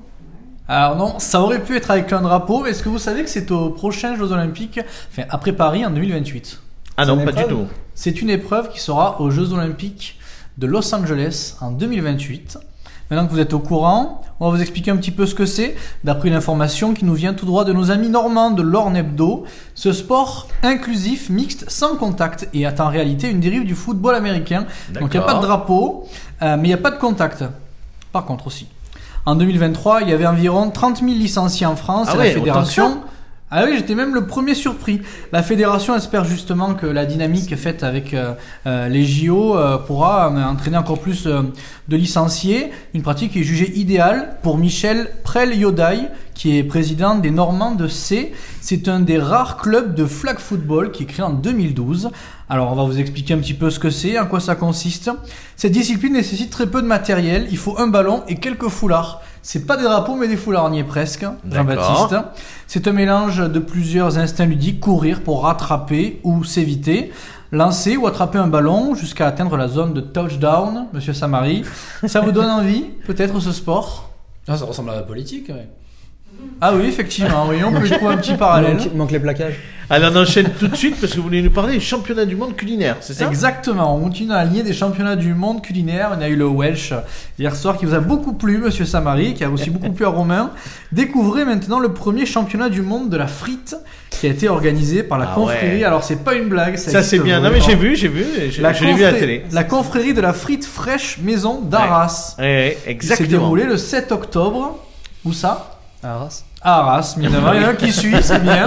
Alors 0.68 0.96
non, 0.96 1.18
ça 1.18 1.40
aurait 1.40 1.62
pu 1.62 1.76
être 1.76 1.90
avec 1.90 2.12
un 2.12 2.22
drapeau, 2.22 2.62
mais 2.62 2.70
est-ce 2.70 2.82
que 2.82 2.88
vous 2.88 2.98
savez 2.98 3.24
que 3.24 3.30
c'est 3.30 3.50
aux 3.50 3.70
prochains 3.70 4.16
Jeux 4.16 4.32
Olympiques, 4.32 4.80
enfin 5.10 5.24
après 5.30 5.52
Paris 5.52 5.84
en 5.84 5.90
2028 5.90 6.60
Ah 6.98 7.06
non, 7.06 7.24
pas 7.24 7.32
du 7.32 7.44
tout. 7.44 7.66
C'est 7.94 8.20
une 8.22 8.30
épreuve 8.30 8.68
qui 8.70 8.80
sera 8.80 9.20
aux 9.20 9.30
Jeux 9.30 9.52
Olympiques 9.52 10.18
de 10.58 10.66
Los 10.66 10.94
Angeles 10.94 11.56
en 11.60 11.72
2028. 11.72 12.58
Maintenant 13.10 13.26
que 13.26 13.32
vous 13.32 13.40
êtes 13.40 13.52
au 13.52 13.58
courant, 13.58 14.22
on 14.40 14.50
va 14.50 14.56
vous 14.56 14.62
expliquer 14.62 14.90
un 14.90 14.96
petit 14.96 15.10
peu 15.10 15.26
ce 15.26 15.34
que 15.34 15.46
c'est, 15.46 15.76
d'après 16.02 16.28
une 16.28 16.34
information 16.34 16.94
qui 16.94 17.04
nous 17.04 17.14
vient 17.14 17.34
tout 17.34 17.46
droit 17.46 17.64
de 17.64 17.72
nos 17.72 17.90
amis 17.90 18.08
normands 18.08 18.50
de 18.50 18.62
l'Orne 18.62 18.96
Hebdo. 18.96 19.44
Ce 19.74 19.92
sport 19.92 20.48
inclusif, 20.62 21.30
mixte, 21.30 21.68
sans 21.68 21.96
contact, 21.96 22.48
et 22.54 22.62
est 22.62 22.80
en 22.80 22.88
réalité 22.88 23.30
une 23.30 23.40
dérive 23.40 23.64
du 23.64 23.74
football 23.74 24.14
américain. 24.14 24.66
Donc 24.98 25.14
il 25.14 25.18
n'y 25.18 25.24
a 25.24 25.26
pas 25.26 25.34
de 25.34 25.42
drapeau, 25.42 26.08
euh, 26.42 26.56
mais 26.56 26.64
il 26.64 26.70
n'y 26.70 26.74
a 26.74 26.78
pas 26.78 26.90
de 26.90 26.98
contact. 26.98 27.44
Par 28.12 28.24
contre 28.24 28.46
aussi. 28.46 28.66
En 29.24 29.36
2023, 29.36 30.02
il 30.02 30.08
y 30.08 30.12
avait 30.12 30.26
environ 30.26 30.70
30 30.70 30.98
000 30.98 31.10
licenciés 31.10 31.66
en 31.66 31.76
France 31.76 32.08
Ah 32.10 32.14
et 32.16 32.28
la 32.28 32.34
fédération... 32.34 33.02
Ah 33.54 33.64
oui, 33.66 33.76
j'étais 33.76 33.94
même 33.94 34.14
le 34.14 34.26
premier 34.26 34.54
surpris. 34.54 35.02
La 35.30 35.42
fédération 35.42 35.94
espère 35.94 36.24
justement 36.24 36.72
que 36.72 36.86
la 36.86 37.04
dynamique 37.04 37.54
faite 37.54 37.82
avec 37.82 38.14
euh, 38.14 38.32
euh, 38.66 38.88
les 38.88 39.04
JO 39.04 39.58
euh, 39.58 39.76
pourra 39.76 40.30
entraîner 40.30 40.78
encore 40.78 40.98
plus 40.98 41.26
de 41.26 41.96
licenciés. 41.96 42.70
Une 42.94 43.02
pratique 43.02 43.32
qui 43.32 43.40
est 43.40 43.44
jugée 43.44 43.70
idéale 43.78 44.38
pour 44.42 44.56
Michel 44.56 45.10
Prel-Yodaï, 45.22 46.08
qui 46.32 46.56
est 46.56 46.64
président 46.64 47.16
des 47.16 47.30
Normands 47.30 47.74
de 47.74 47.88
C. 47.88 48.32
C'est 48.62 48.88
un 48.88 49.00
des 49.00 49.18
rares 49.18 49.58
clubs 49.58 49.94
de 49.94 50.06
flag 50.06 50.38
football 50.38 50.90
qui 50.90 51.02
est 51.02 51.06
créé 51.06 51.22
en 51.22 51.34
2012. 51.34 52.10
Alors 52.48 52.72
on 52.72 52.74
va 52.74 52.84
vous 52.84 52.98
expliquer 52.98 53.34
un 53.34 53.38
petit 53.38 53.52
peu 53.52 53.68
ce 53.68 53.78
que 53.78 53.90
c'est, 53.90 54.18
en 54.18 54.24
quoi 54.24 54.40
ça 54.40 54.54
consiste. 54.54 55.10
Cette 55.56 55.72
discipline 55.72 56.14
nécessite 56.14 56.48
très 56.48 56.66
peu 56.66 56.80
de 56.80 56.86
matériel. 56.86 57.48
Il 57.50 57.58
faut 57.58 57.78
un 57.78 57.88
ballon 57.88 58.22
et 58.28 58.36
quelques 58.36 58.68
foulards. 58.68 59.20
C'est 59.42 59.66
pas 59.66 59.76
des 59.76 59.82
drapeaux 59.82 60.14
mais 60.14 60.28
des 60.28 60.36
foulards, 60.36 60.66
on 60.66 60.72
y 60.72 60.78
est 60.78 60.84
presque. 60.84 61.26
Jean-Baptiste. 61.50 62.16
C'est 62.66 62.86
un 62.86 62.92
mélange 62.92 63.38
de 63.38 63.58
plusieurs 63.58 64.18
instincts 64.18 64.46
ludiques, 64.46 64.80
courir 64.80 65.22
pour 65.22 65.42
rattraper 65.42 66.20
ou 66.22 66.44
s'éviter, 66.44 67.12
lancer 67.50 67.96
ou 67.96 68.06
attraper 68.06 68.38
un 68.38 68.46
ballon 68.46 68.94
jusqu'à 68.94 69.26
atteindre 69.26 69.56
la 69.56 69.68
zone 69.68 69.94
de 69.94 70.00
touchdown, 70.00 70.86
monsieur 70.92 71.12
Samari. 71.12 71.64
Ça 72.06 72.20
vous 72.20 72.32
donne 72.32 72.50
envie, 72.50 72.84
peut-être, 73.06 73.40
ce 73.40 73.52
sport? 73.52 74.10
Ah, 74.48 74.56
ça 74.56 74.64
ressemble 74.64 74.90
à 74.90 74.94
la 74.96 75.02
politique. 75.02 75.48
ouais. 75.48 75.68
Ah 76.60 76.72
oui, 76.74 76.86
effectivement, 76.86 77.46
oui, 77.48 77.62
on 77.64 77.72
peut 77.72 77.86
y 77.86 77.90
trouver 77.90 78.14
un 78.14 78.18
petit 78.18 78.34
parallèle. 78.34 78.76
Il 78.80 78.86
manque, 78.86 78.94
manque 78.94 79.10
les 79.10 79.20
plaquages. 79.20 79.58
Allez, 79.94 80.08
on 80.10 80.16
enchaîne 80.16 80.48
tout 80.58 80.68
de 80.68 80.74
suite 80.74 80.98
parce 80.98 81.12
que 81.12 81.18
vous 81.18 81.24
voulez 81.24 81.42
nous 81.42 81.50
parler 81.50 81.74
du 81.74 81.80
championnat 81.82 82.24
du 82.24 82.34
monde 82.34 82.56
culinaire, 82.56 82.96
c'est 83.02 83.12
ça? 83.12 83.26
Exactement, 83.28 83.94
on 83.94 84.00
continue 84.04 84.30
la 84.30 84.46
lignée 84.46 84.62
des 84.62 84.72
championnats 84.72 85.16
du 85.16 85.34
monde 85.34 85.60
culinaire. 85.60 86.16
On 86.18 86.22
a 86.22 86.28
eu 86.28 86.34
le 86.36 86.46
Welsh 86.46 86.94
hier 87.38 87.54
soir 87.54 87.76
qui 87.76 87.84
vous 87.84 87.92
a 87.92 88.00
beaucoup 88.00 88.32
plu, 88.32 88.56
monsieur 88.56 88.86
Samari, 88.86 89.34
qui 89.34 89.44
a 89.44 89.50
aussi 89.50 89.68
beaucoup 89.70 89.92
plu 89.92 90.06
à 90.06 90.08
Romain. 90.08 90.52
Découvrez 90.92 91.44
maintenant 91.44 91.78
le 91.78 91.92
premier 91.92 92.24
championnat 92.24 92.70
du 92.70 92.80
monde 92.80 93.10
de 93.10 93.18
la 93.18 93.26
frite 93.26 93.76
qui 94.08 94.26
a 94.26 94.30
été 94.30 94.48
organisé 94.48 95.02
par 95.02 95.18
la 95.18 95.28
Ah 95.30 95.34
confrérie. 95.34 95.80
ouais. 95.80 95.84
Alors, 95.84 96.02
c'est 96.04 96.24
pas 96.24 96.36
une 96.36 96.48
blague, 96.48 96.76
ça, 96.76 96.90
Ça 96.90 97.02
c'est 97.02 97.18
bien. 97.18 97.40
Non 97.40 97.50
mais 97.52 97.60
j'ai 97.60 97.74
vu, 97.74 97.94
j'ai 97.94 98.08
vu, 98.08 98.24
je, 98.50 98.62
l'ai 98.62 98.94
vu 98.94 99.04
à 99.04 99.10
la 99.12 99.18
télé. 99.18 99.44
La 99.52 99.64
confrérie 99.64 100.14
de 100.14 100.22
la 100.22 100.32
frite 100.32 100.64
fraîche 100.64 101.18
maison 101.18 101.60
d'Arras. 101.60 102.36
Ouais, 102.38 102.44
ouais, 102.44 102.78
exactement. 102.86 103.28
déroulée 103.28 103.64
le 103.64 103.76
7 103.76 104.10
octobre. 104.10 104.78
Où 105.26 105.34
ça? 105.34 105.78
À 106.64 106.78
Arras. 106.78 106.92
À 106.92 106.92
Arras, 106.92 107.14
évidemment. 107.18 107.52
Il 107.54 107.60
y 107.60 107.64
en 107.64 107.68
a 107.68 107.70
un 107.70 107.74
qui 107.74 107.92
suit, 107.92 108.14
c'est 108.22 108.42
bien. 108.42 108.66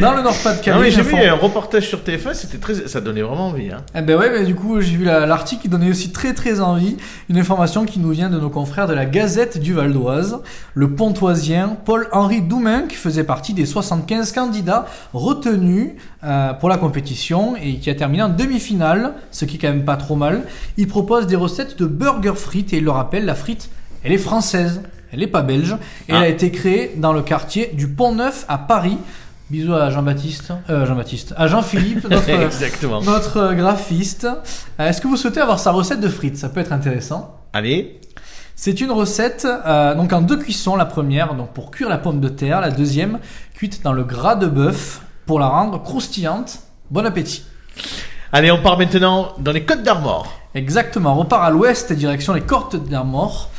Dans 0.00 0.14
le 0.14 0.22
Nord-Pas-de-Calais. 0.22 0.90
J'ai 0.90 1.02
vu 1.02 1.16
un 1.16 1.34
reportage 1.34 1.88
sur 1.88 2.00
TF1, 2.00 2.34
c'était 2.34 2.58
très, 2.58 2.74
ça 2.86 3.00
donnait 3.00 3.22
vraiment 3.22 3.48
envie. 3.48 3.70
Hein. 3.70 3.78
Eh 3.96 4.02
ben 4.02 4.16
ouais, 4.18 4.30
mais 4.30 4.44
du 4.44 4.54
coup, 4.54 4.80
j'ai 4.80 4.96
vu 4.96 5.04
la- 5.04 5.26
l'article 5.26 5.62
qui 5.62 5.68
donnait 5.68 5.90
aussi 5.90 6.12
très 6.12 6.34
très 6.34 6.60
envie. 6.60 6.96
Une 7.28 7.38
information 7.38 7.84
qui 7.84 7.98
nous 7.98 8.10
vient 8.10 8.30
de 8.30 8.38
nos 8.38 8.50
confrères 8.50 8.86
de 8.86 8.94
la 8.94 9.06
Gazette 9.06 9.58
du 9.58 9.72
Val 9.74 9.92
d'Oise. 9.92 10.38
Le 10.74 10.90
pontoisien 10.94 11.76
Paul-Henri 11.84 12.42
Doumain, 12.42 12.82
qui 12.88 12.96
faisait 12.96 13.24
partie 13.24 13.54
des 13.54 13.66
75 13.66 14.32
candidats 14.32 14.86
retenus 15.12 15.90
euh, 16.24 16.52
pour 16.54 16.68
la 16.68 16.76
compétition 16.78 17.54
et 17.56 17.76
qui 17.76 17.90
a 17.90 17.94
terminé 17.94 18.22
en 18.22 18.28
demi-finale, 18.28 19.14
ce 19.30 19.44
qui 19.44 19.56
est 19.56 19.58
quand 19.58 19.68
même 19.68 19.84
pas 19.84 19.96
trop 19.96 20.16
mal. 20.16 20.42
Il 20.76 20.86
propose 20.88 21.26
des 21.26 21.36
recettes 21.36 21.78
de 21.78 21.86
burger 21.86 22.34
frites 22.36 22.72
et 22.72 22.76
il 22.78 22.84
le 22.84 22.90
rappelle, 22.90 23.24
la 23.24 23.34
frite, 23.34 23.68
elle 24.04 24.12
est 24.12 24.18
française. 24.18 24.82
Elle 25.12 25.22
est 25.22 25.26
pas 25.28 25.42
belge. 25.42 25.76
Et 26.08 26.12
Ah. 26.12 26.16
elle 26.18 26.22
a 26.22 26.28
été 26.28 26.50
créée 26.50 26.92
dans 26.96 27.12
le 27.12 27.22
quartier 27.22 27.70
du 27.74 27.88
Pont-Neuf 27.88 28.44
à 28.48 28.58
Paris. 28.58 28.98
Bisous 29.50 29.74
à 29.74 29.90
Jean-Baptiste. 29.90 30.52
Euh, 30.70 30.86
Jean-Baptiste. 30.86 31.34
À 31.36 31.46
Jean-Philippe, 31.46 32.04
notre, 33.04 33.36
euh, 33.36 33.52
graphiste. 33.54 34.26
Euh, 34.80 34.88
Est-ce 34.88 35.00
que 35.02 35.08
vous 35.08 35.16
souhaitez 35.18 35.40
avoir 35.40 35.58
sa 35.58 35.72
recette 35.72 36.00
de 36.00 36.08
frites? 36.08 36.38
Ça 36.38 36.48
peut 36.48 36.60
être 36.60 36.72
intéressant. 36.72 37.36
Allez, 37.52 38.00
C'est 38.54 38.80
une 38.80 38.90
recette 38.92 39.46
euh, 39.46 39.94
donc 39.94 40.12
en 40.12 40.22
deux 40.22 40.38
cuissons. 40.38 40.76
La 40.76 40.86
première 40.86 41.34
donc 41.34 41.50
pour 41.52 41.70
cuire 41.70 41.88
la 41.90 41.98
pomme 41.98 42.20
de 42.20 42.28
terre, 42.28 42.60
la 42.62 42.70
deuxième 42.70 43.18
cuite 43.54 43.82
dans 43.82 43.92
le 43.92 44.04
gras 44.04 44.36
de 44.36 44.46
bœuf 44.46 45.02
pour 45.26 45.38
la 45.38 45.48
rendre 45.48 45.82
croustillante. 45.82 46.60
Bon 46.90 47.04
appétit. 47.04 47.44
allez, 48.32 48.50
on 48.50 48.62
part 48.62 48.78
maintenant 48.78 49.32
dans 49.38 49.52
les 49.52 49.64
Côtes 49.64 49.82
d'Armor. 49.82 50.32
Exactement. 50.54 51.12
On 51.14 51.20
repart 51.20 51.44
à 51.44 51.50
l'ouest 51.50 51.92
direction 51.92 52.32
les 52.34 52.40
Cortes 52.42 52.76
d'Armor. 52.76 53.50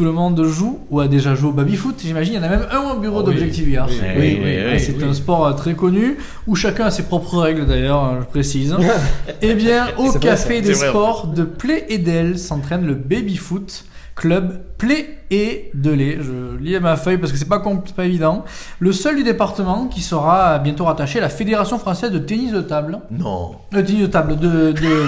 Tout 0.00 0.06
le 0.06 0.12
monde 0.12 0.42
joue 0.44 0.78
ou 0.90 0.98
a 1.00 1.08
déjà 1.08 1.34
joué 1.34 1.50
au 1.50 1.52
baby-foot. 1.52 1.96
J'imagine 2.02 2.32
il 2.32 2.36
y 2.36 2.40
en 2.40 2.42
a 2.44 2.48
même 2.48 2.66
un 2.70 2.92
au 2.92 2.98
bureau 2.98 3.18
Ah 3.18 3.24
oui. 3.26 3.34
d'Objectif 3.34 3.66
VR. 3.68 3.86
Oui, 3.86 4.00
oui, 4.16 4.40
oui, 4.42 4.56
oui, 4.72 4.80
c'est 4.80 4.96
oui. 4.96 5.04
un 5.04 5.12
sport 5.12 5.46
euh, 5.46 5.52
très 5.52 5.74
connu 5.74 6.16
où 6.46 6.54
chacun 6.54 6.86
a 6.86 6.90
ses 6.90 7.02
propres 7.02 7.36
règles 7.36 7.66
d'ailleurs, 7.66 8.06
euh, 8.06 8.20
je 8.22 8.24
précise. 8.24 8.74
Eh 9.42 9.52
bien, 9.52 9.88
au 9.98 10.06
vrai, 10.06 10.18
café 10.18 10.62
des 10.62 10.72
sports 10.72 11.26
de 11.26 11.44
Play 11.44 11.84
Edel 11.90 12.38
s'entraîne 12.38 12.86
le 12.86 12.94
baby-foot 12.94 13.84
club 14.16 14.62
Play 14.78 15.18
et 15.30 15.70
Delay. 15.74 16.16
Je 16.22 16.56
lis 16.56 16.80
ma 16.80 16.96
feuille 16.96 17.18
parce 17.18 17.30
que 17.30 17.36
c'est 17.36 17.44
pas, 17.44 17.62
pas 17.94 18.04
évident. 18.06 18.46
Le 18.78 18.92
seul 18.92 19.16
du 19.16 19.22
département 19.22 19.86
qui 19.86 20.00
sera 20.00 20.58
bientôt 20.60 20.86
rattaché 20.86 21.18
à 21.18 21.22
la 21.22 21.28
Fédération 21.28 21.78
française 21.78 22.10
de 22.10 22.18
tennis 22.18 22.52
de 22.52 22.62
table. 22.62 23.00
Non. 23.10 23.50
De 23.70 23.82
tennis 23.82 24.00
de 24.00 24.06
table, 24.06 24.38
de. 24.38 24.72
de... 24.72 25.06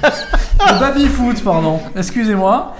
de 0.68 0.80
baby-foot, 0.80 1.42
pardon. 1.42 1.80
Excusez-moi. 1.96 2.74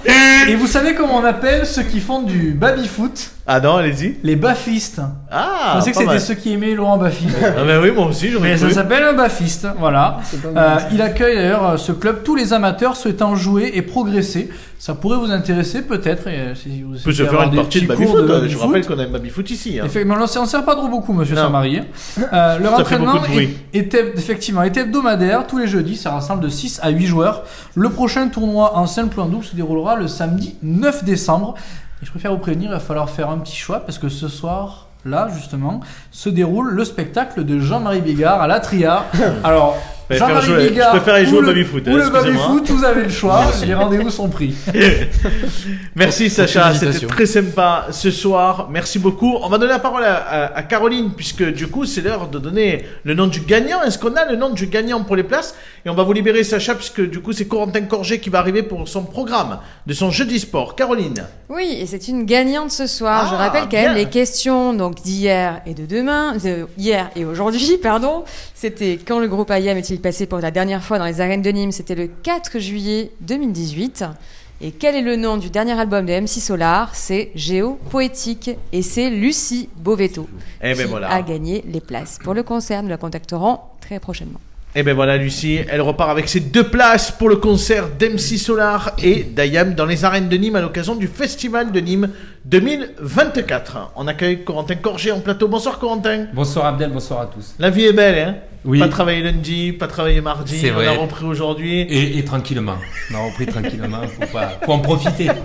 Et 0.47 0.55
vous 0.55 0.67
savez 0.67 0.93
comment 0.95 1.17
on 1.17 1.23
appelle 1.25 1.65
ceux 1.65 1.83
qui 1.83 1.99
font 1.99 2.21
du 2.21 2.51
baby-foot 2.51 3.31
Ah 3.47 3.59
non, 3.59 3.77
allez-y. 3.77 4.17
Les 4.23 4.35
baffistes. 4.35 5.01
Ah, 5.31 5.73
Je 5.73 5.79
pensais 5.79 5.91
que 5.91 5.97
c'était 5.97 6.19
ceux 6.19 6.33
qui 6.35 6.53
aimaient 6.53 6.73
Laurent 6.73 6.97
Baffy. 6.97 7.25
Ah 7.43 7.63
ben 7.65 7.81
oui, 7.81 7.91
moi 7.91 8.07
aussi, 8.07 8.29
j'aurais 8.29 8.49
Mais 8.49 8.57
ça 8.57 8.69
s'appelle 8.69 9.03
un 9.03 9.13
baffiste, 9.13 9.67
voilà. 9.79 10.19
Euh, 10.55 10.77
il 10.91 11.01
accueille 11.01 11.35
d'ailleurs 11.35 11.69
euh, 11.71 11.77
ce 11.77 11.91
club 11.91 12.23
tous 12.23 12.35
les 12.35 12.53
amateurs 12.53 12.95
souhaitant 12.95 13.35
jouer 13.35 13.71
et 13.75 13.81
progresser. 13.81 14.49
Ça 14.79 14.95
pourrait 14.95 15.17
vous 15.17 15.31
intéresser 15.31 15.83
peut-être. 15.83 16.27
et, 16.27 16.39
euh, 16.39 16.55
si 16.55 16.81
vous 16.81 16.95
On 16.95 17.03
peut 17.03 17.13
se 17.13 17.23
faire 17.23 17.43
une 17.43 17.55
partie 17.55 17.81
de 17.81 17.87
cours 17.87 17.97
baby-foot. 17.97 18.21
de 18.21 18.27
Je 18.27 18.39
baby-foot. 18.41 18.61
rappelle 18.61 18.85
qu'on 18.87 18.99
a 18.99 19.03
un 19.03 19.07
baby-foot 19.09 19.51
ici. 19.51 19.79
hein. 19.79 19.83
Effectivement, 19.85 20.15
on 20.19 20.27
s'en 20.27 20.45
sert 20.45 20.65
pas 20.65 20.75
trop 20.75 20.87
beaucoup, 20.87 21.13
monsieur. 21.13 21.35
Samari. 21.35 21.81
Euh, 22.33 22.59
leur 22.59 22.71
Ça 22.75 22.79
entraînement 22.81 23.13
est, 23.73 23.93
effectivement 24.17 24.63
est 24.63 24.75
hebdomadaire 24.75 25.45
tous 25.47 25.59
les 25.59 25.67
jeudis. 25.67 25.95
Ça 25.97 26.11
rassemble 26.11 26.43
de 26.43 26.49
6 26.49 26.79
à 26.81 26.89
8 26.89 27.05
joueurs. 27.05 27.43
Le 27.75 27.89
prochain 27.89 28.27
tournoi 28.27 28.75
en 28.75 28.85
simple 28.85 29.17
ou 29.19 29.23
en 29.23 29.27
double 29.27 29.45
se 29.45 29.55
déroulera 29.55 29.95
le 29.95 30.09
samedi 30.09 30.57
9 30.61 31.05
décembre. 31.05 31.55
Et 32.01 32.05
je 32.05 32.11
préfère 32.11 32.33
vous 32.33 32.39
prévenir, 32.39 32.69
il 32.69 32.73
va 32.73 32.81
falloir 32.81 33.09
faire 33.09 33.29
un 33.29 33.37
petit 33.37 33.55
choix 33.55 33.79
parce 33.79 33.97
que 33.97 34.09
ce 34.09 34.27
soir, 34.27 34.87
là 35.05 35.29
justement, 35.33 35.79
se 36.11 36.27
déroule 36.27 36.71
le 36.71 36.83
spectacle 36.83 37.45
de 37.45 37.59
Jean-Marie 37.59 38.01
Bigard 38.01 38.41
à 38.41 38.47
la 38.47 38.59
Tria. 38.59 39.05
Alors, 39.45 39.77
Jean-Marie 40.17 40.45
jouer- 40.47 40.73
je 40.75 40.89
préfère 40.89 41.13
aller 41.15 41.25
jouer 41.25 41.37
au 41.37 41.41
le- 41.41 41.47
baby-foot, 41.47 41.83
Ou 41.87 41.95
le 41.97 42.09
baby-foot, 42.09 42.69
vous 42.69 42.83
avez 42.83 43.03
le 43.03 43.09
choix. 43.09 43.41
Merci. 43.45 43.65
Les 43.65 43.73
rendez-vous 43.73 44.09
sont 44.09 44.29
pris. 44.29 44.53
Merci 45.95 46.29
Sacha, 46.29 46.73
c'était 46.73 47.05
très 47.07 47.25
sympa 47.25 47.87
ce 47.91 48.11
soir. 48.11 48.67
Merci 48.71 48.99
beaucoup. 48.99 49.35
On 49.41 49.49
va 49.49 49.57
donner 49.57 49.71
la 49.73 49.79
parole 49.79 50.03
à, 50.03 50.15
à- 50.15 50.57
à 50.57 50.63
Caroline 50.63 51.11
puisque 51.15 51.43
du 51.43 51.67
coup 51.67 51.85
c'est 51.85 52.01
l'heure 52.01 52.27
de 52.27 52.39
donner 52.39 52.85
le 53.03 53.13
nom 53.13 53.27
du 53.27 53.41
gagnant. 53.41 53.81
Est-ce 53.83 53.97
qu'on 53.99 54.15
a 54.15 54.25
le 54.29 54.35
nom 54.35 54.49
du 54.51 54.67
gagnant 54.67 55.01
pour 55.03 55.15
les 55.15 55.23
places? 55.23 55.55
Et 55.85 55.89
on 55.89 55.93
va 55.95 56.03
vous 56.03 56.13
libérer 56.13 56.43
Sacha 56.43 56.75
puisque 56.75 57.01
du 57.01 57.19
coup 57.21 57.33
c'est 57.33 57.45
Corentin 57.45 57.81
Corget 57.81 58.19
qui 58.19 58.29
va 58.29 58.39
arriver 58.39 58.63
pour 58.63 58.87
son 58.87 59.03
programme 59.03 59.59
de 59.85 59.93
son 59.93 60.11
jeudi 60.11 60.39
sport. 60.39 60.75
Caroline. 60.75 61.23
Oui, 61.49 61.77
et 61.79 61.85
c'est 61.85 62.07
une 62.07 62.25
gagnante 62.25 62.71
ce 62.71 62.87
soir. 62.87 63.27
Je 63.29 63.35
Ah, 63.35 63.37
rappelle 63.37 63.63
quand 63.69 63.81
même 63.81 63.95
les 63.95 64.05
questions 64.05 64.73
donc 64.73 65.01
d'hier 65.01 65.61
et 65.65 65.73
de 65.73 65.85
demain, 65.85 66.33
de 66.37 66.67
hier 66.77 67.09
et 67.15 67.25
aujourd'hui, 67.25 67.77
pardon. 67.81 68.23
C'était 68.55 68.99
quand 69.05 69.19
le 69.19 69.27
groupe 69.27 69.49
IAM 69.51 69.77
est-il 69.77 69.99
passé 70.01 70.25
pour 70.25 70.39
la 70.39 70.51
dernière 70.51 70.83
fois 70.83 70.97
dans 70.99 71.05
les 71.05 71.21
arènes 71.21 71.41
de 71.41 71.49
Nîmes 71.49 71.71
C'était 71.71 71.95
le 71.95 72.07
4 72.07 72.59
juillet 72.59 73.11
2018. 73.21 74.03
Et 74.63 74.71
quel 74.71 74.95
est 74.95 75.01
le 75.01 75.15
nom 75.15 75.37
du 75.37 75.49
dernier 75.49 75.71
album 75.79 76.05
de 76.05 76.13
MC 76.19 76.27
Solar? 76.39 76.93
C'est 76.93 77.31
Géo 77.33 77.79
Poétique 77.89 78.51
et 78.71 78.81
c'est 78.83 79.09
Lucie 79.09 79.69
Bovetto 79.77 80.27
Eh 80.61 80.73
ben 80.75 80.83
qui 80.83 80.89
voilà. 80.89 81.09
a 81.11 81.21
gagné 81.23 81.63
les 81.67 81.81
places 81.81 82.19
pour 82.23 82.33
le 82.33 82.43
concert. 82.43 82.83
Nous 82.83 82.89
la 82.89 82.97
contacterons 82.97 83.59
très 83.79 83.99
prochainement. 83.99 84.39
Et 84.73 84.83
ben 84.83 84.93
voilà 84.95 85.17
Lucie, 85.17 85.59
elle 85.69 85.81
repart 85.81 86.09
avec 86.09 86.29
ses 86.29 86.39
deux 86.39 86.63
places 86.63 87.11
pour 87.11 87.27
le 87.27 87.35
concert 87.35 87.89
d'MC 87.99 88.37
Solar 88.37 88.93
et 89.03 89.23
d'Ayam 89.23 89.73
dans 89.75 89.85
les 89.85 90.05
arènes 90.05 90.29
de 90.29 90.37
Nîmes 90.37 90.55
à 90.55 90.61
l'occasion 90.61 90.95
du 90.95 91.07
Festival 91.07 91.73
de 91.73 91.79
Nîmes 91.81 92.09
2024. 92.45 93.91
On 93.97 94.07
accueille 94.07 94.45
Corentin 94.45 94.75
Corget 94.75 95.11
en 95.11 95.19
plateau. 95.19 95.49
Bonsoir 95.49 95.77
Corentin. 95.77 96.27
Bonsoir 96.33 96.67
Abdel, 96.67 96.89
bonsoir 96.91 97.19
à 97.21 97.25
tous. 97.25 97.53
La 97.59 97.69
vie 97.69 97.83
est 97.83 97.91
belle, 97.93 98.17
hein? 98.29 98.35
Oui. 98.63 98.79
Pas 98.79 98.87
travailler 98.87 99.23
lundi, 99.23 99.73
pas 99.73 99.87
travailler 99.87 100.21
mardi, 100.21 100.57
C'est 100.57 100.71
on 100.71 100.75
vrai. 100.75 100.87
a 100.87 100.91
repris 100.93 101.25
aujourd'hui. 101.25 101.81
Et, 101.81 102.17
et 102.19 102.23
tranquillement. 102.23 102.77
On 103.11 103.15
a 103.15 103.25
repris 103.25 103.47
tranquillement, 103.47 104.03
faut, 104.07 104.31
pas, 104.31 104.57
faut 104.63 104.71
en 104.71 104.79
profiter. 104.79 105.27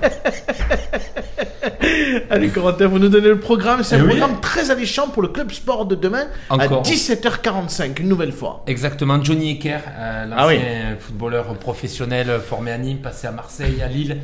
Allez 2.31 2.49
Corentin, 2.49 2.87
vous 2.89 2.99
nous 2.99 3.09
donnez 3.09 3.29
le 3.29 3.39
programme. 3.41 3.83
C'est 3.83 3.97
Eh 3.97 4.01
un 4.01 4.05
oui. 4.05 4.09
programme 4.17 4.41
très 4.41 4.71
alléchant 4.71 5.09
pour 5.09 5.23
le 5.23 5.29
club 5.29 5.51
sport 5.53 5.87
de 5.87 5.95
demain 5.95 6.27
Encore. 6.51 6.81
à 6.81 6.83
17h45, 6.83 8.01
une 8.01 8.09
nouvelle 8.09 8.33
fois. 8.33 8.63
Exactement, 8.67 9.23
Johnny 9.23 9.53
Ecker, 9.53 9.79
euh, 9.99 10.25
l'ancien 10.27 10.37
Ah 10.39 10.47
oui. 10.47 10.59
footballeur 11.01 11.47
professionnel 11.55 12.31
euh, 12.31 12.41
formé 12.41 12.71
à 12.73 12.79
Nîmes, 12.79 12.99
passé 12.99 13.27
à 13.27 13.33
Marseille, 13.33 13.83
à 13.83 13.89
Lille, 13.89 14.19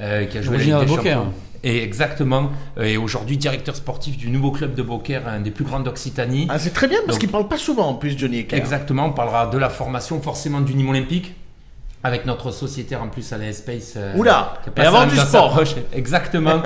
euh, 0.00 0.24
qui 0.26 0.38
a 0.38 0.42
joué 0.42 0.56
à 0.56 0.58
la 0.58 0.64
Ligue 0.64 0.88
des. 0.88 0.94
Champions. 0.94 1.32
Et 1.64 1.82
exactement, 1.82 2.52
et 2.80 2.96
aujourd'hui 2.96 3.36
directeur 3.36 3.74
sportif 3.74 4.16
du 4.16 4.30
nouveau 4.30 4.52
club 4.52 4.74
de 4.76 4.82
Beaucaire, 4.82 5.26
un 5.26 5.40
des 5.40 5.50
plus 5.50 5.64
grands 5.64 5.80
d'Occitanie. 5.80 6.46
Ah, 6.48 6.58
c'est 6.60 6.70
très 6.72 6.86
bien 6.86 7.00
parce 7.04 7.18
qu'il 7.18 7.28
parle 7.30 7.48
pas 7.48 7.58
souvent 7.58 7.88
en 7.88 7.94
plus 7.94 8.16
Johnny 8.16 8.38
Ecker. 8.40 8.54
Exactement, 8.56 9.06
on 9.06 9.12
parlera 9.12 9.48
de 9.48 9.58
la 9.58 9.68
formation 9.68 10.20
forcément 10.20 10.60
du 10.60 10.74
Nîmes 10.76 10.90
Olympique. 10.90 11.34
Avec 12.04 12.26
notre 12.26 12.52
sociétaire 12.52 13.02
en 13.02 13.08
plus 13.08 13.32
à 13.32 13.38
la 13.38 13.52
Space. 13.52 13.94
euh, 13.96 14.14
Oula, 14.16 14.54
et 14.76 14.80
avant 14.82 15.04
du 15.06 15.16
sport. 15.16 15.60
Exactement. 15.92 16.62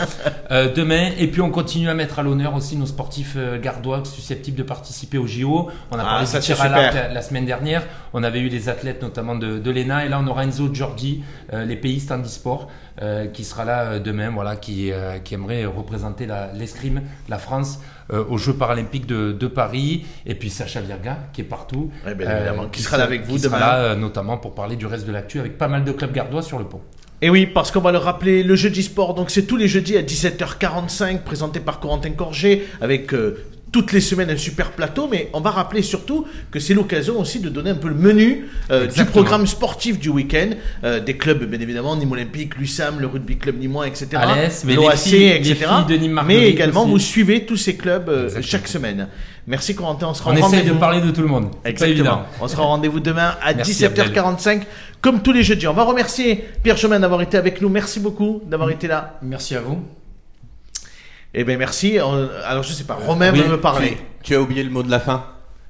Euh, 0.50 0.70
demain. 0.74 1.10
Et 1.18 1.26
puis 1.28 1.40
on 1.40 1.50
continue 1.50 1.88
à 1.88 1.94
mettre 1.94 2.18
à 2.18 2.22
l'honneur 2.22 2.54
aussi 2.54 2.76
nos 2.76 2.84
sportifs 2.84 3.34
euh, 3.36 3.58
gardois 3.58 4.02
susceptibles 4.04 4.58
de 4.58 4.62
participer 4.62 5.16
au 5.16 5.26
JO. 5.26 5.70
On 5.90 5.98
a 5.98 6.02
Ah, 6.02 6.04
parlé 6.04 6.26
ça, 6.26 6.38
du 6.38 6.44
tir 6.44 6.60
à 6.60 6.68
l'arc 6.68 6.94
la, 6.94 7.08
la 7.08 7.22
semaine 7.22 7.46
dernière. 7.46 7.82
On 8.12 8.22
avait 8.22 8.40
eu 8.40 8.48
les 8.48 8.68
athlètes 8.68 9.00
notamment 9.00 9.34
de, 9.34 9.58
de 9.58 9.70
l'ENA. 9.70 10.04
Et 10.04 10.10
là 10.10 10.20
on 10.22 10.26
aura 10.26 10.44
Enzo 10.44 10.68
Giorgi, 10.72 11.22
euh, 11.54 11.64
les 11.64 11.76
pays 11.76 12.02
handisport, 12.10 12.68
euh, 13.00 13.26
qui 13.26 13.44
sera 13.44 13.64
là 13.64 13.82
euh, 13.84 13.98
demain, 14.00 14.30
voilà, 14.30 14.56
qui, 14.56 14.92
euh, 14.92 15.18
qui 15.18 15.34
aimerait 15.34 15.64
représenter 15.64 16.26
la- 16.26 16.52
l'escrime, 16.52 17.02
la 17.28 17.38
France. 17.38 17.78
euh, 18.12 18.24
aux 18.28 18.36
Jeux 18.36 18.52
paralympiques 18.54 19.06
de, 19.06 19.32
de 19.32 19.46
Paris 19.46 20.04
et 20.26 20.34
puis 20.34 20.50
Sacha 20.50 20.80
Virga 20.82 21.18
qui 21.32 21.40
est 21.40 21.44
partout 21.44 21.90
bien 22.04 22.12
évidemment, 22.36 22.68
qui 22.68 22.82
sera 22.82 22.98
là 22.98 23.04
avec 23.04 23.24
vous 23.24 23.36
qui 23.36 23.42
demain. 23.42 23.56
sera 23.58 23.72
là, 23.72 23.78
euh, 23.78 23.94
notamment 23.96 24.36
pour 24.36 24.54
parler 24.54 24.76
du 24.76 24.84
reste 24.86 25.06
de 25.06 25.12
l'actu 25.12 25.38
avec 25.38 25.56
pas 25.56 25.68
mal 25.68 25.84
de 25.84 25.92
clubs 25.92 26.12
gardois 26.12 26.42
sur 26.42 26.58
le 26.58 26.64
pont 26.66 26.80
Et 27.22 27.30
oui, 27.30 27.46
parce 27.46 27.70
qu'on 27.70 27.80
va 27.80 27.92
le 27.92 27.98
rappeler, 27.98 28.42
le 28.42 28.54
jeudi 28.56 28.82
sport, 28.82 29.14
donc 29.14 29.30
c'est 29.30 29.44
tous 29.46 29.56
les 29.56 29.68
jeudis 29.68 29.96
à 29.96 30.02
17h45, 30.02 31.20
présenté 31.20 31.60
par 31.60 31.80
Corentin 31.80 32.10
Corget, 32.10 32.64
avec 32.82 33.14
euh, 33.14 33.38
toutes 33.72 33.92
les 33.92 34.02
semaines 34.02 34.30
un 34.30 34.36
super 34.36 34.72
plateau, 34.72 35.08
mais 35.10 35.30
on 35.32 35.40
va 35.40 35.50
rappeler 35.50 35.80
surtout 35.80 36.26
que 36.50 36.60
c'est 36.60 36.74
l'occasion 36.74 37.18
aussi 37.18 37.40
de 37.40 37.48
donner 37.48 37.70
un 37.70 37.74
peu 37.76 37.88
le 37.88 37.94
menu 37.94 38.46
euh, 38.70 38.86
du 38.86 39.04
programme 39.06 39.46
sportif 39.46 39.98
du 39.98 40.10
week-end, 40.10 40.50
euh, 40.84 41.00
des 41.00 41.16
clubs 41.16 41.42
bien 41.44 41.58
évidemment, 41.58 41.96
Nîmes 41.96 42.12
Olympique, 42.12 42.56
l'USAM, 42.56 43.00
le 43.00 43.06
rugby 43.06 43.38
club 43.38 43.58
nîmois, 43.58 43.88
etc. 43.88 44.08
Alès, 44.16 44.64
mais 44.64 44.72
les 44.72 44.76
l'OAC, 44.76 45.06
les 45.06 45.28
etc. 45.36 45.54
filles 45.56 45.96
de 45.96 46.02
Nîmes 46.02 46.20
mais 46.26 46.48
également, 46.50 46.82
aussi. 46.82 46.90
vous 46.90 46.98
suivez 46.98 47.46
tous 47.46 47.56
ces 47.56 47.76
clubs 47.76 48.08
euh, 48.10 48.28
chaque 48.42 48.68
semaine. 48.68 49.08
Merci 49.46 49.74
Corentin, 49.74 50.08
on 50.08 50.14
sera 50.14 50.30
on 50.30 50.34
en 50.34 50.36
essaye 50.48 50.64
de 50.64 50.74
parler 50.74 51.00
de 51.00 51.10
tout 51.10 51.22
le 51.22 51.26
monde 51.26 51.48
Exactement. 51.64 51.90
évident 51.90 52.22
On 52.40 52.46
sera 52.46 52.62
au 52.62 52.66
rendez-vous 52.66 53.00
demain 53.00 53.34
à 53.42 53.54
Merci, 53.54 53.72
17h45, 53.72 54.62
comme 55.00 55.22
tous 55.22 55.32
les 55.32 55.42
jeudis. 55.42 55.66
On 55.66 55.72
va 55.72 55.82
remercier 55.84 56.44
Pierre 56.62 56.76
Chemin 56.76 57.00
d'avoir 57.00 57.22
été 57.22 57.38
avec 57.38 57.60
nous. 57.60 57.70
Merci 57.70 57.98
beaucoup 57.98 58.42
d'avoir 58.46 58.70
été 58.70 58.86
là. 58.86 59.18
Merci 59.22 59.56
à 59.56 59.60
vous. 59.60 59.82
Eh 61.34 61.44
bien, 61.44 61.56
merci. 61.56 61.98
On- 62.04 62.28
Alors, 62.46 62.62
je 62.62 62.72
sais 62.72 62.84
pas, 62.84 62.94
Romain 62.94 63.30
Oui, 63.32 63.40
veut 63.40 63.48
me 63.52 63.60
parler. 63.60 63.96
Tu, 64.22 64.30
tu 64.30 64.34
as 64.34 64.40
oublié 64.40 64.62
le 64.62 64.70
mot 64.70 64.82
de 64.82 64.90
la 64.90 65.00
fin. 65.00 65.24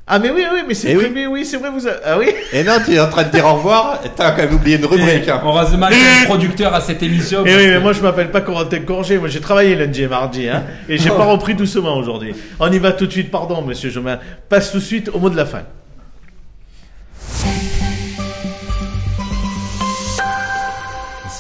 Ah, 0.05 0.19
mais 0.19 0.31
oui, 0.31 0.43
oui, 0.53 0.61
mais 0.67 0.75
c'est 0.75 0.91
Eh 0.91 0.97
oui. 0.97 1.05
prévu, 1.05 1.27
oui, 1.29 1.45
c'est 1.45 1.59
vrai, 1.59 1.71
vous 1.71 1.87
avez... 1.87 1.99
Ah 2.05 2.19
oui 2.19 2.27
Et 2.53 2.65
non, 2.65 2.73
tu 2.85 2.93
es 2.93 2.99
en 3.01 3.09
train 3.09 3.23
de 3.23 3.29
dire 3.31 3.47
au 3.47 3.55
revoir, 3.55 4.01
et 4.05 4.09
t'as 4.15 4.33
quand 4.33 4.43
même 4.43 4.55
oublié 4.55 4.77
une 4.77 4.85
rubrique. 4.85 5.29
hein. 5.29 5.41
heureusement 5.45 5.87
qu'il 5.87 5.97
y 5.97 6.01
a 6.01 6.23
un 6.23 6.25
producteur 6.25 6.75
à 6.75 6.81
cette 6.81 7.03
émission 7.05 7.43
Eh 7.47 7.49
parce 7.51 7.57
oui, 7.57 7.69
que- 7.69 7.75
mais 7.75 7.81
moi, 7.81 7.93
je 7.93 8.01
m'appelle 8.03 8.31
pas 8.33 8.41
Corentin 8.41 8.81
Corget. 8.81 9.19
Moi, 9.19 9.29
j'ai 9.29 9.41
travaillé 9.41 9.77
lundi 9.77 10.03
et 10.03 10.09
mardi, 10.09 10.49
hein. 10.49 10.65
Et 10.89 10.99
j'ai 10.99 11.09
pas 11.11 11.25
repris 11.25 11.55
doucement 11.55 11.97
aujourd'hui. 11.97 12.35
On 12.59 12.71
y 12.71 12.79
va 12.81 12.91
tout 12.93 13.07
de 13.07 13.13
suite, 13.13 13.31
pardon, 13.31 13.63
monsieur 13.63 13.91
Chemin. 13.91 14.19
Passe 14.49 14.73
tout 14.73 14.79
de 14.79 14.83
suite 14.83 15.09
au 15.15 15.21
mot 15.21 15.31
de 15.31 15.37
la 15.37 15.47
fin. 15.47 15.63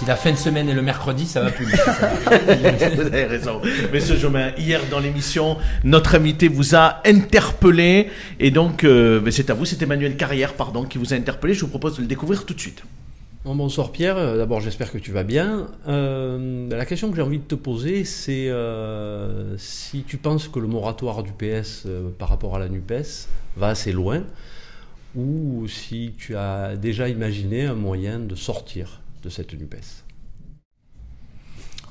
Si 0.02 0.08
la 0.08 0.16
fin 0.16 0.32
de 0.32 0.36
semaine 0.36 0.68
est 0.68 0.74
le 0.74 0.82
mercredi 0.82 1.26
ça 1.26 1.40
va 1.40 1.50
plus 1.50 1.66
vite 1.66 1.80
Vous 2.96 3.02
avez 3.02 3.24
raison. 3.24 3.60
Monsieur 3.92 4.16
Jomain, 4.16 4.50
hier 4.58 4.80
dans 4.90 4.98
l'émission, 4.98 5.58
notre 5.84 6.16
invité 6.16 6.48
vous 6.48 6.74
a 6.74 7.00
interpellé. 7.04 8.08
Et 8.40 8.50
donc, 8.50 8.82
euh, 8.82 9.20
ben, 9.20 9.30
c'est 9.30 9.48
à 9.50 9.54
vous, 9.54 9.64
c'est 9.64 9.80
Emmanuel 9.80 10.16
Carrière, 10.16 10.54
pardon, 10.54 10.84
qui 10.84 10.98
vous 10.98 11.12
a 11.12 11.16
interpellé. 11.16 11.54
Je 11.54 11.60
vous 11.60 11.68
propose 11.68 11.96
de 11.96 12.02
le 12.02 12.08
découvrir 12.08 12.44
tout 12.44 12.54
de 12.54 12.60
suite. 12.60 12.82
Bon, 13.44 13.54
bonsoir 13.54 13.92
Pierre, 13.92 14.16
Euh, 14.16 14.36
d'abord 14.36 14.60
j'espère 14.60 14.90
que 14.90 14.98
tu 14.98 15.12
vas 15.12 15.24
bien. 15.24 15.68
Euh, 15.86 16.68
la 16.70 16.84
question 16.84 17.10
que 17.10 17.16
j'ai 17.16 17.22
envie 17.22 17.38
de 17.38 17.44
te 17.44 17.54
poser, 17.54 18.04
c'est 18.04 18.48
euh, 18.48 19.56
si 19.58 20.02
tu 20.02 20.16
penses 20.16 20.48
que 20.48 20.58
le 20.58 20.66
moratoire 20.66 21.22
du 21.22 21.30
PS 21.30 21.84
euh, 21.86 22.08
par 22.18 22.28
rapport 22.28 22.56
à 22.56 22.58
la 22.58 22.68
NUPES 22.68 23.28
va 23.56 23.68
assez 23.68 23.92
loin, 23.92 24.22
ou 25.14 25.66
si 25.68 26.12
tu 26.18 26.34
as 26.34 26.76
déjà 26.76 27.08
imaginé 27.08 27.66
un 27.66 27.74
moyen 27.74 28.18
de 28.18 28.34
sortir 28.34 29.01
de 29.22 29.28
cette 29.28 29.52
NUPES. 29.54 30.04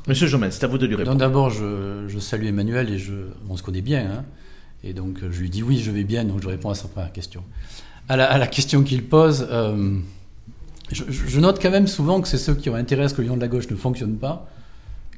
Monsieur 0.08 0.28
Jomain, 0.28 0.50
c'est 0.50 0.64
à 0.64 0.68
vous 0.68 0.78
de 0.78 0.86
lui 0.86 0.94
Donc 0.94 1.00
répondre. 1.00 1.20
d'abord, 1.20 1.50
je, 1.52 2.06
je 2.08 2.20
salue 2.20 2.46
Emmanuel 2.48 2.90
et 2.90 2.98
je, 2.98 3.14
on 3.50 3.56
se 3.56 3.64
connaît 3.64 3.82
bien. 3.82 4.10
hein. 4.12 4.26
et 4.84 4.94
donc, 4.94 5.20
je 5.30 5.40
lui 5.42 5.50
dis 5.50 5.62
oui, 5.64 5.80
je 5.80 5.92
vais 5.92 6.04
bien, 6.04 6.24
donc 6.26 6.42
je 6.42 6.48
réponds 6.48 6.70
à 6.72 6.76
sa 6.76 6.88
première 6.88 7.12
question. 7.12 7.44
À 8.10 8.18
la, 8.18 8.30
à 8.32 8.38
la 8.40 8.48
question 8.48 8.84
qu'il 8.84 9.04
pose, 9.08 9.48
euh, 9.52 10.00
je, 10.92 11.04
je- 11.08 11.28
je 11.28 11.40
note 11.40 11.62
quand 11.62 11.70
même 11.72 11.88
souvent 11.88 12.20
que 12.20 12.28
c'est 12.28 12.40
ceux 12.40 12.56
qui 12.56 12.70
ont 12.70 12.76
intérêt 12.76 13.04
à 13.04 13.10
ce 13.10 13.14
que 13.14 13.22
l'union 13.22 13.36
de 13.36 13.42
la 13.42 13.48
gauche 13.48 13.70
ne 13.70 13.76
fonctionne 13.76 14.18
pas 14.18 14.48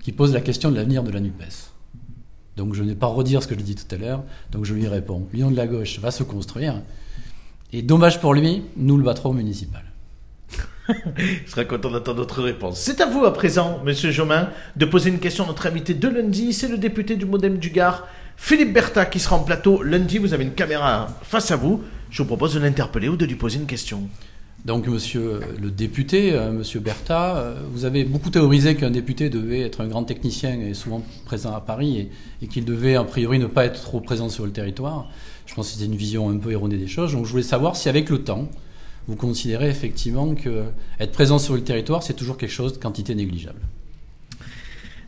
qui 0.03 0.11
posent 0.11 0.33
la 0.33 0.41
question 0.41 0.69
de 0.69 0.75
l'avenir 0.75 1.01
de 1.01 1.11
la 1.11 1.21
NUPES. 1.21 1.71
Donc 2.57 2.73
je 2.75 2.83
ne 2.83 2.89
vais 2.89 2.95
pas 2.95 3.07
redire 3.07 3.41
ce 3.41 3.47
que 3.47 3.55
je 3.55 3.61
dis 3.61 3.73
tout 3.75 3.95
à 3.95 3.97
l'heure, 3.97 4.23
donc 4.51 4.65
je 4.65 4.73
lui 4.73 4.85
réponds. 4.87 5.25
L'union 5.31 5.49
de 5.49 5.55
la 5.55 5.65
gauche 5.65 5.97
va 5.99 6.11
se 6.11 6.23
construire, 6.23 6.81
et 7.71 7.81
dommage 7.81 8.19
pour 8.19 8.33
lui, 8.33 8.63
nous 8.75 8.97
le 8.97 9.03
battrons 9.05 9.29
au 9.29 9.33
municipal. 9.33 9.81
Je 10.87 11.51
serai 11.51 11.65
content 11.65 11.89
d'entendre 11.89 12.17
votre 12.17 12.41
réponse. 12.41 12.79
C'est 12.79 12.99
à 12.99 13.05
vous 13.05 13.23
à 13.25 13.33
présent, 13.33 13.79
monsieur 13.85 14.11
Jomain, 14.11 14.49
de 14.75 14.85
poser 14.85 15.09
une 15.09 15.19
question 15.19 15.45
à 15.45 15.47
notre 15.47 15.65
invité 15.67 15.93
de 15.93 16.07
lundi. 16.07 16.51
C'est 16.51 16.67
le 16.67 16.77
député 16.77 17.15
du 17.15 17.25
Modem 17.25 17.57
du 17.57 17.69
Gard, 17.69 18.07
Philippe 18.35 18.73
Bertha, 18.73 19.05
qui 19.05 19.19
sera 19.19 19.37
en 19.37 19.43
plateau 19.43 19.81
lundi. 19.81 20.17
Vous 20.17 20.33
avez 20.33 20.43
une 20.43 20.53
caméra 20.53 21.07
face 21.23 21.51
à 21.51 21.55
vous. 21.55 21.81
Je 22.09 22.21
vous 22.21 22.27
propose 22.27 22.53
de 22.53 22.59
l'interpeller 22.59 23.07
ou 23.07 23.15
de 23.15 23.25
lui 23.25 23.35
poser 23.35 23.59
une 23.59 23.65
question. 23.65 24.03
Donc, 24.65 24.87
monsieur 24.87 25.41
le 25.61 25.71
député, 25.71 26.33
euh, 26.33 26.51
monsieur 26.51 26.79
Bertha, 26.79 27.35
euh, 27.35 27.55
vous 27.71 27.83
avez 27.83 28.05
beaucoup 28.05 28.29
théorisé 28.29 28.75
qu'un 28.75 28.91
député 28.91 29.29
devait 29.29 29.59
être 29.59 29.81
un 29.81 29.87
grand 29.87 30.03
technicien 30.03 30.57
et 30.57 30.73
souvent 30.73 31.03
présent 31.25 31.53
à 31.53 31.59
Paris 31.59 31.97
et, 31.97 32.45
et 32.45 32.47
qu'il 32.47 32.63
devait, 32.63 32.95
a 32.95 33.03
priori, 33.03 33.39
ne 33.39 33.47
pas 33.47 33.65
être 33.65 33.81
trop 33.81 33.99
présent 33.99 34.29
sur 34.29 34.45
le 34.45 34.51
territoire. 34.51 35.09
Je 35.47 35.53
pense 35.53 35.67
que 35.67 35.73
c'était 35.73 35.85
une 35.85 35.97
vision 35.97 36.29
un 36.29 36.37
peu 36.37 36.51
erronée 36.51 36.77
des 36.77 36.87
choses. 36.87 37.11
Donc, 37.11 37.25
je 37.25 37.31
voulais 37.31 37.43
savoir 37.43 37.75
si, 37.75 37.89
avec 37.89 38.09
le 38.09 38.23
temps, 38.23 38.47
vous 39.07 39.15
considérez 39.15 39.69
effectivement 39.69 40.33
que 40.35 40.63
être 40.99 41.11
présent 41.11 41.39
sur 41.39 41.53
le 41.55 41.61
territoire, 41.63 42.03
c'est 42.03 42.13
toujours 42.13 42.37
quelque 42.37 42.51
chose 42.51 42.73
de 42.73 42.77
quantité 42.77 43.15
négligeable. 43.15 43.59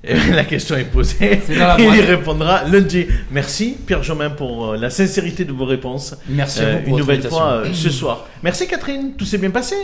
Et 0.08 0.14
la 0.34 0.44
question 0.46 0.76
est 0.76 0.84
posée. 0.86 1.42
Il 1.50 1.56
y 1.96 2.02
répondra 2.02 2.64
lundi. 2.66 3.08
Merci 3.32 3.76
Pierre 3.88 4.04
Jomain 4.04 4.30
pour 4.30 4.72
euh, 4.72 4.78
la 4.78 4.92
sincérité 4.92 5.46
de 5.46 5.52
vos 5.52 5.66
réponses. 5.66 6.14
Merci 6.30 6.60
à 6.60 6.74
vous 6.78 6.80
pour 6.84 6.90
une 6.90 6.98
nouvelle 7.00 7.16
invitation. 7.16 7.38
fois 7.40 7.52
euh, 7.66 7.74
ce 7.74 7.90
soir. 7.90 8.28
Merci 8.44 8.68
Catherine, 8.68 9.14
tout 9.18 9.26
s'est 9.26 9.40
bien 9.40 9.50
passé? 9.50 9.76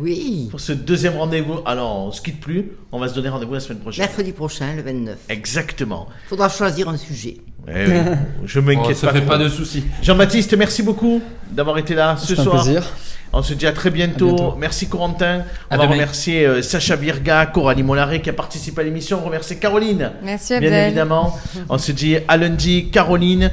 Oui. 0.00 0.48
Pour 0.50 0.60
ce 0.60 0.72
deuxième 0.72 1.16
rendez-vous. 1.16 1.58
Alors, 1.66 2.06
on 2.06 2.10
se 2.10 2.20
quitte 2.22 2.40
plus. 2.40 2.72
On 2.90 2.98
va 2.98 3.06
se 3.08 3.14
donner 3.14 3.28
rendez-vous 3.28 3.54
la 3.54 3.60
semaine 3.60 3.78
prochaine. 3.78 4.04
Mercredi 4.06 4.32
prochain, 4.32 4.74
le 4.74 4.82
29. 4.82 5.16
Exactement. 5.28 6.08
Faudra 6.28 6.48
choisir 6.48 6.88
un 6.88 6.96
sujet. 6.96 7.36
Eh 7.68 7.86
oui, 7.86 7.94
je 8.44 8.58
m'inquiète 8.60 8.86
Oh, 8.90 8.94
ça 8.94 9.06
pas. 9.08 9.12
fait 9.12 9.20
trop. 9.20 9.28
pas 9.30 9.38
de 9.38 9.48
soucis. 9.48 9.84
Jean-Baptiste, 10.02 10.56
merci 10.56 10.82
beaucoup 10.82 11.22
d'avoir 11.50 11.78
été 11.78 11.94
là 11.94 12.16
ce 12.16 12.34
C'est 12.34 12.40
un 12.40 12.44
soir. 12.44 12.62
plaisir. 12.64 12.82
On 13.36 13.42
se 13.42 13.54
dit 13.54 13.66
à 13.66 13.72
très 13.72 13.90
bientôt. 13.90 14.28
À 14.28 14.34
bientôt. 14.36 14.54
Merci 14.58 14.88
Corentin. 14.88 15.42
On 15.70 15.74
À 15.74 15.76
va 15.76 15.82
demain. 15.84 15.94
remercier 15.94 16.46
euh, 16.46 16.62
Sacha 16.62 16.94
Virga, 16.96 17.46
Coralie 17.46 17.82
Molaré 17.82 18.22
qui 18.22 18.30
a 18.30 18.32
participé 18.32 18.80
à 18.82 18.84
l'émission. 18.84 19.20
On 19.22 19.26
remercie 19.26 19.58
Caroline. 19.58 20.12
Merci 20.22 20.58
Bien 20.60 20.68
Abdel. 20.68 20.86
évidemment. 20.86 21.36
On 21.68 21.78
se 21.78 21.90
dit 21.92 22.16
à 22.28 22.36
lundi. 22.36 22.90
Caroline, 22.90 23.50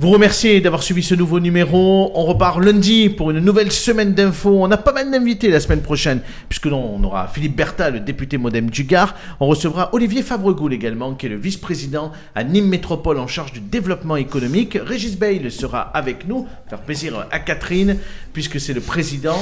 vous 0.00 0.10
remerciez 0.10 0.60
d'avoir 0.60 0.82
suivi 0.82 1.04
ce 1.04 1.14
nouveau 1.14 1.38
numéro. 1.38 2.10
On 2.16 2.24
repart 2.24 2.58
lundi 2.58 3.08
pour 3.08 3.30
une 3.30 3.38
nouvelle 3.38 3.70
semaine 3.70 4.12
d'infos. 4.12 4.60
On 4.60 4.70
a 4.72 4.76
pas 4.76 4.92
mal 4.92 5.08
d'invités 5.08 5.48
la 5.50 5.60
semaine 5.60 5.82
prochaine, 5.82 6.20
puisque 6.48 6.66
l'on 6.66 6.96
on 6.96 7.04
aura 7.04 7.28
Philippe 7.28 7.54
Bertha, 7.54 7.90
le 7.90 8.00
député 8.00 8.36
modem 8.36 8.70
du 8.70 8.82
Gard. 8.82 9.14
On 9.38 9.46
recevra 9.46 9.90
Olivier 9.94 10.22
Fabregoul 10.22 10.72
également, 10.72 11.14
qui 11.14 11.26
est 11.26 11.28
le 11.28 11.36
vice-président 11.36 12.10
à 12.34 12.42
Nîmes 12.42 12.68
Métropole 12.68 13.20
en 13.20 13.28
charge 13.28 13.52
du 13.52 13.60
développement 13.60 14.16
économique. 14.16 14.76
Régis 14.82 15.16
Bail 15.16 15.48
sera 15.52 15.82
avec 15.82 16.26
nous, 16.26 16.48
faire 16.68 16.80
plaisir 16.80 17.28
à 17.30 17.38
Catherine, 17.38 17.98
puisque 18.32 18.58
c'est 18.58 18.72
le 18.72 18.80
président 18.80 19.38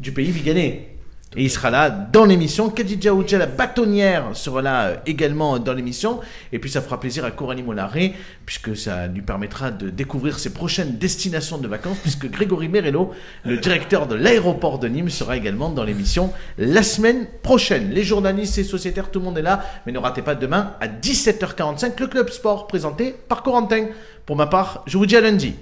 du 0.00 0.12
pays 0.12 0.30
Viganais. 0.30 0.97
Et 1.36 1.44
il 1.44 1.50
sera 1.50 1.70
là 1.70 1.90
dans 1.90 2.24
l'émission. 2.24 2.70
Khadija 2.70 3.12
Oudja, 3.12 3.36
la 3.36 3.46
bâtonnière, 3.46 4.30
sera 4.32 4.62
là 4.62 4.86
euh, 4.86 4.96
également 5.04 5.58
dans 5.58 5.74
l'émission. 5.74 6.20
Et 6.52 6.58
puis 6.58 6.70
ça 6.70 6.80
fera 6.80 6.98
plaisir 6.98 7.24
à 7.26 7.30
Coralie 7.30 7.62
Molaré, 7.62 8.14
puisque 8.46 8.74
ça 8.74 9.06
lui 9.06 9.20
permettra 9.20 9.70
de 9.70 9.90
découvrir 9.90 10.38
ses 10.38 10.54
prochaines 10.54 10.96
destinations 10.96 11.58
de 11.58 11.68
vacances, 11.68 11.98
puisque 11.98 12.30
Grégory 12.30 12.68
Merello, 12.68 13.12
le 13.44 13.58
directeur 13.58 14.06
de 14.06 14.14
l'aéroport 14.14 14.78
de 14.78 14.88
Nîmes, 14.88 15.10
sera 15.10 15.36
également 15.36 15.68
dans 15.68 15.84
l'émission 15.84 16.32
la 16.56 16.82
semaine 16.82 17.26
prochaine. 17.42 17.90
Les 17.90 18.04
journalistes 18.04 18.56
et 18.56 18.64
sociétaires, 18.64 19.10
tout 19.10 19.18
le 19.18 19.26
monde 19.26 19.36
est 19.36 19.42
là. 19.42 19.62
Mais 19.84 19.92
ne 19.92 19.98
ratez 19.98 20.22
pas 20.22 20.34
demain 20.34 20.72
à 20.80 20.88
17h45 20.88 22.00
le 22.00 22.06
Club 22.06 22.30
Sport, 22.30 22.66
présenté 22.66 23.14
par 23.28 23.42
Corentin. 23.42 23.88
Pour 24.24 24.36
ma 24.36 24.46
part, 24.46 24.82
je 24.86 24.96
vous 24.96 25.04
dis 25.04 25.16
à 25.16 25.20
lundi. 25.20 25.54